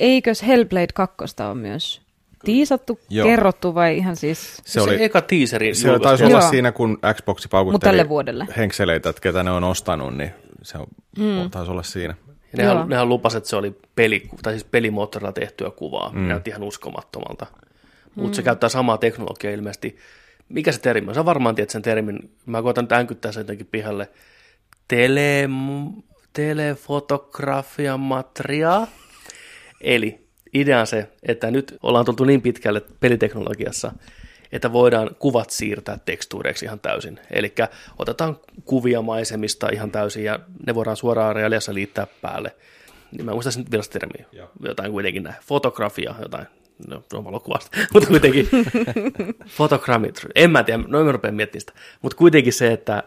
Eikös 0.00 0.42
Hellblade 0.42 0.86
2 0.94 1.16
ole 1.48 1.54
myös 1.54 2.02
tiisattu, 2.44 3.00
Joo. 3.10 3.26
kerrottu 3.26 3.74
vai 3.74 3.96
ihan 3.96 4.16
siis... 4.16 4.56
Se, 4.56 4.62
Se, 4.64 4.80
oli, 4.80 4.98
se 4.98 5.04
eka 5.04 5.20
teaseri 5.22 5.74
se 5.74 5.98
taisi 6.02 6.24
Joo. 6.24 6.30
olla 6.30 6.40
siinä, 6.40 6.72
kun 6.72 6.98
Xbox 7.14 7.48
paukutteli 7.50 7.90
tälle 7.90 8.08
vuodelle. 8.08 8.46
henkseleitä, 8.56 9.10
että 9.10 9.22
ketä 9.22 9.42
ne 9.42 9.50
on 9.50 9.64
ostanut, 9.64 10.16
niin 10.16 10.30
se 10.62 10.78
on, 10.78 10.86
mm. 11.18 11.50
taisi 11.50 11.70
olla 11.70 11.82
siinä. 11.82 12.14
Ja 12.52 12.56
nehän, 12.56 12.76
Joo. 12.76 12.86
nehän 12.86 13.08
lupas, 13.08 13.34
että 13.34 13.48
se 13.48 13.56
oli 13.56 13.76
peli, 13.94 14.28
tai 14.42 14.52
siis 14.52 14.64
pelimoottorilla 14.64 15.32
tehtyä 15.32 15.70
kuvaa. 15.70 16.12
Mm. 16.12 16.20
Näytti 16.28 16.50
ihan 16.50 16.62
uskomattomalta. 16.62 17.46
Mutta 18.14 18.28
Mm. 18.30 18.34
se 18.34 18.42
käyttää 18.42 18.68
samaa 18.68 18.98
teknologiaa 18.98 19.54
ilmeisesti. 19.54 19.96
Mikä 20.48 20.72
se 20.72 20.80
termi 20.80 21.08
on? 21.08 21.14
Sä 21.14 21.24
varmaan 21.24 21.54
tiedät 21.54 21.70
sen 21.70 21.82
termin. 21.82 22.30
Mä 22.46 22.62
koitan 22.62 22.84
nyt 22.84 22.92
änkyttää 22.92 23.32
sen 23.32 23.40
jotenkin 23.40 23.68
pihalle. 23.70 24.08
Tele, 24.88 25.48
telefotografian 26.32 28.00
materiaa. 28.00 28.86
Eli 29.80 30.21
idea 30.54 30.80
on 30.80 30.86
se, 30.86 31.08
että 31.22 31.50
nyt 31.50 31.78
ollaan 31.82 32.04
tultu 32.04 32.24
niin 32.24 32.42
pitkälle 32.42 32.82
peliteknologiassa, 33.00 33.92
että 34.52 34.72
voidaan 34.72 35.10
kuvat 35.18 35.50
siirtää 35.50 35.98
tekstuureiksi 36.04 36.64
ihan 36.64 36.80
täysin. 36.80 37.20
Eli 37.30 37.54
otetaan 37.98 38.36
kuvia 38.64 39.02
maisemista 39.02 39.68
ihan 39.72 39.90
täysin 39.90 40.24
ja 40.24 40.40
ne 40.66 40.74
voidaan 40.74 40.96
suoraan 40.96 41.36
reaaliassa 41.36 41.74
liittää 41.74 42.06
päälle. 42.22 42.56
Niin 43.12 43.24
mä 43.24 43.32
muistan 43.32 43.52
sen 43.52 43.64
virallista 43.70 43.98
termiä. 43.98 44.26
Jotain 44.60 44.92
kuitenkin 44.92 45.22
näin. 45.22 45.36
Fotografia, 45.42 46.14
jotain. 46.22 46.46
No, 46.88 47.02
valokuvasta, 47.24 47.78
mutta 47.92 48.08
kuitenkin 48.08 48.48
fotogrammetry. 49.46 50.30
En 50.34 50.50
mä 50.50 50.64
tiedä, 50.64 50.84
noin 50.86 51.06
mä 51.06 51.12
rupean 51.12 51.34
miettimään 51.34 51.60
sitä. 51.60 51.72
Mutta 52.02 52.16
kuitenkin 52.16 52.52
se, 52.52 52.72
että 52.72 53.02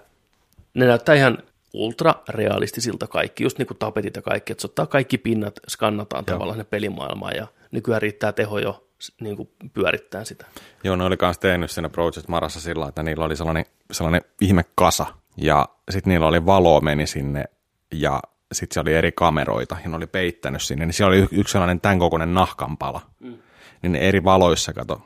ne 0.74 0.86
näyttää 0.86 1.16
ihan 1.16 1.38
ultrarealistisilta 1.76 3.08
kaikki, 3.08 3.44
just 3.44 3.58
niin 3.58 3.68
kuin 3.68 3.78
tapetit 3.78 4.16
ja 4.16 4.22
kaikki, 4.22 4.52
että 4.52 4.62
se 4.62 4.68
ottaa 4.68 4.86
kaikki 4.86 5.18
pinnat, 5.18 5.60
skannataan 5.70 6.24
Joo. 6.28 6.34
tavallaan 6.34 6.58
ne 6.58 6.64
pelimaailmaan 6.64 7.36
ja 7.36 7.48
nykyään 7.72 8.02
riittää 8.02 8.32
teho 8.32 8.60
jo 8.60 8.88
niin 9.22 9.36
kuin 9.38 9.50
pyörittää 9.74 10.26
sitä. 10.26 10.46
Joo, 10.84 10.96
ne 10.96 11.04
oli 11.04 11.16
myös 11.22 11.40
tehnyt 11.40 11.72
siinä 11.72 11.90
Project 11.90 12.28
Marassa 12.28 12.60
sillä 12.60 12.88
että 12.88 13.04
niillä 13.04 13.26
oli 13.26 13.36
sellainen, 13.36 13.66
sellainen 13.92 14.22
ihme 14.42 14.66
kasa 14.76 15.06
ja 15.38 15.70
sitten 15.90 16.12
niillä 16.12 16.28
oli 16.28 16.46
valo 16.46 16.82
meni 16.82 17.08
sinne 17.08 17.46
ja 17.94 18.20
sitten 18.52 18.74
se 18.74 18.80
oli 18.80 18.94
eri 18.94 19.12
kameroita 19.12 19.78
ja 19.84 19.90
ne 19.90 19.96
oli 19.96 20.08
peittänyt 20.08 20.62
sinne, 20.62 20.86
niin 20.86 20.94
siellä 20.94 21.10
oli 21.10 21.28
yksi 21.32 21.52
sellainen 21.52 21.82
tämän 21.82 22.00
kokoinen 22.00 22.34
nahkanpala. 22.34 23.02
Mm. 23.20 23.38
Niin 23.82 23.96
eri 23.96 24.24
valoissa, 24.24 24.74
kato, 24.74 25.02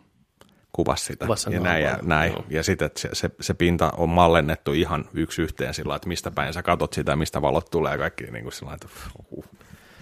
kuvasi 0.80 1.06
sitä. 1.06 1.26
Kuvasi 1.26 1.54
ja 1.54 1.60
näin, 1.60 1.84
ja, 1.84 1.98
näin. 2.02 2.32
Joo. 2.32 2.44
ja 2.50 2.64
sitten 2.64 2.92
se, 2.98 3.10
se, 3.14 3.30
se, 3.42 3.54
pinta 3.54 3.92
on 3.98 4.10
mallennettu 4.10 4.74
ihan 4.74 5.06
yksi 5.14 5.42
yhteen 5.42 5.74
sillä 5.74 5.96
että 5.96 6.08
mistä 6.08 6.32
päin 6.32 6.54
sä 6.54 6.64
katot 6.64 6.94
sitä, 6.94 7.16
mistä 7.16 7.42
valot 7.42 7.70
tulee 7.72 7.92
ja 7.92 7.98
kaikki 7.98 8.24
niin 8.24 8.44
kuin 8.44 8.54
sillä 8.54 8.74
että 8.74 8.88
uh. 9.38 9.46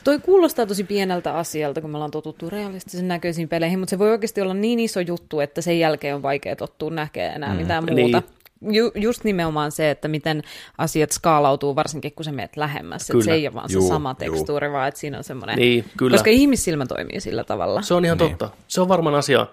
Toi 0.04 0.20
kuulostaa 0.20 0.66
tosi 0.66 0.84
pieneltä 0.84 1.34
asialta, 1.34 1.82
kun 1.82 1.90
me 1.90 1.98
ollaan 1.98 2.12
totuttu 2.12 2.50
realistisen 2.50 3.08
näköisiin 3.08 3.50
peleihin, 3.50 3.80
mutta 3.80 3.90
se 3.90 4.00
voi 4.00 4.12
oikeasti 4.12 4.42
olla 4.42 4.54
niin 4.54 4.80
iso 4.80 5.00
juttu, 5.00 5.40
että 5.40 5.62
sen 5.62 5.80
jälkeen 5.80 6.16
on 6.16 6.22
vaikea 6.22 6.56
tottua 6.56 6.90
näkemään 6.90 7.36
enää 7.36 7.54
mm. 7.54 7.58
mitään 7.58 7.84
muuta. 7.90 8.24
Ju, 8.62 8.92
just 8.96 9.24
nimenomaan 9.24 9.72
se, 9.72 9.92
että 9.92 10.08
miten 10.08 10.42
asiat 10.78 11.12
skaalautuu, 11.12 11.76
varsinkin 11.76 12.12
kun 12.14 12.26
sä 12.26 12.32
menet 12.32 12.58
lähemmäs. 12.58 13.10
Että 13.10 13.24
se 13.24 13.32
ei 13.32 13.48
ole 13.48 13.54
vaan 13.54 13.70
Juu, 13.72 13.82
se 13.82 13.88
sama 13.88 14.10
juu. 14.10 14.16
tekstuuri, 14.16 14.72
vaan 14.72 14.88
että 14.88 15.00
siinä 15.00 15.18
on 15.18 15.24
semmoinen... 15.24 15.58
Niin, 15.58 15.86
kyllä. 15.98 16.18
Koska 16.18 16.30
ihmissilmä 16.30 16.86
toimii 16.86 17.20
sillä 17.20 17.44
tavalla. 17.44 17.82
Se 17.82 17.94
on 17.94 18.06
ihan 18.06 18.18
niin. 18.18 18.30
totta. 18.30 18.58
Se 18.68 18.82
on 18.82 18.88
varmaan 18.88 19.16
asia, 19.16 19.48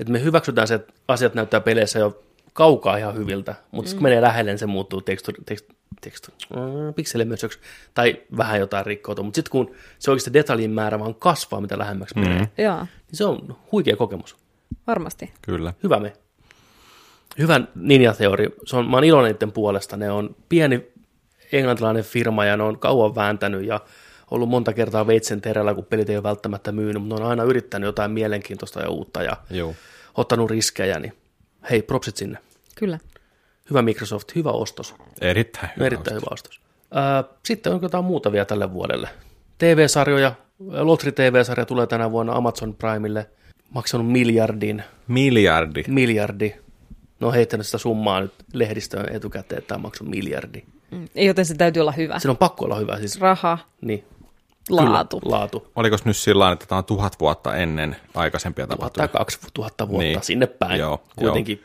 että 0.00 0.12
me 0.12 0.22
hyväksytään 0.22 0.68
se, 0.68 0.74
että 0.74 0.92
asiat 1.08 1.34
näyttää 1.34 1.60
peleissä 1.60 1.98
jo 1.98 2.22
kaukaa 2.52 2.96
ihan 2.96 3.16
hyviltä, 3.16 3.54
mutta 3.70 3.90
mm. 3.90 3.94
kun 3.94 4.02
menee 4.02 4.22
lähelle, 4.22 4.50
niin 4.50 4.58
se 4.58 4.66
muuttuu 4.66 5.00
tekstu, 5.00 5.32
tekst, 5.46 5.66
tekstu, 6.00 6.30
mm, 6.50 6.94
pikselimössöksi 6.94 7.58
tai 7.94 8.22
vähän 8.36 8.60
jotain 8.60 8.86
rikkoutuu. 8.86 9.24
Mutta 9.24 9.36
sitten 9.36 9.50
kun 9.50 9.74
se 9.98 10.10
oikeasti 10.10 10.32
detaljin 10.32 10.70
määrä 10.70 10.98
vaan 10.98 11.14
kasvaa, 11.14 11.60
mitä 11.60 11.78
lähemmäksi 11.78 12.14
mm. 12.14 12.20
menee, 12.20 12.48
Joo, 12.58 12.78
niin 12.78 12.86
se 13.12 13.24
on 13.24 13.56
huikea 13.72 13.96
kokemus. 13.96 14.36
varmasti. 14.86 15.32
Kyllä. 15.42 15.72
Hyvä 15.82 16.00
me. 16.00 16.12
Hyvä 17.38 17.60
Ninja-teori. 17.74 18.48
Se 18.66 18.76
on, 18.76 18.90
mä 18.90 18.96
oon 18.96 19.04
iloinen 19.04 19.32
niiden 19.32 19.52
puolesta. 19.52 19.96
Ne 19.96 20.10
on 20.10 20.36
pieni 20.48 20.86
englantilainen 21.52 22.04
firma 22.04 22.44
ja 22.44 22.56
ne 22.56 22.62
on 22.62 22.78
kauan 22.78 23.14
vääntänyt 23.14 23.64
ja 23.64 23.80
ollut 24.30 24.48
monta 24.48 24.72
kertaa 24.72 25.06
veitsen 25.06 25.40
terällä, 25.40 25.74
kun 25.74 25.84
pelit 25.84 26.10
ei 26.10 26.16
ole 26.16 26.22
välttämättä 26.22 26.72
myynyt, 26.72 27.02
mutta 27.02 27.14
ne 27.16 27.24
on 27.24 27.30
aina 27.30 27.42
yrittänyt 27.42 27.86
jotain 27.86 28.10
mielenkiintoista 28.10 28.80
ja 28.80 28.90
uutta 28.90 29.22
ja 29.22 29.36
Joo. 29.50 29.74
ottanut 30.14 30.50
riskejä, 30.50 30.98
niin 30.98 31.12
hei, 31.70 31.82
propsit 31.82 32.16
sinne. 32.16 32.38
Kyllä. 32.74 32.98
Hyvä 33.70 33.82
Microsoft, 33.82 34.34
hyvä 34.34 34.50
ostos. 34.50 34.94
Erittäin 35.20 35.68
hyvä. 35.76 35.86
Erittäin 35.86 36.16
hyvä 36.16 36.26
ostos. 36.30 36.60
Ää, 36.90 37.24
sitten 37.44 37.72
on 37.72 37.82
jotain 37.82 38.04
muuta 38.04 38.32
vielä 38.32 38.44
tälle 38.44 38.72
vuodelle. 38.72 39.08
TV-sarjoja, 39.58 40.32
Lotri 40.58 41.12
TV-sarja 41.12 41.66
tulee 41.66 41.86
tänä 41.86 42.10
vuonna 42.10 42.32
Amazon 42.32 42.74
Primelle, 42.74 43.26
maksanut 43.70 44.12
miljardin, 44.12 44.82
Miljardi. 45.08 45.84
miljardi. 45.88 46.54
No 47.20 47.32
heittänyt 47.32 47.66
sitä 47.66 47.78
summaa 47.78 48.20
nyt 48.20 48.32
lehdistöön 48.52 49.14
etukäteen, 49.14 49.58
että 49.58 49.68
tämä 49.68 49.78
maksoi 49.78 50.08
miljardi. 50.08 50.62
Mm. 50.90 51.08
Joten 51.14 51.44
se 51.44 51.54
täytyy 51.54 51.80
olla 51.80 51.92
hyvä. 51.92 52.18
Siinä 52.18 52.30
on 52.30 52.36
pakko 52.36 52.64
olla 52.64 52.76
hyvä, 52.76 52.98
siis 52.98 53.20
Raha, 53.20 53.58
niin, 53.80 54.04
laatu. 54.70 55.20
Kyllä, 55.20 55.36
laatu. 55.36 55.72
Oliko 55.76 55.96
nyt 56.04 56.16
sillä 56.16 56.38
lailla, 56.40 56.52
että 56.52 56.66
tämä 56.66 56.78
on 56.78 56.84
tuhat 56.84 57.20
vuotta 57.20 57.56
ennen 57.56 57.96
aikaisempia 58.14 58.66
Tuhatta 58.66 58.76
tapahtumia? 58.84 59.08
kaksi 59.08 59.38
tuhatta 59.54 59.88
vuotta 59.88 60.02
Niin. 60.02 60.22
sinne 60.22 60.46
päin. 60.46 60.78
Joo, 60.80 61.02
Kuitenkin 61.16 61.64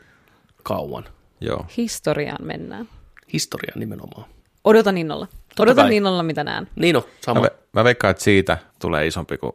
kauan. 0.62 1.04
Joo. 1.40 1.66
Historiaan 1.76 2.46
mennään. 2.46 2.88
Historia 3.32 3.72
nimenomaan. 3.74 4.24
Odotan 4.64 4.98
innolla. 4.98 5.26
Odotan 5.58 5.86
kai. 5.86 5.96
innolla, 5.96 6.22
mitä 6.22 6.44
näen. 6.44 6.68
Niin 6.76 6.96
on, 6.96 7.02
sama. 7.20 7.40
Mä, 7.40 7.46
ve- 7.46 7.56
mä 7.72 7.84
veikkaan, 7.84 8.10
että 8.10 8.22
siitä 8.24 8.58
tulee 8.80 9.06
isompi 9.06 9.38
kuin 9.38 9.52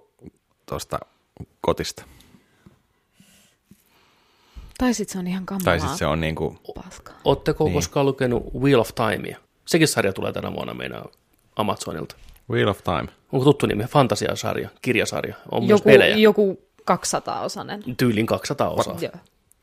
tuosta 0.69 0.99
kotista. 1.61 2.03
Tai 4.78 4.94
sitten 4.94 5.14
se 5.14 5.19
on 5.19 5.28
ihan 5.28 5.45
kamalaa. 5.45 5.65
Tai 5.65 5.80
sitten 5.80 5.98
se 5.98 6.06
on 6.06 6.22
niin 6.22 6.36
kuin, 6.36 6.60
Paskaa. 6.76 7.15
Oletteko 7.26 7.64
Niin. 7.64 7.74
koskaan 7.74 8.06
lukenut 8.06 8.44
Wheel 8.60 8.80
of 8.80 8.90
Timea? 8.95 9.38
Sekin 9.65 9.88
sarja 9.88 10.14
tulee 10.14 10.34
tänä 10.34 10.53
vuonna 10.53 10.74
meidän 10.74 11.03
Amazonilta. 11.56 12.15
Wheel 12.49 12.68
of 12.68 12.84
Time. 12.84 13.07
Onko 13.32 13.44
tuttu 13.44 13.65
nimi? 13.65 13.84
Fantasiasarja, 13.84 14.69
kirjasarja. 14.82 15.36
On 15.52 15.64
myös 15.64 15.69
Joku, 15.69 15.84
pelejä. 15.84 16.15
joku 16.15 16.61
200-osainen. 16.91 17.95
Tyylin 17.98 18.26
200 18.26 18.69
osaa. 18.69 18.98
Joo. 19.02 19.11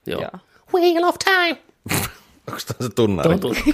Joo. 0.06 0.20
Joo. 0.20 0.30
Wheel 0.74 1.04
of 1.04 1.14
Time! 1.24 1.56
Onko 2.48 2.60
tämä 2.66 2.88
se 2.88 2.94
tunnari? 2.94 3.38
Tuo 3.38 3.54
tuttu. 3.54 3.70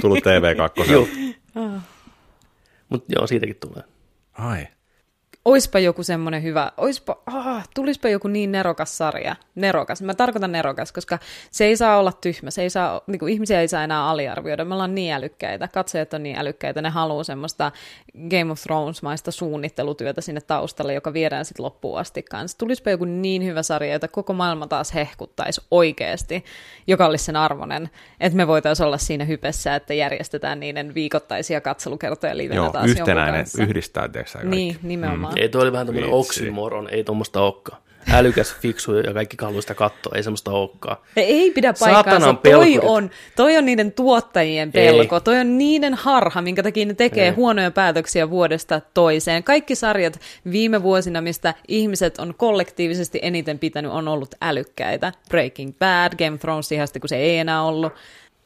Tullut 0.00 0.18
TV2. 0.18 0.90
Joo. 0.92 1.06
Mutta 2.88 3.12
joo, 3.16 3.26
siitäkin 3.26 3.56
tulee. 3.56 3.82
Ai. 4.32 4.66
Oispa 5.46 5.78
joku 5.78 6.02
semmoinen 6.02 6.42
hyvä, 6.42 6.72
oispa, 6.76 7.22
ah, 7.26 7.68
tulispa 7.74 8.08
joku 8.08 8.28
niin 8.28 8.52
nerokas 8.52 8.98
sarja, 8.98 9.36
nerokas, 9.54 10.02
mä 10.02 10.14
tarkoitan 10.14 10.52
nerokas, 10.52 10.92
koska 10.92 11.18
se 11.50 11.64
ei 11.64 11.76
saa 11.76 11.98
olla 11.98 12.12
tyhmä, 12.12 12.50
se 12.50 12.62
ei 12.62 12.70
saa, 12.70 13.00
niin 13.06 13.18
kuin 13.18 13.32
ihmisiä 13.32 13.60
ei 13.60 13.68
saa 13.68 13.84
enää 13.84 14.08
aliarvioida, 14.08 14.64
me 14.64 14.74
ollaan 14.74 14.94
niin 14.94 15.12
älykkäitä, 15.12 15.68
katsojat 15.68 16.14
on 16.14 16.22
niin 16.22 16.38
älykkäitä, 16.38 16.82
ne 16.82 16.88
haluaa 16.88 17.24
semmoista 17.24 17.72
Game 18.30 18.52
of 18.52 18.60
Thrones-maista 18.62 19.30
suunnittelutyötä 19.30 20.20
sinne 20.20 20.40
taustalle, 20.40 20.94
joka 20.94 21.12
viedään 21.12 21.44
sitten 21.44 21.64
loppuun 21.64 21.98
asti 21.98 22.22
kanssa. 22.22 22.58
Tulispa 22.58 22.90
joku 22.90 23.04
niin 23.04 23.44
hyvä 23.44 23.62
sarja, 23.62 23.92
jota 23.92 24.08
koko 24.08 24.32
maailma 24.32 24.66
taas 24.66 24.94
hehkuttaisi 24.94 25.60
oikeasti, 25.70 26.44
joka 26.86 27.06
olisi 27.06 27.24
sen 27.24 27.36
arvoinen, 27.36 27.90
että 28.20 28.36
me 28.36 28.46
voitaisiin 28.46 28.86
olla 28.86 28.98
siinä 28.98 29.24
hypessä, 29.24 29.74
että 29.74 29.94
järjestetään 29.94 30.60
niiden 30.60 30.94
viikoittaisia 30.94 31.60
katselukertoja 31.60 32.36
livenä 32.36 32.56
Joo, 32.56 32.70
taas 32.70 32.90
yhtenäinen 32.90 33.46
yhdistää, 33.58 34.08
tiedätkö 34.08 34.32
kaikki. 34.32 34.56
Niin, 34.56 34.78
nimenomaan. 34.82 35.35
Ei, 35.36 35.48
toi 35.48 35.62
oli 35.62 35.72
vähän 35.72 35.86
tämmöinen 35.86 36.10
Vitsi. 36.10 36.18
oksimoron, 36.18 36.88
ei 36.90 37.04
tuommoista 37.04 37.40
olekaan. 37.40 37.82
Älykäs, 38.12 38.56
fiksu 38.60 38.94
ja 38.94 39.14
kaikki 39.14 39.36
haluaa 39.40 39.60
sitä 39.60 39.74
katsoa, 39.74 40.12
ei 40.16 40.22
semmoista 40.22 40.50
olekaan. 40.50 40.96
Ei, 41.16 41.24
ei 41.24 41.50
pidä 41.50 41.74
paikkaansa. 41.80 42.34
Toi 42.34 42.78
on, 42.82 43.10
toi 43.36 43.56
on 43.56 43.64
niiden 43.64 43.92
tuottajien 43.92 44.72
pelko. 44.72 45.20
Toi 45.20 45.38
on 45.38 45.58
niiden 45.58 45.94
harha, 45.94 46.42
minkä 46.42 46.62
takia 46.62 46.86
ne 46.86 46.94
tekee 46.94 47.24
Ei. 47.24 47.30
huonoja 47.30 47.70
päätöksiä 47.70 48.30
vuodesta 48.30 48.80
toiseen. 48.94 49.44
Kaikki 49.44 49.74
sarjat 49.74 50.20
viime 50.50 50.82
vuosina, 50.82 51.20
mistä 51.20 51.54
ihmiset 51.68 52.18
on 52.18 52.34
kollektiivisesti 52.36 53.18
eniten 53.22 53.58
pitänyt, 53.58 53.92
on 53.92 54.08
ollut 54.08 54.34
älykkäitä. 54.42 55.12
Breaking 55.28 55.72
Bad, 55.78 56.12
Game 56.18 56.34
of 56.34 56.40
Thrones 56.40 56.72
ihan 56.72 56.88
kun 57.00 57.08
se 57.08 57.16
ei 57.16 57.38
enää 57.38 57.62
ollut. 57.62 57.92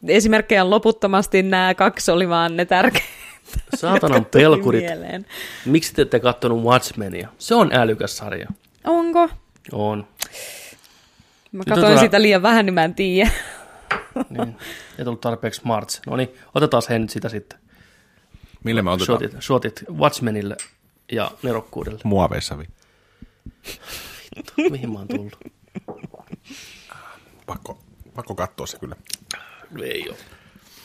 Esimerkkejä 0.08 0.64
on 0.64 0.70
loputtomasti, 0.70 1.42
nämä 1.42 1.74
kaksi 1.74 2.10
oli 2.10 2.28
vaan 2.28 2.56
ne 2.56 2.64
tärkeitä. 2.64 3.29
Saatanan 3.74 4.24
pelkurit. 4.24 4.84
mieleen. 4.84 5.26
Miksi 5.66 5.94
te 5.94 6.02
ette 6.02 6.20
kattonut 6.20 6.62
Watchmenia? 6.64 7.28
Se 7.38 7.54
on 7.54 7.72
älykäs 7.72 8.16
sarja. 8.16 8.48
Onko? 8.84 9.28
On. 9.72 10.06
Mä 11.52 11.62
katsoin 11.68 11.98
sitä 11.98 12.22
liian 12.22 12.42
vähän, 12.42 12.66
niin 12.66 12.74
mä 12.74 12.84
en 12.84 12.94
tiedä. 12.94 13.30
Niin. 14.30 14.56
Ei 14.98 15.04
tullut 15.04 15.20
tarpeeksi 15.20 15.60
smarts. 15.60 16.00
No 16.06 16.16
niin, 16.16 16.28
otetaan 16.54 16.82
he 16.88 16.98
nyt 16.98 17.10
sitä 17.10 17.28
sitten. 17.28 17.58
Millä 18.64 18.82
me 18.82 18.90
otetaan? 18.90 19.18
Shotit, 19.20 19.42
shotit 19.42 19.84
Watchmenille 19.92 20.56
ja 21.12 21.30
nerokkuudelle. 21.42 22.00
Muoveissa. 22.04 22.58
vi- 22.58 22.68
Mihin 24.70 24.92
mä 24.92 24.98
oon 24.98 25.08
tullut? 25.08 25.38
Pakko, 27.46 27.78
pakko 28.14 28.34
katsoa 28.34 28.66
se 28.66 28.78
kyllä. 28.78 28.96
Ei 29.82 30.08
ole. 30.08 30.16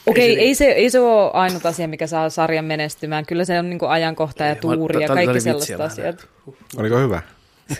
Okei, 0.05 0.35
se 0.35 0.41
ei, 0.41 0.55
se, 0.55 0.65
ei 0.65 0.89
se 0.89 0.99
ole 0.99 1.31
ainut 1.33 1.65
asia, 1.65 1.87
mikä 1.87 2.07
saa 2.07 2.29
sarjan 2.29 2.65
menestymään. 2.65 3.25
Kyllä 3.25 3.45
se 3.45 3.59
on 3.59 3.69
niin 3.69 3.79
ajankohta 3.87 4.43
ja 4.43 4.55
tuuri 4.55 5.01
ja 5.01 5.07
kaikki 5.07 5.41
sellaiset 5.41 5.81
asiat. 5.81 6.27
Oliko 6.77 6.99
hyvä? 6.99 7.21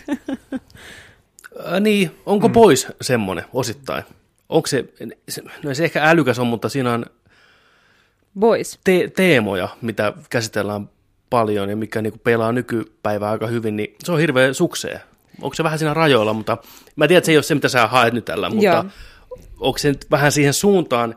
Äh, 1.72 1.80
niin, 1.80 2.10
onko 2.26 2.48
mm. 2.48 2.52
pois 2.52 2.86
semmonen 3.00 3.44
osittain? 3.52 4.04
Onko 4.48 4.66
se, 4.66 4.84
no 5.62 5.74
se 5.74 5.84
ehkä 5.84 6.04
älykäs 6.04 6.38
on, 6.38 6.46
mutta 6.46 6.68
siinä 6.68 6.92
on 6.92 7.06
Boys. 8.38 8.78
te- 8.84 9.10
teemoja, 9.16 9.68
mitä 9.82 10.12
käsitellään 10.30 10.90
paljon 11.30 11.70
ja 11.70 11.76
mikä 11.76 12.02
niinku 12.02 12.18
pelaa 12.18 12.52
nykypäivää 12.52 13.30
aika 13.30 13.46
hyvin, 13.46 13.76
niin 13.76 13.94
se 14.04 14.12
on 14.12 14.18
hirveä 14.18 14.52
suksee. 14.52 15.00
Onko 15.42 15.54
se 15.54 15.64
vähän 15.64 15.78
siinä 15.78 15.94
rajoilla, 15.94 16.32
mutta 16.32 16.58
mä 16.96 17.08
tiedän, 17.08 17.18
että 17.18 17.26
se 17.26 17.32
ei 17.32 17.36
ole 17.36 17.42
se, 17.42 17.54
mitä 17.54 17.68
sä 17.68 17.86
haet 17.86 18.14
nyt 18.14 18.24
tällä, 18.24 18.48
mutta 18.48 18.64
Joo. 18.64 18.84
onko 19.60 19.78
se 19.78 19.88
nyt 19.88 20.06
vähän 20.10 20.32
siihen 20.32 20.54
suuntaan, 20.54 21.14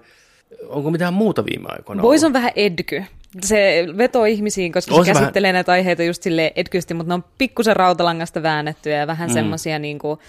onko 0.67 0.91
mitään 0.91 1.13
muuta 1.13 1.45
viime 1.45 1.67
aikoina 1.69 2.01
Boys 2.01 2.23
on 2.23 2.33
vähän 2.33 2.51
edky. 2.55 3.03
se 3.41 3.87
vetoo 3.97 4.25
ihmisiin, 4.25 4.71
koska 4.71 4.95
On 4.95 5.05
se 5.05 5.13
se 5.13 5.19
käsittelee 5.19 5.53
näitä 5.53 5.71
aiheita 5.71 6.03
just 6.03 6.23
silleen 6.23 6.51
etkysti, 6.55 6.93
mutta 6.93 7.09
ne 7.09 7.13
on 7.13 7.23
pikkusen 7.37 7.75
rautalangasta 7.75 8.43
väännettyjä 8.43 8.97
ja 8.97 9.07
vähän 9.07 9.29
mm. 9.29 9.33
semmoisia 9.33 9.79
niinku, 9.79 10.19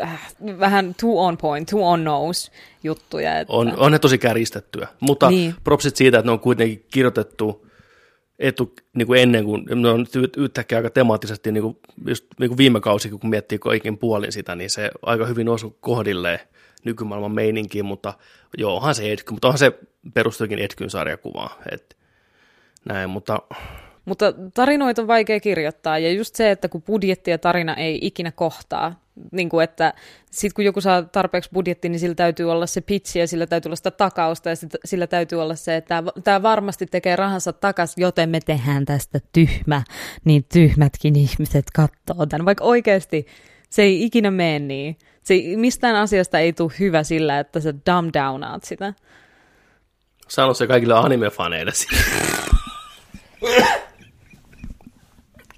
äh, 0.00 0.20
vähän 0.58 0.94
too 1.00 1.24
on 1.24 1.36
point, 1.36 1.68
too 1.68 1.88
on 1.88 2.04
nose 2.04 2.52
juttuja. 2.84 3.40
Että... 3.40 3.52
On, 3.52 3.74
on 3.76 3.92
ne 3.92 3.98
tosi 3.98 4.18
kärjistettyä, 4.18 4.88
mutta 5.00 5.30
Niin. 5.30 5.38
niin. 5.38 5.54
propsit 5.64 5.96
siitä, 5.96 6.18
että 6.18 6.28
ne 6.28 6.32
on 6.32 6.40
kuitenkin 6.40 6.84
kirjoitettu 6.90 7.66
etu, 8.38 8.74
niin 8.94 9.06
kuin 9.06 9.20
ennen 9.20 9.44
kuin, 9.44 9.64
ne 9.74 9.88
on 9.88 10.06
yhtäkkiä 10.36 10.78
aika 10.78 10.90
temaattisesti, 10.90 11.52
niin 11.52 11.62
kuin, 11.62 11.76
just 12.06 12.26
niin 12.40 12.50
kuin 12.50 12.58
viime 12.58 12.80
kausi, 12.80 13.08
kun 13.08 13.30
miettii 13.30 13.58
kaikin 13.58 13.98
puolin 13.98 14.32
sitä, 14.32 14.54
niin 14.54 14.70
se 14.70 14.90
aika 15.02 15.26
hyvin 15.26 15.48
osui 15.48 15.74
kohdilleen 15.80 16.38
nykymaailman 16.84 17.32
meininkiin, 17.32 17.84
mutta 17.84 18.14
joo, 18.58 18.76
onhan 18.76 18.94
se 18.94 19.12
Edky, 19.12 19.32
mutta 19.32 19.48
onhan 19.48 19.58
se 19.58 19.78
perustuikin 20.14 20.58
Edkyn 20.58 20.90
sarjakuvaan, 20.90 21.62
että 21.72 21.96
näin, 22.84 23.10
mutta 23.10 23.38
Mutta 24.04 24.34
tarinoita 24.54 25.02
on 25.02 25.08
vaikea 25.08 25.40
kirjoittaa, 25.40 25.98
ja 25.98 26.12
just 26.12 26.34
se, 26.34 26.50
että 26.50 26.68
kun 26.68 26.82
budjetti 26.82 27.30
ja 27.30 27.38
tarina 27.38 27.74
ei 27.74 27.98
ikinä 28.02 28.32
kohtaa, 28.32 29.02
niin 29.32 29.48
kuin 29.48 29.64
että 29.64 29.94
sit 30.30 30.52
kun 30.52 30.64
joku 30.64 30.80
saa 30.80 31.02
tarpeeksi 31.02 31.50
budjetti, 31.52 31.88
niin 31.88 32.00
sillä 32.00 32.14
täytyy 32.14 32.50
olla 32.50 32.66
se 32.66 32.80
pitchi 32.80 33.18
ja 33.18 33.26
sillä 33.26 33.46
täytyy 33.46 33.68
olla 33.68 33.76
sitä 33.76 33.90
takausta 33.90 34.48
ja 34.48 34.56
sit, 34.56 34.70
sillä 34.84 35.06
täytyy 35.06 35.42
olla 35.42 35.54
se, 35.54 35.76
että 35.76 36.02
tämä 36.24 36.42
varmasti 36.42 36.86
tekee 36.86 37.16
rahansa 37.16 37.52
takas, 37.52 37.94
joten 37.96 38.30
me 38.30 38.40
tehdään 38.40 38.84
tästä 38.84 39.18
tyhmä, 39.32 39.82
niin 40.24 40.44
tyhmätkin 40.52 41.16
ihmiset 41.16 41.64
katsoo 41.74 42.26
tämän. 42.26 42.44
Vaikka 42.44 42.64
oikeasti 42.64 43.26
se 43.70 43.82
ei 43.82 44.04
ikinä 44.04 44.30
mene 44.30 44.58
niin. 44.58 44.96
Se 45.22 45.34
mistään 45.56 45.96
asiasta 45.96 46.38
ei 46.38 46.52
tule 46.52 46.72
hyvä 46.78 47.02
sillä, 47.02 47.38
että 47.38 47.60
sä 47.60 47.74
dumb 47.74 48.14
downaat 48.14 48.64
sitä. 48.64 48.94
sano 50.28 50.54
se 50.54 50.66
kaikille 50.66 50.94
anime-faneille. 50.94 51.72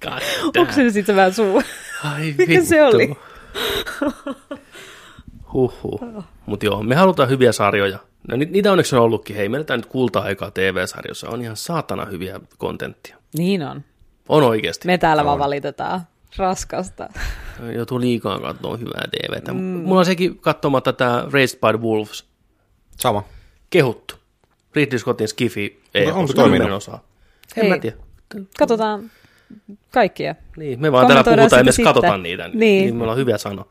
God 0.01 0.21
Onko 0.57 0.73
se 0.73 0.89
sitten 0.89 1.15
vähän 1.15 1.33
suu? 1.33 1.61
Ai 2.03 2.33
Mikä 2.37 2.51
vittu. 2.53 2.65
se 2.65 2.83
oli? 2.83 3.15
Huhhuh. 5.53 6.23
Mutta 6.45 6.65
joo, 6.65 6.83
me 6.83 6.95
halutaan 6.95 7.29
hyviä 7.29 7.51
sarjoja. 7.51 7.99
No, 8.27 8.37
ni- 8.37 8.45
niitä 8.45 8.71
onneksi 8.71 8.95
on 8.95 9.01
ollutkin. 9.01 9.35
Hei, 9.35 9.49
meillä 9.49 9.75
nyt 9.75 9.85
kulta-aikaa 9.85 10.51
TV-sarjossa 10.51 11.29
on 11.29 11.41
ihan 11.41 11.55
saatana 11.57 12.05
hyviä 12.05 12.39
kontenttia. 12.57 13.17
Niin 13.37 13.63
on. 13.63 13.83
On 14.29 14.43
oikeasti. 14.43 14.87
Me 14.87 14.97
täällä 14.97 15.25
vaan 15.25 15.39
valitetaan. 15.39 16.01
Raskasta. 16.37 17.09
Joutuu 17.75 17.99
liikaa 17.99 18.39
katsoa 18.39 18.77
hyvää 18.77 19.03
TVtä. 19.11 19.53
Mm. 19.53 19.59
Mulla 19.59 19.99
on 19.99 20.05
sekin 20.05 20.39
katsomatta 20.39 20.93
tämä 20.93 21.25
Raised 21.31 21.59
by 21.59 21.77
the 21.77 21.87
Wolves. 21.87 22.25
Sama. 22.97 23.23
Kehuttu. 23.69 24.15
Ridley 24.75 24.99
Scottin 24.99 25.27
Skifi. 25.27 25.81
Ei, 25.93 26.07
onko 26.07 26.21
koska 26.21 26.41
toiminut? 26.41 26.71
osaa. 26.71 27.03
En 27.57 27.63
Hei. 27.63 27.69
mä 27.69 27.77
tiedä. 27.79 27.97
Katsotaan 28.57 29.11
kaikkia. 29.91 30.35
Niin, 30.57 30.81
me 30.81 30.91
vaan 30.91 31.07
täällä 31.07 31.23
puhutaan 31.23 31.59
ja 31.59 31.63
me 31.63 31.71
sitä 31.71 31.83
katsotaan 31.83 32.23
niitä. 32.23 32.47
Niin. 32.47 32.59
niin. 32.59 32.95
me 32.95 33.01
ollaan 33.03 33.17
hyviä 33.17 33.37
sanoa. 33.37 33.67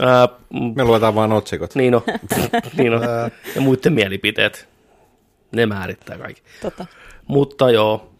Ää, 0.00 0.28
mm, 0.50 0.72
Me 0.76 0.84
luetaan 0.84 1.14
vain 1.14 1.32
otsikot. 1.32 1.74
niin 1.74 1.94
on. 1.94 2.02
niin 2.78 2.94
on. 2.94 3.02
Ja 3.54 3.60
muiden 3.60 3.92
mielipiteet. 3.92 4.68
Ne 5.52 5.66
määrittää 5.66 6.18
kaikki. 6.18 6.42
Tota. 6.62 6.86
Mutta 7.26 7.70
joo, 7.70 8.10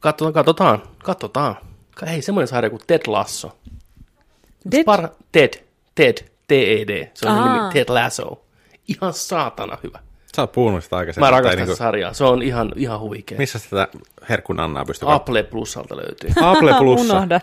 katsotaan, 0.00 0.32
katsotaan, 0.34 0.82
katsotaan. 1.04 1.56
Hei, 2.06 2.22
semmoinen 2.22 2.48
sarja 2.48 2.70
kuin 2.70 2.82
Ted 2.86 3.00
Lasso. 3.06 3.56
Dead? 4.70 4.84
Par- 4.84 5.08
Ted, 5.32 5.52
Ted, 5.94 6.18
T-E-D. 6.48 7.10
Se 7.14 7.28
on 7.28 7.34
Aa. 7.38 7.58
nimi 7.58 7.72
Ted 7.72 7.88
Lasso. 7.94 8.44
Ihan 8.88 9.12
saatana 9.12 9.78
hyvä. 9.82 9.98
Sä 10.36 10.42
oot 10.42 10.52
puhunut 10.52 10.84
sitä 10.84 10.96
aikaisemmin. 10.96 11.26
Mä 11.26 11.30
rakastan 11.30 11.56
niinku- 11.56 11.70
niinku... 11.70 11.76
sarjaa. 11.78 12.12
Se 12.12 12.24
on 12.24 12.42
ihan, 12.42 12.72
ihan 12.76 13.00
huikea. 13.00 13.38
Missä 13.38 13.58
sitä 13.58 13.88
herkkun 14.28 14.60
Annaa 14.60 14.84
pystyy 14.84 15.12
Apple 15.12 15.42
Plusalta 15.42 15.96
löytyy. 15.96 16.30
Apple 16.42 16.74
Plussa. 16.78 17.14
Unohda. 17.16 17.40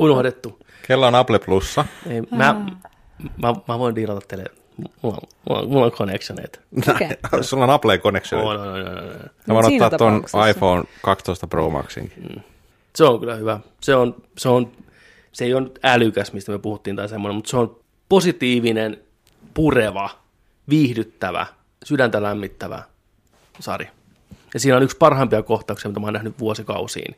Unohdettu. 0.00 0.58
Kello 0.86 1.06
on 1.06 1.14
Apple 1.14 1.38
Plussa. 1.38 1.84
Ei, 2.08 2.20
mä, 2.20 2.54
mä, 3.42 3.54
mä, 3.68 3.78
voin 3.78 3.94
diilata 3.94 4.26
teille. 4.28 4.44
Mulla, 5.02 5.16
on- 5.16 5.28
mulla, 5.48 5.60
on- 5.62 5.68
mulla 5.68 5.86
on 5.86 5.92
connectioneita. 5.92 6.60
Okei. 6.90 7.08
Sulla 7.42 7.64
on 7.64 7.70
Apple 7.70 7.98
Connection. 7.98 8.40
On, 8.42 8.60
on, 8.60 8.68
on, 8.68 8.68
on, 8.68 8.98
on. 8.98 9.30
Mä 9.46 9.54
voin 9.54 9.82
ottaa 9.82 9.98
ton 9.98 10.24
iPhone 10.50 10.84
12 11.02 11.46
Pro 11.46 11.70
Maxinkin. 11.70 12.44
Se 12.96 13.04
on 13.04 13.20
kyllä 13.20 13.34
hyvä. 13.34 13.60
Se, 13.80 13.94
on, 13.94 14.22
se, 14.38 14.48
on, 14.48 14.72
se 15.32 15.44
ei 15.44 15.54
ole 15.54 15.70
älykäs, 15.82 16.32
mistä 16.32 16.52
me 16.52 16.58
puhuttiin 16.58 16.96
tai 16.96 17.08
semmoinen, 17.08 17.36
mutta 17.36 17.50
se 17.50 17.56
on 17.56 17.80
positiivinen, 18.08 18.98
pureva, 19.54 20.10
viihdyttävä, 20.68 21.46
sydäntä 21.84 22.22
lämmittävä 22.22 22.82
sarja. 23.60 23.90
Ja 24.54 24.60
siinä 24.60 24.76
on 24.76 24.82
yksi 24.82 24.96
parhaimpia 24.96 25.42
kohtauksia, 25.42 25.88
mitä 25.88 26.00
mä 26.00 26.06
oon 26.06 26.12
nähnyt 26.12 26.38
vuosikausiin. 26.38 27.16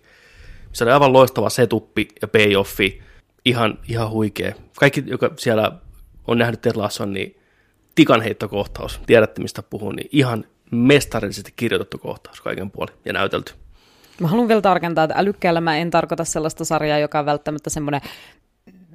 Se 0.73 0.85
oli 0.85 0.93
aivan 0.93 1.13
loistava 1.13 1.51
setuppi 1.51 2.09
ja 2.23 2.29
payoffi, 2.29 3.03
ihan, 3.45 3.79
ihan 3.89 4.11
huikea. 4.11 4.55
Kaikki, 4.79 5.05
joka 5.07 5.31
siellä 5.37 5.73
on 6.27 6.39
nähnyt 6.39 6.61
Ted 6.61 6.77
Lasson, 6.77 7.13
niin 7.13 7.37
tikanheittokohtaus, 7.95 9.01
tiedätte 9.07 9.43
mistä 9.43 9.63
puhun, 9.63 9.97
niin 9.97 10.09
ihan 10.13 10.45
mestarillisesti 10.71 11.53
kirjoitettu 11.57 11.99
kohtaus 11.99 12.41
kaiken 12.41 12.71
puolin 12.71 12.95
ja 13.05 13.13
näytelty. 13.13 13.53
Mä 14.21 14.29
haluan 14.29 14.49
vielä 14.49 14.61
tarkentaa, 14.61 15.05
että 15.05 15.19
älykkäällä 15.19 15.61
mä 15.61 15.77
en 15.77 15.91
tarkoita 15.91 16.25
sellaista 16.25 16.65
sarjaa, 16.65 16.99
joka 16.99 17.19
on 17.19 17.27
välttämättä 17.27 17.71
semmoinen 17.71 18.01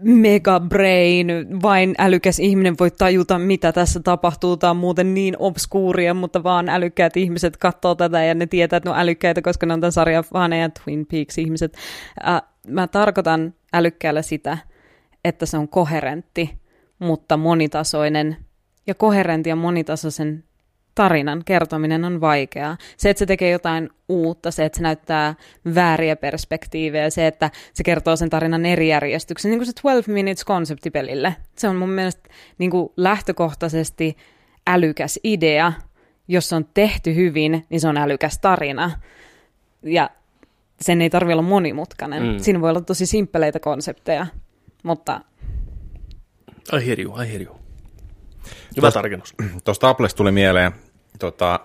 mega 0.02 0.60
brain, 0.60 1.28
vain 1.62 1.96
älykäs 1.98 2.40
ihminen 2.40 2.76
voi 2.80 2.92
tajuta, 2.92 3.40
mitä 3.40 3.72
tässä 3.72 4.00
tapahtuu. 4.00 4.58
Tämä 4.58 4.72
on 4.72 4.78
muuten 4.78 5.14
niin 5.14 5.36
obskuuria, 5.40 6.14
mutta 6.14 6.44
vaan 6.44 6.70
älykkäät 6.70 7.18
ihmiset 7.18 7.58
katsoo 7.58 7.96
tätä 7.96 8.24
ja 8.24 8.34
ne 8.34 8.46
tietää, 8.48 8.78
että 8.78 8.90
ne 8.90 8.94
on 8.94 9.02
älykkäitä, 9.02 9.42
koska 9.42 9.66
ne 9.66 9.74
on 9.74 9.82
tämän 9.82 9.92
sarjan 9.92 10.24
faneja, 10.24 10.70
Twin 10.70 11.06
Peaks-ihmiset. 11.06 11.78
Äh, 12.28 12.42
mä 12.68 12.88
tarkoitan 12.88 13.54
älykkäällä 13.74 14.22
sitä, 14.22 14.58
että 15.26 15.46
se 15.46 15.58
on 15.58 15.68
koherentti, 15.68 16.58
mutta 17.00 17.38
monitasoinen. 17.38 18.38
Ja 18.88 18.96
koherentti 18.96 19.50
ja 19.50 19.56
monitasoisen 19.56 20.44
tarinan 20.96 21.42
kertominen 21.46 22.06
on 22.06 22.22
vaikeaa. 22.22 22.78
Se, 22.98 23.10
että 23.10 23.20
se 23.20 23.26
tekee 23.26 23.52
jotain 23.52 23.90
uutta, 24.10 24.52
se, 24.52 24.66
että 24.66 24.78
se 24.78 24.84
näyttää 24.84 25.36
vääriä 25.76 26.16
perspektiivejä, 26.16 27.10
se, 27.10 27.28
että 27.28 27.52
se 27.74 27.84
kertoo 27.84 28.16
sen 28.16 28.30
tarinan 28.30 28.66
eri 28.66 28.90
järjestyksen, 28.90 29.52
niin 29.52 29.60
kuin 29.60 29.66
se 29.66 29.74
12 29.74 30.12
Minutes 30.12 30.46
konseptipelille. 30.46 31.36
Se 31.56 31.68
on 31.68 31.76
mun 31.76 31.90
mielestä 31.90 32.30
niin 32.58 32.72
kuin 32.72 32.90
lähtökohtaisesti 32.98 34.18
älykäs 34.68 35.20
idea. 35.24 35.74
Jos 36.28 36.50
se 36.50 36.56
on 36.56 36.66
tehty 36.74 37.16
hyvin, 37.16 37.66
niin 37.70 37.82
se 37.82 37.88
on 37.88 37.98
älykäs 37.98 38.40
tarina. 38.40 38.92
Ja 39.84 40.10
sen 40.82 41.02
ei 41.02 41.10
tarvitse 41.10 41.34
olla 41.34 41.42
monimutkainen. 41.42 42.24
Mm. 42.24 42.40
Siinä 42.40 42.62
voi 42.62 42.70
olla 42.70 42.82
tosi 42.82 43.06
simppeleitä 43.06 43.60
konsepteja, 43.60 44.28
mutta 44.84 45.22
I 46.74 46.88
hear 46.88 47.00
you, 47.00 47.22
I 47.22 47.30
hear 47.30 47.42
you. 47.42 47.63
Hyvä 48.78 48.82
Tuosta- 48.82 49.00
tarkennus. 49.00 49.34
Tuosta 49.64 49.90
Applesta 49.90 50.18
tuli 50.18 50.32
mieleen 50.32 50.72
tota, 51.20 51.60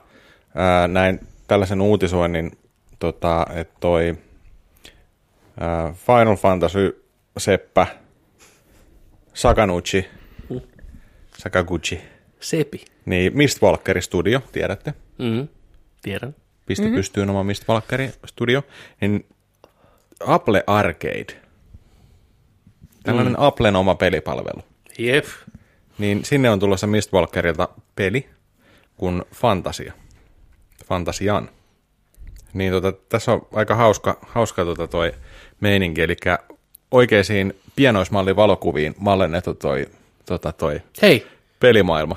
ää, 0.54 0.88
näin 0.88 1.20
tällaisen 1.46 1.80
uutisoinnin, 1.80 2.58
tota, 2.98 3.46
että 3.54 3.74
toi 3.80 4.18
ää, 5.60 5.92
Final 6.06 6.36
Fantasy 6.36 7.04
Seppä 7.38 7.86
Sakaguchi, 9.34 10.06
Sakaguchi, 11.38 12.00
Sepi. 12.40 12.84
niin 13.06 13.36
Mistwalkeri 13.36 14.02
Studio, 14.02 14.40
tiedätte, 14.52 14.94
Mm-hmm. 15.18 15.48
Tiedän. 16.02 16.34
pisti 16.66 16.84
mm-hmm. 16.84 16.96
pystyyn 16.96 17.30
oma 17.30 17.44
Mistwalkeri 17.44 18.10
Studio, 18.26 18.62
niin 19.00 19.26
Apple 20.26 20.64
Arcade, 20.66 21.40
tällainen 23.02 23.32
mm. 23.32 23.42
Applen 23.42 23.76
oma 23.76 23.94
pelipalvelu, 23.94 24.62
Jep. 24.98 25.24
Niin 25.98 26.24
sinne 26.24 26.50
on 26.50 26.60
tulossa 26.60 26.86
Mistwalkerilta 26.86 27.68
peli 27.96 28.28
kuin 28.96 29.22
Fantasia. 29.34 29.92
Fantasian. 30.86 31.48
Niin 32.52 32.72
tota, 32.72 32.92
tässä 33.08 33.32
on 33.32 33.46
aika 33.52 33.74
hauska, 33.74 34.18
hauska 34.22 34.64
tota 34.64 34.86
toi 34.86 35.12
meininki, 35.60 36.02
eli 36.02 36.16
oikeisiin 36.90 37.54
pienoismallin 37.76 38.36
valokuviin 38.36 38.94
mallennettu 38.98 39.54
toi, 39.54 39.86
tota 40.26 40.52
toi 40.52 40.80
Hei, 41.02 41.26
pelimaailma. 41.60 42.16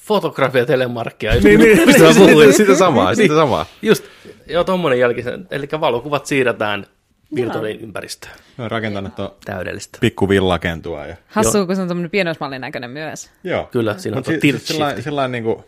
fotografia 0.00 0.66
telemarkkia. 0.66 1.32
Niin, 1.42 1.60
niin, 1.60 1.86
mistä 1.86 2.02
niin, 2.04 2.14
sitä- 2.14 2.56
sitä 2.56 2.74
samaa, 2.74 3.14
sitä 3.14 3.34
samaa. 3.34 3.66
Just, 3.82 4.04
joo, 4.48 4.64
tommonen 4.64 4.98
jälkisen. 4.98 5.46
Eli 5.50 5.68
valokuvat 5.80 6.26
siirretään 6.26 6.86
Mä 7.32 8.64
oon 8.64 8.70
rakentanut 8.70 9.16
tuon 9.16 9.30
Täydellistä. 9.44 9.98
pikku 10.00 10.28
villakentua. 10.28 11.06
Ja... 11.06 11.16
hassua, 11.28 11.66
kun 11.66 11.76
se 11.76 11.82
on 11.82 11.88
tämmöinen 11.88 12.10
pienoismallin 12.10 12.60
näköinen 12.60 12.90
myös. 12.90 13.30
Joo. 13.44 13.68
Kyllä, 13.72 13.98
siinä 13.98 14.16
on 14.16 14.22
tuo 14.24 14.34
si- 14.34 14.58
sillä, 14.58 14.86
shifti. 14.88 15.02
sillä 15.02 15.28
niinku 15.28 15.64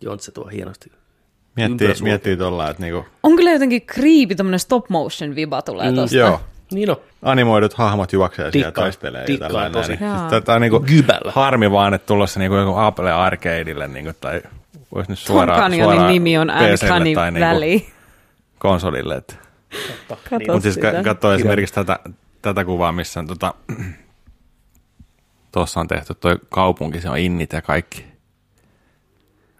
Joo, 0.00 0.18
se 0.18 0.32
tuo 0.32 0.48
hienosti. 0.48 0.92
miettii, 1.56 1.94
miettii 2.02 2.36
tuolla, 2.36 2.70
että 2.70 2.82
niinku, 2.82 3.04
On 3.22 3.36
kyllä 3.36 3.50
jotenkin 3.52 3.82
creepy, 3.86 4.34
tämmöinen 4.34 4.60
stop 4.60 4.88
motion 4.88 5.34
viba 5.34 5.62
tulee 5.62 5.90
Mm, 5.90 5.96
tosta. 5.96 6.16
joo, 6.16 6.40
Niin 6.70 6.90
on. 6.90 6.96
animoidut 7.22 7.74
hahmot 7.74 8.12
juoksee 8.12 8.50
siellä 8.50 8.70
taistelee. 8.72 9.20
ja 9.20 9.26
tikkaan 9.26 9.48
tällainen, 9.50 9.72
tosi. 9.72 9.92
Niin. 9.92 10.04
Jaa. 10.04 10.30
Tätä 10.30 10.54
on 10.54 10.60
niinku 10.60 10.80
Gybällä. 10.80 11.32
harmi 11.34 11.70
vaan, 11.70 11.94
että 11.94 12.06
tulossa 12.06 12.40
niinku 12.40 12.56
joku 12.56 12.76
Apple 12.76 13.12
Arcadeille, 13.12 13.88
niinku, 13.88 14.12
tai 14.20 14.42
voisi 14.94 15.10
nyt 15.12 15.18
Tom 15.26 15.34
suoraan, 15.36 15.60
Canyonin 15.60 15.84
suoraan 15.84 16.12
nimi 16.12 16.38
on 16.38 16.48
PC:lle 16.48 17.14
tai 17.14 17.30
niinku- 17.32 17.86
konsolille. 18.58 19.16
Että. 19.16 19.34
Kato 20.08 20.18
Mutta 20.38 20.60
siis 20.60 20.74
sitä. 20.74 20.92
ka- 20.92 21.02
katsoo 21.02 21.32
esimerkiksi 21.32 21.74
tätä, 21.74 21.98
tätä 22.42 22.64
kuvaa, 22.64 22.92
missä 22.92 23.20
on 23.20 23.26
tota, 23.26 23.54
tuossa 25.52 25.80
on 25.80 25.88
tehty 25.88 26.14
toi 26.14 26.38
kaupunki, 26.50 27.00
se 27.00 27.10
on 27.10 27.18
innit 27.18 27.52
ja 27.52 27.62
kaikki. 27.62 28.04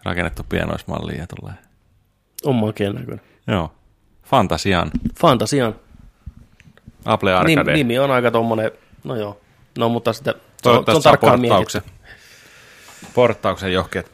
Rakennettu 0.04 0.42
pienoismalliin 0.48 1.18
ja 1.18 1.26
tulee. 1.40 1.54
On 2.44 2.54
makeen 2.54 2.94
näköinen. 2.94 3.20
Joo. 3.46 3.72
Fantasian. 4.24 4.90
Fantasian. 5.20 5.74
Apple 7.04 7.30
Nim, 7.44 7.58
Arcade. 7.58 7.76
nimi 7.76 7.98
on 7.98 8.10
aika 8.10 8.30
tommonen, 8.30 8.70
no 9.04 9.16
joo. 9.16 9.40
No 9.78 9.88
mutta 9.88 10.12
sitä, 10.12 10.34
se 10.62 10.68
on, 10.68 10.84
se 10.86 10.92
on 10.92 11.02
tarkkaan 11.02 11.40
mietitty. 11.40 11.56
porttauksen. 11.80 11.82
Porttauksen 13.14 13.72
johonkin 13.72 14.04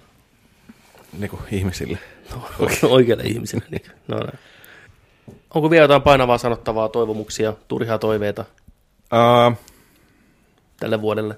niin 1.18 1.30
ihmisille. 1.50 1.98
Oikealle 2.82 3.22
ihmiselle. 3.24 3.64
Niin. 3.70 3.82
No, 4.08 4.16
näin. 4.18 4.38
Onko 5.54 5.70
vielä 5.70 5.84
jotain 5.84 6.02
painavaa 6.02 6.38
sanottavaa, 6.38 6.88
toivomuksia, 6.88 7.52
turhaa 7.68 7.98
toiveita 7.98 8.44
Uh, 9.12 9.56
tälle 10.80 11.00
vuodelle? 11.00 11.36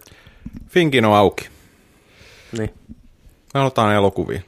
Finkin 0.68 1.04
on 1.04 1.14
auki. 1.14 1.48
Niin. 2.58 2.70
Me 3.54 3.60
halutaan 3.60 3.94
elokuvia. 3.94 4.40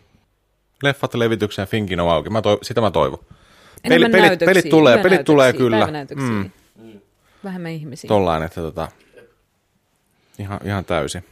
Leffat 0.83 1.15
levitykseen, 1.15 1.69
Finkin 1.69 2.01
on 2.01 2.11
auki. 2.11 2.31
Mä 2.31 2.41
toiv- 2.41 2.59
sitä 2.63 2.81
mä 2.81 2.91
toivon. 2.91 3.19
Enemmän 3.85 4.11
pelit, 4.11 4.27
näytöksiä, 4.29 4.55
pelit 4.55 4.71
tulee, 4.71 5.03
pelit 5.03 5.25
tulee 5.25 5.53
kyllä. 5.53 5.89
Mm, 6.15 6.51
Vähemmän 7.45 7.71
ihmisiä. 7.73 8.09
tollain, 8.09 8.43
että 8.43 8.61
tota, 8.61 8.89
ihan, 10.39 10.61
ihan 10.65 10.85
täysin. 10.85 11.25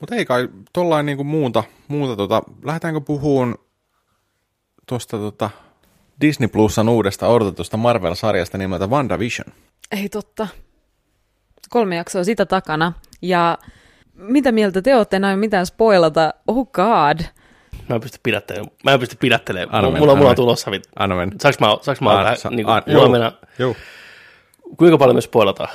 Mutta 0.00 0.14
ei 0.14 0.24
kai 0.24 0.48
tollain 0.72 1.06
niinku 1.06 1.24
muuta, 1.24 1.64
muuta 1.88 2.16
tota, 2.16 2.42
lähdetäänkö 2.64 3.00
puhuun 3.00 3.58
tuosta 4.86 5.16
tota 5.18 5.50
Disney 6.20 6.48
Plusan 6.48 6.88
uudesta 6.88 7.26
odotetusta 7.28 7.76
Marvel-sarjasta 7.76 8.58
nimeltä 8.58 8.86
WandaVision. 8.86 9.52
Ei 9.92 10.08
totta. 10.08 10.48
Kolme 11.70 11.96
jaksoa 11.96 12.24
sitä 12.24 12.46
takana. 12.46 12.92
Ja 13.22 13.58
mitä 14.14 14.52
mieltä 14.52 14.82
te 14.82 14.96
olette? 14.96 15.16
En 15.16 15.24
aio 15.24 15.36
mitään 15.36 15.66
spoilata. 15.66 16.34
Oh 16.48 16.68
god. 16.72 17.20
Mä 17.88 17.94
en 17.94 18.00
pysty 18.00 18.18
pidättelemään. 18.22 18.70
Mä 18.84 18.92
en 18.92 19.00
pysty 19.00 19.16
pidättelemään. 19.20 19.74
Anna 19.74 19.80
Mulla, 19.80 19.92
mennä, 19.92 20.00
mulla, 20.00 20.12
anna 20.12 20.20
mulla 20.20 20.30
on 20.30 20.36
tulossa. 20.36 20.70
Vit. 20.70 20.82
Anna 20.98 21.16
mennä. 21.16 21.34
Saanko 21.42 21.56
mä, 21.66 21.76
saanko 21.82 22.04
mä 22.04 22.10
An- 22.10 22.18
vähän, 22.18 22.36
sa- 22.36 22.50
niin 22.50 22.64
kuin, 22.66 22.74
an- 22.76 22.82
mulla 22.86 23.00
joo, 23.02 23.08
mennä, 23.08 23.32
joo. 23.58 23.74
kuinka 24.78 24.98
paljon 24.98 25.16
me 25.16 25.20
spoilataan? 25.20 25.68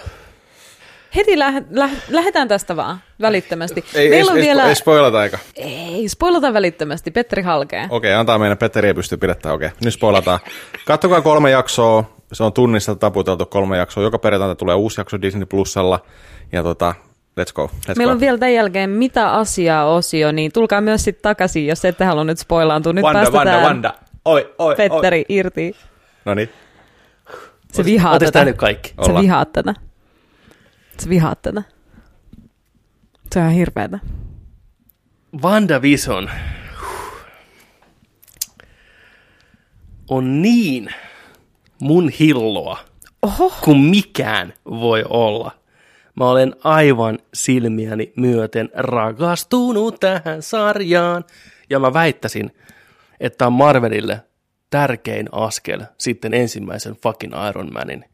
Heti 1.15 1.35
läh- 1.35 1.63
läh- 1.71 2.01
lähdetään 2.09 2.47
tästä 2.47 2.75
vaan 2.75 2.97
välittömästi. 3.21 3.85
Ei, 3.93 4.09
Meillä 4.09 4.31
ei, 4.31 4.33
on 4.33 4.37
ei, 4.37 4.43
vielä... 4.43 4.65
ei 4.65 4.75
spoilata 4.75 5.23
eikä. 5.23 5.39
Ei, 5.55 6.09
spoilata 6.09 6.53
välittömästi. 6.53 7.11
Petteri 7.11 7.41
Halkee. 7.41 7.87
Okei, 7.89 8.13
antaa 8.13 8.37
meidän 8.39 8.57
Petteri 8.57 8.87
ei 8.87 8.93
pysty 8.93 9.17
pidettämään. 9.17 9.55
Okei, 9.55 9.69
nyt 9.83 9.93
spoilataan. 9.93 10.39
Kattokaa 10.85 11.21
kolme 11.21 11.49
jaksoa. 11.51 12.03
Se 12.33 12.43
on 12.43 12.53
tunnista 12.53 12.95
taputeltu 12.95 13.45
kolme 13.45 13.77
jaksoa. 13.77 14.03
Joka 14.03 14.19
perjantaina 14.19 14.55
tulee 14.55 14.75
uusi 14.75 15.01
jakso 15.01 15.21
Disney 15.21 15.45
Plusalla. 15.45 15.99
Ja 16.51 16.63
tota, 16.63 16.95
let's 17.39 17.53
go. 17.53 17.69
Let's 17.89 17.93
Meillä 17.97 18.11
go. 18.11 18.15
on 18.15 18.19
vielä 18.19 18.37
tämän 18.37 18.53
jälkeen 18.53 18.89
mitä 18.89 19.31
asiaa 19.31 19.85
osio, 19.93 20.31
niin 20.31 20.51
tulkaa 20.51 20.81
myös 20.81 21.03
sitten 21.03 21.21
takaisin, 21.23 21.67
jos 21.67 21.85
ette 21.85 22.05
halua 22.05 22.23
nyt 22.23 22.37
spoilaantua. 22.39 22.93
Nyt 22.93 23.03
päästetään 23.13 23.47
Vanda, 23.47 23.67
Vanda. 23.67 23.93
Oi, 24.25 24.53
oi, 24.57 24.75
Petteri 24.75 25.25
irti. 25.29 25.75
No 26.25 26.33
niin. 26.33 26.49
Se 27.73 27.85
vihaa 27.85 28.19
tätä. 28.19 28.31
tehnyt 28.31 28.57
kaikki? 28.57 28.93
Se 29.05 29.13
vihaat 29.13 29.51
tätä. 29.51 29.73
Se 30.99 31.09
vihaat 31.09 31.41
tätä. 31.41 31.63
Se 33.33 33.39
on 33.39 33.45
ihan 33.45 33.53
hirveetä. 33.53 33.99
WandaVision 35.43 36.29
on 40.09 40.41
niin 40.41 40.93
mun 41.81 42.09
hilloa 42.09 42.77
Oho. 43.21 43.53
kuin 43.61 43.77
mikään 43.77 44.53
voi 44.65 45.03
olla. 45.09 45.51
Mä 46.15 46.29
olen 46.29 46.55
aivan 46.63 47.19
silmiäni 47.33 48.13
myöten 48.15 48.69
rakastunut 48.73 49.99
tähän 49.99 50.41
sarjaan. 50.41 51.25
Ja 51.69 51.79
mä 51.79 51.93
väittäisin, 51.93 52.51
että 53.19 53.47
on 53.47 53.53
Marvelille 53.53 54.21
tärkein 54.69 55.29
askel 55.31 55.81
sitten 55.97 56.33
ensimmäisen 56.33 56.95
fucking 56.95 57.33
Iron 57.49 57.73
Manin. 57.73 58.05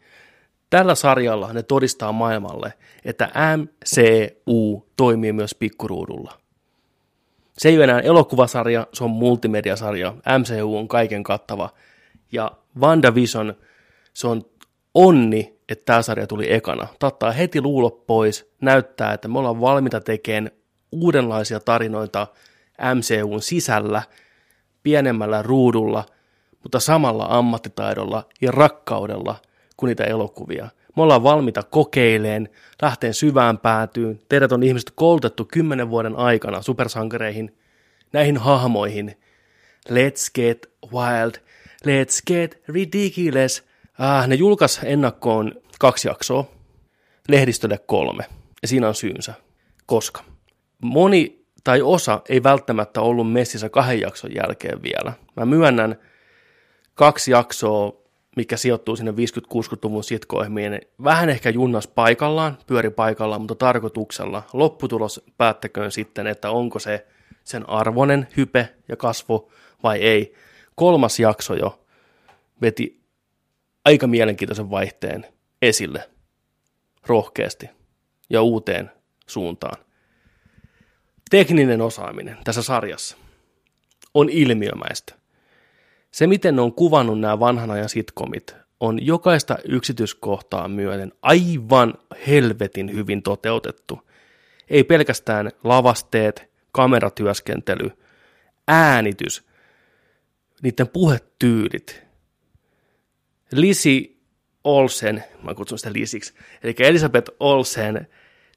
Tällä 0.70 0.96
sarjalla 0.96 1.54
ne 1.54 1.64
todistaa 1.64 2.12
maailmalle, 2.12 2.74
että 3.06 3.30
MCU 3.58 4.86
toimii 4.96 5.34
myös 5.34 5.56
pikkuruudulla. 5.56 6.34
Se 7.58 7.70
ei 7.70 7.76
ole 7.76 7.84
enää 7.84 8.00
elokuvasarja, 8.00 8.88
se 8.94 9.04
on 9.04 9.10
multimediasarja. 9.10 10.14
MCU 10.40 10.78
on 10.78 10.88
kaiken 10.88 11.24
kattava. 11.24 11.70
Ja 12.32 12.52
WandaVision, 12.80 13.54
se 14.14 14.28
on 14.28 14.42
onni, 14.94 15.60
että 15.70 15.86
tämä 15.86 16.02
sarja 16.02 16.28
tuli 16.28 16.54
ekana. 16.54 16.88
Tattaa 17.00 17.32
heti 17.32 17.62
luulot 17.62 18.08
pois, 18.08 18.52
näyttää, 18.62 19.14
että 19.14 19.28
me 19.28 19.40
ollaan 19.40 19.62
valmiita 19.62 20.02
tekemään 20.02 20.52
uudenlaisia 20.92 21.60
tarinoita 21.60 22.28
MCUn 22.96 23.42
sisällä, 23.42 24.02
pienemmällä 24.84 25.42
ruudulla, 25.42 26.06
mutta 26.64 26.80
samalla 26.80 27.28
ammattitaidolla 27.30 28.24
ja 28.42 28.52
rakkaudella 28.52 29.36
kuin 29.78 29.88
niitä 29.88 30.04
elokuvia. 30.04 30.70
Me 30.96 31.04
ollaan 31.04 31.24
valmiita 31.24 31.64
kokeileen, 31.64 32.50
lähteen 32.82 33.14
syvään 33.14 33.58
päätyyn. 33.58 34.20
Teidät 34.30 34.52
on 34.52 34.64
ihmiset 34.64 34.92
koulutettu 34.96 35.46
kymmenen 35.46 35.90
vuoden 35.90 36.16
aikana 36.16 36.62
supersankareihin, 36.62 37.58
näihin 38.14 38.38
hahmoihin. 38.38 39.18
Let's 39.90 40.32
get 40.36 40.70
wild, 40.94 41.34
let's 41.86 42.22
get 42.28 42.64
ridiculous. 42.68 43.64
Ah, 44.00 44.28
ne 44.28 44.36
julkaisi 44.36 44.80
ennakkoon 44.84 45.52
kaksi 45.80 46.08
jaksoa, 46.08 46.46
lehdistölle 47.28 47.78
kolme. 47.78 48.26
Ja 48.62 48.68
siinä 48.68 48.88
on 48.88 48.96
syynsä. 48.96 49.34
Koska 49.86 50.24
moni 50.82 51.46
tai 51.64 51.82
osa 51.82 52.22
ei 52.30 52.44
välttämättä 52.44 53.02
ollut 53.02 53.32
messissä 53.32 53.70
kahden 53.70 54.02
jakson 54.02 54.36
jälkeen 54.36 54.84
vielä. 54.84 55.14
Mä 55.36 55.46
myönnän 55.46 55.96
kaksi 56.94 57.32
jaksoa, 57.32 58.05
mikä 58.36 58.58
sijoittuu 58.58 58.96
sinne 58.96 59.12
50-60-luvun 59.12 60.04
sitkoihmiin, 60.04 60.82
vähän 61.04 61.30
ehkä 61.30 61.50
junnas 61.50 61.88
paikallaan, 61.88 62.58
pyöri 62.68 62.90
paikallaan, 62.90 63.42
mutta 63.42 63.56
tarkoituksella. 63.56 64.44
Lopputulos 64.54 65.24
päättäköön 65.38 65.92
sitten, 65.92 66.28
että 66.28 66.52
onko 66.52 66.80
se 66.80 67.08
sen 67.44 67.70
arvonen 67.70 68.28
hype 68.38 68.70
ja 68.90 68.96
kasvu 68.96 69.52
vai 69.84 70.00
ei. 70.00 70.34
Kolmas 70.76 71.20
jakso 71.20 71.54
jo 71.54 71.86
veti 72.62 73.02
aika 73.86 74.08
mielenkiintoisen 74.08 74.70
vaihteen 74.70 75.26
esille 75.62 76.10
rohkeasti 77.08 77.70
ja 78.30 78.42
uuteen 78.42 78.92
suuntaan. 79.28 79.86
Tekninen 81.30 81.82
osaaminen 81.82 82.38
tässä 82.44 82.62
sarjassa 82.62 83.18
on 84.14 84.30
ilmiömäistä. 84.30 85.16
Se, 86.16 86.28
miten 86.28 86.56
ne 86.56 86.62
on 86.62 86.74
kuvannut 86.74 87.20
nämä 87.20 87.40
vanhan 87.40 87.72
ajan 87.72 87.90
sitcomit, 87.90 88.56
on 88.80 89.06
jokaista 89.06 89.58
yksityiskohtaa 89.66 90.68
myöten 90.68 91.12
aivan 91.22 91.94
helvetin 92.28 92.94
hyvin 92.94 93.24
toteutettu. 93.24 94.02
Ei 94.70 94.84
pelkästään 94.84 95.52
lavasteet, 95.64 96.52
kameratyöskentely, 96.72 97.90
äänitys, 98.68 99.44
niiden 100.62 100.88
puhetyylit. 100.88 102.04
Lisi 103.52 104.22
Olsen, 104.64 105.24
mä 105.44 105.54
kutsun 105.54 105.78
sitä 105.78 105.94
Lisiksi, 105.94 106.34
eli 106.64 106.76
Elisabeth 106.80 107.32
Olsen, 107.40 108.08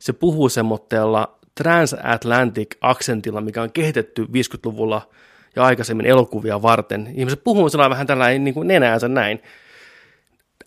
se 0.01 0.13
puhuu 0.13 0.49
semmoitteella 0.49 1.39
transatlantic 1.55 2.77
aksentilla, 2.81 3.41
mikä 3.41 3.63
on 3.63 3.73
kehitetty 3.73 4.25
50-luvulla 4.25 5.11
ja 5.59 5.65
aikaisemmin 5.65 6.07
elokuvia 6.07 6.63
varten. 6.63 7.13
Ihmiset 7.15 7.45
puhuu 7.45 7.69
sellainen 7.69 7.91
vähän 7.91 8.07
tällainen 8.07 8.45
niin 8.45 8.55
kuin 8.55 8.69
nenäänsä 8.69 9.09
näin. 9.09 9.43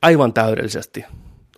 Aivan 0.02 0.34
täydellisesti. 0.34 1.06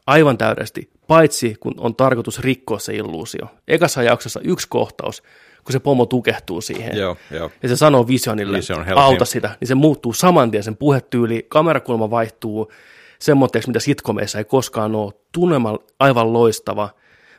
Aivan 0.08 0.38
täydellisesti. 0.38 0.90
Paitsi 1.08 1.56
kun 1.60 1.74
on 1.78 1.96
tarkoitus 1.96 2.40
rikkoa 2.40 2.80
se 2.80 2.96
illuusio. 2.96 3.48
Ekassa 3.68 4.04
jaksossa 4.04 4.40
yksi 4.44 4.68
kohtaus, 4.70 5.24
kun 5.64 5.74
se 5.74 5.80
pomo 5.80 6.06
tukehtuu 6.06 6.62
siihen. 6.62 6.98
Joo, 6.98 7.18
joo. 7.32 7.52
Ja 7.64 7.70
se 7.70 7.76
sanoo 7.76 8.08
Visionille, 8.08 8.58
Vision, 8.58 8.86
auta 8.96 9.26
sitä, 9.26 9.56
niin 9.60 9.68
se 9.68 9.76
muuttuu 9.76 10.14
saman 10.14 10.52
tien, 10.52 10.64
sen 10.64 10.78
puhetyyli, 10.78 11.46
kamerakulma 11.50 12.10
vaihtuu 12.10 12.72
semmoitteeksi, 13.20 13.70
mitä 13.70 13.80
sitkomeissa 13.80 14.38
ei 14.38 14.44
koskaan 14.44 14.96
ole. 14.96 15.14
Tunnelma 15.32 15.80
aivan 16.00 16.34
loistava. 16.34 16.90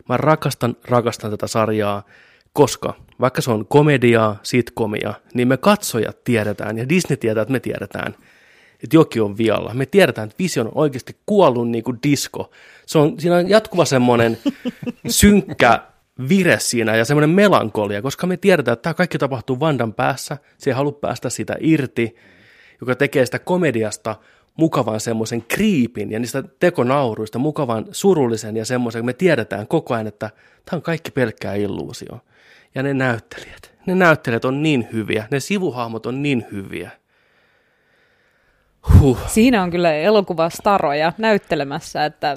Mä 0.08 0.16
rakastan, 0.16 0.76
rakastan 0.84 1.30
tätä 1.30 1.46
sarjaa, 1.46 2.02
koska 2.54 2.94
vaikka 3.20 3.40
se 3.40 3.50
on 3.50 3.66
komediaa, 3.66 4.36
sitkomia, 4.42 5.14
niin 5.34 5.48
me 5.48 5.56
katsojat 5.56 6.24
tiedetään, 6.24 6.78
ja 6.78 6.88
Disney 6.88 7.16
tietää, 7.16 7.42
että 7.42 7.52
me 7.52 7.60
tiedetään, 7.60 8.14
että 8.82 8.96
jokin 8.96 9.22
on 9.22 9.38
vialla. 9.38 9.74
Me 9.74 9.86
tiedetään, 9.86 10.28
että 10.28 10.38
Vision 10.38 10.66
on 10.66 10.72
oikeasti 10.74 11.16
kuollut 11.26 11.70
niin 11.70 11.84
kuin 11.84 11.98
disco. 12.02 12.50
Se 12.86 12.98
on, 12.98 13.20
siinä 13.20 13.36
on 13.36 13.48
jatkuva 13.48 13.84
semmoinen 13.84 14.38
synkkä 15.08 15.80
vire 16.28 16.58
siinä 16.58 16.96
ja 16.96 17.04
semmoinen 17.04 17.30
melankolia, 17.30 18.02
koska 18.02 18.26
me 18.26 18.36
tiedetään, 18.36 18.72
että 18.72 18.82
tämä 18.82 18.94
kaikki 18.94 19.18
tapahtuu 19.18 19.60
Vandan 19.60 19.94
päässä. 19.94 20.36
Se 20.58 20.70
ei 20.70 20.74
halua 20.74 20.92
päästä 20.92 21.30
sitä 21.30 21.56
irti, 21.60 22.16
joka 22.80 22.94
tekee 22.94 23.26
sitä 23.26 23.38
komediasta 23.38 24.16
mukavan 24.56 25.00
semmoisen 25.00 25.42
kriipin 25.42 26.12
ja 26.12 26.18
niistä 26.18 26.44
tekonauruista 26.60 27.38
mukavan 27.38 27.86
surullisen 27.92 28.56
ja 28.56 28.64
semmoisen, 28.64 29.00
kun 29.00 29.06
me 29.06 29.12
tiedetään 29.12 29.66
koko 29.66 29.94
ajan, 29.94 30.06
että 30.06 30.30
tämä 30.64 30.76
on 30.76 30.82
kaikki 30.82 31.10
pelkkää 31.10 31.54
illuusio. 31.54 32.20
Ja 32.74 32.82
ne 32.82 32.94
näyttelijät, 32.94 33.74
ne 33.86 33.94
näyttelijät 33.94 34.44
on 34.44 34.62
niin 34.62 34.88
hyviä, 34.92 35.28
ne 35.30 35.40
sivuhahmot 35.40 36.06
on 36.06 36.22
niin 36.22 36.46
hyviä. 36.52 36.90
Huh, 39.00 39.18
Siinä 39.26 39.62
on 39.62 39.70
kyllä 39.70 39.94
elokuvastaroja 39.94 41.12
näyttelemässä, 41.18 42.04
että 42.04 42.36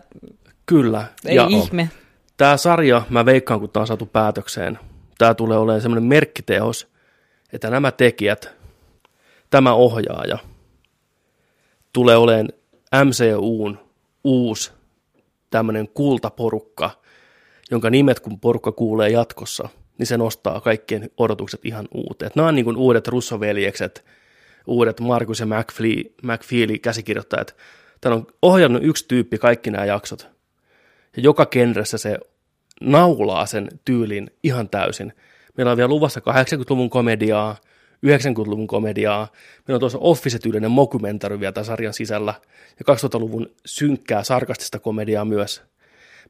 kyllä. 0.66 1.06
ei 1.26 1.36
ja 1.36 1.48
ihme. 1.50 1.90
Tämä 2.38 2.58
sarja, 2.58 3.02
mä 3.10 3.26
veikkaan, 3.26 3.60
kun 3.60 3.70
tämä 3.70 3.82
on 3.82 3.88
saatu 3.88 4.06
päätökseen, 4.06 4.80
tämä 5.18 5.34
tulee 5.34 5.58
olemaan 5.58 5.82
semmoinen 5.82 6.10
merkkiteos, 6.10 6.88
että 7.54 7.70
nämä 7.70 7.92
tekijät, 7.92 8.56
tämä 9.50 9.74
ohjaaja, 9.74 10.38
tulee 11.94 12.18
olemaan 12.18 12.50
MCUn 13.06 13.80
uusi 14.24 14.72
tämmöinen 15.50 15.88
kultaporukka, 15.88 16.92
jonka 17.72 17.90
nimet 17.90 18.20
kun 18.20 18.40
porukka 18.40 18.72
kuulee 18.72 19.10
jatkossa, 19.10 19.70
niin 19.98 20.08
se 20.08 20.18
nostaa 20.18 20.62
kaikkien 20.62 21.10
odotukset 21.18 21.66
ihan 21.66 21.88
uuteen. 21.94 22.32
Nämä 22.36 22.48
on 22.48 22.56
niin 22.56 22.66
kuin 22.66 22.78
uudet 22.78 23.08
russoveljekset, 23.08 24.06
uudet 24.68 25.00
Markus 25.00 25.40
ja 25.40 25.46
McFlee, 25.46 26.04
McFeely 26.24 26.78
käsikirjoittajat. 26.78 27.56
Täällä 28.02 28.16
on 28.16 28.28
ohjannut 28.42 28.84
yksi 28.84 29.06
tyyppi 29.08 29.38
kaikki 29.38 29.72
nämä 29.72 29.86
jaksot. 29.86 30.28
Ja 31.18 31.24
joka 31.24 31.46
genressä 31.46 31.98
se 31.98 32.18
naulaa 32.82 33.46
sen 33.46 33.68
tyylin 33.86 34.32
ihan 34.44 34.70
täysin. 34.70 35.14
Meillä 35.58 35.72
on 35.72 35.78
vielä 35.78 35.90
luvassa 35.90 36.20
80-luvun 36.20 36.90
komediaa, 36.90 37.56
90-luvun 38.06 38.68
komediaa. 38.68 39.28
Meillä 39.68 39.76
on 39.76 39.80
tuossa 39.80 39.98
Office-tyylinen 40.02 40.72
mokumentari 40.72 41.40
vielä 41.40 41.52
tämän 41.52 41.66
sarjan 41.66 41.94
sisällä. 41.94 42.34
Ja 42.80 42.96
2000-luvun 42.96 43.50
synkkää, 43.66 44.24
sarkastista 44.24 44.80
komediaa 44.80 45.26
myös. 45.26 45.62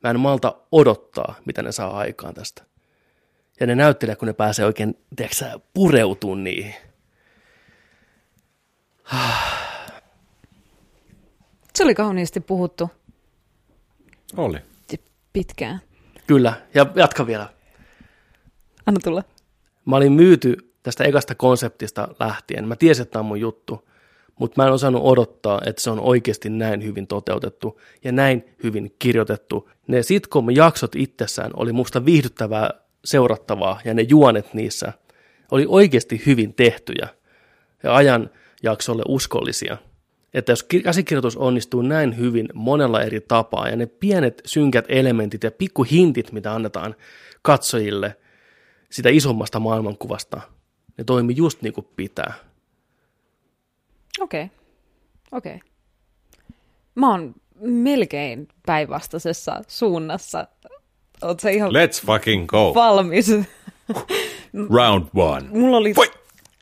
Mä 0.04 0.10
en 0.10 0.20
malta 0.20 0.56
odottaa, 0.72 1.36
mitä 1.46 1.62
ne 1.62 1.72
saa 1.72 1.98
aikaan 1.98 2.34
tästä. 2.34 2.64
Ja 3.60 3.68
ne 3.68 3.76
näyttelijät, 3.76 4.20
kun 4.20 4.28
ne 4.28 4.34
pääsee 4.34 4.66
oikein, 4.66 4.98
tiedätkö 5.16 5.60
pureutumaan 5.74 6.44
niihin. 6.44 6.76
Se 11.76 11.84
oli 11.84 11.96
kauniisti 11.96 12.40
puhuttu 12.40 12.90
Oli. 14.38 14.58
pitkään. 15.34 15.82
Kyllä, 16.28 16.54
ja 16.74 16.86
jatka 16.96 17.28
vielä. 17.28 17.50
Anna 18.86 19.00
tulla. 19.04 19.24
Mä 19.86 19.96
olin 19.96 20.12
myyty 20.12 20.74
tästä 20.84 21.04
ekasta 21.04 21.36
konseptista 21.36 22.08
lähtien. 22.20 22.68
Mä 22.68 22.76
tiesin, 22.76 23.02
että 23.04 23.12
tämä 23.12 23.20
on 23.22 23.26
mun 23.26 23.40
juttu, 23.40 23.90
mutta 24.40 24.62
mä 24.62 24.68
en 24.68 24.74
osannut 24.74 25.02
odottaa, 25.06 25.62
että 25.66 25.82
se 25.82 25.90
on 25.90 26.00
oikeasti 26.00 26.50
näin 26.50 26.84
hyvin 26.84 27.08
toteutettu 27.08 27.82
ja 28.04 28.12
näin 28.12 28.56
hyvin 28.64 28.96
kirjoitettu. 29.00 29.70
Ne 29.88 30.04
sitcom-jaksot 30.04 30.96
itsessään 30.96 31.52
oli 31.56 31.74
musta 31.74 32.06
viihdyttävää 32.06 32.87
seurattavaa 33.08 33.82
ja 33.86 33.94
ne 33.94 34.02
juonet 34.02 34.54
niissä 34.54 34.94
oli 35.52 35.66
oikeasti 35.68 36.22
hyvin 36.26 36.54
tehtyjä 36.54 37.08
ja 37.84 37.96
ajan 37.96 38.30
jaksolle 38.64 39.04
uskollisia. 39.08 39.78
Että 40.34 40.52
jos 40.52 40.64
ki- 40.64 40.82
käsikirjoitus 40.82 41.38
onnistuu 41.38 41.82
näin 41.82 42.18
hyvin 42.18 42.50
monella 42.54 43.02
eri 43.02 43.22
tapaa 43.22 43.70
ja 43.70 43.76
ne 43.76 43.86
pienet 43.86 44.42
synkät 44.46 44.86
elementit 44.90 45.44
ja 45.44 45.52
pikkuhintit, 45.52 46.32
mitä 46.32 46.54
annetaan 46.54 46.96
katsojille 47.42 48.18
sitä 48.90 49.10
isommasta 49.10 49.60
maailmankuvasta, 49.60 50.42
ne 50.98 51.04
toimi 51.04 51.34
just 51.36 51.62
niin 51.62 51.74
kuin 51.74 51.88
pitää. 51.96 52.34
Okei. 54.20 54.44
Okay. 54.44 54.58
Okei. 55.32 55.56
Okay. 55.56 55.70
Mä 56.96 57.12
oon 57.12 57.36
melkein 57.62 58.48
päinvastaisessa 58.66 59.62
suunnassa. 59.68 60.48
Oot 61.22 61.40
sä 61.40 61.50
ihan 61.50 61.72
Let's 61.72 62.06
fucking 62.06 62.48
go. 62.48 62.74
valmis? 62.74 63.32
Round 64.76 65.08
one. 65.16 65.46
Mulla 65.50 65.78
oli 65.78 65.96
Voi! 65.96 66.12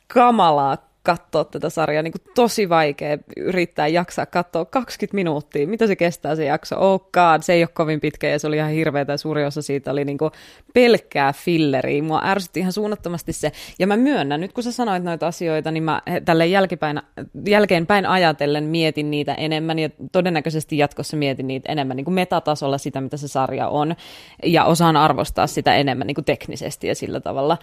kamalaa 0.08 0.76
katsoa 1.06 1.44
tätä 1.44 1.70
sarjaa, 1.70 2.02
niin 2.02 2.12
kuin 2.12 2.34
tosi 2.34 2.68
vaikea 2.68 3.18
yrittää 3.36 3.86
jaksaa 3.86 4.26
katsoa 4.26 4.64
20 4.64 5.14
minuuttia. 5.14 5.66
Mitä 5.66 5.86
se 5.86 5.96
kestää 5.96 6.36
se 6.36 6.44
jakso? 6.44 6.76
Oh 6.78 7.00
god, 7.00 7.42
se 7.42 7.52
ei 7.52 7.62
ole 7.62 7.68
kovin 7.74 8.00
pitkä 8.00 8.28
ja 8.28 8.38
se 8.38 8.46
oli 8.46 8.56
ihan 8.56 8.70
hirveätä 8.70 9.12
ja 9.12 9.16
suuri 9.16 9.44
osa 9.44 9.62
siitä 9.62 9.90
oli 9.90 10.04
niin 10.04 10.18
kuin 10.18 10.30
pelkkää 10.74 11.32
filleriä. 11.32 12.02
Mua 12.02 12.20
ärsytti 12.24 12.60
ihan 12.60 12.72
suunnattomasti 12.72 13.32
se. 13.32 13.52
Ja 13.78 13.86
mä 13.86 13.96
myönnän, 13.96 14.40
nyt 14.40 14.52
kun 14.52 14.64
sä 14.64 14.72
sanoit 14.72 15.02
noita 15.02 15.26
asioita, 15.26 15.70
niin 15.70 15.82
mä 15.82 16.02
tälle 16.24 16.46
jälkipäin, 16.46 17.00
jälkeenpäin 17.46 18.06
ajatellen 18.06 18.64
mietin 18.64 19.10
niitä 19.10 19.34
enemmän 19.34 19.78
ja 19.78 19.90
todennäköisesti 20.12 20.78
jatkossa 20.78 21.16
mietin 21.16 21.46
niitä 21.46 21.72
enemmän 21.72 21.96
niin 21.96 22.04
kuin 22.04 22.14
metatasolla 22.14 22.78
sitä, 22.78 23.00
mitä 23.00 23.16
se 23.16 23.28
sarja 23.28 23.68
on 23.68 23.96
ja 24.44 24.64
osaan 24.64 24.96
arvostaa 24.96 25.46
sitä 25.46 25.74
enemmän 25.74 26.06
niin 26.06 26.14
kuin 26.14 26.24
teknisesti 26.24 26.86
ja 26.86 26.94
sillä 26.94 27.20
tavalla. 27.20 27.58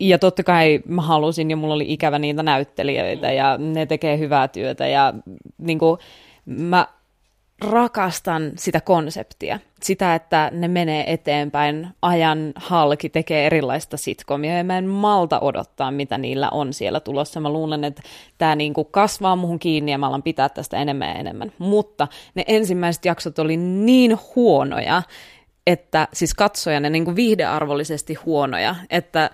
Ja 0.00 0.18
totta 0.18 0.42
kai 0.42 0.80
mä 0.86 1.02
halusin 1.02 1.50
ja 1.50 1.56
mulla 1.56 1.74
oli 1.74 1.92
ikävä 1.92 2.18
niitä 2.18 2.42
näyttelijöitä 2.42 3.32
ja 3.32 3.58
ne 3.58 3.86
tekee 3.86 4.18
hyvää 4.18 4.48
työtä 4.48 4.86
ja 4.86 5.14
niin 5.58 5.78
kuin, 5.78 5.98
mä 6.46 6.86
rakastan 7.60 8.52
sitä 8.56 8.80
konseptia. 8.80 9.58
Sitä, 9.82 10.14
että 10.14 10.50
ne 10.54 10.68
menee 10.68 11.12
eteenpäin, 11.12 11.88
ajan 12.02 12.52
halki 12.56 13.08
tekee 13.08 13.46
erilaista 13.46 13.96
sitcomia 13.96 14.56
ja 14.56 14.64
mä 14.64 14.78
en 14.78 14.86
malta 14.86 15.40
odottaa, 15.40 15.90
mitä 15.90 16.18
niillä 16.18 16.48
on 16.50 16.72
siellä 16.72 17.00
tulossa. 17.00 17.40
Mä 17.40 17.52
luulen, 17.52 17.84
että 17.84 18.02
tämä 18.38 18.56
niinku 18.56 18.84
kasvaa 18.84 19.36
muhun 19.36 19.58
kiinni 19.58 19.92
ja 19.92 19.98
mä 19.98 20.06
alan 20.06 20.22
pitää 20.22 20.48
tästä 20.48 20.76
enemmän 20.76 21.08
ja 21.08 21.14
enemmän. 21.14 21.52
Mutta 21.58 22.08
ne 22.34 22.44
ensimmäiset 22.46 23.04
jaksot 23.04 23.38
oli 23.38 23.56
niin 23.56 24.18
huonoja, 24.36 25.02
että 25.66 26.08
siis 26.12 26.34
katsoja 26.34 26.80
ne 26.80 26.90
niinku 26.90 27.16
viihdearvollisesti 27.16 28.14
huonoja, 28.14 28.74
että 28.90 29.30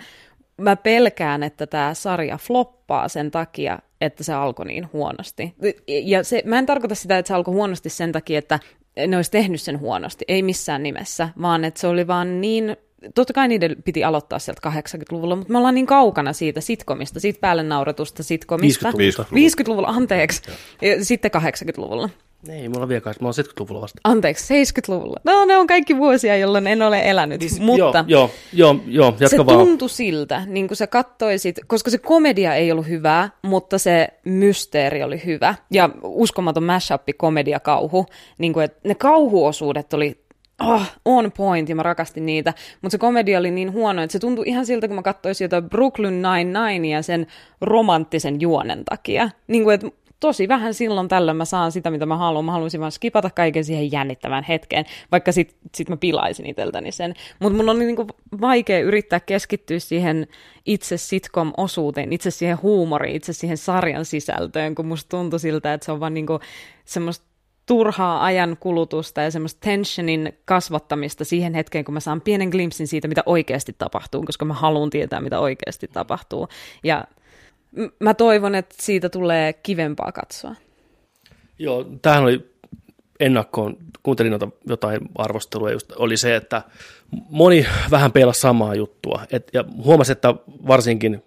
mä 0.60 0.76
pelkään, 0.76 1.42
että 1.42 1.66
tämä 1.66 1.94
sarja 1.94 2.38
floppaa 2.38 3.08
sen 3.08 3.30
takia, 3.30 3.78
että 4.00 4.24
se 4.24 4.32
alkoi 4.32 4.66
niin 4.66 4.88
huonosti. 4.92 5.54
Ja 5.86 6.24
se, 6.24 6.42
mä 6.44 6.58
en 6.58 6.66
tarkoita 6.66 6.94
sitä, 6.94 7.18
että 7.18 7.28
se 7.28 7.34
alkoi 7.34 7.54
huonosti 7.54 7.88
sen 7.88 8.12
takia, 8.12 8.38
että 8.38 8.58
ne 9.06 9.16
olisi 9.16 9.30
tehnyt 9.30 9.60
sen 9.60 9.80
huonosti, 9.80 10.24
ei 10.28 10.42
missään 10.42 10.82
nimessä, 10.82 11.28
vaan 11.42 11.64
että 11.64 11.80
se 11.80 11.86
oli 11.86 12.06
vaan 12.06 12.40
niin 12.40 12.76
totta 13.14 13.32
kai 13.32 13.48
niiden 13.48 13.76
piti 13.84 14.04
aloittaa 14.04 14.38
sieltä 14.38 14.70
80-luvulla, 14.70 15.36
mutta 15.36 15.52
me 15.52 15.58
ollaan 15.58 15.74
niin 15.74 15.86
kaukana 15.86 16.32
siitä 16.32 16.60
sitkomista, 16.60 17.20
siitä 17.20 17.40
päälle 17.40 17.62
nauretusta 17.62 18.22
sitkomista. 18.22 18.90
50-luvulta. 18.90 19.22
50-luvulla, 19.22 19.88
anteeksi. 19.88 20.42
Ja 20.82 21.04
sitten 21.04 21.30
80-luvulla. 21.36 22.08
Ei, 22.48 22.68
mulla 22.68 22.88
vielä 22.88 23.00
kai, 23.00 23.14
mä 23.20 23.28
oon 23.28 23.34
70-luvulla 23.34 23.80
vasta. 23.80 24.00
Anteeksi, 24.04 24.64
70-luvulla. 24.64 25.20
No, 25.24 25.44
ne 25.44 25.56
on 25.56 25.66
kaikki 25.66 25.96
vuosia, 25.96 26.36
jolloin 26.36 26.66
en 26.66 26.82
ole 26.82 27.10
elänyt, 27.10 27.40
mutta... 27.60 28.04
Joo, 28.08 28.30
joo, 28.52 28.80
joo, 28.86 29.14
joo 29.18 29.28
se 29.28 29.46
vaan. 29.46 29.58
tuntui 29.58 29.88
siltä, 29.88 30.42
niin 30.46 30.68
kuin 30.68 30.76
sä 30.76 30.86
kattoisit, 30.86 31.60
koska 31.66 31.90
se 31.90 31.98
komedia 31.98 32.54
ei 32.54 32.72
ollut 32.72 32.88
hyvää, 32.88 33.30
mutta 33.42 33.78
se 33.78 34.08
mysteeri 34.24 35.02
oli 35.02 35.22
hyvä. 35.26 35.54
Ja 35.70 35.90
uskomaton 36.02 36.64
mashup 36.64 37.02
komedia-kauhu, 37.16 38.06
niin 38.38 38.52
kuin, 38.52 38.64
että 38.64 38.80
ne 38.88 38.94
kauhuosuudet 38.94 39.94
oli 39.94 40.24
oh, 40.62 40.82
on 41.04 41.32
point 41.36 41.68
ja 41.68 41.74
mä 41.74 41.82
rakastin 41.82 42.26
niitä, 42.26 42.54
mutta 42.82 42.92
se 42.92 42.98
komedia 42.98 43.38
oli 43.38 43.50
niin 43.50 43.72
huono, 43.72 44.02
että 44.02 44.12
se 44.12 44.18
tuntui 44.18 44.48
ihan 44.48 44.66
siltä, 44.66 44.88
kun 44.88 44.96
mä 44.96 45.02
katsoisin 45.02 45.44
jotain 45.44 45.70
Brooklyn 45.70 46.22
Nine-Ninea 46.22 47.02
sen 47.02 47.26
romanttisen 47.60 48.40
juonen 48.40 48.84
takia. 48.84 49.30
Niin 49.46 49.64
kuin, 49.64 49.74
että 49.74 50.03
tosi 50.20 50.48
vähän 50.48 50.74
silloin 50.74 51.08
tällöin 51.08 51.36
mä 51.36 51.44
saan 51.44 51.72
sitä, 51.72 51.90
mitä 51.90 52.06
mä 52.06 52.16
haluan. 52.16 52.44
Mä 52.44 52.52
haluaisin 52.52 52.80
vaan 52.80 52.92
skipata 52.92 53.30
kaiken 53.30 53.64
siihen 53.64 53.92
jännittävään 53.92 54.44
hetkeen, 54.44 54.84
vaikka 55.12 55.32
sit, 55.32 55.56
sit 55.74 55.88
mä 55.88 55.96
pilaisin 55.96 56.46
itseltäni 56.46 56.92
sen. 56.92 57.14
Mutta 57.38 57.56
mun 57.56 57.68
on 57.68 57.78
niinku 57.78 58.06
vaikea 58.40 58.80
yrittää 58.80 59.20
keskittyä 59.20 59.78
siihen 59.78 60.26
itse 60.66 60.96
sitcom-osuuteen, 60.96 62.12
itse 62.12 62.30
siihen 62.30 62.62
huumoriin, 62.62 63.16
itse 63.16 63.32
siihen 63.32 63.56
sarjan 63.56 64.04
sisältöön, 64.04 64.74
kun 64.74 64.86
musta 64.86 65.08
tuntui 65.08 65.40
siltä, 65.40 65.74
että 65.74 65.84
se 65.84 65.92
on 65.92 66.00
vaan 66.00 66.14
niinku 66.14 66.40
semmoista 66.84 67.26
turhaa 67.66 68.24
ajan 68.24 68.56
kulutusta 68.60 69.22
ja 69.22 69.30
semmoista 69.30 69.60
tensionin 69.60 70.32
kasvattamista 70.44 71.24
siihen 71.24 71.54
hetkeen, 71.54 71.84
kun 71.84 71.94
mä 71.94 72.00
saan 72.00 72.20
pienen 72.20 72.48
glimpsin 72.48 72.86
siitä, 72.86 73.08
mitä 73.08 73.22
oikeasti 73.26 73.74
tapahtuu, 73.78 74.22
koska 74.22 74.44
mä 74.44 74.54
haluan 74.54 74.90
tietää, 74.90 75.20
mitä 75.20 75.40
oikeasti 75.40 75.88
tapahtuu. 75.88 76.48
Ja 76.84 77.04
mä 78.00 78.14
toivon, 78.14 78.54
että 78.54 78.74
siitä 78.78 79.08
tulee 79.08 79.52
kivempaa 79.52 80.12
katsoa. 80.12 80.54
Joo, 81.58 81.84
tämähän 82.02 82.24
oli 82.24 82.54
ennakkoon, 83.20 83.76
kuuntelin 84.02 84.30
noita 84.30 84.48
jotain 84.66 85.00
arvostelua, 85.14 85.70
just 85.70 85.92
oli 85.92 86.16
se, 86.16 86.36
että 86.36 86.62
moni 87.30 87.66
vähän 87.90 88.12
peilasi 88.12 88.40
samaa 88.40 88.74
juttua. 88.74 89.22
Et, 89.30 89.48
ja 89.52 89.64
huomasi, 89.84 90.12
että 90.12 90.34
varsinkin 90.66 91.22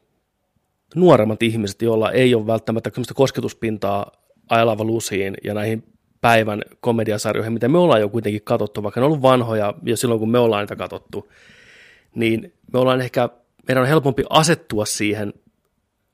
nuoremmat 0.95 1.44
ihmiset, 1.44 1.82
joilla 1.82 2.11
ei 2.11 2.36
ole 2.36 2.48
välttämättä 2.48 2.90
sellaista 2.90 3.14
kosketuspintaa 3.14 4.11
Ailava 4.49 4.84
Lusiin 4.84 5.38
ja 5.44 5.53
näihin 5.53 5.84
päivän 6.22 6.61
komediasarjoihin, 6.80 7.53
mitä 7.53 7.68
me 7.68 7.78
ollaan 7.78 8.02
jo 8.02 8.10
kuitenkin 8.10 8.41
katsottu, 8.44 8.84
vaikka 8.84 8.99
ne 8.99 9.06
on 9.06 9.11
ollut 9.11 9.22
vanhoja 9.22 9.74
jo 9.84 9.98
silloin, 9.98 10.19
kun 10.19 10.32
me 10.32 10.40
ollaan 10.40 10.64
niitä 10.64 10.76
katsottu, 10.76 11.32
niin 12.15 12.53
me 12.74 12.80
ollaan 12.80 13.02
ehkä, 13.02 13.30
meidän 13.68 13.82
on 13.82 13.88
helpompi 13.88 14.24
asettua 14.30 14.86
siihen 14.86 15.34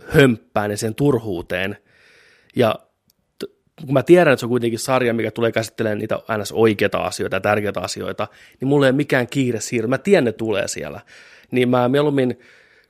hömppään 0.08 0.72
ja 0.72 0.78
sen 0.78 0.96
turhuuteen. 0.96 1.78
Ja 2.56 2.76
kun 3.86 3.94
mä 3.94 4.04
tiedän, 4.04 4.34
että 4.34 4.40
se 4.40 4.46
on 4.46 4.50
kuitenkin 4.50 4.80
sarja, 4.80 5.14
mikä 5.14 5.32
tulee 5.32 5.52
käsittelemään 5.52 5.98
niitä 5.98 6.20
ns. 6.38 6.52
oikeita 6.52 6.98
asioita 6.98 7.36
ja 7.36 7.42
tärkeitä 7.42 7.80
asioita, 7.80 8.28
niin 8.60 8.68
mulla 8.68 8.86
ei 8.86 8.90
ole 8.90 8.96
mikään 8.96 9.28
kiire 9.28 9.60
siirry. 9.60 9.88
Mä 9.88 9.98
tiedän, 9.98 10.24
ne 10.24 10.32
tulee 10.32 10.68
siellä. 10.68 11.00
Niin 11.52 11.70
mä 11.70 11.90
mieluummin 11.90 12.40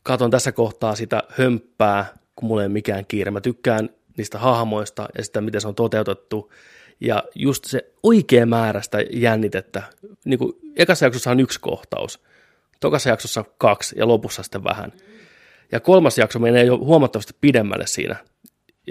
katon 0.04 0.32
tässä 0.32 0.52
kohtaa 0.52 0.96
sitä 0.96 1.24
hömppää, 1.30 2.06
kun 2.36 2.48
mulla 2.48 2.62
ei 2.62 2.66
ole 2.66 2.74
mikään 2.74 3.06
kiire. 3.06 3.32
Mä 3.32 3.42
tykkään 3.42 3.90
niistä 4.18 4.38
hahmoista 4.40 5.08
ja 5.18 5.24
sitä, 5.24 5.42
miten 5.42 5.62
se 5.62 5.68
on 5.68 5.76
toteutettu. 5.76 6.52
Ja 7.00 7.24
just 7.36 7.66
se 7.66 7.92
oikea 8.04 8.46
määrä 8.46 8.82
sitä 8.82 8.98
jännitettä. 9.12 9.84
Niin 10.26 10.40
kuin 10.40 10.54
ekassa 10.76 11.06
jaksossa 11.06 11.32
on 11.32 11.40
yksi 11.40 11.60
kohtaus, 11.60 12.20
tokassa 12.80 13.10
jaksossa 13.10 13.46
kaksi 13.58 13.96
ja 14.00 14.08
lopussa 14.08 14.44
sitten 14.44 14.64
vähän. 14.64 14.92
Ja 15.72 15.80
kolmas 15.80 16.18
jakso 16.18 16.40
menee 16.40 16.64
jo 16.64 16.78
huomattavasti 16.78 17.34
pidemmälle 17.42 17.88
siinä. 17.88 18.16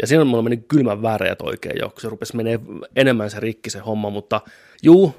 Ja 0.01 0.07
siinä 0.07 0.25
mulla 0.25 0.43
meni 0.43 0.57
kylmän 0.57 1.03
väreät 1.03 1.43
oikein 1.43 1.79
jo, 1.81 1.91
kun 1.91 2.01
se 2.01 2.09
rupesi 2.09 2.37
menee 2.37 2.61
enemmän 2.97 3.31
se 3.31 3.41
rikki 3.41 3.71
se 3.71 3.79
homma, 3.79 4.11
mutta 4.11 4.41
juu, 4.83 5.15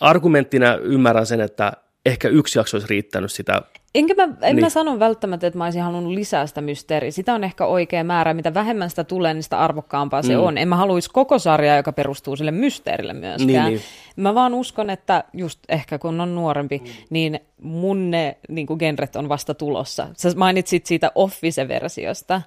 argumenttina 0.00 0.76
ymmärrän 0.76 1.26
sen, 1.26 1.40
että 1.40 1.72
ehkä 2.06 2.28
yksi 2.28 2.58
jakso 2.58 2.76
olisi 2.76 2.88
riittänyt 2.88 3.32
sitä. 3.32 3.62
Enkä 3.98 4.14
mä, 4.14 4.22
en 4.42 4.56
Niin. 4.56 4.64
mä 4.64 4.68
sano 4.70 4.98
välttämättä, 4.98 5.46
että 5.46 5.58
mä 5.58 5.64
olisin 5.64 5.82
halunnut 5.82 6.12
lisää 6.12 6.46
sitä 6.46 6.60
mysteeriä. 6.60 7.10
Sitä 7.10 7.34
on 7.34 7.44
ehkä 7.44 7.66
oikea 7.66 8.04
määrä. 8.04 8.34
Mitä 8.34 8.54
vähemmän 8.54 8.90
sitä 8.90 9.04
tulee, 9.04 9.34
niin 9.34 9.42
sitä 9.42 9.58
arvokkaampaa 9.58 10.22
se 10.22 10.36
Mm. 10.36 10.42
on. 10.42 10.58
En 10.58 10.68
mä 10.68 10.76
haluaisi 10.76 11.10
koko 11.12 11.38
sarjaa, 11.38 11.76
joka 11.76 11.92
perustuu 11.92 12.36
sille 12.36 12.50
mysteerille 12.50 13.12
myöskään. 13.12 13.70
Niin, 13.70 13.80
Mä 14.16 14.34
vaan 14.34 14.54
uskon, 14.54 14.90
että 14.90 15.24
just 15.32 15.60
ehkä 15.68 15.98
kun 15.98 16.20
on 16.20 16.34
nuorempi, 16.34 16.78
Mm. 16.78 16.84
niin 17.10 17.40
mun 17.62 18.10
ne 18.10 18.36
niin 18.48 18.66
kuin 18.66 18.78
genret 18.78 19.16
on 19.16 19.28
vasta 19.28 19.54
tulossa. 19.54 20.08
Sä 20.16 20.28
mainitsit 20.36 20.86
siitä 20.86 21.12
Office-versiosta. 21.14 22.42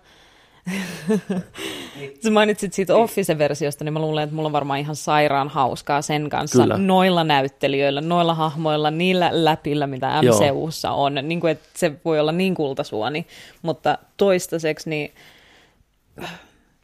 Sä 2.24 2.32
mainitsit 2.32 2.74
siitä 2.74 2.96
Office-versiosta, 2.96 3.84
niin 3.84 3.94
mä 3.94 4.00
luulen, 4.00 4.24
että 4.24 4.36
mulla 4.36 4.48
on 4.48 4.54
varmaan 4.54 4.80
ihan 4.80 4.96
sairaan 4.96 5.50
hauskaa 5.50 6.02
sen 6.02 6.30
kanssa. 6.30 6.62
Kyllä. 6.64 6.78
Noilla 6.78 7.24
näyttelijöillä, 7.24 8.02
noilla 8.02 8.34
hahmoilla, 8.34 8.92
niillä 8.92 9.30
läpillä, 9.34 9.88
mitä 9.88 10.20
Joo. 10.22 10.40
MCUssa 10.40 10.92
on. 10.92 11.16
Niin 11.22 11.40
kuin, 11.40 11.52
että 11.52 11.70
se 11.76 11.92
voi 12.06 12.20
olla 12.20 12.32
niin 12.32 12.56
kultasuoni, 12.56 13.28
mutta 13.62 13.98
toistaiseksi 14.18 14.90
niin 14.90 15.12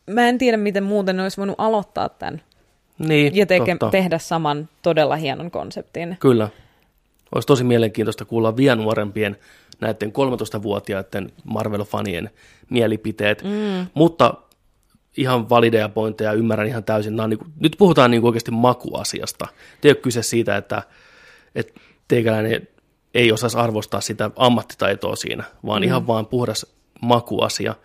mä 0.09 0.27
en 0.27 0.37
tiedä, 0.37 0.57
miten 0.57 0.83
muuten 0.83 1.17
ne 1.17 1.23
olisi 1.23 1.37
voinut 1.37 1.55
aloittaa 1.59 2.09
tämän 2.09 2.41
Niin, 2.99 3.35
ja 3.35 3.45
teke, 3.45 3.71
totta. 3.71 3.91
tehdä 3.91 4.17
saman 4.17 4.69
todella 4.81 5.15
hienon 5.15 5.51
konseptin. 5.51 6.17
Kyllä. 6.19 6.49
Olisi 7.35 7.47
tosi 7.47 7.63
mielenkiintoista 7.63 8.25
kuulla 8.25 8.57
vielä 8.57 8.75
nuorempien 8.75 9.37
näiden 9.81 10.09
13-vuotiaiden 10.09 11.31
Marvel-fanien 11.43 12.29
mielipiteet, 12.69 13.43
mm. 13.43 13.87
mutta 13.93 14.33
ihan 15.17 15.49
valideja 15.49 15.89
pointteja, 15.89 16.33
ymmärrän 16.33 16.67
ihan 16.67 16.83
täysin. 16.83 17.15
Nämä 17.15 17.27
niin 17.27 17.39
kuin, 17.39 17.53
nyt 17.59 17.75
puhutaan 17.77 18.11
niin 18.11 18.21
kuin 18.21 18.29
oikeasti 18.29 18.51
makuasiasta. 18.51 19.47
Ei 19.83 19.89
ole 19.89 19.95
kyse 19.95 20.23
siitä, 20.23 20.57
että, 20.57 20.83
että 21.55 21.79
teikäläinen 22.07 22.67
ei 23.13 23.31
osaisi 23.31 23.57
arvostaa 23.57 24.01
sitä 24.01 24.31
ammattitaitoa 24.35 25.15
siinä, 25.15 25.43
vaan 25.65 25.81
mm. 25.81 25.85
ihan 25.85 26.07
vaan 26.07 26.25
puhdas 26.25 26.65
makuasia. 27.01 27.75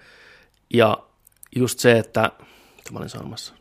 Ja 0.74 0.98
just 1.56 1.78
se, 1.78 1.98
että, 1.98 2.30
mitä 2.76 2.92
mä 2.92 2.98
olin 2.98 3.08
sanomassa, 3.08 3.54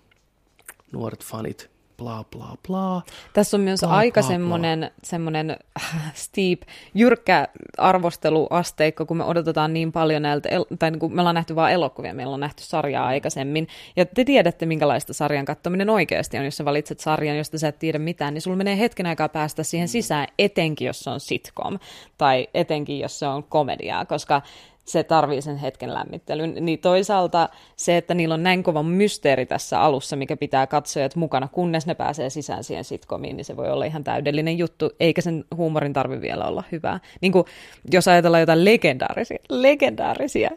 nuoret 0.91 1.23
fanit, 1.25 1.69
bla 1.99 2.23
bla 2.31 2.55
bla. 2.67 3.01
Tässä 3.33 3.57
on 3.57 3.61
myös 3.61 3.79
Bla, 3.79 3.89
aika 3.89 4.21
bla, 4.21 4.27
semmoinen, 4.27 4.91
semmoinen 5.03 5.57
äh, 5.77 6.11
steep, 6.13 6.61
jyrkkä 6.93 7.47
arvosteluasteikko, 7.77 9.05
kun 9.05 9.17
me 9.17 9.23
odotetaan 9.23 9.73
niin 9.73 9.91
paljon 9.91 10.21
näiltä, 10.21 10.49
el- 10.49 10.65
tai 10.79 10.91
niin 10.91 10.99
kuin 10.99 11.15
me 11.15 11.21
ollaan 11.21 11.35
nähty 11.35 11.55
vain 11.55 11.73
elokuvia, 11.73 12.13
meillä 12.13 12.33
on 12.33 12.39
nähty 12.39 12.63
sarjaa 12.63 13.07
aikaisemmin, 13.07 13.67
ja 13.95 14.05
te 14.05 14.23
tiedätte, 14.23 14.65
minkälaista 14.65 15.13
sarjan 15.13 15.45
katsominen 15.45 15.89
oikeasti 15.89 16.37
on, 16.37 16.45
jos 16.45 16.57
sä 16.57 16.65
valitset 16.65 16.99
sarjan, 16.99 17.37
josta 17.37 17.57
sä 17.57 17.67
et 17.67 17.79
tiedä 17.79 17.99
mitään, 17.99 18.33
niin 18.33 18.41
sulla 18.41 18.57
menee 18.57 18.79
hetken 18.79 19.05
aikaa 19.05 19.29
päästä 19.29 19.63
siihen 19.63 19.87
sisään, 19.87 20.27
etenkin 20.39 20.85
jos 20.85 20.99
se 20.99 21.09
on 21.09 21.19
sitcom, 21.19 21.79
tai 22.17 22.47
etenkin 22.53 22.99
jos 22.99 23.19
se 23.19 23.27
on 23.27 23.43
komediaa, 23.43 24.05
koska 24.05 24.41
se 24.89 25.03
tarvii 25.03 25.41
sen 25.41 25.57
hetken 25.57 25.93
lämmittelyn. 25.93 26.55
Niin 26.59 26.79
toisaalta 26.79 27.49
se, 27.75 27.97
että 27.97 28.13
niillä 28.13 28.33
on 28.33 28.43
näin 28.43 28.63
kova 28.63 28.83
mysteeri 28.83 29.45
tässä 29.45 29.81
alussa, 29.81 30.15
mikä 30.15 30.37
pitää 30.37 30.67
katsojat 30.67 31.15
mukana, 31.15 31.47
kunnes 31.47 31.85
ne 31.85 31.95
pääsee 31.95 32.29
sisään 32.29 32.63
siihen 32.63 32.83
sitcomiin, 32.83 33.37
niin 33.37 33.45
se 33.45 33.57
voi 33.57 33.71
olla 33.71 33.85
ihan 33.85 34.03
täydellinen 34.03 34.57
juttu, 34.57 34.91
eikä 34.99 35.21
sen 35.21 35.45
huumorin 35.55 35.93
tarvi 35.93 36.21
vielä 36.21 36.45
olla 36.45 36.63
hyvää. 36.71 36.99
Niin 37.21 37.31
kuin, 37.31 37.45
jos 37.91 38.07
ajatellaan 38.07 38.41
jotain 38.41 38.65
legendaarisia, 38.65 39.37
legendaarisia 39.49 40.49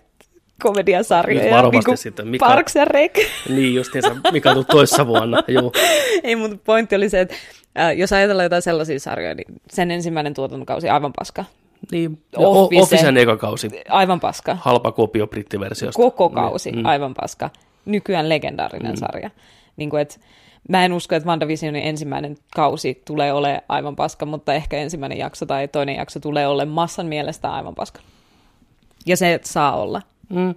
komediasarjoja, 0.62 1.44
Nyt 1.44 1.52
varovasti 1.52 1.76
niin 1.76 1.84
kuin 1.84 1.98
sitten, 1.98 2.28
mikä- 2.28 2.46
Parks 2.46 2.76
ja 2.76 2.84
Rec. 2.84 3.18
Niin 3.48 3.74
justiinsa, 3.74 4.16
mikä 4.32 4.50
on 4.50 4.66
toissa 4.66 5.06
vuonna. 5.06 5.42
Joo. 5.48 5.72
Ei, 6.24 6.36
mutta 6.36 6.56
pointti 6.64 6.96
oli 6.96 7.08
se, 7.08 7.20
että 7.20 7.34
äh, 7.78 7.96
jos 7.96 8.12
ajatellaan 8.12 8.44
jotain 8.44 8.62
sellaisia 8.62 9.00
sarjoja, 9.00 9.34
niin 9.34 9.46
sen 9.70 9.90
ensimmäinen 9.90 10.34
tuotantokausi 10.34 10.88
aivan 10.88 11.12
paska. 11.18 11.44
Niin, 11.90 12.22
Office. 12.36 12.58
Office. 12.60 12.82
Officen 12.82 13.16
eka 13.16 13.36
kausi. 13.36 13.68
Aivan 13.88 14.20
paska. 14.20 14.56
Halpa 14.60 14.92
kopio 14.92 15.26
brittiversiosta. 15.26 16.02
Koko 16.02 16.28
kausi, 16.28 16.72
Mm. 16.72 16.84
aivan 16.84 17.14
paska. 17.20 17.50
Nykyään 17.84 18.28
legendaarinen 18.28 18.92
mm. 18.92 18.96
sarja. 18.96 19.30
Niin 19.76 19.90
kuin, 19.90 20.02
et, 20.02 20.20
mä 20.68 20.84
en 20.84 20.92
usko, 20.92 21.14
että 21.14 21.28
WandaVisionin 21.28 21.82
ensimmäinen 21.82 22.36
kausi 22.56 23.02
tulee 23.04 23.32
olemaan 23.32 23.62
aivan 23.68 23.96
paska, 23.96 24.26
mutta 24.26 24.54
ehkä 24.54 24.76
ensimmäinen 24.76 25.18
jakso 25.18 25.46
tai 25.46 25.68
toinen 25.68 25.96
jakso 25.96 26.20
tulee 26.20 26.46
olemaan 26.46 26.74
massan 26.74 27.06
mielestä 27.06 27.52
aivan 27.52 27.74
paska. 27.74 28.00
Ja 29.06 29.16
se 29.16 29.40
saa 29.44 29.76
olla. 29.76 30.02
Mm. 30.28 30.54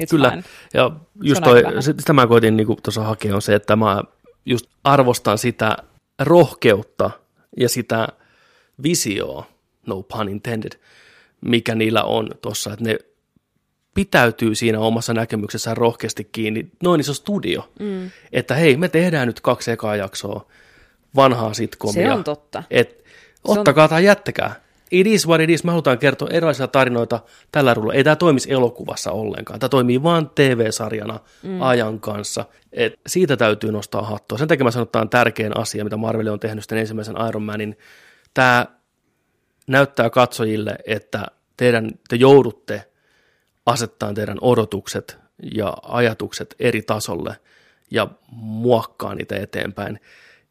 It's 0.00 0.10
Kyllä, 0.10 0.30
fine. 0.30 0.42
ja 0.74 0.90
just 1.22 1.42
toi, 1.44 1.62
sitä 1.82 2.12
mä 2.12 2.26
koitin 2.26 2.56
niin 2.56 2.66
tuossa 2.82 3.02
hakea 3.04 3.34
on 3.34 3.42
se, 3.42 3.54
että 3.54 3.76
mä 3.76 4.02
just 4.46 4.66
arvostan 4.84 5.38
sitä 5.38 5.76
rohkeutta 6.22 7.10
ja 7.56 7.68
sitä 7.68 8.08
visioa, 8.82 9.46
no 9.86 10.02
pun 10.02 10.28
intended, 10.28 10.72
mikä 11.40 11.74
niillä 11.74 12.02
on 12.02 12.30
tuossa, 12.42 12.72
että 12.72 12.84
ne 12.84 12.98
pitäytyy 13.94 14.54
siinä 14.54 14.80
omassa 14.80 15.14
näkemyksessään 15.14 15.76
rohkeasti 15.76 16.28
kiinni. 16.32 16.66
Noin 16.82 17.00
iso 17.00 17.14
studio, 17.14 17.72
mm. 17.80 18.10
että 18.32 18.54
hei, 18.54 18.76
me 18.76 18.88
tehdään 18.88 19.26
nyt 19.26 19.40
kaksi 19.40 19.70
ekaa 19.70 19.96
jaksoa 19.96 20.46
vanhaa 21.16 21.54
sitcomia. 21.54 22.08
Se 22.08 22.14
on 22.14 22.24
totta. 22.24 22.62
Et, 22.70 23.04
on- 23.44 23.58
ottakaa 23.58 23.88
tai 23.88 24.04
jättäkää. 24.04 24.66
It 24.90 25.06
is 25.06 25.28
what 25.28 25.40
it 25.40 25.50
is. 25.50 25.64
Me 25.64 25.70
halutaan 25.70 25.98
kertoa 25.98 26.28
erilaisia 26.32 26.68
tarinoita 26.68 27.20
tällä 27.52 27.74
rulla. 27.74 27.94
Ei 27.94 28.04
tämä 28.04 28.16
toimisi 28.16 28.52
elokuvassa 28.52 29.12
ollenkaan. 29.12 29.60
Tämä 29.60 29.68
toimii 29.68 30.02
vain 30.02 30.30
TV-sarjana 30.34 31.20
mm. 31.42 31.62
ajan 31.62 32.00
kanssa. 32.00 32.44
Et 32.72 32.94
siitä 33.06 33.36
täytyy 33.36 33.72
nostaa 33.72 34.02
hattua. 34.02 34.38
Sen 34.38 34.48
takia 34.48 34.64
mä 34.64 34.70
sanon, 34.70 34.82
että 34.82 34.92
tämä 34.92 35.02
on 35.02 35.08
tärkein 35.08 35.56
asia, 35.56 35.84
mitä 35.84 35.96
Marvel 35.96 36.26
on 36.26 36.40
tehnyt 36.40 36.64
sitten 36.64 36.78
ensimmäisen 36.78 37.14
Iron 37.28 37.42
Manin. 37.42 37.78
Tämä 38.34 38.66
näyttää 39.66 40.10
katsojille, 40.10 40.76
että 40.86 41.26
teidän, 41.56 41.90
te 42.08 42.16
joudutte 42.16 42.84
asettaa 43.66 44.14
teidän 44.14 44.38
odotukset 44.40 45.18
ja 45.54 45.76
ajatukset 45.82 46.54
eri 46.58 46.82
tasolle 46.82 47.36
ja 47.90 48.08
muokkaa 48.32 49.14
niitä 49.14 49.36
eteenpäin. 49.36 50.00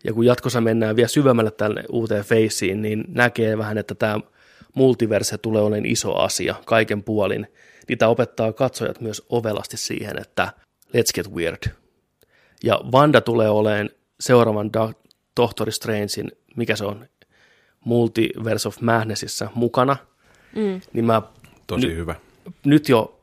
Ja 0.03 0.13
kun 0.13 0.25
jatkossa 0.25 0.61
mennään 0.61 0.95
vielä 0.95 1.07
syvemmälle 1.07 1.51
tänne 1.51 1.83
uuteen 1.89 2.23
feissiin, 2.23 2.81
niin 2.81 3.03
näkee 3.07 3.57
vähän, 3.57 3.77
että 3.77 3.95
tämä 3.95 4.19
multiverse 4.73 5.37
tulee 5.37 5.61
olemaan 5.61 5.85
iso 5.85 6.15
asia 6.15 6.55
kaiken 6.65 7.03
puolin. 7.03 7.47
Niitä 7.87 8.07
opettaa 8.07 8.53
katsojat 8.53 9.01
myös 9.01 9.23
ovelasti 9.29 9.77
siihen, 9.77 10.21
että 10.21 10.53
let's 10.87 11.13
get 11.15 11.31
weird. 11.31 11.71
Ja 12.63 12.79
Wanda 12.91 13.21
tulee 13.21 13.49
olemaan 13.49 13.89
seuraavan 14.19 14.69
da- 14.77 14.93
Doctor 15.41 15.71
Strangein, 15.71 16.31
mikä 16.55 16.75
se 16.75 16.85
on, 16.85 17.05
Multiverse 17.85 18.67
of 18.67 18.81
Madnessissa 18.81 19.49
mukana. 19.55 19.97
Mm. 20.55 20.81
Niin 20.93 21.05
mä 21.05 21.21
Tosi 21.67 21.87
Ny- 21.87 21.95
hyvä. 21.95 22.15
nyt 22.65 22.89
jo 22.89 23.19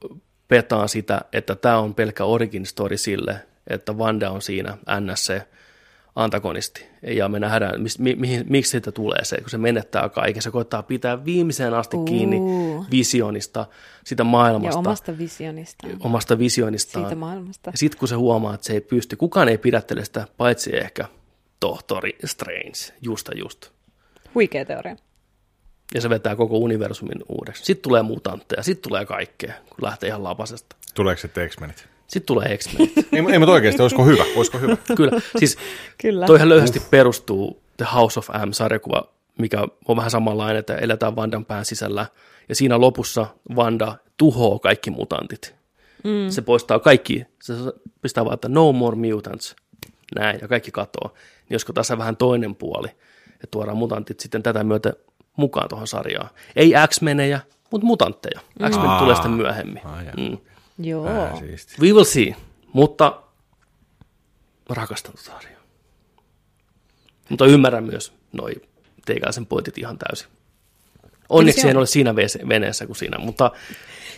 petaan 0.48 0.88
sitä, 0.88 1.20
että 1.32 1.54
tämä 1.54 1.78
on 1.78 1.94
pelkkä 1.94 2.24
origin 2.24 2.66
story 2.66 2.96
sille, 2.96 3.36
että 3.66 3.92
Wanda 3.92 4.30
on 4.30 4.42
siinä 4.42 4.78
NS 5.00 5.26
se 5.26 5.48
antagonisti. 6.16 6.86
Ja 7.02 7.28
me 7.28 7.40
nähdään, 7.40 7.80
mis, 7.82 7.98
mi, 7.98 8.14
mihin, 8.14 8.46
miksi 8.48 8.70
siitä 8.70 8.92
tulee 8.92 9.24
se, 9.24 9.40
kun 9.40 9.50
se 9.50 9.58
menettää 9.58 10.08
kaiken. 10.08 10.42
Se 10.42 10.50
koittaa 10.50 10.82
pitää 10.82 11.24
viimeiseen 11.24 11.74
asti 11.74 11.96
kiinni 12.04 12.36
Uu. 12.36 12.86
visionista, 12.90 13.66
sitä 14.04 14.20
Ja 14.20 14.24
maailmasta, 14.24 14.78
omasta 14.78 15.18
visionistaan. 15.18 15.96
omasta 16.00 16.38
visionistaan. 16.38 17.04
Siitä 17.04 17.16
maailmasta. 17.16 17.70
Ja 17.70 17.78
sitten 17.78 17.98
kun 17.98 18.08
se 18.08 18.14
huomaa, 18.14 18.54
että 18.54 18.66
se 18.66 18.72
ei 18.72 18.80
pysty, 18.80 19.16
kukaan 19.16 19.48
ei 19.48 19.58
pidättele 19.58 20.04
sitä, 20.04 20.26
paitsi 20.36 20.76
ehkä 20.76 21.04
tohtori 21.60 22.16
Strange, 22.24 22.94
justa 23.00 23.32
just. 23.38 23.70
Huikea 24.34 24.64
teoria. 24.64 24.96
Ja 25.94 26.00
se 26.00 26.10
vetää 26.10 26.36
koko 26.36 26.56
universumin 26.56 27.22
uudeksi. 27.28 27.64
Sitten 27.64 27.82
tulee 27.82 28.02
mutantteja, 28.02 28.62
sitten 28.62 28.90
tulee 28.90 29.06
kaikkea, 29.06 29.54
kun 29.68 29.78
lähtee 29.82 30.08
ihan 30.08 30.24
lapasesta. 30.24 30.76
Tuleeko 30.94 31.20
sitten 31.20 31.50
X-Menit? 31.50 31.88
Sitten 32.06 32.26
tulee 32.26 32.58
X-Men. 32.58 32.88
ei, 33.12 33.32
ei 33.32 33.38
mutta 33.38 33.52
oikeasti, 33.52 33.82
olisiko 33.82 34.04
hyvä? 34.04 34.24
Olisiko 34.36 34.58
hyvä? 34.58 34.76
Kyllä, 34.96 35.20
siis 35.38 35.58
Kyllä. 35.98 36.26
toihan 36.26 36.48
löyhästi 36.48 36.82
perustuu 36.90 37.62
The 37.76 37.86
House 37.94 38.18
of 38.18 38.28
M-sarjakuva, 38.46 39.12
mikä 39.38 39.66
on 39.88 39.96
vähän 39.96 40.10
samanlainen, 40.10 40.56
että 40.56 40.74
eletään 40.74 41.16
Vandan 41.16 41.44
pään 41.44 41.64
sisällä. 41.64 42.06
Ja 42.48 42.54
siinä 42.54 42.80
lopussa 42.80 43.26
Vanda 43.56 43.96
tuhoaa 44.16 44.58
kaikki 44.58 44.90
mutantit. 44.90 45.54
Mm. 46.04 46.30
Se 46.30 46.42
poistaa 46.42 46.78
kaikki, 46.78 47.24
se 47.42 47.54
pistää 48.02 48.24
vaan, 48.24 48.34
että 48.34 48.48
no 48.48 48.72
more 48.72 48.96
mutants, 48.96 49.56
näin, 50.14 50.38
ja 50.42 50.48
kaikki 50.48 50.70
katoaa. 50.70 51.08
Niin 51.14 51.54
olisiko 51.54 51.72
tässä 51.72 51.98
vähän 51.98 52.16
toinen 52.16 52.54
puoli, 52.54 52.88
että 53.44 53.48
tuodaan 53.50 53.76
mutantit 53.76 54.20
sitten 54.20 54.42
tätä 54.42 54.64
myötä 54.64 54.92
mukaan 55.36 55.68
tuohon 55.68 55.86
sarjaan. 55.88 56.30
Ei 56.56 56.72
X-menejä, 56.88 57.40
mutta 57.70 57.86
mutantteja. 57.86 58.40
X-Men 58.70 58.86
Aa. 58.86 58.98
tulee 59.00 59.14
sitten 59.14 59.32
myöhemmin. 59.32 59.82
Jaa. 59.84 60.02
Mm. 60.16 60.38
Joo. 60.78 61.06
We 61.80 61.92
will 61.92 62.04
see, 62.04 62.34
mutta 62.72 63.22
rakastan 64.70 65.12
tuota 65.12 65.30
sarjaa. 65.40 65.60
Mutta 67.28 67.46
ymmärrän 67.46 67.84
myös 67.84 68.12
noi 68.32 68.52
teikäläisen 69.06 69.46
pointit 69.46 69.78
ihan 69.78 69.98
täysin. 69.98 70.28
Onneksi 71.28 71.60
se 71.60 71.66
on- 71.66 71.70
en 71.70 71.76
ole 71.76 71.86
siinä 71.86 72.14
veneessä 72.48 72.86
kuin 72.86 72.96
sinä, 72.96 73.18
mutta 73.18 73.50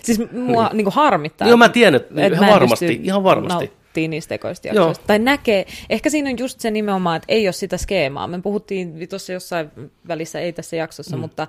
Siis 0.03 0.21
mua 0.33 0.71
niin. 0.73 0.85
kuin 0.85 0.95
harmittaa. 0.95 1.49
Joo, 1.49 1.57
mä 1.57 1.69
tiedän, 1.69 1.95
että 1.95 2.27
et 2.27 2.33
ihan 2.33 2.51
varmasti, 2.51 3.01
ihan 3.03 3.25
varmasti. 3.25 3.73
Nauttii 3.95 4.09
niistä 4.09 4.35
ekoista 4.35 4.69
Joo. 4.69 4.75
jaksoista. 4.77 5.07
Tai 5.07 5.19
näkee, 5.19 5.67
ehkä 5.91 6.11
siinä 6.11 6.31
on 6.31 6.39
just 6.39 6.61
se 6.61 6.71
nimenomaan, 6.71 7.17
että 7.17 7.33
ei 7.33 7.47
ole 7.47 7.53
sitä 7.53 7.77
skeemaa. 7.77 8.27
Me 8.27 8.41
puhuttiin 8.43 9.09
tuossa 9.09 9.33
jossain 9.33 9.71
välissä, 10.09 10.41
ei 10.41 10.53
tässä 10.53 10.77
jaksossa, 10.77 11.17
mm. 11.17 11.21
mutta 11.21 11.47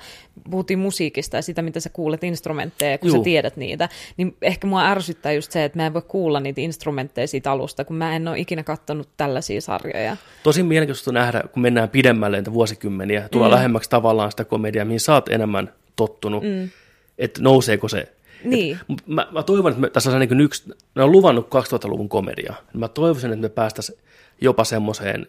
puhuttiin 0.49 0.79
musiikista 0.79 1.37
ja 1.37 1.41
sitä, 1.41 1.61
mitä 1.61 1.79
sä 1.79 1.89
kuulet 1.89 2.23
instrumentteja, 2.23 2.97
kun 2.97 3.09
Juu. 3.09 3.17
sä 3.17 3.23
tiedät 3.23 3.57
niitä. 3.57 3.89
Niin 4.17 4.35
ehkä 4.41 4.67
mua 4.67 4.85
ärsyttää 4.85 5.31
just 5.31 5.51
se, 5.51 5.63
että 5.63 5.79
mä 5.79 5.85
en 5.85 5.93
voi 5.93 6.01
kuulla 6.01 6.39
niitä 6.39 6.61
instrumentteja 6.61 7.27
siitä 7.27 7.51
alusta, 7.51 7.85
kun 7.85 7.95
mä 7.95 8.15
en 8.15 8.27
ole 8.27 8.39
ikinä 8.39 8.63
kattonut 8.63 9.09
tällaisia 9.17 9.61
sarjoja. 9.61 10.17
tosi 10.43 10.63
mielenkiintoista 10.63 11.11
nähdä, 11.11 11.43
kun 11.51 11.61
mennään 11.61 11.89
pidemmälle 11.89 12.37
entä 12.37 12.53
vuosikymmeniä, 12.53 13.29
tulee 13.29 13.49
mm. 13.49 13.53
lähemmäksi 13.53 13.89
tavallaan 13.89 14.31
sitä 14.31 14.45
komediaa, 14.45 14.85
mihin 14.85 14.99
sä 14.99 15.13
oot 15.13 15.29
enemmän 15.29 15.73
tottunut, 15.95 16.43
mm. 16.43 16.69
että 17.17 17.41
nouseeko 17.41 17.87
se. 17.87 18.07
Niin. 18.43 18.79
Et 18.89 19.07
mä, 19.07 19.27
mä 19.31 19.43
toivon, 19.43 19.71
että 19.71 19.81
me, 19.81 19.89
tässä 19.89 20.11
on 20.11 20.19
niin 20.19 20.41
yksi, 20.41 20.63
ne 20.95 21.03
on 21.03 21.11
luvannut 21.11 21.45
2000-luvun 21.47 22.09
komediaa. 22.09 22.55
Mä 22.73 22.87
toivoisin, 22.87 23.31
että 23.31 23.41
me 23.41 23.49
päästäisiin 23.49 23.99
jopa 24.41 24.63
semmoiseen, 24.63 25.27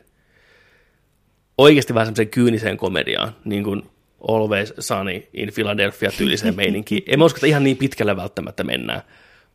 oikeasti 1.59 1.95
vähän 1.95 2.07
semmoiseen 2.07 2.29
kyyniseen 2.29 2.77
komediaan, 2.77 3.37
niin 3.45 3.65
kuin 3.65 3.83
Always 4.29 4.75
Sunny 4.79 5.23
in 5.35 5.53
Philadelphia 5.55 6.11
tyyliseen 6.19 6.57
meininkiin. 6.63 7.03
En 7.07 7.19
mä 7.19 7.25
usko, 7.25 7.37
että 7.37 7.47
ihan 7.47 7.65
niin 7.65 7.77
pitkälle 7.77 8.17
välttämättä 8.17 8.65
mennään. 8.65 9.03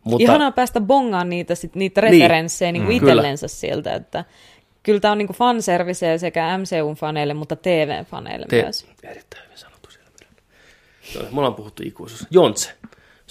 Mutta 0.03 0.23
Ihanaa 0.23 0.51
päästä 0.51 0.81
bongaan 0.81 1.29
niitä, 1.29 1.55
sit, 1.55 1.75
niitä 1.75 2.01
Niin. 2.01 2.11
referenssejä 2.21 2.71
niin. 2.71 2.87
Niin 2.87 3.01
Mm. 3.01 3.07
itsellensä 3.07 3.47
sieltä, 3.47 3.93
että 3.93 4.25
kyllä 4.83 4.99
tämä 4.99 5.11
on 5.11 5.17
niin 5.17 5.27
fanserviceä 5.33 6.17
sekä 6.17 6.57
MCU-faneille, 6.57 7.33
mutta 7.33 7.55
TV-faneille 7.55 8.45
te, 8.49 8.61
myös. 8.61 8.85
erittäin 9.03 9.43
hyvin 9.45 9.57
sanottu 9.57 9.89
siellä 9.91 11.29
Me 11.31 11.37
ollaan 11.37 11.55
puhuttu 11.55 11.83
ikuisuus. 11.85 12.27
Jontse, 12.31 12.71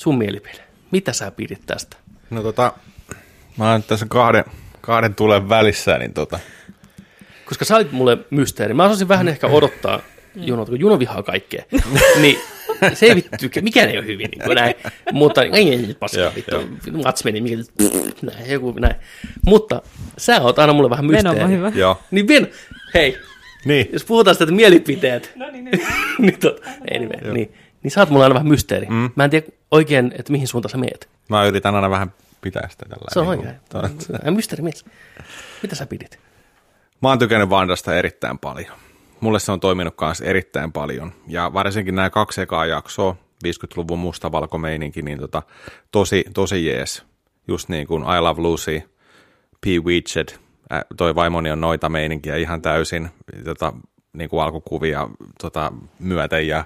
sun 0.01 0.19
mielipide. 0.19 0.61
Mitä 0.91 1.13
sä 1.13 1.31
pidit 1.31 1.67
tästä? 1.67 1.97
No 2.31 2.43
tota, 2.43 2.73
mä 3.57 3.73
oon 3.73 3.83
tässä 3.83 4.07
kahden, 4.09 4.45
kahden 4.81 5.15
tulen 5.15 5.49
välissä, 5.49 5.99
niin 5.99 6.13
tota, 6.13 6.39
Koska 7.45 7.65
sä 7.65 7.77
olit 7.77 7.93
mulle 7.93 8.19
mysteeri. 8.31 8.75
Mä 8.75 8.85
osasin 8.85 9.09
vähän 9.09 9.29
ehkä 9.29 9.47
odottaa 9.47 10.01
Juno, 10.35 10.67
kun 10.67 10.81
Juno 10.81 10.99
vihaa 10.99 11.23
kaikkea. 11.23 11.65
niin 12.23 12.39
se 12.95 13.07
ei 13.07 13.15
vittu, 13.15 13.47
mikään 13.63 13.89
ei 13.89 13.99
ole 13.99 14.07
hyvin, 14.07 14.31
niin 14.31 14.45
kuin 14.45 14.55
näin. 14.55 14.75
Mutta 15.13 15.43
ei, 15.43 15.51
ei, 15.55 15.69
ei, 15.69 15.97
paska, 16.01 16.21
Joo, 16.21 16.33
vittu, 16.35 16.57
mats 17.05 17.25
meni, 17.25 17.41
mikä, 17.41 17.57
näin, 18.23 18.51
joku 18.51 18.73
näin. 18.73 18.95
Mutta 19.47 19.83
sä 20.19 20.41
oot 20.41 20.59
aina 20.59 20.73
mulle 20.73 20.91
vähän 20.91 21.05
mysteeri. 21.05 21.41
On 21.41 21.51
hyvä. 21.51 21.73
joo. 21.75 22.01
Niin 22.11 22.29
Ven, 22.29 22.49
hei, 22.95 23.19
Niin, 23.65 23.89
jos 23.93 24.05
puhutaan 24.05 24.35
sitä, 24.35 24.45
että 24.45 24.55
mielipiteet. 24.55 25.33
No 25.37 25.51
niin, 25.51 25.65
niin. 25.65 26.39
tot, 26.41 26.61
anyway, 26.95 27.33
niin, 27.33 27.55
niin 27.83 27.91
sä 27.91 28.01
oot 28.01 28.11
mulle 28.11 28.25
aina 28.25 28.35
vähän 28.35 28.49
mysteeri. 28.49 28.87
Mm. 28.87 29.11
Mä 29.15 29.25
en 29.25 29.31
tiedä 29.31 29.47
oikein, 29.71 30.13
että 30.19 30.33
mihin 30.33 30.49
suuntaan 30.49 30.71
sä 30.71 30.79
meet. 30.79 31.09
mä 31.29 31.45
yritän 31.45 31.75
aina 31.75 31.91
vähän 31.91 32.13
pitää 32.41 32.69
sitä 32.71 32.87
tällä. 32.89 33.05
Se 33.13 33.21
on 33.21 33.27
niin 33.27 33.39
oikein. 33.39 33.61
kuin- 33.71 34.21
to- 34.25 34.31
Mysteeri 34.31 34.63
mies. 34.63 34.85
Mitä 35.63 35.75
sä 35.75 35.87
pidit? 35.87 36.19
Mä 37.03 37.09
oon 37.09 37.19
tykännyt 37.19 37.51
Vandasta 37.51 37.95
erittäin 37.97 38.39
paljon. 38.39 38.73
Mulle 39.21 39.39
se 39.41 39.53
on 39.53 39.61
toiminut 39.61 39.95
kanssa 39.97 40.25
erittäin 40.25 40.73
paljon. 40.73 41.13
Ja 41.27 41.51
varsinkin 41.53 41.95
nämä 41.95 42.11
kaksi 42.11 42.41
ekaa 42.41 42.67
jaksoa, 42.67 43.17
50-luvun 43.47 43.99
mustavalkomeininki, 43.99 45.03
niin 45.03 45.19
tota, 45.19 45.43
tosi, 45.91 46.25
tosi 46.35 46.67
jees. 46.67 47.03
Just 47.49 47.69
niin 47.69 47.87
kuin 47.87 48.03
I 48.03 48.21
Love 48.21 48.41
Lucy, 48.43 48.83
P. 49.61 49.67
Widget, 49.85 50.41
toi 50.97 51.15
vaimoni 51.15 51.51
on 51.51 51.61
noita 51.61 51.89
meininkiä 51.89 52.37
ihan 52.37 52.63
täysin, 52.63 53.11
tota, 53.45 53.73
niin 54.13 54.31
kuin 54.31 54.43
alkukuvia 54.43 55.09
tota, 55.41 55.73
myöten 55.99 56.49
ja 56.49 56.65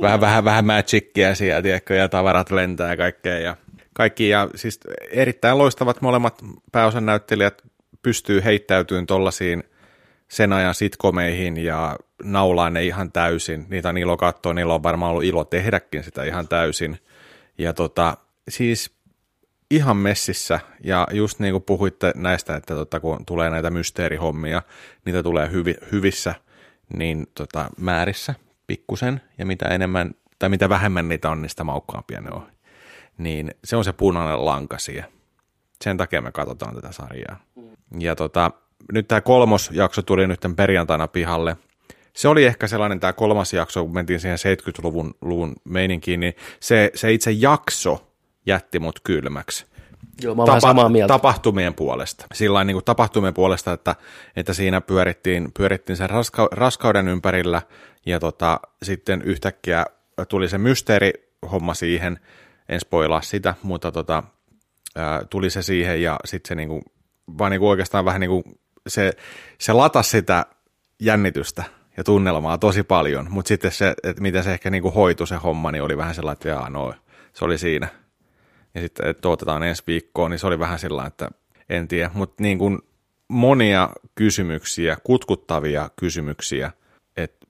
vähän, 0.00 0.20
vähän, 0.20 0.44
vähän 0.44 0.66
magicia 0.66 1.34
siellä, 1.34 1.62
tiedätkö, 1.62 1.94
ja 1.94 2.08
tavarat 2.08 2.50
lentää 2.50 2.90
ja 2.90 2.96
kaikkea. 2.96 3.38
Ja 3.38 3.56
kaikki, 3.92 4.28
ja 4.28 4.48
siis 4.54 4.80
erittäin 5.10 5.58
loistavat 5.58 6.00
molemmat 6.00 6.42
pääosan 6.72 7.06
näyttelijät 7.06 7.62
pystyy 8.02 8.44
heittäytymään 8.44 9.06
tollasiin 9.06 9.62
sen 10.28 10.52
ajan 10.52 10.74
sitkomeihin 10.74 11.56
ja 11.56 11.96
naulaan 12.24 12.72
ne 12.72 12.84
ihan 12.84 13.12
täysin. 13.12 13.66
Niitä 13.68 13.88
on 13.88 13.98
ilo 13.98 14.16
katsoa, 14.16 14.54
niillä 14.54 14.74
on 14.74 14.82
varmaan 14.82 15.10
ollut 15.10 15.24
ilo 15.24 15.44
tehdäkin 15.44 16.04
sitä 16.04 16.24
ihan 16.24 16.48
täysin. 16.48 16.98
Ja 17.58 17.72
tota, 17.72 18.16
siis 18.48 18.96
ihan 19.70 19.96
messissä, 19.96 20.60
ja 20.84 21.06
just 21.12 21.38
niin 21.38 21.52
kuin 21.52 21.62
puhuitte 21.62 22.12
näistä, 22.16 22.56
että 22.56 22.74
tota, 22.74 23.00
kun 23.00 23.26
tulee 23.26 23.50
näitä 23.50 23.70
mysteerihommia, 23.70 24.62
niitä 25.04 25.22
tulee 25.22 25.50
hyvi, 25.50 25.74
hyvissä 25.92 26.34
niin 26.96 27.26
tota, 27.34 27.70
määrissä 27.78 28.34
pikkusen, 28.66 29.20
ja 29.38 29.46
mitä 29.46 29.68
enemmän, 29.68 30.14
tai 30.38 30.48
mitä 30.48 30.68
vähemmän 30.68 31.08
niitä 31.08 31.30
on, 31.30 31.42
niin 31.42 31.50
sitä 31.50 31.64
maukkaampia 31.64 32.20
ne 32.20 32.30
on. 32.30 32.46
Niin 33.18 33.54
se 33.64 33.76
on 33.76 33.84
se 33.84 33.92
punainen 33.92 34.44
lanka 34.44 34.78
siellä. 34.78 35.10
Sen 35.84 35.96
takia 35.96 36.22
me 36.22 36.32
katsotaan 36.32 36.74
tätä 36.74 36.92
sarjaa. 36.92 37.40
Ja 37.98 38.16
tota, 38.16 38.50
nyt 38.92 39.08
tämä 39.08 39.20
kolmos 39.20 39.70
jakso 39.72 40.02
tuli 40.02 40.26
nyt 40.26 40.40
tämän 40.40 40.56
perjantaina 40.56 41.08
pihalle. 41.08 41.56
Se 42.12 42.28
oli 42.28 42.44
ehkä 42.44 42.66
sellainen 42.66 43.00
tämä 43.00 43.12
kolmas 43.12 43.52
jakso, 43.52 43.84
kun 43.84 43.94
mentiin 43.94 44.20
siihen 44.20 44.38
70-luvun 44.38 45.14
luvun 45.20 45.54
meininkiin, 45.64 46.20
niin 46.20 46.34
se, 46.60 46.90
se 46.94 47.12
itse 47.12 47.30
jakso 47.30 48.12
jätti 48.46 48.78
mut 48.78 49.00
kylmäksi 49.00 49.66
Joo, 50.22 50.34
mä 50.34 50.46
vähän 50.46 50.60
samaa 50.60 50.88
mieltä. 50.88 51.14
tapahtumien 51.14 51.74
puolesta. 51.74 52.26
Sillä 52.34 52.64
niin 52.64 52.74
kuin 52.74 52.84
tapahtumien 52.84 53.34
puolesta, 53.34 53.72
että, 53.72 53.96
että 54.36 54.52
siinä 54.52 54.80
pyörittiin, 54.80 55.52
pyörittiin 55.56 55.96
sen 55.96 56.10
raska, 56.10 56.48
raskauden 56.52 57.08
ympärillä 57.08 57.62
ja 58.06 58.20
tota, 58.20 58.60
sitten 58.82 59.22
yhtäkkiä 59.22 59.86
tuli 60.28 60.48
se 60.48 60.58
mysteerihomma 60.58 61.74
siihen, 61.74 62.18
en 62.68 62.80
spoilaa 62.80 63.22
sitä, 63.22 63.54
mutta 63.62 63.92
tota, 63.92 64.22
ää, 64.96 65.24
tuli 65.30 65.50
se 65.50 65.62
siihen 65.62 66.02
ja 66.02 66.16
sitten 66.24 66.48
se 66.48 66.54
niin 66.54 66.68
kuin, 66.68 66.82
vaan 67.38 67.50
niin 67.50 67.60
kuin 67.60 67.70
oikeastaan 67.70 68.04
vähän 68.04 68.20
niin 68.20 68.30
kuin 68.30 68.44
se, 68.86 69.12
se 69.58 69.72
latasi 69.72 70.10
sitä 70.10 70.46
jännitystä 71.00 71.64
ja 71.96 72.04
tunnelmaa 72.04 72.58
tosi 72.58 72.82
paljon, 72.82 73.26
mutta 73.30 73.48
sitten 73.48 73.72
se, 73.72 73.94
että 74.02 74.22
miten 74.22 74.44
se 74.44 74.52
ehkä 74.52 74.70
niin 74.70 74.82
kuin 74.82 74.94
hoitui 74.94 75.26
se 75.26 75.36
homma, 75.36 75.72
niin 75.72 75.82
oli 75.82 75.96
vähän 75.96 76.14
sellainen, 76.14 76.36
että 76.36 76.48
jaa, 76.48 76.70
no, 76.70 76.94
se 77.32 77.44
oli 77.44 77.58
siinä 77.58 77.88
ja 78.76 78.82
sitten 78.82 79.06
että 79.06 79.28
otetaan 79.28 79.62
ensi 79.62 79.82
viikkoon, 79.86 80.30
niin 80.30 80.38
se 80.38 80.46
oli 80.46 80.58
vähän 80.58 80.78
sillä 80.78 81.06
että 81.06 81.28
en 81.68 81.88
tiedä, 81.88 82.10
mutta 82.14 82.42
niin 82.42 82.58
kuin 82.58 82.78
monia 83.28 83.88
kysymyksiä, 84.14 84.96
kutkuttavia 85.04 85.90
kysymyksiä, 85.96 86.70
että 87.16 87.46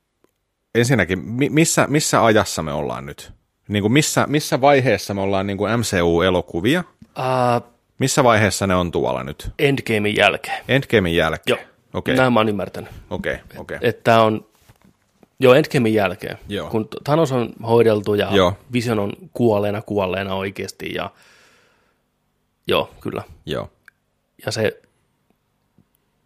ensinnäkin, 0.74 1.18
mi- 1.18 1.48
missä, 1.50 1.86
missä 1.90 2.24
ajassa 2.24 2.62
me 2.62 2.72
ollaan 2.72 3.06
nyt? 3.06 3.32
Niin 3.68 3.82
kuin 3.82 3.92
missä, 3.92 4.26
missä 4.28 4.60
vaiheessa 4.60 5.14
me 5.14 5.20
ollaan 5.20 5.46
niin 5.46 5.56
kuin 5.58 5.80
MCU-elokuvia? 5.80 6.84
Uh, 7.18 7.76
Missä 7.98 8.24
vaiheessa 8.24 8.66
ne 8.66 8.74
on 8.74 8.92
tuolla 8.92 9.24
nyt? 9.24 9.50
Endgamein 9.58 10.16
jälkeen. 10.16 10.64
Endgamein 10.68 11.16
jälkeen? 11.16 11.58
Joo, 11.58 11.66
Okei, 11.94 12.16
näin 12.16 12.32
mä 12.32 12.40
oon 12.40 12.48
ymmärtänyt. 12.48 12.90
okei, 13.10 13.36
okei. 13.58 13.78
Että 13.80 14.02
tää 14.04 14.22
on, 14.22 14.46
joo, 15.40 15.54
Endgamein 15.54 15.94
jälkeen. 15.94 16.38
Joo. 16.48 16.70
Kun 16.70 16.88
Thanos 17.04 17.32
on 17.32 17.52
hoideltu 17.66 18.14
ja 18.14 18.36
Joo. 18.36 18.52
Vision 18.72 18.98
on 18.98 19.12
kuolleena 19.32 19.82
kuolleena 19.82 20.34
oikeasti 20.34 20.94
ja 20.94 21.10
joo, 22.66 22.90
kyllä. 23.00 23.22
Joo, 23.46 23.70
Ja 24.46 24.52
se 24.52 24.80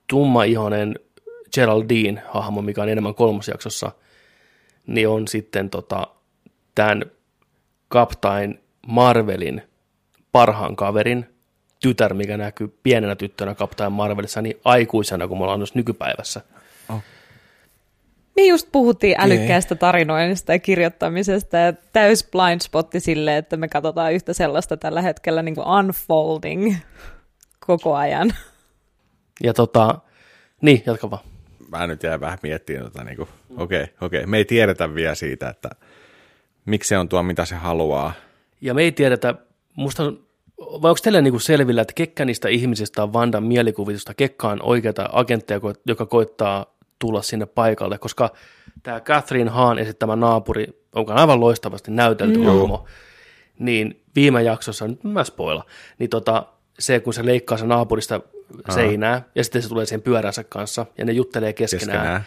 tummaihoinen 0.07 0.99
Geraldine 1.55 2.23
hahmo, 2.29 2.63
mikä 2.63 2.83
on 2.83 2.89
enemmän 2.89 3.15
kolmosjaksossa, 3.15 3.93
niin 4.87 5.09
on 5.09 5.29
sitten 5.29 5.71
tota, 5.71 6.07
tämän 6.75 7.03
Captain 7.93 8.61
Marvelin 8.87 9.63
parhaan 10.33 10.77
kaverin 10.77 11.27
tytär, 11.83 12.15
mikä 12.15 12.37
näkyy 12.37 12.79
pienenä 12.83 13.17
tyttönä 13.17 13.55
Captain 13.55 13.93
Marvelissa, 13.93 14.43
niin 14.43 14.61
aikuisena, 14.65 15.29
kun 15.29 15.39
me 15.39 15.45
ollaan 15.45 15.61
myös 15.61 15.75
nykypäivässä. 15.75 16.41
Me 18.41 18.47
just 18.47 18.69
puhuttiin 18.73 19.17
älykkäästä 19.19 19.75
tarinoinnista 19.75 20.53
ja 20.53 20.59
kirjoittamisesta 20.59 21.57
ja 21.57 21.73
täys 21.73 22.29
blind 22.31 22.61
spotti 22.61 23.01
sille, 23.01 23.37
että 23.37 23.57
me 23.57 23.69
katsotaan 23.69 24.13
yhtä 24.13 24.33
sellaista 24.33 24.77
tällä 24.77 25.03
hetkellä 25.03 25.43
niin 25.43 25.55
kuin 25.55 25.67
unfolding 25.67 26.75
koko 27.67 27.95
ajan. 27.95 28.35
Ja 29.43 29.55
tota, 29.55 29.99
niin, 30.61 30.83
jatka 30.87 31.11
vaan. 31.11 31.23
mä 31.71 31.87
nyt 31.87 32.03
jäin 32.03 32.21
vähän 32.21 32.39
miettimään, 32.43 32.85
tota, 32.85 33.05
niin 33.05 33.21
okei, 33.21 33.83
okay, 33.83 33.87
okei, 34.01 34.27
me 34.27 34.37
ei 34.37 34.45
tiedetä 34.45 34.95
vielä 34.95 35.15
siitä, 35.15 35.49
että 35.49 35.71
miksi 36.65 36.89
se 36.89 36.99
on 36.99 37.09
tuo, 37.09 37.23
mitä 37.23 37.45
se 37.45 37.55
haluaa. 37.55 38.13
Ja 38.61 38.75
me 38.75 38.83
ei 38.83 38.93
tiedetä, 38.93 39.35
musta 39.77 40.13
vai 40.59 40.91
onko 40.91 41.01
teille 41.03 41.23
niinku 41.23 41.39
selvillä, 41.39 41.83
että 41.83 41.95
ketkä 41.95 42.25
niistä 42.25 42.49
ihmisistä 42.49 43.03
on 43.03 43.13
Vandan 43.13 43.45
mielikuvitusta, 43.45 44.15
ketkä 44.15 44.49
on 44.49 44.63
oikeita 44.63 45.09
agentteja, 45.13 45.61
joka 45.87 46.07
koittaa 46.07 46.80
tulla 47.01 47.23
sinne 47.23 47.47
paikalle, 47.47 47.99
koska 47.99 48.31
tämä 48.83 49.01
Catherine 49.01 49.51
Hahn 49.51 49.79
esittämä 49.79 50.17
naapuri, 50.17 50.67
onko 50.95 51.13
aivan 51.13 51.41
loistavasti 51.41 51.91
näytelty 51.91 52.39
mm. 52.39 52.45
hahmo, 52.45 52.85
niin 53.59 54.03
viime 54.15 54.43
jaksossa, 54.43 54.89
nyt 54.89 55.05
mä 55.05 55.25
spoila, 55.25 55.65
niin 55.99 56.11
tota, 56.11 56.47
se 56.79 57.01
kun 57.01 57.15
se 57.15 57.27
leikkaa 57.27 57.59
se 57.59 57.67
naapurista 57.67 58.21
seinää 58.69 59.23
ja 59.35 59.45
sitten 59.45 59.63
se 59.63 59.69
tulee 59.69 59.87
sen 59.87 60.03
pyöränsä 60.03 60.45
kanssa 60.45 60.87
ja 60.99 61.05
ne 61.05 61.13
juttelee 61.13 61.53
keskenään, 61.53 61.99
Keskenään. 61.99 62.25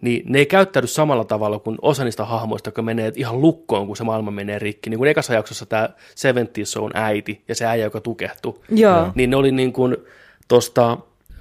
niin 0.00 0.22
ne 0.26 0.38
ei 0.38 0.46
käyttäydy 0.46 0.86
samalla 0.86 1.24
tavalla 1.24 1.58
kuin 1.58 1.78
osa 1.82 2.04
niistä 2.04 2.24
hahmoista, 2.24 2.68
jotka 2.68 2.82
menee 2.82 3.12
ihan 3.16 3.40
lukkoon, 3.40 3.86
kun 3.86 3.96
se 3.96 4.04
maailma 4.04 4.30
menee 4.30 4.58
rikki. 4.58 4.90
Niin 4.90 4.98
kuin 4.98 5.10
ekassa 5.10 5.34
jaksossa 5.34 5.66
tämä 5.66 5.88
Seventies 6.14 6.76
on 6.76 6.90
äiti 6.94 7.44
ja 7.48 7.54
se 7.54 7.66
äijä, 7.66 7.84
joka 7.84 8.00
tukehtui. 8.00 8.60
Joo. 8.68 9.12
Niin 9.14 9.30
ne 9.30 9.36
oli 9.36 9.52
niin 9.52 9.72
kuin 9.72 9.96
tosta 10.48 10.98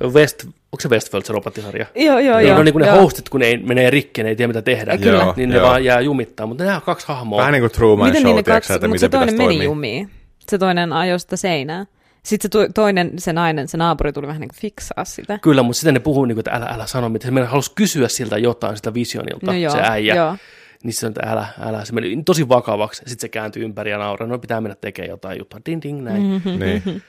West, 0.08 0.44
onko 0.46 0.80
se 0.80 0.90
Westworld 0.90 1.26
se 1.26 1.34
robottisarja? 1.34 1.86
Joo, 1.96 2.20
joo, 2.20 2.38
Niin 2.38 2.48
joo. 2.48 2.54
ne 2.56 2.60
on 2.60 2.66
niin 2.66 2.74
kuin 2.74 2.82
ne 2.82 2.88
joo. 2.88 3.02
hostit, 3.02 3.30
kun 3.30 3.40
ne 3.40 3.46
ei, 3.46 3.58
menee 3.58 3.90
rikki, 3.90 4.24
ne 4.24 4.30
ei 4.30 4.36
tiedä 4.36 4.48
mitä 4.48 4.62
tehdä. 4.62 4.98
Kyllä. 4.98 5.24
Joo, 5.24 5.34
Niin 5.38 5.50
ne 5.50 5.56
joo. 5.56 5.68
vaan 5.68 5.84
jää 5.86 6.00
jumittaa, 6.02 6.46
mutta 6.48 6.64
nämä 6.64 6.76
on 6.76 6.82
kaksi 6.82 7.08
hahmoa. 7.08 7.40
Vähän 7.40 7.54
niin 7.54 7.62
kuin 7.62 7.72
Truman 7.72 8.08
Miten 8.08 8.22
Show, 8.22 8.30
niin 8.30 8.36
ne 8.36 8.44
tiedätkö, 8.44 8.68
sä, 8.68 8.74
että 8.76 8.88
mutta 8.88 9.00
se 9.00 9.06
miten 9.06 9.20
toinen 9.20 9.36
meni 9.36 9.46
toimia. 9.48 9.64
jumiin. 9.64 10.10
Se 10.50 10.58
toinen 10.58 10.94
ajoi 10.94 11.20
sitä 11.20 11.36
seinää. 11.38 11.86
Sitten 12.24 12.50
se 12.54 12.70
toinen, 12.74 13.12
se 13.18 13.34
nainen, 13.34 13.68
se 13.68 13.78
naapuri 13.78 14.14
tuli 14.14 14.28
vähän 14.28 14.40
niin 14.42 14.50
kuin 14.50 14.60
fiksaa 14.60 15.06
sitä. 15.06 15.40
Kyllä, 15.42 15.64
mutta 15.64 15.78
sitten 15.80 15.94
ne 15.94 16.00
puhuu, 16.00 16.26
niin 16.26 16.36
kuin, 16.36 16.40
että 16.42 16.52
älä, 16.52 16.66
älä 16.66 16.86
sano 16.86 17.10
mitään. 17.10 17.28
Se 17.28 17.34
meidän 17.34 17.50
halusi 17.50 17.72
kysyä 17.76 18.08
siltä 18.08 18.38
jotain, 18.38 18.76
sitä 18.78 18.94
visionilta, 18.94 19.46
No 19.46 19.54
joo, 19.54 19.72
se 19.72 19.80
äijä. 19.84 20.16
joo. 20.16 20.36
Niin 20.84 20.94
se 20.94 21.06
on, 21.06 21.10
että 21.18 21.32
älä, 21.32 21.48
älä. 21.62 21.86
Se 21.86 21.94
meni 21.94 22.24
tosi 22.26 22.50
vakavaksi. 22.50 22.98
Sitten 23.06 23.20
se 23.22 23.30
kääntyi 23.30 23.64
ympäri 23.64 23.92
ja 23.92 23.98
nauraa. 23.98 24.28
No 24.28 24.40
pitää 24.40 24.62
mennä 24.62 24.76
tekemään 24.82 25.10
jotain 25.10 25.40
juttua. 25.40 25.60
Ding, 25.66 25.82
ding, 25.84 26.02
näin. 26.02 26.24
Mm-hmm. 26.24 26.60
Niin. 26.60 27.04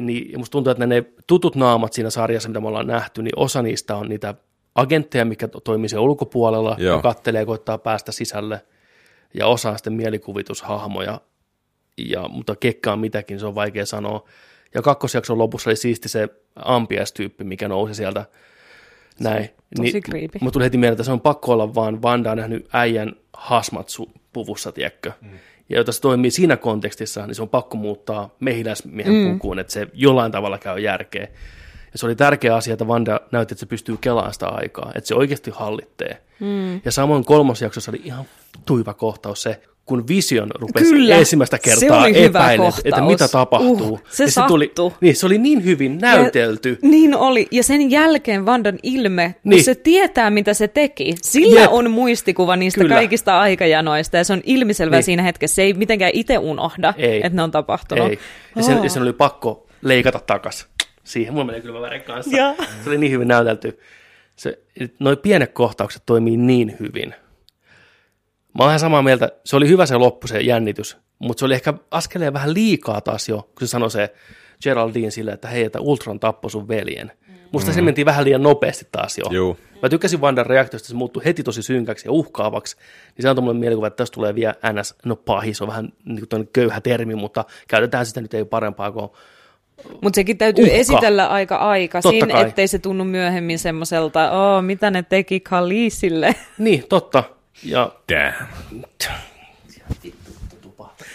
Niin, 0.00 0.32
ja 0.32 0.38
musta 0.38 0.52
tuntuu, 0.52 0.70
että 0.70 0.86
ne 0.86 1.04
tutut 1.26 1.56
naamat 1.56 1.92
siinä 1.92 2.10
sarjassa, 2.10 2.48
mitä 2.48 2.60
me 2.60 2.68
ollaan 2.68 2.86
nähty, 2.86 3.22
niin 3.22 3.38
osa 3.38 3.62
niistä 3.62 3.96
on 3.96 4.08
niitä 4.08 4.34
agentteja, 4.74 5.24
mikä 5.24 5.48
to- 5.48 5.60
toimii 5.60 5.88
siellä 5.88 6.04
ulkopuolella 6.04 6.76
Joo. 6.78 6.96
ja 6.96 7.02
kattelee 7.02 7.40
ja 7.40 7.46
koittaa 7.46 7.78
päästä 7.78 8.12
sisälle. 8.12 8.60
Ja 9.34 9.46
osa 9.46 9.70
on 9.70 9.78
sitten 9.78 9.92
mielikuvitushahmoja. 9.92 11.20
Ja, 11.98 12.28
mutta 12.28 12.56
kekka 12.56 12.92
on 12.92 12.98
mitäkin, 12.98 13.40
se 13.40 13.46
on 13.46 13.54
vaikea 13.54 13.86
sanoa. 13.86 14.24
Ja 14.74 14.82
kakkosjakson 14.82 15.38
lopussa 15.38 15.70
oli 15.70 15.76
siisti 15.76 16.08
se 16.08 16.28
ampiaistyyppi, 16.56 17.44
mikä 17.44 17.68
nousi 17.68 17.94
sieltä. 17.94 18.24
Näin. 19.20 19.48
tosi 19.76 20.00
creepy. 20.00 20.38
Mutta 20.40 20.52
tuli 20.52 20.64
heti 20.64 20.78
mieleen, 20.78 20.92
että 20.92 21.04
se 21.04 21.12
on 21.12 21.20
pakko 21.20 21.52
olla 21.52 21.74
vaan 21.74 22.02
Vanda 22.02 22.30
on 22.30 22.36
nähnyt 22.36 22.68
äijän 22.72 23.12
hasmatsu-puvussa, 23.32 24.72
tiedätkö? 24.72 25.12
Mm. 25.20 25.30
Ja 25.68 25.76
jota 25.76 25.92
se 25.92 26.00
toimii 26.00 26.30
siinä 26.30 26.56
kontekstissa, 26.56 27.26
niin 27.26 27.34
se 27.34 27.42
on 27.42 27.48
pakko 27.48 27.76
muuttaa 27.76 28.34
mehiläismiehen 28.40 29.14
mm. 29.14 29.32
pukuun, 29.32 29.58
että 29.58 29.72
se 29.72 29.88
jollain 29.94 30.32
tavalla 30.32 30.58
käy 30.58 30.78
järkeä. 30.80 31.28
Ja 31.92 31.98
se 31.98 32.06
oli 32.06 32.16
tärkeä 32.16 32.54
asia, 32.56 32.72
että 32.72 32.88
Vanda 32.88 33.20
näytti, 33.32 33.54
että 33.54 33.60
se 33.60 33.66
pystyy 33.66 33.96
kelaamaan 34.00 34.32
sitä 34.32 34.48
aikaa, 34.48 34.92
että 34.94 35.08
se 35.08 35.14
oikeasti 35.14 35.50
hallitsee. 35.54 36.22
Mm. 36.40 36.80
Ja 36.84 36.92
samoin 36.92 37.24
kolmosjaksossa 37.24 37.90
oli 37.90 38.00
ihan 38.04 38.24
tuiva 38.64 38.94
kohtaus 38.94 39.42
se, 39.42 39.60
kun 39.86 40.08
Vision 40.08 40.50
rupesi 40.54 40.90
Kyllä, 40.90 41.16
ensimmäistä 41.16 41.58
kertaa 41.58 42.06
epäilemään, 42.08 42.72
että 42.84 43.00
mitä 43.02 43.28
tapahtuu. 43.28 43.92
Uh, 43.92 44.00
se 44.10 44.24
ja 44.24 44.30
se, 44.30 44.42
tuli, 44.48 44.72
niin, 45.00 45.16
se 45.16 45.26
oli 45.26 45.38
niin 45.38 45.64
hyvin 45.64 45.98
näytelty. 45.98 46.78
Ja, 46.82 46.88
niin 46.88 47.14
oli. 47.16 47.48
Ja 47.50 47.62
sen 47.62 47.90
jälkeen 47.90 48.46
Vandan 48.46 48.78
ilme, 48.82 49.34
kun 49.42 49.50
Niin. 49.50 49.64
se 49.64 49.74
tietää, 49.74 50.30
mitä 50.30 50.54
se 50.54 50.68
teki. 50.68 51.14
Sillä 51.22 51.60
Jep. 51.60 51.72
on 51.72 51.90
muistikuva 51.90 52.56
niistä 52.56 52.80
Kyllä. 52.80 52.94
kaikista 52.94 53.40
aikajanoista, 53.40 54.16
ja 54.16 54.24
se 54.24 54.32
on 54.32 54.40
ilmiselvää 54.44 54.96
Niin. 54.98 55.04
siinä 55.04 55.22
hetkessä. 55.22 55.54
Se 55.54 55.62
ei 55.62 55.74
mitenkään 55.74 56.10
itse 56.14 56.38
unohda, 56.38 56.94
Ei. 56.96 57.16
että 57.16 57.36
ne 57.36 57.42
on 57.42 57.50
tapahtunut. 57.50 58.08
Ei. 58.08 58.18
Ja 58.56 58.62
sen, 58.62 58.78
Oh. 58.78 58.84
ja 58.84 58.90
sen 58.90 59.02
oli 59.02 59.12
pakko 59.12 59.66
leikata 59.82 60.20
takas. 60.26 60.66
Siihen 61.06 61.34
mulla 61.34 61.44
menee 61.44 61.60
kyllä 61.60 61.80
värin 61.80 62.02
kanssa. 62.02 62.36
Joo. 62.36 62.54
Se 62.84 62.88
oli 62.90 62.98
niin 62.98 63.12
hyvin 63.12 63.28
näytelty. 63.28 63.78
Se, 64.36 64.58
noi 64.98 65.16
pienet 65.16 65.52
kohtaukset 65.52 66.02
toimii 66.06 66.36
niin 66.36 66.76
hyvin. 66.80 67.14
Mä 68.54 68.64
oon 68.64 68.70
ihan 68.70 68.80
samaa 68.80 69.02
mieltä. 69.02 69.32
Se 69.44 69.56
oli 69.56 69.68
hyvä 69.68 69.86
se 69.86 69.96
loppu, 69.96 70.26
se 70.26 70.40
jännitys. 70.40 70.96
Mutta 71.18 71.38
se 71.38 71.44
oli 71.44 71.54
ehkä 71.54 71.74
askeleen 71.90 72.32
vähän 72.32 72.54
liikaa 72.54 73.00
taas 73.00 73.28
jo, 73.28 73.42
kun 73.42 73.60
se 73.60 73.66
sanoi 73.66 73.90
se 73.90 74.14
Geraldine 74.62 75.10
sille, 75.10 75.32
että 75.32 75.48
hei, 75.48 75.64
että 75.64 75.80
Ultron 75.80 76.20
tappoi 76.20 76.50
sun 76.50 76.68
veljen. 76.68 77.12
Musta 77.52 77.72
se 77.72 77.82
mentiin 77.82 78.06
vähän 78.06 78.24
liian 78.24 78.42
nopeasti 78.42 78.88
taas 78.92 79.18
jo. 79.18 79.24
Juu. 79.30 79.58
Mä 79.82 79.88
tykkäsin 79.88 80.20
Vandan 80.20 80.46
reaktiosta, 80.46 80.88
se 80.88 80.94
muuttui 80.94 81.24
heti 81.24 81.42
tosi 81.42 81.62
synkäksi 81.62 82.08
ja 82.08 82.12
uhkaavaksi. 82.12 82.76
Niin 82.76 83.22
se 83.22 83.28
antoi 83.28 83.42
mulle 83.42 83.58
mielikuva, 83.58 83.86
että 83.86 83.96
tästä 83.96 84.14
tulee 84.14 84.34
vielä 84.34 84.54
NS, 84.72 84.94
no 85.04 85.16
pahis, 85.16 85.62
on 85.62 85.68
vähän 85.68 85.92
niin 86.04 86.28
kuin 86.28 86.48
köyhä 86.52 86.80
termi, 86.80 87.14
mutta 87.14 87.44
käytetään 87.68 88.06
sitä 88.06 88.20
nyt 88.20 88.34
ei 88.34 88.44
parempaa 88.44 88.92
kuin 88.92 89.10
Mutta 90.02 90.14
sekin 90.14 90.38
täytyy 90.38 90.64
Uhka. 90.64 90.76
esitellä 90.76 91.26
aika 91.26 91.56
aikaisin, 91.56 92.36
ettei 92.36 92.68
se 92.68 92.78
tunnu 92.78 93.04
myöhemmin 93.04 93.58
semmoiselta, 93.58 94.30
oh, 94.30 94.62
mitä 94.62 94.90
ne 94.90 95.02
teki 95.02 95.40
Khaleesille. 95.40 96.34
Niin, 96.58 96.84
totta. 96.88 97.24
Ja, 97.62 97.92
Damn. 98.12 98.46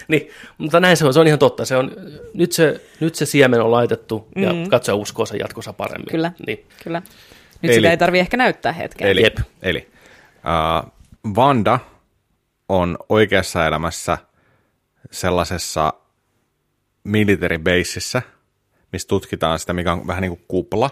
niin, 0.07 0.29
mutta 0.57 0.79
näin 0.79 0.97
se 0.97 1.05
on, 1.05 1.13
se 1.13 1.19
on 1.19 1.27
ihan 1.27 1.39
totta. 1.39 1.65
Se 1.65 1.77
on, 1.77 1.91
nyt, 2.33 2.51
se, 2.51 2.81
nyt 2.99 3.15
se 3.15 3.25
siemen 3.25 3.61
on 3.61 3.71
laitettu 3.71 4.27
ja 4.35 4.53
mm. 4.53 4.69
katsoja 4.69 4.95
uskoo 4.95 5.25
sen 5.25 5.39
jatkossa 5.39 5.73
paremmin. 5.73 6.11
Kyllä. 6.11 6.31
Niin. 6.47 6.65
Kyllä. 6.83 7.01
Nyt 7.61 7.71
Eli- 7.71 7.73
sitä 7.73 7.91
ei 7.91 7.97
tarvi 7.97 8.19
ehkä 8.19 8.37
näyttää 8.37 8.71
hetken. 8.71 9.07
Eli, 9.07 9.23
Jep. 9.23 9.37
eli 9.61 9.87
uh, 10.35 10.91
Vanda 11.35 11.79
on 12.69 12.97
oikeassa 13.09 13.67
elämässä 13.67 14.17
sellaisessa 15.11 15.93
military 17.03 17.57
baseissa, 17.57 18.21
missä 18.91 19.07
tutkitaan 19.07 19.59
sitä, 19.59 19.73
mikä 19.73 19.93
on 19.93 20.07
vähän 20.07 20.21
niin 20.21 20.37
kuin 20.37 20.45
kupla. 20.47 20.89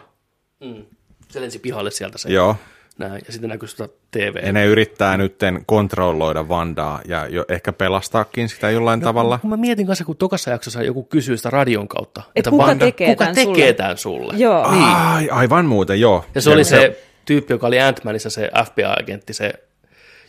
Mm. 0.64 0.86
Se 1.30 1.42
lensi 1.42 1.60
pihalle 1.60 1.92
sieltä 1.92 2.18
se. 2.18 2.30
Joo. 2.30 2.56
Näin, 2.98 3.22
ja 3.28 3.34
sitten 3.34 3.50
näkyy 3.50 3.68
sitä 3.68 3.90
TV. 4.12 4.46
Ja 4.46 4.52
ne 4.52 4.66
yrittää 4.66 5.18
nytten 5.18 5.64
kontrolloida 5.66 6.50
Vandaa 6.50 7.02
ja 7.06 7.28
jo 7.28 7.46
ehkä 7.50 7.74
pelastaakin 7.74 8.50
sitä 8.50 8.70
jollain 8.70 9.00
no, 9.00 9.04
tavalla. 9.04 9.38
Kun 9.38 9.50
mä 9.50 9.58
mietin 9.58 9.88
kanssa, 9.88 10.06
kun 10.06 10.18
tokassa 10.18 10.52
jaksossa 10.52 10.84
joku 10.84 11.04
kysyy 11.04 11.38
sitä 11.38 11.50
radion 11.50 11.88
kautta, 11.88 12.24
Et 12.36 12.48
kuka 12.48 12.76
tekee 12.76 13.10
kuka 13.10 13.26
tän 13.26 13.36
tekee 13.36 13.54
sulle? 13.54 13.74
tämän 13.74 13.98
sulle? 13.98 14.34
Joo. 14.38 14.72
Niin. 14.72 14.84
Ai, 14.84 15.30
aivan 15.30 15.66
muuten, 15.66 16.00
joo. 16.00 16.26
Ja 16.36 16.42
se 16.42 16.50
oli 16.50 16.64
se 16.64 17.04
tyyppi, 17.26 17.54
joka 17.54 17.68
oli 17.68 17.78
Ant-Manissa 17.78 18.30
se 18.30 18.50
FBI-agentti, 18.66 19.34
se, 19.34 19.54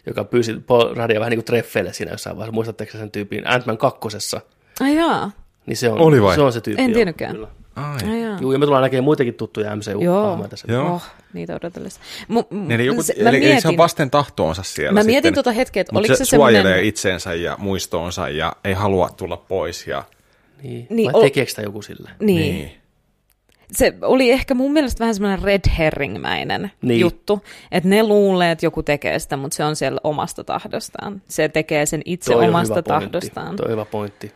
joka 0.06 0.24
pyysi 0.24 0.54
Paul 0.66 0.94
Radia 0.94 1.20
vähän 1.20 1.30
niin 1.30 1.38
kuin 1.38 1.44
treffeille 1.44 1.92
siinä 1.92 2.12
jossain 2.12 2.36
vaiheessa. 2.36 2.52
Muistatteko 2.54 2.98
sen 2.98 3.10
tyypin 3.10 3.46
Ant-Man 3.46 3.78
kakkosessa? 3.78 4.40
Ai 4.80 4.96
jaa. 4.96 5.30
Niin 5.66 5.76
se 5.76 5.90
on, 5.90 5.98
Oli 6.00 6.22
vai? 6.22 6.34
Se 6.34 6.40
on 6.40 6.52
se 6.52 6.60
tyyppi. 6.60 6.82
En 6.82 6.92
tiennytkään. 6.92 7.34
kyllä. 7.34 7.48
Ai. 7.76 7.98
Joo, 8.40 8.52
ja 8.52 8.58
me 8.58 8.64
tullaan 8.66 8.82
näkemään 8.82 9.04
muitakin 9.04 9.34
tuttuja 9.34 9.76
MCU-hahmoja 9.76 10.48
tässä. 10.48 10.72
Joo. 10.72 10.94
Oh, 10.94 11.02
niitä 11.32 11.54
odotellessa. 11.56 12.00
Mu, 12.28 12.42
mu, 12.50 12.70
Eli, 12.70 12.86
joku, 12.86 13.02
se, 13.02 13.12
eli, 13.16 13.22
mä 13.24 13.28
eli 13.30 13.38
mietin, 13.40 13.62
se 13.62 13.68
on 13.68 13.76
vasten 13.76 14.10
tahtoonsa 14.10 14.62
siellä 14.62 14.92
Mä 14.92 15.00
sitten. 15.00 15.12
mietin 15.12 15.34
tota 15.34 15.52
hetkeä, 15.52 15.80
että 15.80 15.98
oliko 15.98 16.14
se, 16.14 16.24
se 16.24 16.36
suojelee 16.36 16.62
semmoinen... 16.62 16.84
itsensä 16.84 17.34
ja 17.34 17.56
muistoonsa 17.58 18.28
ja 18.28 18.52
ei 18.64 18.72
halua 18.72 19.08
tulla 19.16 19.36
pois. 19.36 19.86
Ja, 19.86 20.04
Niin. 20.62 20.72
Niin, 20.72 20.86
niin 20.96 21.12
Vai 21.12 21.20
o- 21.20 21.22
tekeekö 21.22 21.50
sitä 21.50 21.62
joku 21.62 21.82
sille? 21.82 22.10
Niin. 22.20 22.36
niin. 22.56 22.72
Se 23.72 23.92
oli 24.02 24.30
ehkä 24.30 24.54
mun 24.54 24.72
mielestä 24.72 25.00
vähän 25.00 25.14
semmoinen 25.14 25.42
red 25.42 25.60
herring-mäinen 25.78 26.60
Niin. 26.62 26.70
niin. 26.82 27.00
juttu, 27.00 27.40
että 27.72 27.88
ne 27.88 28.02
luulee, 28.02 28.50
että 28.50 28.66
joku 28.66 28.82
tekee 28.82 29.18
sitä, 29.18 29.36
mutta 29.36 29.54
se 29.56 29.64
on 29.64 29.76
siellä 29.76 30.00
omasta 30.04 30.44
tahdostaan. 30.44 31.22
Se 31.28 31.48
tekee 31.48 31.86
sen 31.86 32.02
itse 32.04 32.32
Toi 32.32 32.42
on 32.42 32.48
omasta 32.48 32.74
pointti. 32.74 32.88
tahdostaan. 32.88 33.56
Toi 33.56 33.64
on 33.64 33.70
hyvä 33.72 33.84
pointti. 33.84 34.32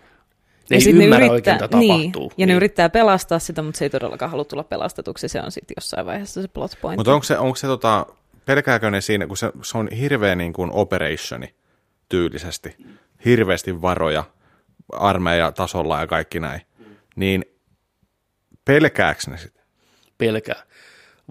Ne 0.71 0.77
Ja 0.77 0.83
ei 0.87 0.93
ne 0.93 1.05
ymmärrä 1.05 1.27
yrittää, 1.27 1.55
oikein, 1.55 1.71
mitä 1.71 1.79
niin, 1.79 2.13
tapahtuu. 2.13 2.33
Ja 2.37 2.47
ne 2.47 2.53
yrittää 2.53 2.89
pelastaa 2.89 3.39
sitä, 3.39 3.63
mutta 3.63 3.79
se 3.79 3.85
ei 3.85 3.91
todellakaan 3.91 4.31
halua 4.31 4.45
tulla 4.45 4.65
pelastetuksi. 4.65 5.29
Se 5.29 5.41
on 5.41 5.53
sitten 5.53 5.75
jossain 5.77 6.07
vaiheessa 6.07 6.43
se 6.43 6.49
plot 6.49 6.79
point. 6.83 6.97
Mutta 6.97 7.15
onko 7.15 7.25
se, 7.25 7.39
onko 7.39 7.57
se 7.57 7.67
tota, 7.67 8.07
pelkääkö 8.47 8.91
ne 8.91 9.01
siinä, 9.01 9.27
kun 9.27 9.37
se, 9.37 9.53
se 9.63 9.79
on 9.79 9.89
hirveä 9.89 10.35
niin 10.35 10.53
kuin 10.53 10.71
operationi 10.73 11.55
tyylisesti, 12.09 12.77
hirveästi 13.25 13.83
varoja 13.83 14.25
armeijatasolla 14.93 16.01
ja 16.01 16.07
kaikki 16.07 16.41
näin, 16.41 16.61
niin 17.17 17.45
pelkääkö 18.65 19.21
ne 19.31 19.37
sitä? 19.37 19.65
pelkää. 20.19 20.63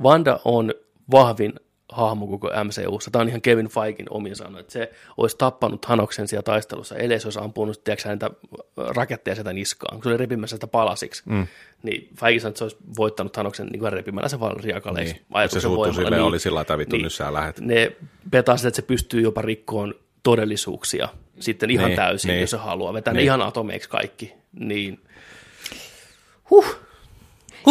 Vanda 0.04 0.40
on 0.46 0.74
vahvin 1.12 1.54
hahmo 1.90 2.28
koko 2.28 2.50
MCUssa. 2.64 3.12
Tämä 3.12 3.22
on 3.22 3.28
ihan 3.30 3.42
Kevin 3.42 3.68
Feikin 3.70 4.06
omin 4.10 4.36
sanoin, 4.36 4.62
että 4.62 4.74
se 4.74 4.92
olisi 5.18 5.38
tappanut 5.38 5.86
Hanoksen 5.86 6.28
siellä 6.28 6.44
taistelussa, 6.44 6.96
ellei 6.96 7.20
se 7.20 7.28
olisi 7.28 7.40
ampunut 7.40 7.84
tiedätkö, 7.84 8.08
näitä 8.10 8.30
raketteja 8.78 9.36
sieltä 9.36 9.54
niskaan, 9.54 9.96
kun 9.98 10.04
se 10.04 10.10
oli 10.10 10.18
repimässä 10.18 10.56
sitä 10.56 10.68
palasiksi. 10.68 11.24
Mm. 11.26 11.48
Niin 11.84 12.10
Feige 12.20 12.40
sanoi, 12.40 12.50
että 12.50 12.58
se 12.58 12.64
olisi 12.64 12.78
voittanut 12.98 13.38
Hanoksen 13.38 13.68
niin 13.68 13.80
kuin 13.80 13.94
repimällä 13.94 14.30
se 14.30 14.40
vaan 14.40 14.64
riakaleiksi. 14.64 15.14
Niin. 15.14 15.22
Se 15.22 15.28
ajatuksen 15.34 15.62
suuttu 15.62 15.80
voimalla. 15.80 16.10
sille 16.10 16.22
oli 16.22 16.40
sillä 16.40 16.62
että 16.62 16.78
vittu, 16.78 16.98
nyt 16.98 17.14
sä 17.14 17.34
lähet. 17.34 17.60
Ne 17.60 17.92
petaa 18.32 18.58
sitä, 18.58 18.68
että 18.68 18.76
se 18.76 18.82
pystyy 18.82 19.22
jopa 19.22 19.42
rikkoon 19.42 19.96
todellisuuksia 20.24 21.10
sitten 21.40 21.70
ihan 21.70 21.86
Niin, 21.86 21.96
täysin, 21.96 22.30
niin. 22.30 22.42
jos 22.42 22.52
se 22.52 22.58
haluaa. 22.58 22.94
Vetää 22.94 23.14
ne 23.14 23.18
Niin. 23.18 23.26
ihan 23.26 23.42
atomeiksi 23.42 23.90
kaikki. 23.90 24.34
Niin 24.60 25.00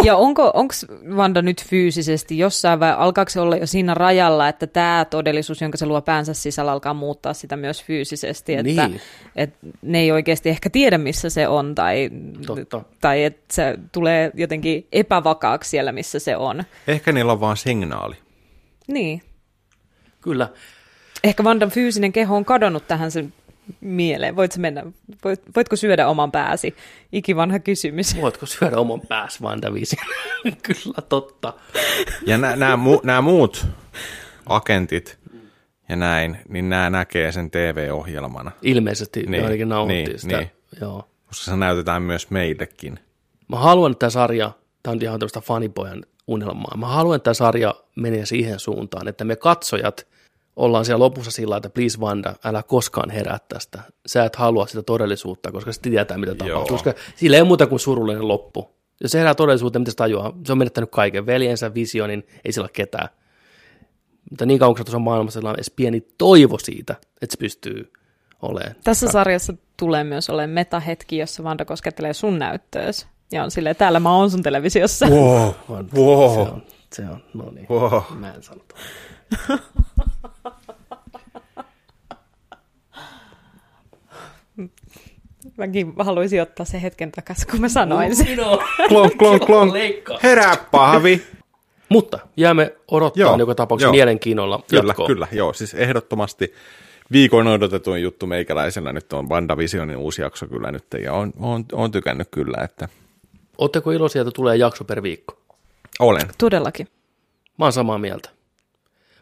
Ja 0.05 0.17
onko 0.17 0.51
onks 0.55 0.87
Vanda 1.17 1.43
nyt 1.43 1.65
fyysisesti 1.65 2.39
jossain 2.39 2.81
vai 2.81 2.93
alkaako 2.93 3.29
se 3.31 3.41
olla 3.41 3.57
jo 3.57 3.67
siinä 3.67 3.95
rajalla, 3.95 4.49
että 4.49 4.67
tämä 4.67 5.07
todellisuus, 5.11 5.61
jonka 5.61 5.79
se 5.79 5.87
luo 5.87 6.03
päänsä 6.03 6.35
sisällä, 6.35 6.73
alkaa 6.73 6.95
muuttaa 6.95 7.35
sitä 7.35 7.57
myös 7.57 7.85
fyysisesti, 7.85 8.55
että 8.55 8.89
Niin. 8.89 9.01
et 9.37 9.55
ne 9.83 9.99
ei 10.01 10.13
oikeasti 10.13 10.49
ehkä 10.49 10.71
tiedä, 10.71 10.99
missä 10.99 11.31
se 11.31 11.49
on, 11.49 11.75
tai, 11.75 12.11
Totta. 12.47 12.83
tai 13.01 13.25
että 13.25 13.55
se 13.55 13.79
tulee 13.93 14.31
jotenkin 14.35 14.87
epävakaaksi 14.93 15.71
siellä, 15.71 15.93
missä 15.93 16.19
se 16.19 16.37
on. 16.37 16.65
Ehkä 16.89 17.13
niillä 17.13 17.33
on 17.33 17.41
vaan 17.41 17.57
signaali. 17.57 18.15
Niin. 18.87 19.23
Kyllä. 20.21 20.49
Ehkä 21.25 21.45
Vandan 21.45 21.71
fyysinen 21.71 22.13
keho 22.13 22.37
on 22.37 22.45
kadonnut 22.45 22.87
tähän 22.89 23.11
sen 23.11 23.33
mieleen. 23.81 24.37
Voitko 24.37 24.61
mennä, 24.61 24.83
voit, 25.25 25.43
voitko 25.57 25.77
syödä 25.77 26.09
oman 26.09 26.33
pääsi? 26.33 26.75
Ikivanha 27.13 27.59
kysymys. 27.59 28.21
Voitko 28.21 28.47
syödä 28.47 28.77
oman 28.77 29.01
pääs 29.01 29.41
WandaVision? 29.41 30.07
Kyllä, 30.63 31.03
totta. 31.09 31.53
Ja 32.27 32.39
nämä 32.39 32.77
mu, 32.77 33.01
nää 33.03 33.21
muut 33.21 33.67
agentit 34.47 35.19
ja 35.89 35.97
näin, 35.97 36.39
niin 36.49 36.69
nämä 36.69 36.91
näkee 36.91 37.33
sen 37.33 37.51
TV-ohjelmana, 37.51 38.51
Ilmeisesti 38.63 39.23
niin, 39.23 39.45
ainakin 39.45 39.69
nauttii 39.69 40.05
niin, 40.05 40.19
sitä. 40.19 40.37
niin. 40.37 40.51
Joo. 40.81 41.09
koska 41.27 41.45
se 41.45 41.57
näytetään 41.57 42.03
myös 42.03 42.31
meillekin. 42.31 42.99
Mä 43.49 43.57
haluan, 43.57 43.93
että 43.93 43.99
tämä 43.99 44.11
sarja, 44.11 44.53
tämä 44.83 44.93
on 44.93 45.03
ihan 45.03 45.21
tämmöistä 45.21 45.41
fanipojan 45.41 46.05
unelmaa, 46.27 46.77
mä 46.77 46.87
haluan, 46.87 47.17
että 47.17 47.25
tämä 47.25 47.35
sarja 47.35 47.75
menee 47.97 48.27
siihen 48.27 48.59
suuntaan, 48.59 49.09
että 49.09 49.25
me 49.25 49.37
katsojat 49.37 50.07
ollaan 50.57 50.85
siellä 50.85 51.05
lopussa 51.05 51.31
sillä, 51.31 51.57
että 51.57 51.71
please 51.71 52.01
Vanda, 52.01 52.35
älä 52.45 52.63
koskaan 52.63 53.11
herää 53.11 53.39
tästä. 53.49 53.83
Sä 54.07 54.25
et 54.25 54.37
halua 54.37 54.67
sitä 54.67 54.83
todellisuutta, 54.83 55.53
koska 55.53 55.73
sitten 55.73 55.93
tietää, 55.93 56.19
mitä 56.19 56.35
tapahtuu. 56.35 56.59
Joo. 56.59 56.67
Koska 56.67 56.95
sillä 57.17 57.37
ei 57.37 57.41
ole 57.41 57.49
muuta 57.49 57.67
kuin 57.67 57.81
surullinen 57.81 58.29
loppu. 58.29 58.71
Jos 59.01 59.13
se 59.13 59.19
herää 59.19 59.35
todellisuuteen, 59.35 59.81
mitä 59.81 59.91
se 59.91 59.97
tajuaa? 59.97 60.33
Se 60.47 60.53
on 60.53 60.59
menettänyt 60.59 60.91
kaiken. 60.91 61.27
Veljensä, 61.27 61.75
visionin, 61.75 62.27
ei 62.45 62.53
sillä 62.53 62.65
ole 62.65 62.71
ketään. 62.73 63.09
Mutta 64.31 64.47
niin 64.47 64.59
kauan, 64.59 64.75
kun 64.75 64.79
sä 64.79 64.85
tuossa 64.85 64.99
maailmassa 64.99 65.41
sillä 65.41 65.51
on 65.51 65.57
edes 65.57 65.71
pieni 65.71 66.07
toivo 66.19 66.59
siitä, 66.59 66.95
että 67.23 67.33
se 67.35 67.39
pystyy 67.39 67.93
olemaan. 68.43 68.75
Tässä 68.85 69.09
sarjassa 69.09 69.55
tulee 69.77 70.05
myös 70.05 70.31
olemaan 70.31 70.51
metahetki, 70.55 71.19
jossa 71.19 71.45
Vanda 71.45 71.65
koskettelee 71.65 72.13
sun 72.13 72.39
näyttöös. 72.39 73.07
Ja 73.33 73.45
on 73.45 73.51
silleen, 73.51 73.77
täällä 73.77 74.01
mä 74.01 74.17
oon 74.17 74.31
sun 74.31 74.43
televisiossa. 74.43 75.07
Wow, 75.07 75.51
On, 75.69 75.89
wow, 75.95 76.35
Se 76.35 76.41
on, 76.41 76.63
se 76.93 77.03
on, 77.03 77.23
no 77.35 77.51
niin. 77.51 77.67
wow. 77.71 78.03
Mä 78.15 78.33
en 78.33 78.43
sano. 78.43 78.61
Mäkin 85.57 85.93
haluaisin 85.99 86.43
ottaa 86.43 86.67
sen 86.67 86.81
hetken 86.81 87.13
takaisin, 87.13 87.47
kun 87.51 87.61
mä 87.61 87.69
sanoin 87.69 88.17
sen. 88.17 88.27
Klonk, 88.89 89.17
klonk, 89.19 89.45
klonk. 89.47 89.75
Herää 90.23 90.57
pahvi. 90.71 91.23
Mutta 91.89 92.19
jäämme 92.37 92.75
odottaa 92.91 93.21
Joo, 93.21 93.39
joka 93.39 93.55
tapauksessa 93.55 93.87
joo. 93.87 93.93
mielenkiinnolla 93.93 94.63
Kyllä, 94.71 94.91
jatkoa. 94.91 95.07
kyllä, 95.07 95.27
joo. 95.33 95.53
Siis 95.53 95.75
ehdottomasti 95.75 96.55
viikon 97.13 97.47
odotetuin 97.47 98.03
juttu 98.03 98.27
meikäläisellä 98.27 98.93
nyt 98.93 99.13
on 99.13 99.29
WandaVisionin 99.29 99.97
uusi 99.97 100.23
jakso 100.23 100.47
kyllä 100.47 100.73
nyt, 100.73 100.85
ja 101.03 101.13
on, 101.13 101.33
on, 101.39 101.65
on 101.73 101.91
tykännyt 101.91 102.29
kyllä, 102.31 102.65
että 102.65 102.89
Oletteko 103.59 103.91
iloisia, 103.91 104.23
että 104.23 104.33
tulee 104.35 104.57
jakso 104.57 104.85
per 104.85 105.03
viikko? 105.03 105.39
olen. 106.01 106.23
Todellakin. 106.39 106.89
Mä 107.59 107.65
oon 107.65 107.73
samaa 107.73 107.99
mieltä. 107.99 108.31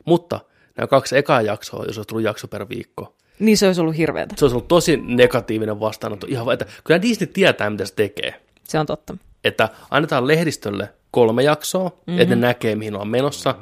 Mutta 0.05 0.40
nämä 0.77 0.86
kaksi 0.86 1.16
ekaa 1.16 1.43
jaksoa, 1.43 1.85
jos 1.85 1.98
olisi 1.98 2.09
tullut 2.09 2.24
jakso 2.24 2.48
per 2.48 2.68
viikko, 2.68 3.14
Niin 3.39 3.59
se 3.59 3.66
olisi 3.66 3.81
ollut 3.81 3.97
hirveätä. 3.97 4.35
se 4.39 4.44
olisi 4.44 4.55
ollut 4.55 4.68
tosi 4.68 4.97
negatiivinen 4.97 5.81
vastaanotto. 5.81 6.27
Ihan 6.31 6.52
että 6.52 6.66
kyllä 6.85 7.02
Disney 7.02 7.27
tietää, 7.27 7.70
mitä 7.70 7.86
se 7.86 7.94
tekee. 7.94 8.40
Se 8.64 8.78
on 8.78 8.86
totta. 8.86 9.16
Että 9.44 9.68
annetaan 9.90 10.27
lehdistölle 10.27 10.89
kolme 11.10 11.43
jaksoa, 11.43 11.89
mm-hmm. 11.89 12.20
että 12.20 12.35
ne 12.35 12.40
näkee, 12.40 12.74
mihin 12.74 12.94
ollaan 12.94 13.09
menossa. 13.09 13.55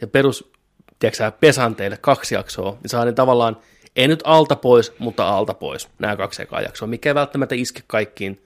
Ja 0.00 0.06
perus, 0.06 0.52
tiedätkö 0.98 1.32
pesanteille 1.40 1.98
kaksi 2.00 2.34
jaksoa, 2.34 2.76
niin 2.82 2.90
saa 2.90 3.04
ne 3.04 3.12
tavallaan, 3.12 3.56
ei 3.96 4.08
nyt 4.08 4.20
alta 4.24 4.56
pois, 4.56 4.92
mutta 4.98 5.28
alta 5.28 5.54
pois, 5.54 5.88
nämä 5.98 6.16
kaksi 6.16 6.42
ekaa 6.42 6.60
jaksoa, 6.60 6.88
mikä 6.88 7.10
ei 7.10 7.14
välttämättä 7.14 7.54
iske 7.54 7.82
kaikkiin 7.86 8.42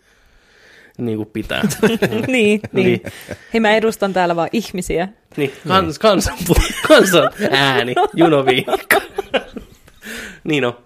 niin 0.99 1.17
kuin 1.17 1.31
pitää. 1.33 1.63
niin, 1.89 2.01
niin. 2.27 2.61
Niin. 2.73 3.01
Hei, 3.53 3.61
mä 3.61 3.77
edustan 3.77 4.13
täällä 4.13 4.37
vaan 4.37 4.49
ihmisiä. 4.53 5.09
Niin, 5.37 5.53
kans, 5.69 5.99
kansan, 5.99 6.39
kansan 6.89 7.31
ääni, 7.51 7.95
junoviikko. 8.15 9.01
niin 10.45 10.65
on. 10.65 10.85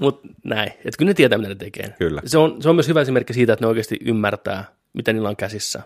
Mutta 0.00 0.28
näin, 0.44 0.68
että 0.68 0.98
kyllä 0.98 1.10
ne 1.10 1.14
tietää, 1.14 1.38
mitä 1.38 1.48
ne 1.48 1.54
tekee. 1.54 1.94
Kyllä. 1.98 2.22
Se 2.26 2.38
on, 2.38 2.62
se 2.62 2.68
on 2.68 2.74
myös 2.74 2.88
hyvä 2.88 3.00
esimerkki 3.00 3.32
siitä, 3.32 3.52
että 3.52 3.64
ne 3.64 3.68
oikeasti 3.68 3.98
ymmärtää, 4.04 4.64
mitä 4.92 5.12
niillä 5.12 5.28
on 5.28 5.36
käsissä. 5.36 5.82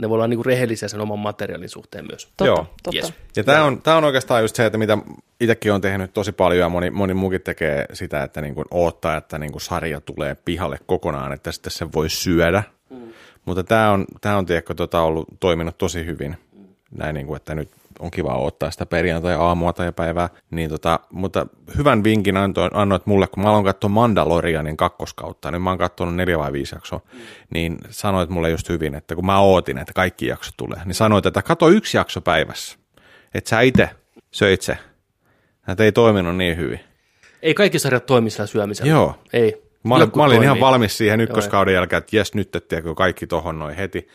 Ne 0.00 0.08
voi 0.08 0.14
olla 0.14 0.26
niinku 0.26 0.42
rehellisiä 0.42 0.88
sen 0.88 1.00
oman 1.00 1.18
materiaalin 1.18 1.68
suhteen 1.68 2.06
myös. 2.10 2.26
Totta, 2.26 2.46
Joo. 2.46 2.66
totta. 2.82 2.96
Yes. 2.96 3.14
Ja 3.36 3.44
tämä 3.44 3.64
on, 3.64 3.82
tää 3.82 3.96
on 3.96 4.04
oikeastaan 4.04 4.42
just 4.42 4.56
se, 4.56 4.66
että 4.66 4.78
mitä 4.78 4.98
itsekin 5.40 5.72
on 5.72 5.80
tehnyt 5.80 6.14
tosi 6.14 6.32
paljon 6.32 6.60
ja 6.60 6.68
moni, 6.68 6.90
moni 6.90 7.14
muukin 7.14 7.40
tekee 7.40 7.86
sitä, 7.92 8.22
että 8.22 8.40
niinku 8.40 8.64
odottaa, 8.70 9.16
että 9.16 9.38
niinku 9.38 9.58
sarja 9.60 10.00
tulee 10.00 10.36
pihalle 10.44 10.78
kokonaan, 10.86 11.32
että 11.32 11.52
sitten 11.52 11.70
se 11.70 11.92
voi 11.94 12.10
syödä. 12.10 12.62
Mm. 12.90 13.12
Mutta 13.44 13.64
tämä 13.64 13.90
on, 13.90 14.04
tää 14.20 14.38
on 14.38 14.46
tiedätkö, 14.46 14.74
tota, 14.74 15.02
ollut 15.02 15.26
toiminut 15.40 15.78
tosi 15.78 16.04
hyvin. 16.04 16.36
Näin, 16.90 17.14
niinku, 17.14 17.34
että 17.34 17.54
nyt 17.54 17.68
on 17.98 18.10
kiva 18.10 18.36
ottaa 18.36 18.70
sitä 18.70 18.86
perjantai-aamua 18.86 19.72
tai 19.72 19.92
päivää. 19.92 20.28
Niin 20.50 20.70
tota, 20.70 21.00
mutta 21.12 21.46
hyvän 21.76 22.04
vinkin 22.04 22.36
antoit, 22.36 22.72
annoit 22.74 23.06
mulle, 23.06 23.26
kun 23.26 23.42
mä 23.42 23.48
aloin 23.50 23.64
katsoa 23.64 23.90
Mandalorianin 23.90 24.76
kakkoskautta, 24.76 25.50
niin 25.50 25.62
mä 25.62 25.70
oon 25.70 25.78
katsonut 25.78 26.16
neljä 26.16 26.38
vai 26.38 26.52
viisi 26.52 26.74
jaksoa, 26.74 27.00
niin 27.54 27.78
sanoit 27.90 28.30
mulle 28.30 28.50
just 28.50 28.68
hyvin, 28.68 28.94
että 28.94 29.14
kun 29.14 29.26
mä 29.26 29.40
ootin, 29.40 29.78
että 29.78 29.92
kaikki 29.92 30.26
jaksot 30.26 30.54
tulee, 30.56 30.80
niin 30.84 30.94
sanoit, 30.94 31.26
että 31.26 31.42
kato 31.42 31.68
yksi 31.68 31.96
jakso 31.96 32.20
päivässä 32.20 32.78
että 33.34 33.50
sä 33.50 33.60
itse 33.60 33.90
söit 34.30 34.62
se. 34.62 34.78
Että 35.68 35.84
ei 35.84 35.92
toiminut 35.92 36.36
niin 36.36 36.56
hyvin. 36.56 36.80
Ei 37.42 37.54
kaikki 37.54 37.78
sarjat 37.78 38.06
toimi 38.06 38.30
sillä 38.30 38.46
syömisellä. 38.46 38.90
Joo. 38.90 39.18
Ei. 39.32 39.64
Mä 39.82 39.94
mä 40.16 40.24
olin 40.24 40.42
ihan 40.42 40.46
toimii. 40.46 40.60
valmis 40.60 40.98
siihen 40.98 41.20
ykköskauden 41.20 41.74
jälkeen, 41.74 41.98
että 41.98 42.16
jes 42.16 42.34
nyt, 42.34 42.56
että 42.56 42.76
kaikki 42.96 43.26
tohon 43.26 43.58
noin 43.58 43.76
heti. 43.76 44.08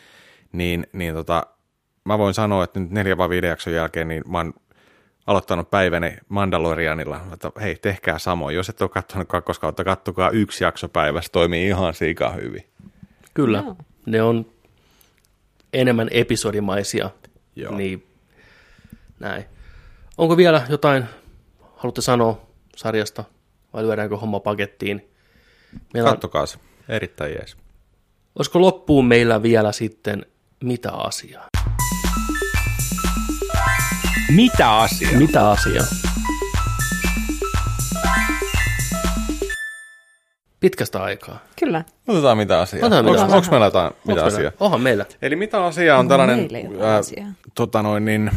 Niin, 0.52 0.86
niin 0.92 1.14
tota, 1.14 1.46
mä 2.04 2.18
voin 2.18 2.34
sanoa, 2.34 2.64
että 2.64 2.80
nyt 2.80 2.90
neljä 2.90 3.16
vai 3.16 3.28
viiden 3.28 3.48
jakson 3.48 3.72
jälkeen, 3.72 4.08
niin 4.08 4.22
mä 4.28 4.38
oon 4.38 4.54
aloittanut 5.26 5.70
päiväni 5.70 6.16
Mandalorianilla, 6.28 7.20
että 7.32 7.52
hei, 7.60 7.76
tehkää 7.76 8.18
samoin. 8.18 8.56
Jos 8.56 8.68
et 8.68 8.82
ole 8.82 8.90
katsonut 8.90 9.28
kakkoskautta, 9.28 9.84
kattokaa 9.84 10.30
yksi 10.30 10.64
jakso 10.64 10.88
päivässä, 10.88 11.32
toimii 11.32 11.66
ihan 11.66 11.94
siika 11.94 12.30
hyvin. 12.30 12.64
Kyllä. 13.34 13.58
Joo. 13.58 13.76
Ne 14.06 14.22
on 14.22 14.46
enemmän 15.72 16.08
episodimaisia. 16.10 17.10
Joo. 17.56 17.76
Niin 17.76 18.06
näin. 19.20 19.44
Onko 20.18 20.36
vielä 20.36 20.66
jotain, 20.68 21.04
haluatte 21.76 22.00
sanoa 22.00 22.46
sarjasta 22.76 23.24
vai 23.72 23.82
lyödäänkö 23.82 24.16
homma 24.16 24.40
pakettiin? 24.40 25.10
Meillä 25.94 26.10
Kattokaa 26.10 26.46
se. 26.46 26.58
Erittäin 26.88 27.32
jees. 27.32 27.56
olisiko 28.36 28.60
loppuun 28.60 29.06
meillä 29.06 29.42
vielä 29.42 29.72
sitten 29.72 30.26
mitä 30.64 30.92
asiaa? 30.92 31.48
Mitä 34.36 34.78
asiaa? 34.78 35.12
Mitä 35.18 35.50
asiaa? 35.50 35.84
Pitkästä 40.60 41.02
aikaa. 41.02 41.38
Kyllä. 41.60 41.84
Otetaan 42.08 42.36
mitä 42.36 42.60
asiaa. 42.60 42.86
Otetaan 42.86 43.04
mitä 43.04 43.10
Onko, 43.10 43.22
asiaa. 43.22 43.36
onko 43.36 43.50
meillä 43.50 43.66
jotain 43.66 43.92
mitä 44.06 44.24
asiaa? 44.24 44.52
Onhan 44.60 44.80
meillä. 44.80 45.06
Eli 45.22 45.36
mitä 45.36 45.64
asia 45.64 45.98
on 45.98 46.08
tällainen 46.08 46.48
ää, 46.80 46.96
asiaa? 46.96 47.26
tota 47.54 47.82
noin, 47.82 48.04
niin, 48.04 48.30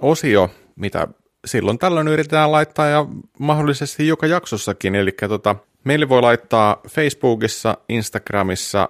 osio, 0.00 0.50
mitä 0.76 1.08
silloin 1.46 1.78
tällöin 1.78 2.08
yritetään 2.08 2.52
laittaa 2.52 2.86
ja 2.86 3.06
mahdollisesti 3.38 4.06
joka 4.06 4.26
jaksossakin. 4.26 4.94
Eli 4.94 5.12
tota, 5.28 5.56
meille 5.84 6.08
voi 6.08 6.20
laittaa 6.20 6.80
Facebookissa, 6.88 7.78
Instagramissa, 7.88 8.88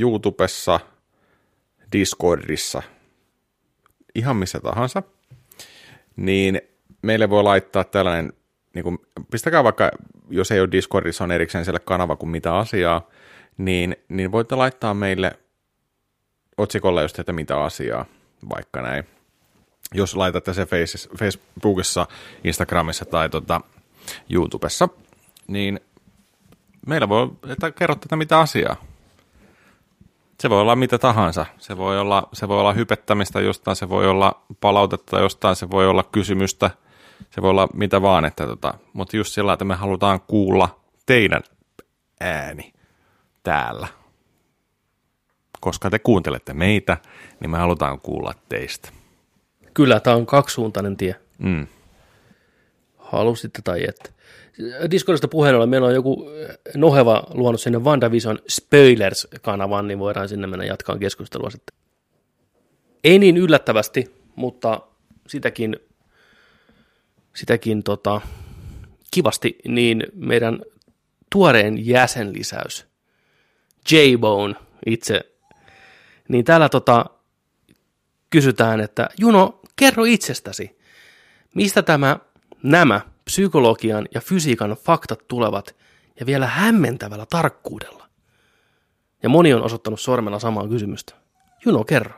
YouTubessa, 0.00 0.80
Discordissa, 1.94 2.82
ihan 4.14 4.36
missä 4.36 4.60
tahansa. 4.60 5.02
Niin 6.16 6.60
meille 7.02 7.30
voi 7.30 7.42
laittaa 7.42 7.84
tällainen, 7.84 8.32
niin 8.74 8.82
kuin, 8.82 8.98
pistäkää 9.30 9.64
vaikka, 9.64 9.90
jos 10.30 10.50
ei 10.50 10.60
ole 10.60 10.68
Discordissa, 10.72 11.24
on 11.24 11.32
erikseen 11.32 11.64
siellä 11.64 11.78
kanava 11.78 12.16
kuin 12.16 12.30
mitä 12.30 12.56
asiaa, 12.56 13.08
niin, 13.58 13.96
niin 14.08 14.32
voitte 14.32 14.54
laittaa 14.54 14.94
meille 14.94 15.38
otsikolla 16.58 17.02
just, 17.02 17.18
että 17.18 17.32
mitä 17.32 17.62
asiaa, 17.62 18.04
vaikka 18.48 18.82
näin. 18.82 19.04
Jos 19.94 20.16
laitatte 20.16 20.54
se 20.54 20.64
Face- 20.64 21.18
Facebookissa, 21.18 22.06
Instagramissa 22.44 23.04
tai 23.04 23.28
tota 23.28 23.60
YouTubessa, 24.30 24.88
niin 25.46 25.80
meillä 26.86 27.08
voi, 27.08 27.30
että 27.48 27.70
kerrotte, 27.70 28.06
että 28.06 28.16
mitä 28.16 28.38
asiaa. 28.40 28.76
Se 30.40 30.50
voi 30.50 30.60
olla 30.60 30.76
mitä 30.76 30.98
tahansa. 30.98 31.46
Se 31.58 31.76
voi 31.76 31.98
olla, 31.98 32.28
se 32.32 32.48
voi 32.48 32.60
olla 32.60 32.72
hypettämistä 32.72 33.40
jostain, 33.40 33.76
se 33.76 33.88
voi 33.88 34.06
olla 34.08 34.44
palautetta 34.60 35.20
jostain, 35.20 35.56
se 35.56 35.70
voi 35.70 35.86
olla 35.86 36.02
kysymystä, 36.02 36.70
se 37.30 37.42
voi 37.42 37.50
olla 37.50 37.68
mitä 37.74 38.02
vaan. 38.02 38.24
Että 38.24 38.46
tota, 38.46 38.74
mutta 38.92 39.16
just 39.16 39.32
sillä, 39.32 39.52
että 39.52 39.64
me 39.64 39.74
halutaan 39.74 40.20
kuulla 40.20 40.80
teidän 41.06 41.42
ääni 42.20 42.72
täällä 43.42 43.88
koska 45.64 45.90
te 45.90 45.98
kuuntelette 45.98 46.54
meitä, 46.54 46.96
niin 47.40 47.50
me 47.50 47.58
halutaan 47.58 48.00
kuulla 48.00 48.34
teistä. 48.48 48.88
Kyllä, 49.74 50.00
tämä 50.00 50.16
on 50.16 50.26
kaksisuuntainen 50.26 50.96
tie. 50.96 51.16
Mm. 51.38 51.66
Halusitte 52.98 53.62
tai 53.62 53.84
ette. 53.88 54.13
Discordista 54.90 55.28
puheen 55.28 55.54
ollen, 55.54 55.68
meillä 55.68 55.88
on 55.88 55.94
joku 55.94 56.30
noheva 56.74 57.24
luonut 57.34 57.60
sinne 57.60 57.78
WandaVision 57.78 58.38
Spoilers-kanavan, 58.48 59.88
niin 59.88 59.98
voidaan 59.98 60.28
sinne 60.28 60.46
mennä 60.46 60.64
jatkaa 60.64 60.98
keskustelua 60.98 61.50
sitten. 61.50 61.76
Ei 63.04 63.18
niin 63.18 63.36
yllättävästi, 63.36 64.14
mutta 64.36 64.80
sitäkin, 65.28 65.76
sitäkin 67.34 67.82
tota, 67.82 68.20
kivasti, 69.10 69.58
niin 69.68 70.06
meidän 70.14 70.62
tuoreen 71.32 71.86
jäsenlisäys, 71.86 72.86
J-Bone 73.90 74.54
itse, 74.86 75.20
niin 76.28 76.44
täällä 76.44 76.68
tota, 76.68 77.06
kysytään, 78.30 78.80
että 78.80 79.08
Juno, 79.18 79.60
kerro 79.76 80.04
itsestäsi, 80.04 80.78
mistä 81.54 81.82
tämä, 81.82 82.18
nämä 82.62 83.00
psykologian 83.24 84.08
ja 84.14 84.20
fysiikan 84.20 84.70
faktat 84.70 85.28
tulevat 85.28 85.76
ja 86.20 86.26
vielä 86.26 86.46
hämmentävällä 86.46 87.26
tarkkuudella? 87.30 88.08
Ja 89.22 89.28
moni 89.28 89.54
on 89.54 89.62
osoittanut 89.62 90.00
sormella 90.00 90.38
samaa 90.38 90.68
kysymystä. 90.68 91.14
Juno, 91.64 91.84
kerro. 91.84 92.14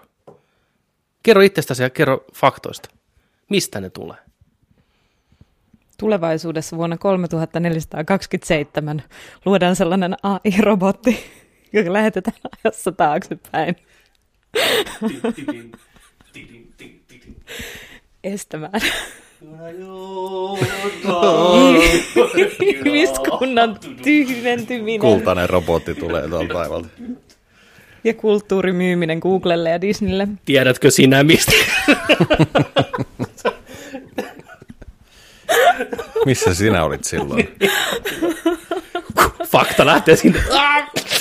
Kerro 1.23 1.43
itsestäsi 1.43 1.83
ja 1.83 1.91
kerro 1.91 2.25
faktoista. 2.35 2.89
Mistä 3.51 3.81
ne 3.81 3.91
tulee? 3.91 4.17
Tulevaisuudessa 5.99 6.77
vuonna 6.77 6.97
3427 6.97 9.03
luodaan 9.45 9.77
sellainen 9.77 10.17
AI-robotti, 10.23 11.19
joka 11.73 11.93
lähetetään 11.93 12.37
ajassa 12.65 12.93
taaksepäin 12.93 13.77
estämään 18.25 18.81
ihmiskunnan 22.61 23.79
tyhjentyminen 24.03 25.01
Kultainen 25.01 25.51
robotti 25.51 25.95
tulee 25.95 26.29
tuolta 26.29 26.55
taivalta. 26.55 26.89
ja 28.05 28.15
kulttuurimyyminen 28.15 29.19
Googlelle 29.19 29.71
ja 29.71 29.81
Disneylle. 29.81 30.29
Tiedätkö 30.45 30.91
sinä 30.91 31.23
mistä? 31.23 31.53
Missä 36.27 36.55
sinä 36.55 36.85
olit 36.85 37.05
silloin? 37.05 37.49
Fakta 39.47 39.87
lähtee 39.87 40.17
sinne 40.17 40.41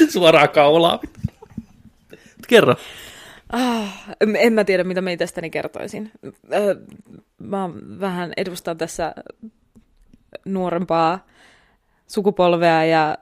suoraan 0.09 0.49
kaulaan. 0.49 0.99
Kerro. 2.47 2.75
En- 4.21 4.35
En 4.35 4.53
mä 4.53 4.63
tiedä, 4.63 4.83
mitä 4.83 5.01
mä 5.01 5.11
itsestäni 5.11 5.49
kertoisin. 5.49 6.11
Mä 7.37 7.69
vähän 7.99 8.33
edustan 8.37 8.77
tässä 8.77 9.15
nuorempaa 10.45 11.25
sukupolvea 12.07 12.85
ja 12.85 13.17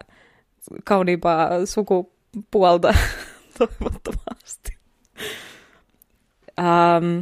kauniimpaa 0.83 1.65
sukupuolta 1.65 2.93
toivottavasti. 3.57 4.77
Ähm, 6.59 7.19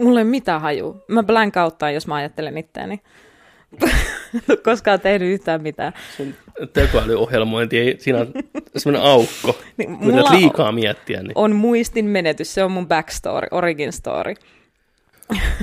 mulla 0.00 0.20
ei 0.20 0.24
mitään 0.24 0.60
haju. 0.60 1.04
Mä 1.08 1.22
blankouttaan, 1.22 1.94
jos 1.94 2.06
mä 2.06 2.14
ajattelen 2.14 2.58
itteeni. 2.58 3.00
En 4.34 4.42
ole 4.48 4.56
koskaan 4.56 5.00
tehnyt 5.00 5.34
yhtään 5.34 5.62
mitään. 5.62 5.92
Sun 6.16 6.34
tekoälyohjelmointi, 6.72 7.78
ei, 7.78 7.96
siinä 7.98 8.18
on 8.18 8.32
semmoinen 8.76 9.10
aukko. 9.10 9.58
Niin, 9.76 9.90
mulla 9.90 10.30
liikaa 10.30 10.72
miettiä. 10.72 11.22
Niin. 11.22 11.32
On 11.34 11.56
muistin 11.56 12.04
menetys, 12.04 12.54
se 12.54 12.64
on 12.64 12.72
mun 12.72 12.88
backstory, 12.88 13.48
origin 13.50 13.92
story. 13.92 14.34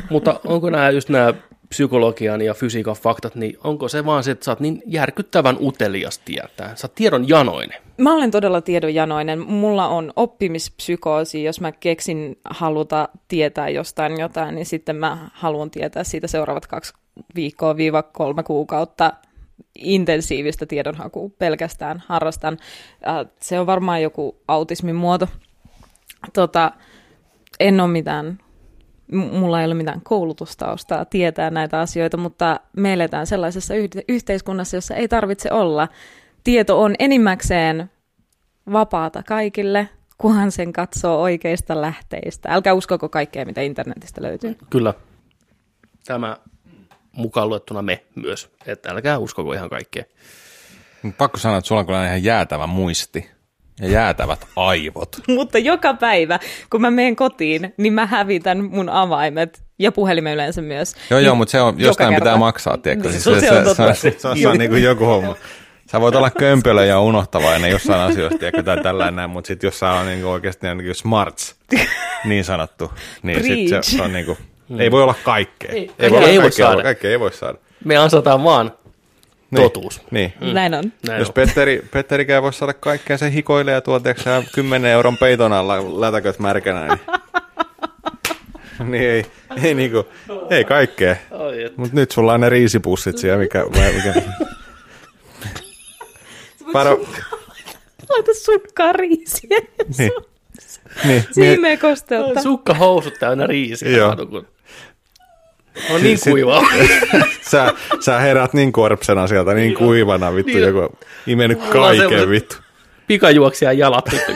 Mutta 0.10 0.40
onko 0.46 0.70
nämä 0.70 0.90
just 0.90 1.10
nämä 1.10 1.34
psykologian 1.70 2.42
ja 2.42 2.54
fysiikan 2.54 2.96
faktat, 2.96 3.36
niin 3.36 3.58
onko 3.64 3.88
se 3.88 4.06
vaan 4.06 4.24
se, 4.24 4.32
että 4.32 4.46
sä 4.46 4.52
oot 4.52 4.60
niin 4.60 4.82
järkyttävän 4.86 5.58
utelias 5.60 6.20
tietää? 6.20 6.76
Sä 6.76 6.88
oot 6.88 6.96
tiedon 6.96 7.30
janoinen. 7.30 7.82
Mä 7.98 8.14
olen 8.14 8.32
todella 8.32 8.62
tiedonjanoinen. 8.62 9.40
Mulla 9.40 9.88
on 9.88 10.14
oppimispsykoosi. 10.16 11.44
Jos 11.44 11.62
mä 11.62 11.72
keksin 11.72 12.40
haluta 12.50 13.10
tietää 13.28 13.70
jostain 13.70 14.20
jotain, 14.20 14.56
niin 14.56 14.66
sitten 14.66 14.96
mä 14.96 15.30
haluan 15.34 15.72
tietää 15.72 16.04
siitä 16.04 16.28
seuraavat 16.28 16.68
kaksi 16.68 16.94
viikkoa 17.36 17.78
viiva 17.78 18.04
kolme 18.04 18.44
kuukautta 18.44 19.14
intensiivistä 19.76 20.66
tiedonhakua 20.66 21.30
pelkästään 21.40 22.04
harrastan. 22.08 22.58
Äh, 23.08 23.26
Se 23.40 23.60
on 23.60 23.66
varmaan 23.66 24.02
joku 24.02 24.38
autismin 24.48 24.96
muoto. 24.96 25.28
Tota, 26.34 26.72
en 27.60 27.80
ole 27.80 27.90
mitään, 27.90 28.38
mulla 29.12 29.60
ei 29.60 29.66
ole 29.66 29.74
mitään 29.74 30.02
koulutustaustaa 30.02 31.06
tietää 31.06 31.50
näitä 31.50 31.80
asioita, 31.80 32.18
mutta 32.18 32.60
me 32.78 32.94
eletään 32.94 33.28
sellaisessa 33.28 33.76
yh- 33.76 33.90
yhteiskunnassa, 34.08 34.78
jossa 34.78 34.96
ei 34.96 35.08
tarvitse 35.08 35.52
olla. 35.52 35.88
Tieto 36.44 36.82
on 36.82 36.96
enimmäkseen 37.00 37.90
vapaata 38.72 39.24
kaikille, 39.24 39.90
kunhan 40.18 40.52
sen 40.52 40.74
katsoo 40.74 41.22
oikeista 41.22 41.82
lähteistä. 41.82 42.50
Älkää 42.52 42.74
uskoko 42.74 43.10
kaikkea, 43.10 43.46
mitä 43.46 43.62
internetistä 43.62 44.22
löytyy. 44.22 44.58
Kyllä. 44.70 44.94
Tämä 46.06 46.38
mukaan 47.12 47.50
luettuna 47.50 47.82
me 47.82 48.04
myös. 48.16 48.50
Että 48.66 48.90
älkää 48.92 49.18
uskoko 49.18 49.54
ihan 49.54 49.70
kaikkea. 49.70 50.04
Mut 51.02 51.18
Pakko 51.18 51.38
sanoa, 51.38 51.58
että 51.58 51.68
sulla 51.68 51.80
on 51.80 51.86
kyllä 51.86 52.06
ihan 52.06 52.24
jäätävä 52.24 52.68
muisti 52.68 53.31
ja 53.82 53.90
jäätävät 53.90 54.48
aivot. 54.56 55.10
Mutta 55.28 55.58
joka 55.58 55.94
päivä, 55.94 56.40
kun 56.70 56.82
mä 56.82 56.92
menen 56.92 57.16
kotiin, 57.16 57.74
niin 57.78 57.94
mä 57.94 58.06
hävitän 58.06 58.64
mun 58.64 58.90
avaimet 58.90 59.64
ja 59.80 59.92
puhelimen 59.92 60.34
yleensä 60.34 60.62
myös. 60.62 60.96
Joo, 61.10 61.20
niin 61.20 61.26
joo, 61.26 61.36
mutta 61.36 61.52
se 61.52 61.62
on, 61.62 61.76
jostain 61.78 62.14
pitää 62.14 62.26
kerta. 62.26 62.38
maksaa, 62.38 62.78
tiedätkö? 62.78 63.10
Niin, 63.10 63.22
Siis 63.22 63.40
se 63.40 63.52
on 63.52 63.64
totta. 63.64 63.94
Se, 63.94 64.12
se, 64.12 64.20
se, 64.20 64.42
se 64.42 64.48
on 64.48 64.58
niin 64.58 64.72
kuin 64.72 64.84
joku 64.84 65.06
homma. 65.06 65.36
Sä 65.92 66.02
voit 66.02 66.16
olla 66.16 66.30
kömpelö 66.30 66.86
ja 66.86 67.00
unohtavainen 67.00 67.72
jossain 67.72 68.02
asioissa, 68.02 68.40
tiedätkö, 68.40 68.64
tai 68.64 68.84
tällainen 68.84 69.16
näin, 69.16 69.30
mutta 69.30 69.48
sitten 69.48 69.68
jos 69.68 69.80
sä 69.80 69.92
on 69.92 70.06
niin 70.06 70.26
oikeasti 70.26 70.68
niin 70.76 70.96
smarts, 70.96 71.56
niin 72.26 72.44
sanottu, 72.44 72.92
niin 73.24 73.44
sit 73.44 73.70
se, 73.70 73.78
se 73.82 74.02
on 74.02 74.14
niin 74.14 74.26
kuin, 74.26 74.38
ei 74.80 74.92
voi 74.92 75.04
olla 75.04 75.16
kaikkea. 75.24 75.72
Ei, 75.72 75.90
voi, 76.00 76.18
olla 76.18 76.28
ei 76.28 76.38
voi 76.38 76.44
kaikkea, 76.44 76.66
saada. 76.66 76.84
Kaikkea 76.84 77.12
ei 77.12 77.20
voi 77.20 77.34
saada. 77.34 77.58
Me 77.86 77.98
ansataan 77.98 78.44
vaan 78.44 78.72
Niin, 79.52 79.62
totuus. 79.64 80.02
Niin. 80.12 80.34
Mm. 80.42 80.48
Näin 80.48 80.74
on. 80.74 80.84
Näin 81.08 81.20
Jos 81.20 81.28
on. 81.28 81.34
Petteri, 81.34 81.86
Petterikään 81.92 82.36
ei 82.36 82.42
voi 82.42 82.54
saada 82.54 82.74
kaikkea, 82.74 83.18
se 83.18 83.32
hikoilee 83.32 83.74
ja 83.74 83.82
tuo, 83.82 84.00
tiedätkö, 84.00 84.24
sä, 84.24 84.44
10 84.56 84.92
euron 84.92 85.18
peiton 85.18 85.54
alla 85.54 86.02
lätäköt 86.02 86.40
märkänä, 86.40 86.88
niin, 86.88 87.00
niin 88.92 89.04
ei, 89.04 89.26
ei, 89.64 89.74
niinku, 89.74 90.08
ei 90.50 90.64
kaikkea. 90.66 91.16
Mutta 91.78 91.96
nyt 91.96 92.12
sulla 92.12 92.34
on 92.34 92.42
ne 92.42 92.50
riisipussit 92.50 93.18
siellä, 93.18 93.38
mikä... 93.40 93.66
mikä... 93.96 94.22
Paro, 96.74 96.98
Laita 98.10 98.32
sukkaa 98.46 98.92
riisiä. 98.92 99.58
niin, 99.98 100.12
niin, 101.06 101.24
Siimeen 101.32 101.80
kosteutta. 101.80 102.42
Sukka 102.42 102.74
housut 102.74 103.14
täynnä 103.20 103.48
riisiä. 103.48 103.90
Joo. 103.90 104.16
kun- 104.30 104.48
On 105.90 106.04
niin 106.04 106.18
Sit- 106.18 106.32
kuivaa. 106.32 106.64
sä, 107.52 107.74
sä 108.00 108.20
herät 108.20 108.54
niin 108.54 108.72
korpsena 108.72 109.28
sieltä, 109.28 109.54
niin 109.54 109.74
kuivana, 109.76 110.36
vittu, 110.36 110.52
Niin. 110.54 110.64
joku 110.64 110.98
imennyt 111.28 111.60
kaiken, 111.60 112.30
vittu. 112.30 112.56
Pikajuoksija 113.08 113.74
jalat 113.74 114.12
nyt, 114.12 114.22
kun 114.26 114.36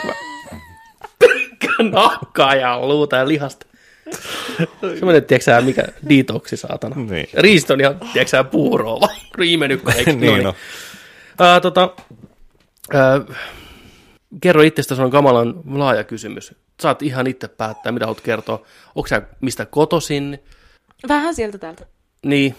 mä 1.92 2.00
nahkaa 2.02 2.56
ja 2.56 2.80
luuta 2.88 3.16
ja 3.16 3.28
lihasta. 3.28 3.66
Semmoinen, 4.82 5.26
tiedätkö 5.26 5.44
sä, 5.44 5.62
mikä 5.62 5.84
detoksi, 6.10 6.58
saatana. 6.58 6.96
Niin. 6.96 7.30
Riisit 7.34 7.72
on 7.72 7.82
ihan, 7.82 8.00
tiedätkö 8.00 8.30
sä, 8.30 8.44
puuroa 8.44 9.00
vaan, 9.02 9.16
riimennyt 9.38 9.82
kaikki. 9.82 10.14
niin, 10.14 10.44
no. 10.44 10.56
Ää, 11.40 11.60
tota, 11.60 11.90
ää, 12.94 13.22
kerro 14.42 14.62
itsestä, 14.62 14.96
se 14.96 15.02
on 15.02 15.12
kamalan 15.12 15.54
laaja 15.72 16.04
kysymys. 16.04 16.54
Saat 16.82 17.02
ihan 17.02 17.28
itse 17.28 17.48
päättää, 17.48 17.92
mitä 17.92 18.06
haluat 18.06 18.22
kertoa. 18.22 18.62
Onko 18.96 19.08
sä 19.08 19.22
mistä 19.42 19.66
kotosin? 19.66 20.40
Vähän 21.08 21.36
sieltä 21.36 21.58
täältä. 21.58 21.86
Niin, 22.26 22.56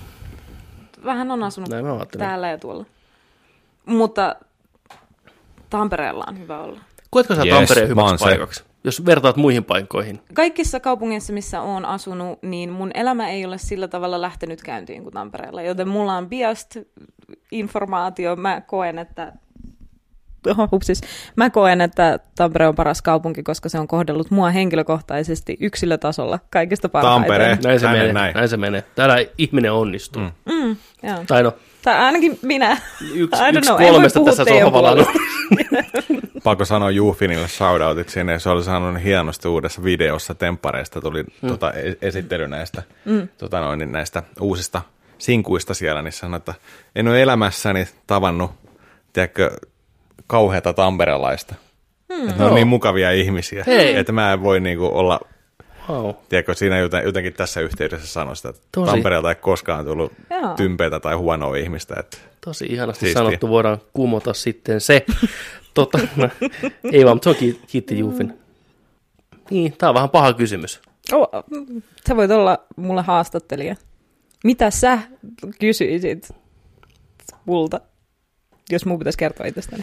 Vähän 1.04 1.30
on 1.30 1.42
asunut 1.42 1.70
näin 1.70 1.84
mä 1.84 2.06
täällä 2.18 2.48
ja 2.48 2.58
tuolla. 2.58 2.84
Mutta 3.86 4.36
Tampereella 5.70 6.24
on 6.28 6.38
hyvä 6.38 6.58
olla. 6.58 6.80
Koetko 7.10 7.34
sä 7.34 7.42
Yes, 7.44 7.54
Tampereen 7.54 7.88
hyväksi 7.88 8.18
se. 8.18 8.24
paikaksi, 8.24 8.64
jos 8.84 9.06
vertaat 9.06 9.36
muihin 9.36 9.64
paikkoihin? 9.64 10.20
Kaikissa 10.34 10.80
kaupungeissa, 10.80 11.32
missä 11.32 11.60
olen 11.62 11.84
asunut, 11.84 12.42
niin 12.42 12.70
mun 12.70 12.90
elämä 12.94 13.28
ei 13.28 13.44
ole 13.44 13.58
sillä 13.58 13.88
tavalla 13.88 14.20
lähtenyt 14.20 14.62
käyntiin 14.62 15.02
kuin 15.02 15.12
Tampereella. 15.12 15.62
Joten 15.62 15.88
mulla 15.88 16.16
on 16.16 16.28
biased 16.28 16.86
informaatio. 17.52 18.36
Mä 18.36 18.60
koen, 18.60 18.98
että 18.98 19.32
hupsis. 20.72 21.00
Mä 21.36 21.50
koen, 21.50 21.80
että 21.80 22.18
Tampere 22.36 22.68
on 22.68 22.74
paras 22.74 23.02
kaupunki, 23.02 23.42
koska 23.42 23.68
se 23.68 23.78
on 23.78 23.88
kohdellut 23.88 24.30
mua 24.30 24.50
henkilökohtaisesti 24.50 25.56
yksilötasolla 25.60 26.38
kaikista 26.50 26.88
parhaiten. 26.88 27.22
Tampere. 27.22 27.58
Näin 27.64 27.80
se 27.80 27.86
menee, 27.86 28.12
näin. 28.12 28.34
näin 28.34 28.48
se 28.48 28.56
menee. 28.56 28.84
Täällä 28.94 29.16
ihminen 29.38 29.72
onnistuu. 29.72 30.22
Mm. 30.22 30.52
Mm, 30.52 30.76
joo. 31.02 31.18
Tai 31.26 31.42
no, 31.42 31.52
Tai 31.82 31.94
ainakin 31.94 32.38
minä. 32.42 32.78
yksi, 33.14 33.42
I 33.42 33.52
don't 33.52 33.56
yksi 33.58 33.70
know, 33.70 33.90
kolmesta 33.90 34.20
tässä 34.24 34.44
sohvalla. 34.44 35.06
Pakko 36.44 36.64
sanoa 36.64 36.90
Juufinille 36.90 37.48
shoutoutiksi 37.48 38.14
sinne, 38.14 38.38
se 38.38 38.50
oli 38.50 38.64
sanonut 38.64 39.02
hienosti 39.02 39.48
uudessa 39.48 39.84
videossa 39.84 40.34
Temppareista, 40.34 41.00
tuli 41.00 41.22
mm. 41.22 41.48
tota, 41.48 41.72
e- 41.72 41.96
esittely 42.02 42.48
näistä, 42.48 42.82
mm. 43.04 43.28
tota 43.38 43.60
noin, 43.60 43.78
niin 43.78 43.92
näistä 43.92 44.22
uusista 44.40 44.82
sinkuista 45.18 45.74
siellä, 45.74 46.02
niin 46.02 46.12
sanoi, 46.12 46.36
että 46.36 46.54
en 46.96 47.08
ole 47.08 47.22
elämässäni 47.22 47.88
tavannut, 48.06 48.50
tiedätkö, 49.12 49.50
kauheata 50.26 50.72
tamperelaista. 50.72 51.54
Mm. 52.08 52.28
Että 52.28 52.38
ne 52.42 52.44
on 52.48 52.54
niin 52.54 52.66
mukavia 52.68 53.12
ihmisiä, 53.12 53.64
Hei. 53.66 53.96
että 53.96 54.12
mä 54.12 54.32
en 54.32 54.42
voi 54.42 54.60
niinku 54.60 54.86
olla, 54.92 55.20
Wow. 55.88 56.10
tiedätkö, 56.28 56.54
siinä 56.54 56.78
joten- 56.78 57.04
jotenkin 57.04 57.32
tässä 57.32 57.60
yhteydessä 57.60 58.06
sanoa 58.06 58.34
sitä, 58.34 58.48
että 58.48 58.62
Tosi. 58.72 58.90
Tampereelta 58.90 59.28
ei 59.28 59.34
koskaan 59.34 59.84
tullut 59.84 60.12
Joo. 60.30 60.54
tympeitä 60.56 61.00
tai 61.00 61.14
huonoa 61.14 61.56
ihmistä. 61.56 61.94
Että 61.98 62.16
Tosi 62.40 62.66
ihanasti 62.66 63.00
Siistiä. 63.00 63.22
sanottu, 63.22 63.48
voidaan 63.48 63.78
kumota 63.92 64.34
sitten 64.34 64.80
se. 64.80 65.04
tota, 65.74 65.98
no, 66.16 66.28
ei 66.92 67.04
vaan, 67.04 67.16
mutta 67.16 67.24
se 67.24 67.30
on 67.30 67.36
kiitti, 67.36 67.66
kiitti 67.66 67.98
Juufin. 67.98 68.38
Niin, 69.50 69.74
tää 69.78 69.88
on 69.88 69.94
vähän 69.94 70.10
paha 70.10 70.32
kysymys. 70.32 70.80
Oh, 71.12 71.28
sä 72.08 72.16
voit 72.16 72.30
olla 72.30 72.58
mulle 72.76 73.02
haastattelija. 73.02 73.76
Mitä 74.44 74.70
sä 74.70 74.98
kysyisit 75.60 76.28
multa, 77.44 77.80
jos 78.70 78.86
mun 78.86 78.98
pitäisi 78.98 79.18
kertoa 79.18 79.46
itsestäni? 79.46 79.82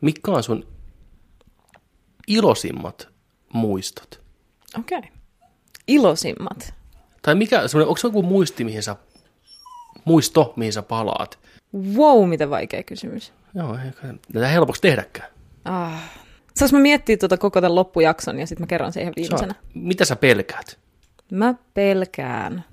Mitkä 0.00 0.30
on 0.30 0.42
sun 0.42 0.66
iloisimmat 2.26 3.08
muistot? 3.52 4.20
Okei. 4.78 4.98
Okay. 4.98 5.10
Iloisimmat. 5.86 6.74
Tai 7.22 7.34
mikä, 7.34 7.60
onko 7.60 7.96
se 7.96 8.06
joku 8.06 8.22
muisti, 8.22 8.64
mihin 8.64 8.82
sä, 8.82 8.96
muisto, 10.04 10.52
mihin 10.56 10.72
sä 10.72 10.82
palaat? 10.82 11.38
Wow, 11.96 12.28
miten 12.28 12.50
vaikea 12.50 12.82
kysymys. 12.82 13.32
Joo, 13.54 13.78
ei 13.84 14.12
tätä 14.32 14.48
helpoksi 14.48 14.82
tehdäkään. 14.82 15.28
Ah. 15.64 16.20
Saanko 16.54 16.76
mä 16.76 16.82
miettiä 16.82 17.16
tuota 17.16 17.38
koko 17.38 17.60
tämän 17.60 17.74
loppujakson 17.74 18.38
ja 18.38 18.46
sitten 18.46 18.62
mä 18.62 18.66
kerron 18.66 18.92
siihen 18.92 19.12
Sä, 19.12 19.20
viimeisenä? 19.20 19.54
mitä 19.74 20.04
sä 20.04 20.16
pelkäät? 20.16 20.78
Mä 21.32 21.54
pelkään 21.74 22.64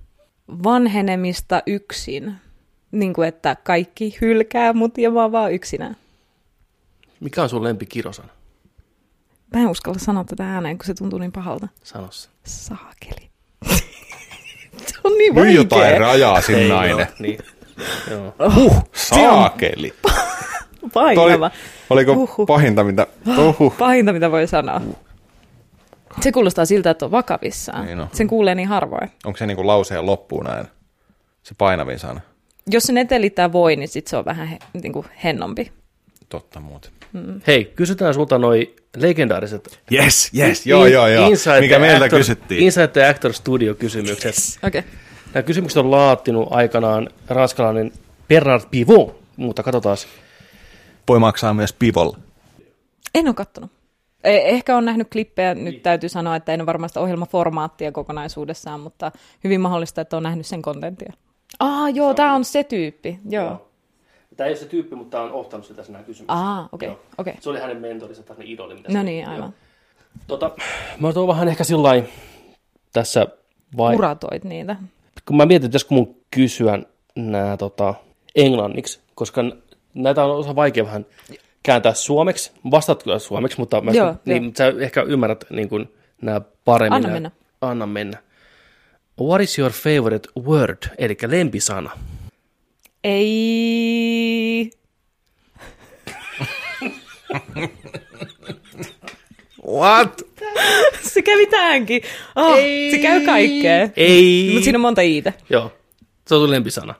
vanhenemista 0.64 1.64
yksin. 1.66 2.36
Niin 2.92 3.14
kuin, 3.14 3.28
että 3.28 3.56
kaikki 3.64 4.18
hylkää 4.22 4.74
mut 4.74 4.98
ja 4.98 5.12
mä 5.12 5.22
oon 5.22 5.32
vaan 5.32 5.54
yksinään. 5.54 5.96
Mikä 7.20 7.44
on 7.44 7.50
sun 7.50 7.64
lempikirosana? 7.64 8.28
Mä 9.56 9.62
en 9.62 9.68
uskalla 9.68 10.00
sanoa 10.00 10.24
tätä 10.24 10.54
ääneen, 10.54 10.78
kun 10.78 10.86
se 10.86 10.94
tuntuu 10.94 11.20
niin 11.20 11.32
pahalta. 11.32 11.68
Sano 11.84 12.08
se. 12.12 12.30
Saakeli. 12.46 13.30
se 14.88 14.96
on 15.04 15.12
niin 15.18 15.36
Nyt 15.36 15.44
vaikea. 15.44 15.54
jotain 15.56 16.00
rajaa 16.00 16.42
sinne 16.42 16.62
Ei 16.62 16.70
nainen. 16.70 17.08
oo, 17.08 17.14
Niin. 17.20 17.40
Joo. 18.12 18.34
Saakeli. 18.94 19.94
Toi 20.94 21.04
oli, 21.06 21.16
Painava. 21.16 21.52
oliko 21.90 22.12
Uhuh. 22.12 22.48
pahinta, 22.48 22.84
mitä... 22.84 23.08
Uhuh. 23.38 23.78
Pahinta, 23.78 24.14
mitä 24.14 24.32
voi 24.32 24.48
sanoa. 24.48 24.82
Se 26.22 26.32
kuulostaa 26.32 26.66
siltä, 26.66 26.90
että 26.90 27.06
on 27.06 27.12
vakavissaan. 27.12 27.86
Niin 27.86 28.00
on. 28.00 28.08
Sen 28.14 28.28
kuulee 28.28 28.56
niin 28.56 28.68
harvoin. 28.68 29.12
Onko 29.26 29.38
se 29.38 29.46
niinku 29.46 29.68
lauseen 29.68 30.06
loppuun 30.06 30.46
näin? 30.46 30.68
Se 31.44 31.56
painavin 31.58 32.00
sana. 32.00 32.22
Jos 32.70 32.84
se 32.84 33.00
etelittää 33.00 33.52
voi, 33.52 33.76
niin 33.76 33.88
sit 33.90 34.08
se 34.08 34.18
on 34.18 34.26
vähän 34.26 34.48
he, 34.48 34.60
niin 34.82 34.94
kuin 34.94 35.06
hennompi. 35.24 35.72
Totta 36.30 36.60
muuten. 36.60 36.92
Hei, 37.48 37.66
kysytään 37.76 38.14
sulta 38.14 38.38
noi 38.38 38.76
legendaariset 38.98 39.80
Yes, 39.94 40.32
yes, 40.38 40.66
joo, 40.68 40.86
in- 40.86 40.94
joo, 40.94 41.08
joo. 41.08 41.30
Inside 41.30 41.60
Mikä 41.62 41.80
meiltä 41.80 42.06
Actor- 42.06 42.18
kysyttiin. 42.18 42.64
Inside 42.64 42.88
the 42.88 43.06
Actor 43.08 43.34
Studio-kysymykset. 43.34 44.36
Okei. 44.64 44.80
Okay. 44.80 44.92
Nämä 45.34 45.44
kysymykset 45.44 45.78
on 45.78 45.92
laatinut 45.92 46.48
aikanaan 46.52 47.10
ranskalainen 47.28 47.92
Bernard 48.28 48.64
Pivot, 48.72 49.20
mutta 49.38 49.64
katsotaan. 49.64 49.98
Voi 51.08 51.20
maksaa 51.20 51.54
myös 51.54 51.74
pivolla. 51.74 52.18
En 53.16 53.28
ole 53.28 53.34
kattonut. 53.36 53.72
Eh- 53.72 54.30
Ehkä 54.46 54.78
on 54.78 54.86
nähnyt 54.86 55.08
klippejä, 55.12 55.56
nyt 55.56 55.84
täytyy 55.84 56.10
sanoa, 56.10 56.36
että 56.36 56.54
en 56.54 56.62
ole 56.62 56.66
varmaan 56.66 56.90
sitä 56.90 57.00
ohjelmaformaattia 57.00 57.92
kokonaisuudessaan, 57.92 58.80
mutta 58.80 59.12
hyvin 59.44 59.62
mahdollista, 59.62 60.02
että 60.02 60.18
on 60.18 60.24
nähnyt 60.24 60.46
sen 60.46 60.62
kontenttia. 60.62 61.14
Ah, 61.60 61.96
joo, 61.96 62.14
tämä 62.14 62.34
on 62.36 62.46
se 62.46 62.64
tyyppi, 62.64 63.20
joo. 63.30 63.68
Tämä 64.38 64.48
ei 64.48 64.52
ole 64.52 64.60
se 64.60 64.66
tyyppi, 64.66 64.96
mutta 64.96 65.12
tämä 65.18 65.24
on 65.24 65.32
ohtanut 65.32 65.66
sitä 65.66 65.78
tässä 65.78 65.92
nämä 65.92 66.04
kysymykset. 66.04 66.40
Ah, 66.40 66.70
okei, 66.72 66.90
Joo. 66.90 67.00
okei. 67.18 67.34
Se 67.40 67.50
oli 67.50 67.60
hänen 67.60 67.78
mentorinsa, 67.78 68.24
tämmöinen 68.24 68.54
idoli. 68.54 68.76
Mitä 68.76 68.94
No 68.94 69.04
niin, 69.04 69.24
joo. 69.24 69.34
aivan. 69.34 69.54
Tota, 70.28 70.52
mä 71.00 71.14
tuon 71.14 71.28
vähän 71.28 71.48
ehkä 71.48 71.64
sillä 71.64 72.04
tässä 72.94 73.28
vai... 73.78 73.96
Uratoit 73.96 74.44
niitä. 74.44 74.76
kun 75.28 75.38
mä 75.38 75.46
mietin, 75.46 75.66
että 75.66 75.70
pitäisikö 75.70 75.94
mun 75.94 76.16
kysyä 76.32 76.80
nämä 77.16 77.58
tota, 77.58 77.94
englanniksi, 78.36 79.00
koska 79.16 79.44
näitä 79.94 80.26
on 80.26 80.36
osa 80.36 80.56
vaikea 80.56 80.86
vähän 80.86 81.06
kääntää 81.64 81.94
suomeksi. 81.94 82.52
Vastaat 82.72 83.04
kyllä 83.04 83.20
suomeksi, 83.20 83.60
mutta 83.60 83.82
mä 83.82 83.92
Joo, 83.92 84.16
niin, 84.26 84.44
joo. 84.44 84.52
sä 84.58 84.74
ehkä 84.80 85.02
ymmärrät 85.02 85.46
niin 85.50 85.70
kuin, 85.70 85.94
nämä 86.22 86.42
paremmin. 86.66 86.96
Anna 86.96 87.10
mennä. 87.10 87.32
Anna 87.62 87.86
mennä. 87.86 88.18
What 89.22 89.42
is 89.42 89.60
your 89.60 89.72
favorite 89.72 90.30
word, 90.40 90.78
eli 90.98 91.18
lempisana? 91.28 91.92
Ei... 93.08 94.72
What? 99.68 100.22
Se 101.02 101.22
kävi 101.22 101.46
tähänkin. 101.46 102.02
Oh, 102.36 102.56
se 102.92 102.98
käy 103.02 103.26
kaikkeen. 103.26 103.94
Ei. 103.96 104.50
Mutta 104.54 104.64
siinä 104.64 104.78
on 104.78 104.82
monta 104.82 105.02
iitä. 105.02 105.34
Joo, 105.50 105.74
se 106.28 106.36
on 106.36 106.42
sun 106.42 106.52
lempisana. 106.52 106.94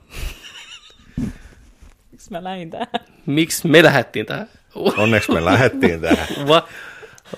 Miksi 2.12 2.32
mä 2.32 2.44
lähdin 2.44 2.70
tähän? 2.70 2.88
Miksi 3.26 3.68
me 3.68 3.84
lähdettiin 3.84 4.26
tähän? 4.26 4.50
Onneksi 4.76 5.32
me 5.32 5.46
lähdettiin 5.46 6.02
tähän. 6.02 6.28
What, 6.50 6.66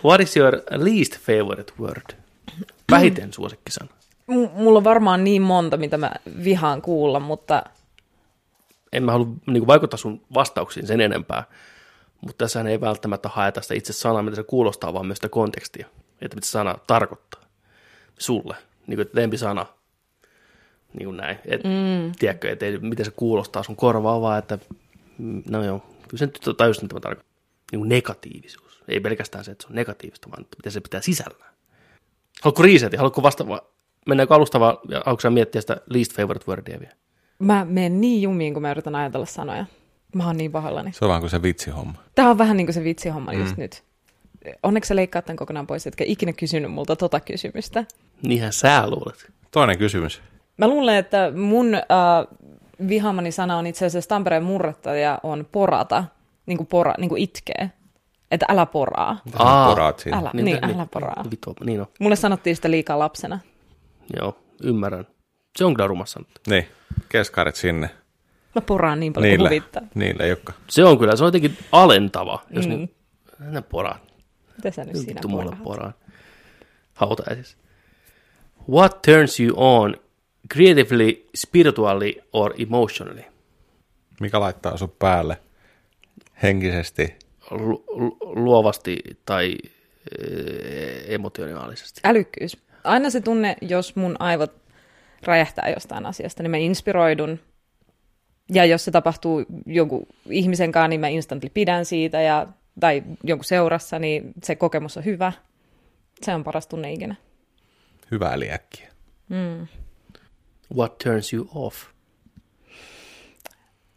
what 0.05 0.21
is 0.21 0.37
your 0.37 0.61
least 0.71 1.17
favorite 1.19 1.73
word? 1.79 2.15
Vähiten 2.91 3.33
suosikkisana. 3.33 3.89
M- 4.27 4.49
mulla 4.53 4.77
on 4.77 4.83
varmaan 4.83 5.23
niin 5.23 5.41
monta, 5.41 5.77
mitä 5.77 5.97
mä 5.97 6.11
vihaan 6.43 6.81
kuulla, 6.81 7.19
mutta 7.19 7.63
en 8.93 9.03
mä 9.03 9.11
halua 9.11 9.27
niin 9.45 9.67
vaikuttaa 9.67 9.97
sun 9.97 10.21
vastauksiin 10.33 10.87
sen 10.87 11.01
enempää, 11.01 11.43
mutta 12.21 12.45
tässä 12.45 12.61
ei 12.61 12.81
välttämättä 12.81 13.29
haeta 13.29 13.61
sitä 13.61 13.73
itse 13.73 13.93
sanaa, 13.93 14.23
mitä 14.23 14.35
se 14.35 14.43
kuulostaa, 14.43 14.93
vaan 14.93 15.05
myös 15.05 15.17
sitä 15.17 15.29
kontekstia, 15.29 15.87
että 16.21 16.35
mitä 16.35 16.47
sana 16.47 16.75
tarkoittaa 16.87 17.41
sulle, 18.19 18.55
niin 18.87 18.97
kuin, 18.97 19.09
lempisana, 19.13 19.65
niin 20.93 21.05
kuin 21.05 21.17
näin, 21.17 21.39
et, 21.45 21.63
mm. 21.63 22.11
tiedätkö, 22.19 22.51
että 22.51 22.65
miten 22.81 23.05
se 23.05 23.11
kuulostaa 23.11 23.63
sun 23.63 23.75
korvaa, 23.75 24.21
vaan 24.21 24.39
että, 24.39 24.59
mm, 25.17 25.43
no 25.49 25.63
joo, 25.63 25.79
kyllä 25.79 26.19
se 26.19 26.25
nyt 26.25 26.57
tajusin, 26.57 26.83
mitä 26.83 26.95
mä 26.95 26.99
tarkoitan, 26.99 27.31
niin 27.71 27.79
kuin 27.79 27.89
negatiivisuus, 27.89 28.83
ei 28.87 28.99
pelkästään 28.99 29.43
se, 29.45 29.51
että 29.51 29.61
se 29.61 29.67
on 29.67 29.75
negatiivista, 29.75 30.31
vaan 30.31 30.41
että 30.41 30.57
mitä 30.57 30.69
se 30.69 30.81
pitää 30.81 31.01
sisällään. 31.01 31.53
Haluatko 32.41 32.63
resetin, 32.63 32.99
haluatko 32.99 33.23
vastata, 33.23 33.61
mennäänkö 34.05 34.35
alusta 34.35 34.59
vaan, 34.59 34.77
ja 34.89 35.01
haluatko 35.05 35.29
miettiä 35.29 35.61
sitä 35.61 35.77
least 35.89 36.13
favorite 36.13 36.45
wordia 36.47 36.79
vielä? 36.79 36.95
Mä 37.39 37.65
menen 37.65 38.01
niin 38.01 38.21
jumiin, 38.21 38.53
kun 38.53 38.61
mä 38.61 38.71
yritän 38.71 38.95
ajatella 38.95 39.25
sanoja. 39.25 39.65
Mä 40.15 40.25
oon 40.25 40.37
niin 40.37 40.51
pahoillani. 40.51 40.91
Se 40.93 41.05
on 41.05 41.09
vaan 41.09 41.21
kuin 41.21 41.29
se 41.29 41.41
vitsihomma. 41.41 41.93
Tää 42.15 42.29
on 42.29 42.37
vähän 42.37 42.57
niin 42.57 42.67
kuin 42.67 42.73
se 42.73 42.83
vitsihomma 42.83 43.31
mm. 43.31 43.39
just 43.39 43.57
nyt. 43.57 43.83
Onneksi 44.63 44.87
sä 44.87 44.95
leikkaat 44.95 45.25
tämän 45.25 45.37
kokonaan 45.37 45.67
pois, 45.67 45.87
etkä 45.87 46.03
ikinä 46.07 46.33
kysynyt 46.33 46.71
multa 46.71 46.95
tota 46.95 47.19
kysymystä. 47.19 47.85
Niinhän 48.21 48.53
sä 48.53 48.87
luulet. 48.87 49.31
Toinen 49.51 49.77
kysymys. 49.77 50.21
Mä 50.57 50.67
luulen, 50.67 50.95
että 50.95 51.31
mun 51.35 51.75
äh, 51.75 51.81
vihaamani 52.87 53.31
sana 53.31 53.57
on 53.57 53.67
itse 53.67 53.85
asiassa 53.85 54.09
Tampereen 54.09 54.43
murrettaja 54.43 55.19
on 55.23 55.47
porata, 55.51 56.03
niin 56.45 56.57
kuin, 56.57 56.67
pora, 56.67 56.93
niin 56.97 57.09
kuin 57.09 57.21
itkee. 57.21 57.71
Että 58.31 58.45
älä 58.49 58.65
poraa. 58.65 59.21
Aa, 59.33 59.69
poraat 59.69 59.99
siinä. 59.99 60.17
Älä, 60.17 60.31
niin, 60.33 60.59
älä 60.65 60.87
poraa. 60.93 61.25
Vittu, 61.31 61.55
niin 61.65 61.81
on. 61.81 61.87
Mulle 61.99 62.15
sanottiin 62.15 62.55
sitä 62.55 62.71
liikaa 62.71 62.99
lapsena. 62.99 63.39
Joo, 64.19 64.37
ymmärrän. 64.63 65.07
Se 65.57 65.65
on 65.65 65.73
kyllä 65.73 65.87
rumassa. 65.87 66.21
Niin, 66.47 66.67
keskarit 67.09 67.55
sinne. 67.55 67.89
Mä 68.55 68.61
poraan 68.61 68.99
niin 68.99 69.13
paljon 69.13 69.29
kuin 69.29 69.37
Niille, 69.37 69.49
huvittaa. 69.49 69.81
niille 69.95 70.27
jotka. 70.27 70.53
Se 70.67 70.83
on 70.83 70.99
kyllä, 70.99 71.15
se 71.15 71.23
on 71.23 71.27
jotenkin 71.27 71.57
alentava, 71.71 72.43
jos 72.49 72.65
mm. 72.67 72.71
niin, 72.71 72.95
ne 73.39 73.61
poraa. 73.61 73.99
Mitä 74.57 74.71
sä 74.71 74.83
nyt 74.83 74.95
siinä 74.95 75.07
Vittu 75.13 75.27
mulle 75.27 75.43
poraat? 75.43 75.63
poraan. 75.63 75.93
Hautajaisissa. 76.93 77.57
What 78.69 79.01
turns 79.01 79.39
you 79.39 79.53
on 79.57 79.95
creatively, 80.53 81.25
spiritually 81.35 82.13
or 82.33 82.53
emotionally? 82.61 83.23
Mikä 84.21 84.39
laittaa 84.39 84.77
sun 84.77 84.93
päälle 84.99 85.37
henkisesti? 86.43 87.15
Lu- 87.51 87.83
lu- 87.87 88.17
luovasti 88.21 88.97
tai 89.25 89.55
e- 90.21 91.15
emotionaalisesti. 91.15 92.01
Älykkyys. 92.03 92.57
Aina 92.83 93.09
se 93.09 93.21
tunne, 93.21 93.55
jos 93.61 93.95
mun 93.95 94.15
aivot 94.19 94.51
räjähtää 95.25 95.69
jostain 95.69 96.05
asiasta, 96.05 96.43
niin 96.43 96.51
mä 96.51 96.57
inspiroidun. 96.57 97.39
Ja 98.53 98.65
jos 98.65 98.85
se 98.85 98.91
tapahtuu 98.91 99.45
jonkun 99.65 100.05
ihmisen 100.29 100.71
kanssa, 100.71 100.87
niin 100.87 100.99
mä 100.99 101.07
instantly 101.07 101.49
pidän 101.53 101.85
siitä, 101.85 102.21
ja, 102.21 102.47
tai 102.79 103.03
jonkun 103.23 103.45
seurassa, 103.45 103.99
niin 103.99 104.33
se 104.43 104.55
kokemus 104.55 104.97
on 104.97 105.05
hyvä. 105.05 105.33
Se 106.21 106.35
on 106.35 106.43
paras 106.43 106.67
tunne 106.67 106.93
ikinä. 106.93 107.15
Hyvää 108.11 108.39
liäkkiä. 108.39 108.87
What 110.75 110.97
turns 110.97 111.33
you 111.33 111.49
off? 111.55 111.85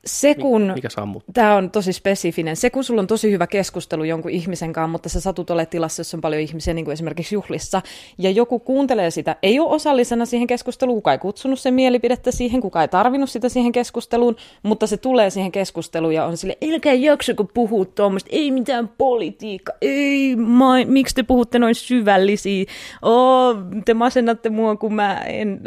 Se 0.06 0.34
kun... 0.34 0.72
Mikä? 0.74 0.88
Tämä 1.32 1.56
on 1.56 1.70
tosi 1.70 1.92
spesifinen. 1.92 2.56
Se, 2.56 2.70
kun 2.70 2.84
sulla 2.84 3.00
on 3.00 3.06
tosi 3.06 3.30
hyvä 3.30 3.46
keskustelu 3.46 4.04
jonkun 4.04 4.30
ihmisen 4.30 4.72
kanssa, 4.72 4.88
mutta 4.88 5.08
sä 5.08 5.20
satut 5.20 5.50
ole 5.50 5.66
tilassa, 5.66 6.00
jossa 6.00 6.16
on 6.16 6.20
paljon 6.20 6.42
ihmisiä, 6.42 6.74
niin 6.74 6.84
kuin 6.84 6.92
esimerkiksi 6.92 7.34
juhlissa, 7.34 7.82
ja 8.18 8.30
joku 8.30 8.58
kuuntelee 8.58 9.10
sitä, 9.10 9.36
ei 9.42 9.60
ole 9.60 9.70
osallisena 9.70 10.26
siihen 10.26 10.46
keskusteluun, 10.46 10.96
kuka 10.96 11.12
ei 11.12 11.18
kutsunut 11.18 11.60
sen 11.60 11.74
mielipidettä 11.74 12.30
siihen, 12.30 12.60
kuka 12.60 12.82
ei 12.82 12.88
tarvinnut 12.88 13.30
sitä 13.30 13.48
siihen 13.48 13.72
keskusteluun, 13.72 14.36
mutta 14.62 14.86
se 14.86 14.96
tulee 14.96 15.30
siihen 15.30 15.52
keskusteluun 15.52 16.14
ja 16.14 16.24
on 16.24 16.36
sille, 16.36 16.58
älkää 16.72 16.92
jaksako 16.92 17.44
puhua 17.44 17.84
tuommoista, 17.84 18.30
ei 18.32 18.50
mitään 18.50 18.88
politiikka, 18.88 19.72
ei, 19.80 20.36
ma- 20.36 20.84
miksi 20.86 21.14
te 21.14 21.22
puhutte 21.22 21.58
noin 21.58 21.74
syvällisiä, 21.74 22.64
oh, 23.02 23.56
te 23.84 23.94
masennatte 23.94 24.50
mua, 24.50 24.76
kun 24.76 24.94
mä 24.94 25.14
en 25.14 25.60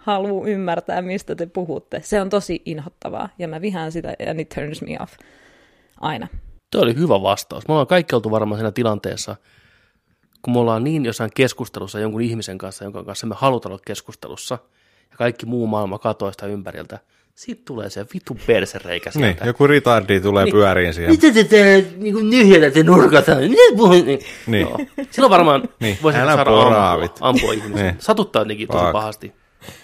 halua 0.00 0.46
ymmärtää, 0.46 1.02
mistä 1.02 1.34
te 1.34 1.46
puhutte. 1.46 2.00
Se 2.04 2.20
on 2.20 2.30
tosi 2.30 2.62
inhottavaa, 2.64 3.28
ja 3.38 3.48
mä 3.48 3.60
vihaan 3.60 3.92
sitä, 3.92 4.14
and 4.30 4.40
it 4.40 4.48
turns 4.48 4.82
me 4.82 4.96
off. 5.02 5.12
Aina. 6.00 6.28
Tuo 6.72 6.82
oli 6.82 6.94
hyvä 6.96 7.22
vastaus. 7.22 7.68
Me 7.68 7.72
ollaan 7.74 7.86
kaikki 7.86 8.14
oltu 8.14 8.30
varmaan 8.30 8.58
siinä 8.58 8.72
tilanteessa, 8.72 9.36
kun 10.42 10.54
me 10.54 10.60
ollaan 10.60 10.84
niin 10.84 11.04
jossain 11.04 11.30
keskustelussa 11.34 12.00
jonkun 12.00 12.20
ihmisen 12.20 12.58
kanssa, 12.58 12.84
jonka 12.84 13.04
kanssa 13.04 13.26
me 13.26 13.34
halutaan 13.38 13.72
olla 13.72 13.82
keskustelussa, 13.86 14.58
ja 15.10 15.16
kaikki 15.16 15.46
muu 15.46 15.66
maailma 15.66 15.98
katoaa 15.98 16.32
sitä 16.32 16.46
ympäriltä. 16.46 16.98
Sitten 17.34 17.64
tulee 17.64 17.90
se 17.90 18.06
vitu 18.14 18.36
persereikä 18.46 19.10
Niin, 19.14 19.24
sieltä. 19.24 19.46
joku 19.46 19.66
ritardi 19.66 20.20
tulee 20.20 20.44
Niin. 20.44 20.52
pyöriin 20.52 20.94
siihen. 20.94 21.10
Mitä 21.10 21.32
te 21.32 21.44
teette 21.44 21.86
niin 21.96 22.14
kuin 22.14 22.30
nyhjätätte 22.30 22.82
nurkata? 22.82 23.34
Mitä? 23.34 24.04
Niin. 24.04 24.20
Niin. 24.46 24.60
Joo. 24.62 24.78
Silloin 25.10 25.30
varmaan 25.30 25.68
Niin, 25.80 25.98
voisi 26.02 26.18
älä 26.18 26.34
saada 26.34 26.90
ampua, 26.92 27.08
ampua 27.20 27.52
ihmisiä. 27.52 27.82
Niin. 27.82 27.96
Satuttaa 27.98 28.42
jotenkin 28.42 28.68
tosi 28.68 28.92
pahasti 28.92 29.32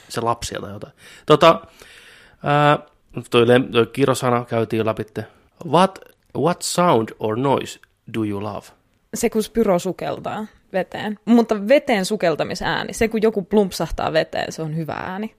se 0.09 0.21
lapsia 0.21 0.61
tai 0.61 0.73
jotain. 0.73 0.93
Tota, 1.27 1.61
ää, 2.43 2.79
toi, 3.31 3.45
lem- 3.45 3.73
toi 3.73 3.87
kirosana 3.87 4.45
käytiin 4.45 4.87
läpi. 4.87 5.05
What, 5.71 5.99
what 6.37 6.63
sound 6.63 7.09
or 7.19 7.39
noise 7.39 7.81
do 8.15 8.25
you 8.25 8.43
love? 8.43 8.67
Se, 9.15 9.31
kun 9.31 9.43
Spyro 9.43 9.79
sukeltaa 9.79 10.47
veteen. 10.73 11.19
Mutta 11.25 11.69
veteen 11.69 12.05
sukeltamisääni, 12.05 12.93
se 12.93 13.09
kun 13.09 13.23
joku 13.23 13.43
plumpsahtaa 13.43 14.13
veteen, 14.13 14.53
se 14.53 14.63
on 14.63 14.77
hyvä 14.77 14.93
ääni. 14.93 15.35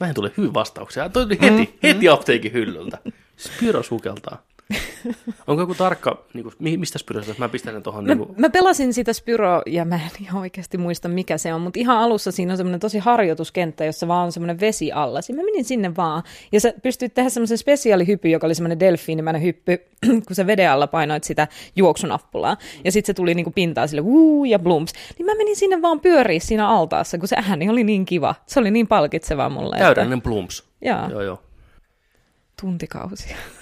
Näihin 0.00 0.14
tulee 0.14 0.30
hyvin 0.36 0.54
vastauksia. 0.54 1.08
Toi 1.08 1.26
heti, 1.30 1.62
mm, 1.72 1.78
heti 1.82 2.08
apteekin 2.08 2.52
hyllyltä. 2.52 2.98
Spyro 3.36 3.82
sukeltaa. 3.82 4.45
Onko 5.46 5.62
joku 5.62 5.74
tarkka, 5.74 6.24
niin 6.34 6.42
kuin, 6.42 6.54
mi- 6.58 6.76
mistä 6.76 6.98
Spyrosta? 6.98 7.34
Mä 7.38 7.48
pistän 7.48 7.74
sen 7.74 7.82
tuohon. 7.82 8.04
Mä, 8.04 8.14
Niin 8.14 8.26
kuin, 8.26 8.40
mä 8.40 8.50
pelasin 8.50 8.94
sitä 8.94 9.12
Spyro, 9.12 9.62
ja 9.66 9.84
mä 9.84 9.94
en 9.94 10.00
ihan 10.22 10.40
oikeasti 10.40 10.78
muista 10.78 11.08
mikä 11.08 11.38
se 11.38 11.54
on, 11.54 11.60
mutta 11.60 11.80
ihan 11.80 11.98
alussa 11.98 12.32
siinä 12.32 12.52
on 12.52 12.56
semmoinen 12.56 12.80
tosi 12.80 12.98
harjoituskenttä, 12.98 13.84
jossa 13.84 14.08
vaan 14.08 14.24
on 14.24 14.32
semmoinen 14.32 14.60
vesi 14.60 14.92
alla. 14.92 15.22
Siinä 15.22 15.42
mä 15.42 15.44
menin 15.44 15.64
sinne 15.64 15.96
vaan, 15.96 16.22
ja 16.52 16.60
sä 16.60 16.72
pystyit 16.82 17.14
tehdä 17.14 17.28
semmoisen 17.30 17.58
spesiaalihypy, 17.58 18.28
joka 18.28 18.46
oli 18.46 18.54
semmoinen 18.54 18.80
delfiinimäinen 18.80 19.42
hyppy, 19.42 19.78
kun 20.26 20.36
sä 20.36 20.46
veden 20.46 20.70
alla 20.70 20.86
painoit 20.86 21.24
sitä 21.24 21.48
juoksunappulaa, 21.76 22.56
ja 22.84 22.92
sitten 22.92 23.06
se 23.06 23.14
tuli 23.16 23.34
niinku 23.34 23.50
pintaan 23.50 23.88
sille 23.88 24.02
wuu 24.02 24.44
ja 24.44 24.58
blumps. 24.58 24.92
Niin 25.18 25.26
mä 25.26 25.34
menin 25.34 25.56
sinne 25.56 25.82
vaan 25.82 26.00
pyöriä 26.00 26.40
siinä 26.40 26.68
altaassa, 26.68 27.18
kun 27.18 27.28
se 27.28 27.36
ääni 27.48 27.68
oli 27.68 27.84
niin 27.84 28.04
kiva. 28.04 28.34
Se 28.46 28.60
oli 28.60 28.70
niin 28.70 28.86
palkitsevaa 28.86 29.48
mulle. 29.48 29.76
että- 29.76 29.84
täydellinen 29.84 30.22
plumps. 30.22 30.64
Joo, 30.82 31.08
Joo, 31.10 31.22
joo. 31.22 31.42
tuntikausia. 32.60 33.36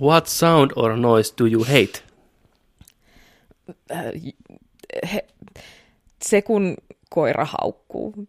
What 0.00 0.26
sound 0.26 0.70
or 0.76 0.96
noise 0.96 1.34
do 1.38 1.46
you 1.46 1.64
hate? 1.64 2.02
he, 5.12 5.26
se 6.22 6.42
kun 6.42 6.76
koira 7.10 7.44
haukkuu, 7.44 8.28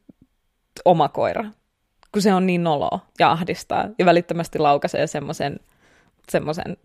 oma 0.86 1.10
koira, 1.10 1.46
kun 2.12 2.22
se 2.22 2.34
on 2.34 2.46
niin 2.46 2.64
noloa 2.64 3.00
ja 3.20 3.32
ahdistaa 3.32 3.86
ja 4.00 4.06
välittömästi 4.06 4.60
laukaisee 4.60 5.08
semmoisen 5.08 5.60
semmoisen 6.32 6.78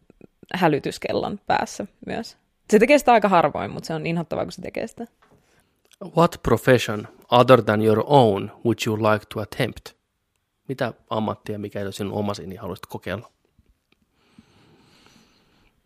hälytyskellon 0.55 1.40
päässä 1.47 1.86
myös. 2.07 2.36
Se 2.70 2.78
tekee 2.78 2.99
sitä 2.99 3.12
aika 3.12 3.28
harvoin, 3.28 3.70
mutta 3.70 3.86
se 3.86 3.94
on 3.94 4.07
inhottavaa, 4.07 4.44
kun 4.44 4.53
se 4.53 4.62
tekee 4.62 4.86
sitä. 4.86 5.07
What 6.16 6.40
profession 6.43 7.09
other 7.31 7.62
than 7.62 7.82
your 7.82 8.05
own 8.07 8.51
would 8.65 8.78
you 8.86 8.97
like 8.97 9.27
to 9.35 9.40
attempt? 9.40 9.89
Mitä 10.69 10.93
ammattia, 11.11 11.59
mikä 11.59 11.78
ei 11.78 11.85
ole 11.85 11.93
sinun 11.93 12.12
omasi, 12.12 12.47
niin 12.47 12.61
haluaisit 12.61 12.86
kokeilla? 12.86 13.31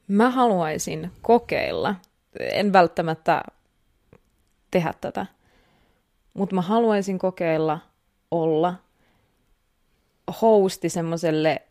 Mä 0.08 0.30
haluaisin 0.30 1.10
kokeilla, 1.22 1.94
en 2.40 2.72
välttämättä 2.72 3.42
tehdä 4.70 4.94
tätä, 5.00 5.26
mutta 6.34 6.54
mä 6.54 6.62
haluaisin 6.62 7.18
kokeilla 7.18 7.78
olla 8.30 8.74
hosti 10.42 10.88
semmoiselle, 10.88 11.62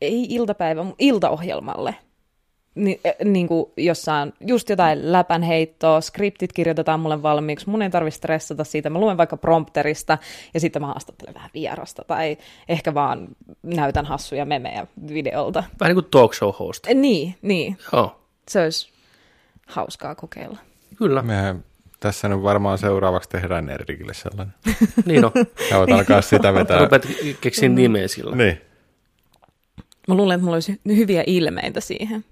ei 0.00 0.26
iltapäivä, 0.28 0.82
mutta 0.82 0.96
iltaohjelmalle. 1.04 1.94
Ni, 2.74 3.00
äh, 3.06 3.12
niin 3.24 3.48
kuin 3.48 3.70
jossain, 3.76 4.32
just 4.40 4.68
jotain 4.68 5.12
läpänheittoa, 5.12 6.00
skriptit 6.00 6.52
kirjoitetaan 6.52 7.00
mulle 7.00 7.22
valmiiksi, 7.22 7.70
mun 7.70 7.82
ei 7.82 7.90
tarvitse 7.90 8.16
stressata 8.18 8.64
siitä, 8.64 8.90
mä 8.90 8.98
luen 8.98 9.16
vaikka 9.16 9.36
prompterista 9.36 10.18
ja 10.54 10.60
sitten 10.60 10.82
mä 10.82 10.86
haastattelen 10.88 11.34
vähän 11.34 11.50
vierasta 11.54 12.04
tai 12.06 12.38
ehkä 12.68 12.94
vaan 12.94 13.28
näytän 13.62 14.04
hassuja 14.06 14.44
memejä 14.44 14.86
videolta. 15.08 15.64
Vähän 15.80 15.94
niin 15.94 16.02
kuin 16.04 16.10
talk 16.10 16.34
show 16.34 16.52
host. 16.58 16.86
Eh, 16.86 16.94
Niin, 16.94 17.34
niin. 17.42 17.78
Joo, 17.92 18.20
Se 18.48 18.62
olisi 18.62 18.88
hauskaa 19.66 20.14
kokeilla. 20.14 20.58
kyllä. 20.98 21.22
Mehän 21.22 21.64
tässä 22.00 22.28
nyt 22.28 22.42
varmaan 22.42 22.78
seuraavaksi 22.78 23.28
tehdään 23.28 23.68
Erikille 23.70 24.14
sellainen. 24.14 24.54
Niin 25.06 25.24
on. 25.24 25.32
Ja 25.70 25.78
voit 25.78 25.90
alkaa 25.92 26.22
sitä 26.22 26.54
vetää. 26.54 26.78
Rupeat 26.78 27.06
keksiä 27.40 27.68
nimeä 27.68 28.08
sillä. 28.08 28.36
Niin. 28.36 28.60
Mä 30.08 30.14
luulen, 30.14 30.34
että 30.34 30.44
mulla 30.44 30.56
olisi 30.56 30.80
hyviä 30.86 31.24
ilmeitä 31.26 31.80
siihen, 31.80 32.24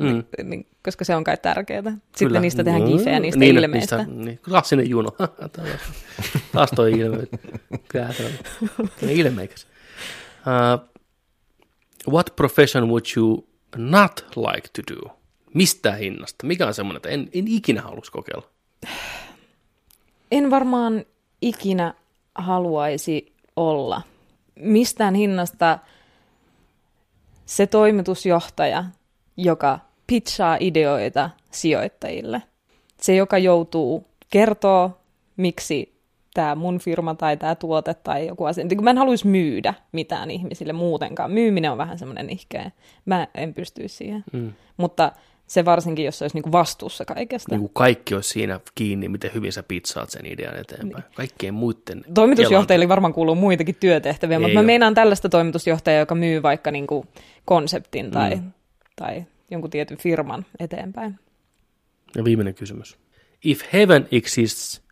Mm. 0.00 0.24
niin, 0.50 0.66
koska 0.84 1.04
se 1.04 1.14
on 1.16 1.24
kai 1.24 1.36
tärkeää. 1.42 1.82
Sitten 1.82 2.00
Kyllä. 2.18 2.40
niistä 2.40 2.64
tehdään 2.64 2.82
Mm. 2.90 2.96
gifejä 2.98 3.20
niistä 3.20 3.38
niin, 3.40 3.56
ilmeistä. 3.58 3.96
Niistä, 3.96 4.12
niin, 4.14 4.40
klassinen 4.44 4.90
juno. 4.90 5.10
Taas- 6.52 6.70
toi 6.76 6.92
ilme. 6.92 7.26
Kyllä 7.88 9.12
ilmeikäs. 9.12 9.66
Uh, 10.46 10.90
what 12.12 12.36
profession 12.36 12.88
would 12.88 13.04
you 13.16 13.46
not 13.76 14.26
like 14.36 14.68
to 14.72 14.94
do? 14.94 15.16
Mistä 15.54 15.92
hinnasta? 15.92 16.46
Mikä 16.46 16.66
on 16.66 16.74
semmoinen, 16.74 16.96
että 16.96 17.08
en, 17.08 17.28
en 17.34 17.48
ikinä 17.48 17.82
halus 17.82 18.10
kokeilla? 18.10 18.46
En 20.30 20.50
varmaan 20.50 21.04
ikinä 21.42 21.94
haluaisi 22.34 23.32
olla 23.56 24.02
mistään 24.54 25.14
hinnasta 25.14 25.78
se 27.46 27.66
toimitusjohtaja, 27.66 28.84
joka 29.36 29.78
pitchaa 30.10 30.56
ideoita 30.60 31.30
sijoittajille. 31.50 32.42
Se, 33.00 33.14
joka 33.14 33.38
joutuu 33.38 34.06
kertoo, 34.30 35.00
miksi 35.36 36.00
tämä 36.34 36.54
mun 36.54 36.78
firma 36.78 37.14
tai 37.14 37.36
tämä 37.36 37.54
tuote 37.54 37.94
tai 37.94 38.26
joku 38.26 38.44
asia. 38.44 38.64
Niin 38.64 38.76
kun 38.76 38.84
Mä 38.84 38.90
en 38.90 38.98
haluaisi 38.98 39.26
myydä 39.26 39.74
mitään 39.92 40.30
ihmisille 40.30 40.72
muutenkaan. 40.72 41.30
Myyminen 41.30 41.70
on 41.72 41.78
vähän 41.78 41.98
semmoinen 41.98 42.30
ihkeä. 42.30 42.70
Mä 43.04 43.28
en 43.34 43.54
pystyisi 43.54 43.96
siihen. 43.96 44.24
Mm. 44.32 44.52
Mutta 44.76 45.12
se 45.46 45.64
varsinkin, 45.64 46.04
jos 46.04 46.18
se 46.18 46.24
olisi 46.24 46.36
niinku 46.36 46.52
vastuussa 46.52 47.04
kaikesta. 47.04 47.54
Niin 47.54 47.60
kuin 47.60 47.70
kaikki 47.74 48.14
olisi 48.14 48.28
siinä 48.28 48.60
kiinni, 48.74 49.08
miten 49.08 49.30
hyvin 49.34 49.52
sä 49.52 49.62
pitsaat 49.62 50.10
sen 50.10 50.26
idean 50.26 50.56
eteenpäin. 50.56 51.04
Kaikkien 51.14 51.54
muiden 51.54 52.04
Toimitusjohtajille 52.14 52.88
varmaan 52.88 53.14
kuuluu 53.14 53.34
muitakin 53.34 53.76
työtehtäviä, 53.80 54.36
Ei 54.36 54.40
mutta 54.40 54.54
mä 54.54 54.62
meinaan 54.62 54.94
tällaista 54.94 55.28
toimitusjohtajaa, 55.28 56.00
joka 56.00 56.14
myy 56.14 56.42
vaikka 56.42 56.70
niinku 56.70 57.06
konseptin 57.44 58.10
tai, 58.10 58.34
Mm. 58.36 58.52
tai 58.96 59.24
jonkun 59.50 59.70
tietyn 59.70 59.98
firman 59.98 60.46
eteenpäin. 60.58 61.18
Ja 62.16 62.24
viimeinen 62.24 62.54
kysymys. 62.54 62.98
If 63.44 63.72
heaven 63.72 64.08
exists, 64.12 64.82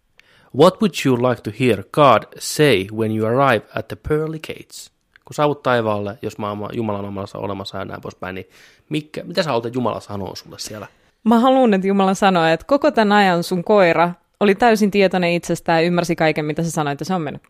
what 0.57 0.81
would 0.81 0.95
you 1.07 1.29
like 1.31 1.43
to 1.43 1.51
hear 1.61 1.85
God 1.93 2.23
say 2.39 2.87
when 2.93 3.17
you 3.17 3.27
arrive 3.27 3.67
at 3.75 3.89
the 3.89 3.97
pearly 4.09 4.39
gates? 4.39 4.93
Kun 5.25 5.35
saavut 5.35 5.63
taivaalle, 5.63 6.19
jos 6.23 6.39
maailma, 6.39 6.69
Jumalan 6.73 7.05
omassa 7.05 7.39
olemassa 7.39 7.79
ja 7.79 7.85
näin 7.85 8.01
poispäin, 8.01 8.35
niin 8.35 8.49
mikä, 8.89 9.25
mitä 9.25 9.43
sä 9.43 9.51
haluat, 9.51 9.67
että 9.67 9.77
Jumala 9.77 10.01
sanoo 10.01 10.35
sulle 10.35 10.59
siellä? 10.59 10.87
Mä 11.25 11.39
haluan, 11.39 11.75
että 11.75 11.87
Jumala 11.87 12.15
sanoo, 12.15 12.45
että 12.45 12.67
koko 12.67 12.91
tämän 12.91 13.13
ajan 13.13 13.43
sun 13.43 13.65
koira 13.65 14.11
oli 14.41 14.55
täysin 14.55 14.91
tietoinen 14.91 15.33
itsestään 15.33 15.83
ja 15.83 15.87
ymmärsi 15.87 16.17
kaiken, 16.17 16.45
mitä 16.45 16.63
sä 16.63 16.71
sanoit, 16.71 17.01
ja 17.01 17.07
se 17.07 17.15
on 17.15 17.23
mennyt. 17.23 17.43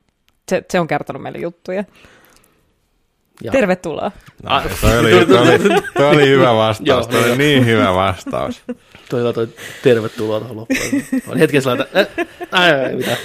Se, 0.49 0.65
se 0.71 0.81
on 0.81 0.87
kertonut 0.87 1.23
meille 1.23 1.39
juttuja. 1.39 1.85
Ja, 3.43 3.53
Tervetuloa. 3.53 4.13
No, 4.43 4.63
toi, 4.81 4.99
oli, 4.99 5.27
toi, 5.27 5.39
oli, 5.49 5.59
toi 5.97 6.07
oli 6.17 6.29
hyvä 6.29 6.55
vastaus. 6.55 6.87
Joo, 6.89 7.05
toi 7.05 7.31
oli 7.31 7.39
niin 7.39 7.67
hyvä 7.67 7.95
vastaus. 7.95 8.63
Toi, 9.11 9.35
toi, 9.35 9.49
tervetuloa 9.83 10.41
tuohon 10.41 10.57
loppuun. 10.57 11.23
On 11.29 11.39
hetken 11.39 11.63
sellainen, 11.63 11.87
että 11.95 12.23
äh, 12.23 12.27
ai, 12.63 12.95
mitä? 12.97 13.17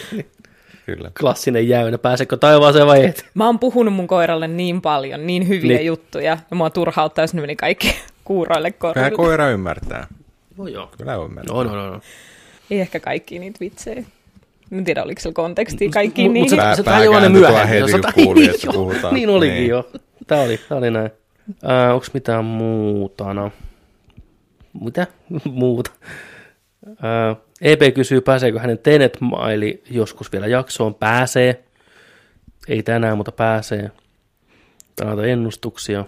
Kyllä. 0.85 1.11
Klassinen 1.19 1.67
jäynä, 1.67 1.97
pääsekö 1.97 2.37
taivaaseen 2.37 2.87
vai 2.87 3.05
et? 3.05 3.25
Mä 3.33 3.45
oon 3.45 3.59
puhunut 3.59 3.93
mun 3.93 4.07
koiralle 4.07 4.47
niin 4.47 4.81
paljon, 4.81 5.27
niin 5.27 5.47
hyviä 5.47 5.77
Niin. 5.77 5.85
juttuja, 5.85 6.37
ja 6.51 6.55
mua 6.55 6.69
turhauttaa, 6.69 7.23
jos 7.23 7.33
ne 7.33 7.41
meni 7.41 7.55
kaikki 7.55 7.95
kuuroille 8.25 8.71
Kyllä 8.71 8.93
korville. 8.93 9.11
koira 9.11 9.49
ymmärtää. 9.49 10.07
No 10.57 10.67
joo. 10.67 10.89
Kyllä 10.97 11.15
ymmärtää. 11.15 11.55
No, 11.55 11.63
no, 11.63 11.75
no, 11.75 11.89
no. 11.93 11.99
Ei 12.71 12.79
ehkä 12.79 12.99
kaikki 12.99 13.39
niitä 13.39 13.59
vitsejä. 13.59 14.03
En 14.73 14.83
tiedä, 14.83 15.03
oliko 15.03 15.21
siellä 15.21 15.33
kontekstia 15.35 15.89
kaikkiin 15.89 16.31
Mut- 16.31 16.33
niihin. 16.33 16.51
mut 16.51 16.57
Pää- 16.59 16.75
se 16.75 16.83
tajuaa 16.83 17.19
ne 17.19 17.29
myöhemmin. 17.29 17.93
heti, 17.93 18.13
kun 18.13 18.43
Joo, 18.63 18.73
puhutaan. 18.73 19.13
Niin 19.13 19.29
olikin 19.29 19.55
Niin. 19.55 19.69
jo. 19.69 19.89
Tää 20.27 20.41
oli, 20.41 20.59
tää 20.69 20.77
oli 20.77 20.91
näin. 20.91 21.11
Äh, 21.69 21.93
onks 21.95 22.13
mitään 22.13 22.45
muuta? 22.61 23.33
No. 23.33 23.51
Mitä? 24.81 25.07
Muuta. 25.45 25.91
Äh, 26.87 27.37
EP 27.61 27.79
kysyy, 27.95 28.21
pääseekö 28.21 28.59
hänen 28.59 28.77
Tenet 28.79 29.17
Maili 29.21 29.83
joskus 29.89 30.31
vielä 30.31 30.47
jaksoon. 30.47 30.95
Pääsee. 30.95 31.63
Ei 32.67 32.83
tänään, 32.83 33.17
mutta 33.17 33.31
pääsee. 33.31 33.91
On 35.01 35.25
ennustuksia. 35.25 36.05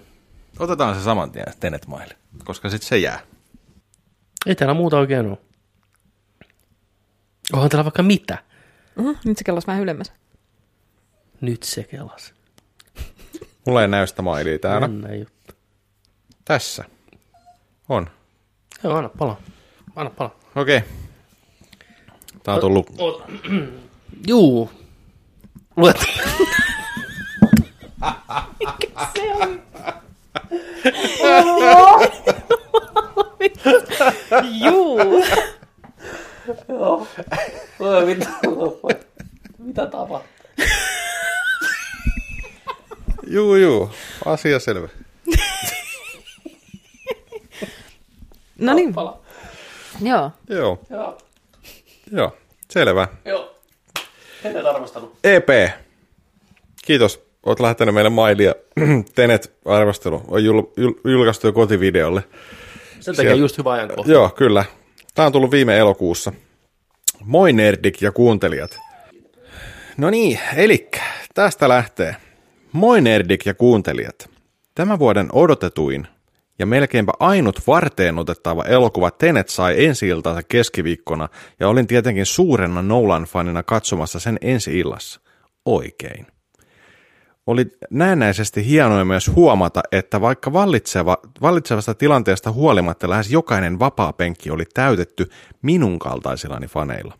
Otetaan 0.59 0.95
se 0.95 1.01
saman 1.01 1.31
tien 1.31 1.45
Tenet 1.59 1.87
Mile, 1.87 2.15
koska 2.43 2.69
sitten 2.69 2.87
se 2.87 2.97
jää. 2.97 3.19
Ei 4.45 4.55
täällä 4.55 4.73
muuta 4.73 4.97
oikein 4.97 5.25
ole. 5.27 5.37
Onhan 7.53 7.69
täällä 7.69 7.85
vaikka 7.85 8.03
mitä. 8.03 8.37
Uh, 8.97 9.17
nyt 9.25 9.37
se 9.37 9.43
kellas 9.43 9.67
vähän 9.67 9.81
ylemmäs. 9.81 10.13
Nyt 11.41 11.63
se 11.63 11.83
kelas. 11.83 12.33
Mulla 13.65 13.81
ei 13.81 13.87
näy 13.87 14.07
sitä 14.07 14.21
mailia 14.21 14.59
täällä. 14.59 14.87
Jännä 14.87 15.15
juttu. 15.15 15.53
Tässä. 16.45 16.83
On. 17.89 18.09
Joo, 18.83 18.95
anna 18.95 19.09
palaa. 19.09 19.41
Anna 19.95 20.09
palaa. 20.09 20.39
Okei. 20.55 20.81
Tää 22.43 22.55
on 22.55 22.61
tullut... 22.61 22.89
Juu. 24.27 24.71
Luet. 25.77 25.97
Juu. 34.63 35.23
Voi 37.79 38.05
mitä, 38.05 38.27
mitä 39.59 39.85
tapahtuu? 39.85 40.29
Juu, 43.27 43.55
juu. 43.55 43.89
Asia 44.25 44.59
selvä. 44.59 44.87
No 48.59 48.73
niin, 48.73 48.93
joo. 50.01 50.31
Joo. 50.49 50.79
Joo. 50.89 51.17
Joo. 52.11 52.37
Selvä. 52.71 53.07
Joo. 53.25 53.55
En 54.43 54.65
arvostanut. 54.65 55.17
EP. 55.23 55.49
Kiitos. 56.85 57.25
Oot 57.45 57.59
lähettänyt 57.59 57.93
meille 57.95 58.09
mailia. 58.09 58.55
Tenet-arvostelu 59.15 60.21
on 60.27 60.43
jul, 60.43 60.61
jul, 60.77 60.93
julkaistu 61.03 61.47
jo 61.47 61.53
kotivideolle. 61.53 62.23
Sen 62.99 63.15
takia 63.15 63.29
Siellä- 63.29 63.41
just 63.43 63.57
hyvä 63.57 63.71
ajankohta. 63.71 64.11
Joo, 64.11 64.29
kyllä. 64.29 64.65
Tämä 65.15 65.25
on 65.25 65.31
tullut 65.31 65.51
viime 65.51 65.77
elokuussa. 65.77 66.31
Moi 67.23 67.53
nerdik 67.53 68.01
ja 68.01 68.11
kuuntelijat. 68.11 68.79
No 69.97 70.09
niin, 70.09 70.39
eli 70.55 70.89
tästä 71.33 71.69
lähtee. 71.69 72.15
Moi 72.71 73.01
nerdik 73.01 73.45
ja 73.45 73.53
kuuntelijat. 73.53 74.29
Tämän 74.75 74.99
vuoden 74.99 75.29
odotetuin 75.31 76.07
ja 76.59 76.65
melkeinpä 76.65 77.11
ainut 77.19 77.67
varteen 77.67 78.19
otettava 78.19 78.63
elokuva 78.63 79.11
Tenet 79.11 79.49
sai 79.49 79.85
ensi 79.85 80.07
iltansa 80.07 80.43
keskiviikkona 80.43 81.29
ja 81.59 81.67
olin 81.67 81.87
tietenkin 81.87 82.25
suurena 82.25 82.81
Nolan-fanina 82.81 83.63
katsomassa 83.63 84.19
sen 84.19 84.37
ensi 84.41 84.79
illassa. 84.79 85.19
Oikein. 85.65 86.27
Oli 87.47 87.65
näennäisesti 87.89 88.65
hienoa 88.65 89.05
myös 89.05 89.27
huomata, 89.27 89.81
että 89.91 90.21
vaikka 90.21 90.53
vallitseva, 90.53 91.17
vallitsevasta 91.41 91.93
tilanteesta 91.93 92.51
huolimatta 92.51 93.09
lähes 93.09 93.31
jokainen 93.31 93.79
vapaa-penkki 93.79 94.51
oli 94.51 94.63
täytetty 94.73 95.29
minun 95.61 95.99
kaltaisillani 95.99 96.67
faneilla. 96.67 97.17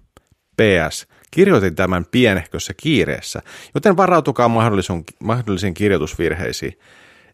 PS. 0.58 1.08
Kirjoitin 1.32 1.76
tämän 1.76 2.06
pienehkössä 2.12 2.74
kiireessä, 2.78 3.42
joten 3.74 3.98
varautukaa 3.98 4.50
mahdollisiin, 5.20 5.74
kirjoitusvirheisiin. 5.74 6.80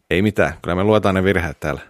Ei 0.10 0.22
mitään, 0.22 0.54
kyllä 0.62 0.76
me 0.76 0.84
luetaan 0.84 1.16
ne 1.16 1.24
virheet 1.24 1.60
täällä. 1.60 1.82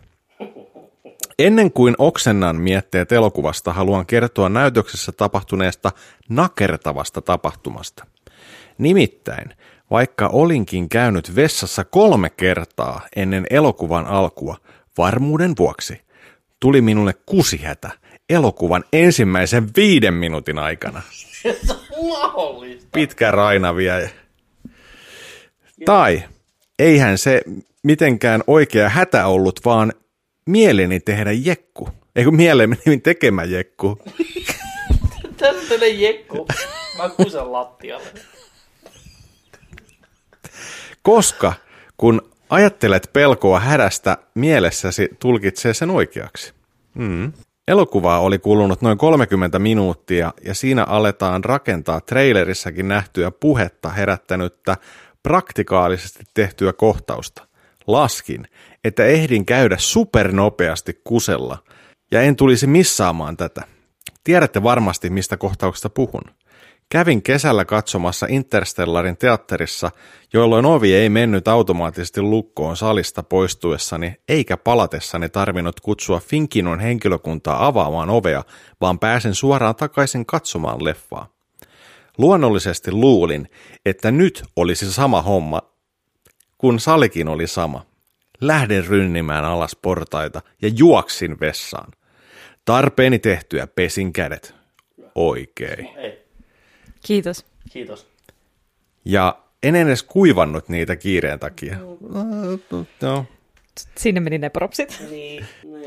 Ennen 1.39 1.71
kuin 1.71 1.95
oksennan 1.97 2.55
mietteet 2.55 3.11
elokuvasta, 3.11 3.73
haluan 3.73 4.05
kertoa 4.05 4.49
näytöksessä 4.49 5.11
tapahtuneesta 5.11 5.91
nakertavasta 6.29 7.21
tapahtumasta. 7.21 8.05
Nimittäin, 8.77 9.53
vaikka 9.91 10.27
olinkin 10.27 10.89
käynyt 10.89 11.35
vessassa 11.35 11.83
kolme 11.83 12.29
kertaa 12.29 13.07
ennen 13.15 13.47
elokuvan 13.49 14.05
alkua, 14.07 14.57
varmuuden 14.97 15.53
vuoksi, 15.59 16.01
tuli 16.59 16.81
minulle 16.81 17.13
kusihätä 17.25 17.91
elokuvan 18.29 18.83
ensimmäisen 18.93 19.69
viiden 19.75 20.13
minuutin 20.13 20.59
aikana. 20.59 21.01
Pitkä 22.93 23.31
raina 23.31 23.75
vie. 23.75 24.11
Tai 25.85 26.23
eihän 26.79 27.17
se 27.17 27.41
mitenkään 27.83 28.43
oikea 28.47 28.89
hätä 28.89 29.27
ollut, 29.27 29.59
vaan 29.65 29.93
mieleni 30.45 30.99
tehdä 30.99 31.31
jekku. 31.31 31.89
Eikö 32.15 32.31
mieleni 32.31 32.77
tekemä 33.03 33.43
jekku? 33.43 33.99
Tässä 35.37 35.69
teille 35.69 35.87
jekku. 35.87 36.47
Mä 36.97 37.09
kusen 37.09 37.51
lattialle. 37.51 38.30
Koska 41.03 41.53
kun 41.97 42.21
ajattelet 42.49 43.09
pelkoa 43.13 43.59
hädästä, 43.59 44.17
mielessäsi 44.35 45.09
tulkitsee 45.19 45.73
sen 45.73 45.89
oikeaksi. 45.89 46.53
Mm. 46.95 47.33
Elokuvaa 47.67 48.19
oli 48.19 48.39
kulunut 48.39 48.81
noin 48.81 48.97
30 48.97 49.59
minuuttia 49.59 50.33
ja 50.45 50.53
siinä 50.53 50.83
aletaan 50.83 51.43
rakentaa 51.43 52.01
trailerissakin 52.01 52.87
nähtyä 52.87 53.31
puhetta 53.31 53.89
herättänyttä 53.89 54.77
praktikaalisesti 55.23 56.23
tehtyä 56.33 56.73
kohtausta. 56.73 57.47
Laskin, 57.87 58.47
että 58.83 59.05
ehdin 59.05 59.45
käydä 59.45 59.75
supernopeasti 59.79 61.01
kusella 61.03 61.57
ja 62.11 62.21
en 62.21 62.35
tulisi 62.35 62.67
missaamaan 62.67 63.37
tätä. 63.37 63.61
Tiedätte 64.23 64.63
varmasti, 64.63 65.09
mistä 65.09 65.37
kohtauksesta 65.37 65.89
puhun. 65.89 66.21
Kävin 66.91 67.23
kesällä 67.23 67.65
katsomassa 67.65 68.25
Interstellarin 68.29 69.17
teatterissa, 69.17 69.91
jolloin 70.33 70.65
ovi 70.65 70.93
ei 70.93 71.09
mennyt 71.09 71.47
automaattisesti 71.47 72.21
lukkoon 72.21 72.77
salista 72.77 73.23
poistuessani, 73.23 74.15
eikä 74.29 74.57
palatessani 74.57 75.29
tarvinnut 75.29 75.79
kutsua 75.79 76.19
Finkinon 76.19 76.79
henkilökuntaa 76.79 77.65
avaamaan 77.65 78.09
ovea, 78.09 78.43
vaan 78.81 78.99
pääsin 78.99 79.35
suoraan 79.35 79.75
takaisin 79.75 80.25
katsomaan 80.25 80.83
leffaa. 80.83 81.27
Luonnollisesti 82.17 82.91
luulin, 82.91 83.49
että 83.85 84.11
nyt 84.11 84.43
olisi 84.55 84.93
sama 84.93 85.21
homma, 85.21 85.61
kun 86.57 86.79
salikin 86.79 87.27
oli 87.27 87.47
sama. 87.47 87.85
Lähdin 88.41 88.85
rynnimään 88.85 89.45
alas 89.45 89.77
portaita 89.81 90.41
ja 90.61 90.69
juoksin 90.75 91.39
vessaan. 91.39 91.91
Tarpeeni 92.65 93.19
tehtyä 93.19 93.67
pesin 93.67 94.13
kädet. 94.13 94.55
Oikein. 95.15 95.89
Kiitos. 97.05 97.45
kiitos. 97.69 98.07
Ja 99.05 99.37
en 99.63 99.75
edes 99.75 100.03
kuivannut 100.03 100.69
niitä 100.69 100.95
kiireen 100.95 101.39
takia. 101.39 101.77
No. 103.01 103.25
Sinne 103.97 104.19
meni 104.19 104.37
ne 104.37 104.49
propsit. 104.49 105.03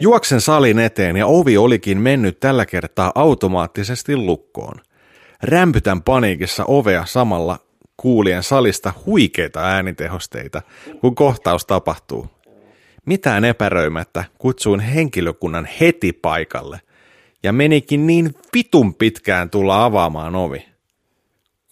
Juoksen 0.01 0.41
salin 0.41 0.78
eteen 0.78 1.16
ja 1.16 1.27
ovi 1.27 1.57
olikin 1.57 1.99
mennyt 1.99 2.41
tällä 2.41 2.66
kertaa 2.66 3.12
automaattisesti 3.15 4.16
lukkoon. 4.16 4.81
Rämpytän 5.43 6.03
paniikissa 6.03 6.65
ovea 6.65 7.07
samalla 7.07 7.59
kuulien 7.97 8.43
salista 8.43 8.93
huikeita 9.07 9.61
äänitehosteita, 9.61 10.62
kun 11.01 11.15
kohtaus 11.15 11.66
tapahtuu. 11.66 12.27
Mitään 13.07 13.45
epäröimättä 13.45 14.24
kutsuin 14.39 14.81
henkilökunnan 14.81 15.69
heti 15.81 16.12
paikalle 16.12 16.81
ja 17.43 17.53
menikin 17.53 18.07
niin 18.07 18.35
vitun 18.55 18.95
pitkään 18.95 19.51
tulla 19.51 19.85
avaamaan 19.85 20.35
ovi. 20.35 20.74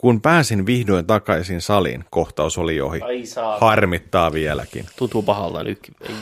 Kun 0.02 0.20
pääsin 0.20 0.66
vihdoin 0.66 1.06
takaisin 1.06 1.60
saliin, 1.60 2.04
kohtaus 2.10 2.58
oli 2.58 2.80
ohi. 2.80 3.00
Ai 3.00 3.26
saa. 3.26 3.58
Harmittaa 3.60 4.32
vieläkin. 4.32 4.86
Tuntuu 4.96 5.22
pahalta 5.22 5.64
nyt. 5.64 5.78
Ei. 6.00 6.14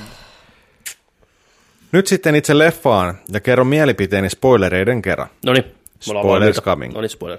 Nyt 1.93 2.07
sitten 2.07 2.35
itse 2.35 2.59
leffaan 2.59 3.19
ja 3.33 3.41
kerron 3.41 3.67
mielipiteeni 3.67 4.31
spoilereiden 4.31 5.03
kerran. 5.03 5.29
No 5.47 5.53
niin. 5.53 5.65
Spoilers 6.01 6.61
coming. 6.61 6.95
No 6.95 7.01
niin, 7.01 7.11
spoiler. 7.11 7.39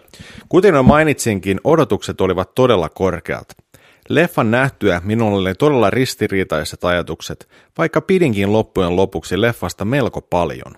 Kuten 0.50 0.76
jo 0.76 0.84
mainitsinkin, 0.84 1.60
odotukset 1.64 2.22
olivat 2.22 2.56
todella 2.56 2.90
korkeat. 2.90 3.48
Leffan 4.10 4.52
nähtyä 4.52 5.02
minulla 5.04 5.38
oli 5.38 5.56
todella 5.56 5.90
ristiriitaiset 5.90 6.84
ajatukset, 6.84 7.50
vaikka 7.78 8.02
pidinkin 8.02 8.54
loppujen 8.54 8.96
lopuksi 8.96 9.42
leffasta 9.42 9.86
melko 9.86 10.22
paljon. 10.22 10.76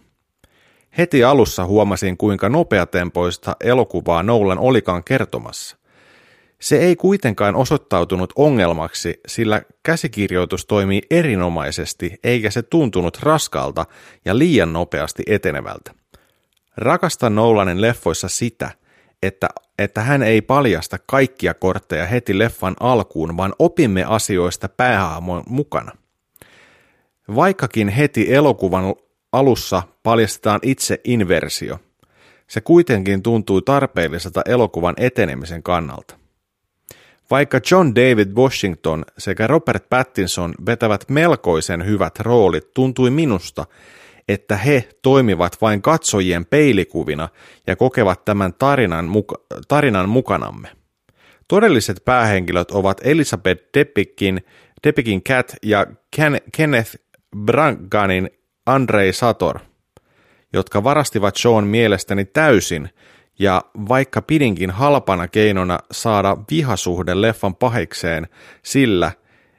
Heti 0.98 1.24
alussa 1.24 1.66
huomasin, 1.66 2.18
kuinka 2.18 2.50
nopeatempoista 2.50 3.56
elokuvaa 3.64 4.24
Nolan 4.24 4.60
olikaan 4.60 5.04
kertomassa. 5.04 5.78
Se 6.62 6.78
ei 6.78 6.96
kuitenkaan 6.96 7.56
osoittautunut 7.56 8.34
ongelmaksi, 8.36 9.20
sillä 9.28 9.62
käsikirjoitus 9.84 10.66
toimii 10.66 11.02
erinomaisesti 11.12 12.20
eikä 12.24 12.52
se 12.52 12.62
tuntunut 12.62 13.20
raskalta 13.24 13.86
ja 14.26 14.38
liian 14.38 14.74
nopeasti 14.74 15.24
etenevältä. 15.28 15.92
Rakastan 16.78 17.36
Nolanin 17.36 17.82
leffoissa 17.82 18.28
sitä, 18.28 18.72
että, 19.24 19.50
että 19.80 20.02
hän 20.02 20.24
ei 20.24 20.42
paljasta 20.42 20.98
kaikkia 21.06 21.54
kortteja 21.54 22.06
heti 22.06 22.40
leffan 22.40 22.76
alkuun, 22.80 23.38
vaan 23.38 23.54
opimme 23.60 24.04
asioista 24.04 24.70
päähahmon 24.70 25.44
mukana. 25.48 25.92
Vaikkakin 27.36 27.90
heti 27.90 28.34
elokuvan 28.34 28.96
alussa 29.34 29.84
paljastetaan 30.04 30.60
itse 30.64 31.00
inversio, 31.04 31.80
se 32.48 32.62
kuitenkin 32.62 33.24
tuntui 33.24 33.62
tarpeelliselta 33.62 34.42
elokuvan 34.46 34.96
etenemisen 34.98 35.64
kannalta. 35.64 36.16
Vaikka 37.32 37.60
John 37.72 37.96
David 37.96 38.34
Washington 38.36 39.06
sekä 39.18 39.48
Robert 39.48 39.90
Pattinson 39.90 40.54
vetävät 40.66 41.10
melkoisen 41.10 41.86
hyvät 41.86 42.20
roolit, 42.20 42.74
tuntui 42.74 43.10
minusta, 43.10 43.66
että 44.28 44.58
he 44.58 44.90
toimivat 45.02 45.62
vain 45.62 45.82
katsojien 45.82 46.46
peilikuvina 46.46 47.30
ja 47.68 47.76
kokevat 47.76 48.26
tämän 48.26 48.54
tarinan, 48.54 49.06
muka- 49.06 49.58
tarinan 49.68 50.10
mukanamme. 50.10 50.68
Todelliset 51.48 52.06
päähenkilöt 52.06 52.72
ovat 52.72 53.02
Elizabeth 53.04 53.64
Deppickin, 53.74 54.46
Deppickin 54.84 55.24
Cat 55.24 55.56
ja 55.64 55.88
Ken- 56.16 56.42
Kenneth 56.58 56.96
Branganin 57.38 58.30
Andrei 58.66 59.14
Sator, 59.14 59.60
jotka 60.54 60.84
varastivat 60.84 61.36
Sean 61.36 61.68
mielestäni 61.68 62.26
täysin, 62.26 62.90
ja 63.40 63.62
vaikka 63.90 64.22
pidinkin 64.22 64.72
halpana 64.72 65.28
keinona 65.28 65.80
saada 65.92 66.38
vihasuhde 66.52 67.22
leffan 67.22 67.56
pahikseen 67.56 68.28
sillä, 68.64 69.12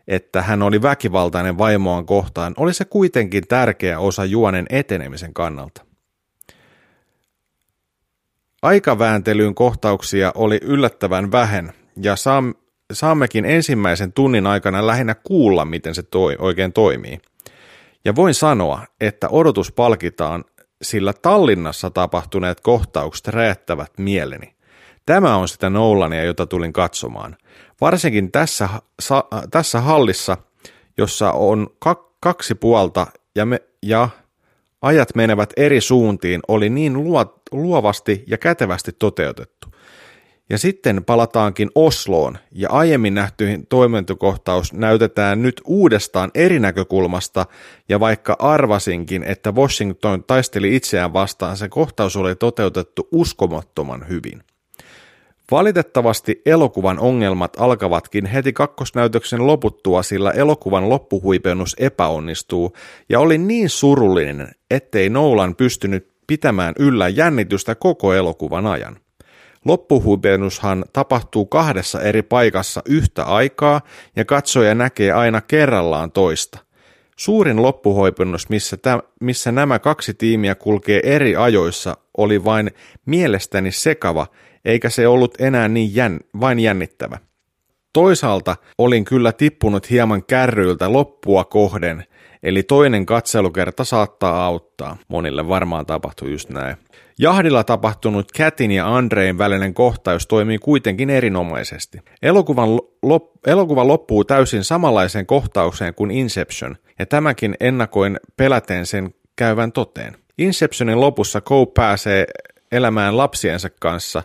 että 0.09 0.43
hän 0.43 0.63
oli 0.63 0.83
väkivaltainen 0.83 1.59
vaimoaan 1.59 2.07
kohtaan, 2.07 2.55
oli 2.57 2.75
se 2.75 2.85
kuitenkin 2.85 3.47
tärkeä 3.49 3.99
osa 3.99 4.25
juonen 4.25 4.67
etenemisen 4.71 5.35
kannalta. 5.35 5.85
Aikavääntelyyn 8.63 9.55
kohtauksia 9.55 10.33
oli 10.35 10.59
yllättävän 10.63 11.33
vähän, 11.33 11.73
ja 12.03 12.17
saam, 12.17 12.55
saammekin 12.93 13.45
ensimmäisen 13.45 14.13
tunnin 14.13 14.47
aikana 14.47 14.87
lähinnä 14.87 15.15
kuulla, 15.15 15.65
miten 15.65 15.95
se 15.95 16.03
toi, 16.03 16.37
oikein 16.39 16.73
toimii. 16.73 17.21
Ja 18.05 18.15
voin 18.15 18.35
sanoa, 18.35 18.87
että 19.01 19.29
odotus 19.29 19.73
palkitaan, 19.73 20.45
sillä 20.83 21.13
Tallinnassa 21.13 21.91
tapahtuneet 21.91 22.61
kohtaukset 22.61 23.29
räjättävät 23.29 23.93
mieleni. 23.99 24.55
Tämä 25.07 25.37
on 25.37 25.49
sitä 25.49 25.71
Nolania, 25.71 26.25
jota 26.25 26.47
tulin 26.47 26.73
katsomaan. 26.73 27.37
Varsinkin 27.81 28.33
tässä, 28.33 28.69
sa, 29.01 29.25
tässä 29.51 29.81
hallissa, 29.81 30.37
jossa 30.99 31.33
on 31.33 31.67
kak, 31.79 32.01
kaksi 32.21 32.55
puolta 32.55 33.07
ja, 33.35 33.47
me, 33.47 33.61
ja 33.83 34.09
ajat 34.83 35.15
menevät 35.15 35.53
eri 35.57 35.81
suuntiin, 35.81 36.41
oli 36.49 36.71
niin 36.71 36.93
luo, 36.93 37.41
luovasti 37.53 38.25
ja 38.27 38.39
kätevästi 38.39 38.93
toteutettu. 38.93 39.64
Ja 40.51 40.59
sitten 40.59 41.05
palataankin 41.05 41.71
Osloon, 41.75 42.39
ja 42.53 42.69
aiemmin 42.71 43.15
nähtyihin 43.15 43.67
toimintokohtaus 43.67 44.73
näytetään 44.73 45.43
nyt 45.43 45.61
uudestaan 45.65 46.31
eri 46.35 46.61
näkökulmasta, 46.61 47.47
ja 47.89 48.01
vaikka 48.01 48.37
arvasinkin, 48.39 49.23
että 49.23 49.53
Washington 49.53 50.25
taisteli 50.25 50.77
itseään 50.77 51.13
vastaan, 51.13 51.57
se 51.57 51.69
kohtaus 51.69 52.17
oli 52.17 52.35
toteutettu 52.35 53.09
uskomattoman 53.13 54.09
hyvin. 54.09 54.43
Valitettavasti 55.51 56.43
elokuvan 56.47 56.99
ongelmat 56.99 57.57
alkavatkin 57.61 58.27
heti 58.27 58.53
kakkosnäytöksen 58.53 59.47
loputtua, 59.47 60.03
sillä 60.03 60.31
elokuvan 60.31 60.89
loppuhuipennus 60.89 61.77
epäonnistuu, 61.79 62.77
ja 63.09 63.21
oli 63.21 63.39
niin 63.39 63.71
surullinen, 63.71 64.49
ettei 64.71 65.11
Nolan 65.11 65.57
pystynyt 65.57 66.09
pitämään 66.27 66.75
yllä 66.79 67.09
jännitystä 67.09 67.75
koko 67.75 68.15
elokuvan 68.15 68.67
ajan. 68.67 69.04
Loppuhuipennushan 69.65 70.85
tapahtuu 70.93 71.47
kahdessa 71.47 72.01
eri 72.01 72.23
paikassa 72.23 72.83
yhtä 72.89 73.25
aikaa 73.25 73.81
ja 74.17 74.25
katsoja 74.25 74.75
näkee 74.75 75.13
aina 75.13 75.41
kerrallaan 75.41 76.13
toista. 76.13 76.59
Suurin 77.17 77.63
loppuhuipennus, 77.63 78.49
missä, 78.49 78.77
tä, 78.77 79.03
missä 79.21 79.53
nämä 79.53 79.79
kaksi 79.79 80.15
tiimiä 80.15 80.55
kulkee 80.55 81.01
eri 81.05 81.37
ajoissa, 81.37 81.97
oli 82.17 82.45
vain 82.45 82.71
mielestäni 83.07 83.73
sekava, 83.73 84.27
eikä 84.65 84.91
se 84.91 85.09
ollut 85.09 85.41
enää 85.41 85.69
niin 85.69 85.95
jän, 85.95 86.21
vain 86.41 86.61
jännittävä. 86.61 87.19
Toisaalta 87.93 88.57
olin 88.79 89.05
kyllä 89.05 89.33
tippunut 89.33 89.91
hieman 89.91 90.25
kärryiltä 90.25 90.93
loppua 90.93 91.45
kohden, 91.45 92.05
eli 92.45 92.63
toinen 92.63 93.07
katselukerta 93.07 93.85
saattaa 93.85 94.47
auttaa. 94.47 94.97
Monille 95.09 95.49
varmaan 95.49 95.87
tapahtui 95.87 96.31
just 96.31 96.49
näin. 96.49 96.77
Jahdilla 97.19 97.65
tapahtunut 97.65 98.33
Kätin 98.33 98.71
ja 98.71 98.97
Andrein 98.97 99.39
välinen 99.39 99.75
kohtaus 99.75 100.27
toimii 100.27 100.59
kuitenkin 100.59 101.11
erinomaisesti. 101.11 101.99
Elokuvan 102.23 102.69
lop- 103.07 103.39
elokuva 103.47 103.89
loppuu 103.89 104.25
täysin 104.25 104.65
samanlaiseen 104.65 105.27
kohtaukseen 105.27 105.95
kuin 105.95 106.11
Inception, 106.11 106.77
ja 106.99 107.07
tämäkin 107.07 107.55
ennakoin 107.61 108.21
peläten 108.37 108.87
sen 108.87 109.15
käyvän 109.37 109.73
toteen. 109.73 110.17
Inceptionin 110.39 111.01
lopussa 111.01 111.41
Coe 111.41 111.67
pääsee 111.67 112.27
elämään 112.73 113.17
lapsiensa 113.17 113.71
kanssa, 113.81 114.23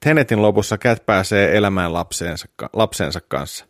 Tenetin 0.00 0.42
lopussa 0.42 0.78
Cat 0.78 1.06
pääsee 1.06 1.56
elämään 1.56 1.92
lapsensa, 1.92 2.48
lapsensa 2.72 3.20
kanssa. 3.28 3.64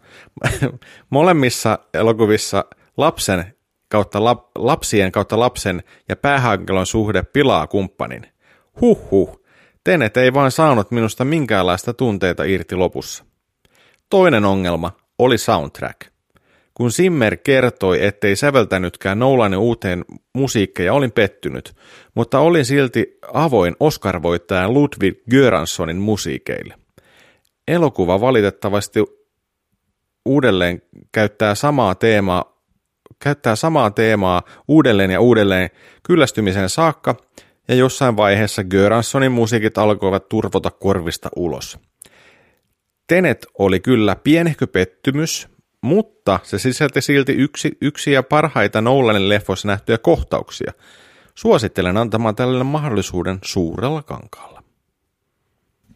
Molemmissa 1.11 1.79
elokuvissa 1.95 2.65
lapsen 2.97 3.55
kautta 3.89 4.25
lap, 4.25 4.51
lapsien 4.55 5.13
kautta 5.13 5.41
lapsen 5.41 5.83
ja 6.09 6.17
päähenkilön 6.17 6.87
suhde 6.87 7.23
pilaa 7.23 7.67
kumppanin. 7.67 8.27
Huhhuh, 8.81 9.39
Tenet 9.85 10.17
ei 10.17 10.35
vain 10.35 10.51
saanut 10.51 10.91
minusta 10.91 11.25
minkäänlaista 11.25 11.95
tunteita 11.95 12.45
irti 12.45 12.75
lopussa. 12.75 13.25
Toinen 14.11 14.45
ongelma 14.45 14.93
oli 15.19 15.39
soundtrack. 15.39 16.01
Kun 16.75 16.93
Simmer 16.93 17.37
kertoi, 17.37 18.05
ettei 18.05 18.37
säveltänytkään 18.37 19.19
Nolanin 19.19 19.59
uuteen 19.59 20.05
musiikkeja, 20.35 20.93
olin 20.93 21.13
pettynyt, 21.13 21.77
mutta 22.15 22.41
olin 22.41 22.65
silti 22.65 23.19
avoin 23.33 23.77
Oscar-voittajan 23.81 24.75
Ludwig 24.75 25.19
Göranssonin 25.31 25.97
musiikeille. 25.97 26.75
Elokuva 27.69 28.21
valitettavasti 28.21 29.05
uudelleen 30.25 30.83
käyttää 31.13 31.55
samaa 31.55 31.95
teemaa, 31.95 32.58
käyttää 33.19 33.57
samaa 33.57 33.91
teemaa 33.91 34.43
uudelleen 34.69 35.11
ja 35.11 35.21
uudelleen 35.21 35.71
kyllästymisen 36.03 36.69
saakka, 36.69 37.17
ja 37.69 37.75
jossain 37.75 38.17
vaiheessa 38.17 38.65
Göranssonin 38.65 39.33
musiikit 39.33 39.79
alkoivat 39.79 40.29
turvota 40.29 40.71
korvista 40.71 41.29
ulos. 41.37 41.79
Tenet 43.07 43.47
oli 43.59 43.81
kyllä 43.81 44.17
pienehkö 44.17 44.67
pettymys, 44.67 45.49
mutta 45.81 46.41
se 46.43 46.59
sisälti 46.59 47.01
silti 47.01 47.33
yksi, 47.33 47.79
yksi 47.81 48.13
ja 48.13 48.23
parhaita 48.23 48.81
Nolanin 48.81 49.29
leffoissa 49.29 49.69
nähtyjä 49.69 49.99
kohtauksia. 49.99 50.73
Suosittelen 51.35 51.97
antamaan 51.97 52.37
tälle 52.37 52.65
mahdollisuuden 52.65 53.39
suurella 53.45 54.03
kankaalla. 54.03 54.63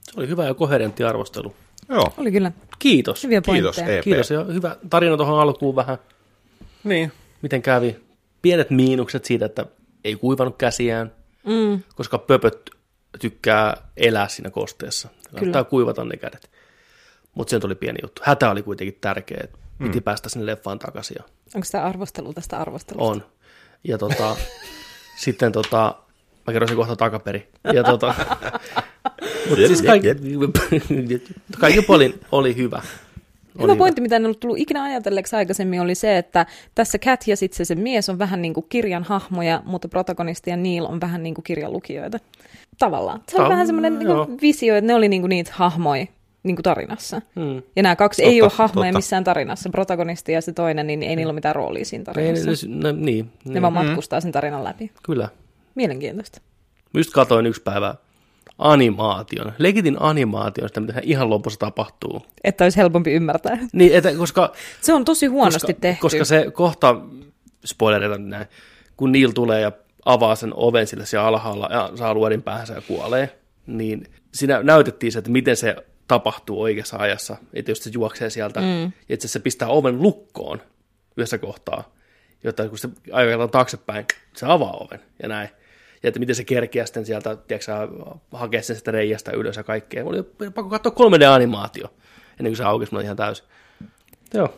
Se 0.03 0.12
oli 0.16 0.28
hyvä 0.28 0.44
ja 0.44 0.55
koherentti 0.55 1.05
arvostelu. 1.05 1.55
Joo, 1.89 2.12
Oli 2.16 2.32
kyllä 2.32 2.53
Kiitos. 2.78 3.24
hyviä 3.24 3.40
kiitos. 3.40 3.78
EP. 3.78 4.05
Kiitos 4.05 4.31
ja 4.31 4.44
hyvä 4.44 4.77
tarina 4.90 5.16
tuohon 5.16 5.40
alkuun 5.40 5.77
vähän. 5.77 5.99
Niin. 6.85 7.13
Miten 7.43 7.63
kävi? 7.63 7.97
Pienet 8.43 8.71
miinukset 8.71 9.25
siitä, 9.25 9.47
että 9.47 9.67
ei 10.05 10.17
kuivannut 10.17 10.57
käsiään, 10.57 11.13
mm. 11.47 11.83
koska 11.95 12.19
pöpöt 12.19 12.71
tykkää 13.21 13.77
elää 13.97 14.29
siinä 14.29 14.51
kosteessa. 14.51 15.09
Kannattaa 15.35 15.65
kuivata 15.65 16.05
ne 16.05 16.17
kädet. 16.17 16.51
Mutta 17.35 17.51
se 17.51 17.61
oli 17.67 17.75
pieni 17.75 17.99
juttu. 18.03 18.23
Hätä 18.25 18.51
oli 18.51 18.63
kuitenkin 18.63 18.99
tärkeä, 19.01 19.41
että 19.45 19.59
piti 19.79 20.01
päästä 20.01 20.29
sinne 20.29 20.47
leffaan 20.47 20.79
takaisin. 20.79 21.17
Onko 21.55 21.67
tämä 21.73 21.85
arvostelu 21.85 22.33
tästä 22.33 22.59
arvostelusta? 22.59 23.11
on. 23.11 23.27
Ja 23.85 23.99
tota, 23.99 24.37
sitten 25.25 25.53
tota, 25.53 25.95
mä 26.47 26.53
kerron 26.53 26.69
sen 26.69 26.77
kohta 26.77 26.97
takaperi. 26.97 27.49
Ja 27.73 27.85
tota, 27.85 28.15
mutta 29.49 29.67
siis 29.67 29.83
kaikki, 29.83 30.09
kaikki 31.61 31.83
puolin 31.83 32.21
oli 32.33 32.57
hyvä. 32.57 32.83
Hyvä 33.62 33.77
pointti, 33.77 34.01
mitä 34.01 34.16
en 34.16 34.24
ollut 34.24 34.41
tullut 34.41 34.59
ikinä 34.59 34.83
ajatelleeksi 34.83 35.37
aikaisemmin, 35.37 35.81
oli 35.81 35.95
se, 35.95 36.19
että 36.19 36.47
tässä 36.74 36.99
Cat 36.99 37.24
ja 37.29 37.37
sitten 37.37 37.57
se, 37.57 37.65
se 37.65 37.74
mies 37.74 38.09
on 38.09 38.19
vähän 38.19 38.43
niin 38.43 38.55
kuin 38.55 38.66
kirjan 38.69 39.05
hahmoja, 39.05 39.62
mutta 39.65 39.89
protagonisti 39.89 40.51
ja 40.51 40.57
Neil 40.57 40.85
on 40.85 41.01
vähän 41.01 41.23
niin 41.23 41.35
kuin 41.35 41.43
kirjan 41.45 41.73
lukijoita. 41.73 42.19
Tavallaan. 42.79 43.20
Se 43.29 43.37
on 43.37 43.43
Ah, 43.45 43.49
vähän 43.51 43.66
semmoinen 43.66 43.99
niin 43.99 44.09
kuin 44.09 44.39
visio, 44.41 44.77
että 44.77 44.87
ne 44.87 44.95
oli 44.95 45.09
niin 45.09 45.23
kuin 45.23 45.29
niitä 45.31 45.51
hahmoja 45.55 46.07
niin 46.43 46.57
kuin 46.57 46.62
tarinassa. 46.62 47.23
Hmm. 47.41 47.62
Ja 47.77 47.83
nämä 47.83 47.97
kaksi 47.97 48.23
Totta, 48.23 48.33
ei 48.33 48.43
ole 48.43 48.51
hahmoja 48.55 48.89
totta. 48.91 48.99
missään 48.99 49.24
tarinassa. 49.24 49.70
Protagonisti 49.70 50.33
ja 50.33 50.41
se 50.41 50.53
toinen, 50.53 50.87
niin 50.87 51.03
ei 51.03 51.16
niillä 51.16 51.31
ole 51.31 51.35
mitään 51.35 51.55
roolia 51.55 51.85
siinä 51.85 52.03
Ei, 52.03 52.05
tarinassa. 52.05 52.66
ne, 52.69 52.93
ne, 52.93 52.93
niin, 52.93 53.31
Ne 53.45 53.53
niin, 53.53 53.62
vaan 53.62 53.73
matkustaa 53.73 54.20
sen 54.20 54.33
tarinan 54.33 54.65
läpi. 54.65 54.91
kyllä. 55.03 55.29
Mielenkiintoista. 55.74 56.41
Just 56.95 57.11
katoin 57.12 57.47
yksi 57.47 57.62
päivä 57.62 57.95
animaation, 58.59 59.53
legitin 59.59 59.97
animaation, 60.01 60.69
sitä 60.69 60.81
mitä 60.81 61.01
ihan 61.03 61.31
lopussa 61.31 61.59
tapahtuu. 61.59 62.27
Että 62.45 62.65
olisi 62.65 62.79
helpompi 62.79 63.12
ymmärtää. 63.12 63.59
Niin, 63.73 63.95
että, 63.95 64.15
koska, 64.15 64.53
Se 64.81 64.93
on 64.93 65.05
tosi 65.05 65.27
huonosti 65.27 65.66
koska, 65.66 65.81
tehty. 65.81 66.01
koska 66.01 66.24
se 66.24 66.51
kohta, 66.53 66.97
spoilereita 67.65 68.19
näin, 68.19 68.47
kun 68.97 69.12
Neil 69.12 69.31
tulee 69.31 69.61
ja 69.61 69.73
avaa 70.05 70.35
sen 70.35 70.53
oven 70.55 70.87
sille 70.87 71.07
siellä 71.07 71.29
alhaalla 71.29 71.69
ja 71.73 71.91
saa 71.95 72.15
luodin 72.15 72.43
päähänsä 72.43 72.74
ja 72.74 72.81
kuolee, 72.81 73.39
niin 73.66 74.05
siinä 74.35 74.62
näytettiin 74.62 75.12
se, 75.12 75.19
että 75.19 75.31
miten 75.31 75.57
se 75.57 75.77
tapahtuu 76.09 76.62
oikeassa 76.62 76.97
ajassa. 76.97 77.37
Että 77.55 77.70
jos 77.70 77.79
se 77.79 77.91
juoksee 77.95 78.31
sieltä, 78.31 78.61
mm. 78.61 78.93
että 79.09 79.29
se 79.29 79.39
pistää 79.39 79.69
oven 79.69 80.03
lukkoon 80.03 80.62
yhdessä 81.16 81.39
kohtaa, 81.39 81.95
jotta 82.45 82.69
kun 82.69 82.79
se 82.79 82.89
ajellaan 83.12 83.51
taaksepäin, 83.51 84.07
se 84.37 84.47
avaa 84.47 84.73
oven 84.73 85.01
ja 85.23 85.29
näin. 85.29 85.49
Ja 86.03 86.09
että 86.09 86.20
miten 86.20 86.35
se 86.35 86.45
kerkiää 86.45 86.87
sitten 86.87 87.07
sieltä, 87.07 87.37
tiedätkö, 87.37 87.73
hakea 88.33 88.62
sen 88.62 88.77
sitä 88.77 88.91
reijästä 88.91 89.33
ylös 89.33 89.57
ja 89.57 89.62
kaikkea. 89.62 90.05
Oli 90.05 90.23
pakko 90.55 90.69
katsoa 90.69 90.93
3D-animaatio 90.93 91.89
ennen 92.39 92.51
kuin 92.51 92.57
se 92.57 92.65
aukesi 92.65 92.93
mulle 92.93 93.05
ihan 93.05 93.16
täysin. 93.16 93.45
Joo. 94.35 94.55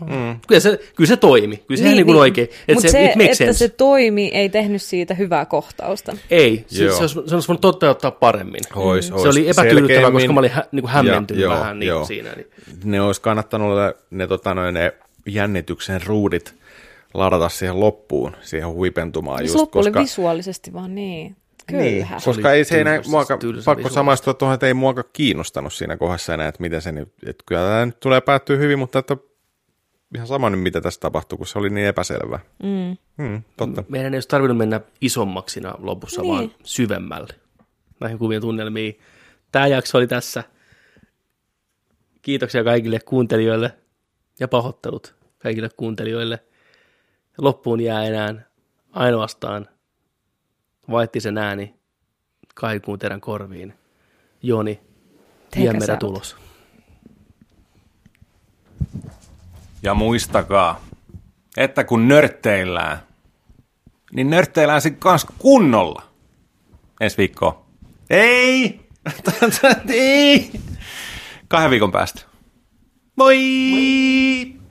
Mm. 0.00 0.40
Kyllä, 0.48 0.60
se, 0.60 0.80
kyllä 0.96 1.08
se 1.08 1.16
toimi. 1.16 1.56
Kyllä 1.56 1.78
se 1.78 1.84
niin, 1.84 1.96
niin, 1.96 2.06
niin 2.06 2.16
oikein. 2.16 2.48
Mutta 2.68 2.82
se, 2.82 2.88
se 2.88 3.04
it 3.04 3.20
että 3.20 3.34
sense. 3.34 3.52
se 3.52 3.68
toimi, 3.68 4.30
ei 4.34 4.48
tehnyt 4.48 4.82
siitä 4.82 5.14
hyvää 5.14 5.44
kohtausta. 5.44 6.16
Ei, 6.30 6.64
se, 6.66 6.76
se, 6.76 7.00
olisi, 7.00 7.14
se 7.26 7.34
olisi 7.34 7.48
voinut 7.48 7.60
toteuttaa 7.60 8.10
paremmin. 8.10 8.60
Ois, 8.74 9.06
se 9.06 9.14
ois 9.14 9.26
oli 9.26 9.48
epätyydyttävää, 9.48 10.10
koska 10.10 10.32
mä 10.32 10.40
olin 10.40 10.50
hä, 10.50 10.64
niin 10.72 10.82
kuin 10.82 10.92
hämmentynyt 10.92 11.42
ja, 11.42 11.50
vähän 11.50 11.82
joo, 11.82 11.98
niin 11.98 12.06
siinä. 12.06 12.32
Niin. 12.32 12.46
Ne 12.84 13.00
olisi 13.00 13.20
kannattanut 13.20 13.78
ne, 14.10 14.26
tota, 14.26 14.54
noin, 14.54 14.74
ne 14.74 14.94
jännityksen 15.26 16.00
ruudit 16.06 16.54
ladata 17.18 17.48
siihen 17.48 17.80
loppuun, 17.80 18.36
siihen 18.40 18.68
huipentumaan. 18.68 19.44
Just, 19.44 19.54
loppu 19.54 19.78
koska... 19.78 19.98
oli 19.98 20.04
visuaalisesti 20.04 20.72
vaan 20.72 20.94
niin. 20.94 21.36
Kyllä. 21.66 21.82
Niin, 21.82 22.06
koska 22.24 22.52
ei 22.52 22.64
se 22.64 22.80
enää, 22.80 23.00
muaka, 23.08 23.38
pakko 23.64 23.88
samaistua 23.88 24.34
tuohon, 24.34 24.54
että 24.54 24.66
ei 24.66 24.74
muaka 24.74 25.02
kiinnostanut 25.02 25.72
siinä 25.72 25.96
kohdassa 25.96 26.34
enää, 26.34 26.48
että 26.48 26.60
miten 26.62 26.82
se 26.82 26.92
nyt, 26.92 27.08
että 27.26 27.44
kyllä 27.46 27.60
tämä 27.60 27.86
nyt 27.86 28.00
tulee 28.00 28.20
päättyä 28.20 28.56
hyvin, 28.56 28.78
mutta 28.78 28.98
että 28.98 29.16
ihan 30.14 30.26
sama 30.26 30.50
nyt, 30.50 30.60
mitä 30.60 30.80
tässä 30.80 31.00
tapahtuu, 31.00 31.38
kun 31.38 31.46
se 31.46 31.58
oli 31.58 31.70
niin 31.70 31.86
epäselvä. 31.86 32.38
Mm. 32.62 32.96
Mm, 33.24 33.42
totta. 33.56 33.84
Meidän 33.88 34.14
ei 34.14 34.16
olisi 34.16 34.28
tarvinnut 34.28 34.58
mennä 34.58 34.80
isommaksi 35.00 35.60
lopussa, 35.78 36.22
niin. 36.22 36.34
vaan 36.34 36.50
syvemmälle 36.64 37.34
näihin 38.00 38.18
kuvien 38.18 38.40
tunnelmiin. 38.40 38.98
Tämä 39.52 39.66
jakso 39.66 39.98
oli 39.98 40.06
tässä. 40.06 40.44
Kiitoksia 42.22 42.64
kaikille 42.64 43.00
kuuntelijoille 43.00 43.72
ja 44.40 44.48
pahoittelut 44.48 45.14
kaikille 45.38 45.68
kuuntelijoille. 45.76 46.38
Loppuun 47.38 47.80
jää 47.80 48.04
enää 48.04 48.34
ainoastaan 48.92 49.68
vaihtisen 50.90 51.38
ääni 51.38 51.74
kaikuun 52.54 52.98
teidän 52.98 53.20
korviin. 53.20 53.74
Joni, 54.42 54.80
Jemmerä 55.56 55.96
tulos. 55.96 56.36
Ja 59.82 59.94
muistakaa, 59.94 60.84
että 61.56 61.84
kun 61.84 62.08
nörtteillään, 62.08 62.98
niin 64.12 64.30
nörtteillään 64.30 64.80
se 64.80 64.90
kanssa 64.90 65.32
kunnolla. 65.38 66.02
Ensi 67.00 67.16
viikko. 67.18 67.66
Ei! 68.10 68.80
Ei! 69.88 70.50
Kahden 71.48 71.70
viikon 71.70 71.92
päästä. 71.92 72.22
Moi! 73.16 73.36
Moi. 73.70 74.65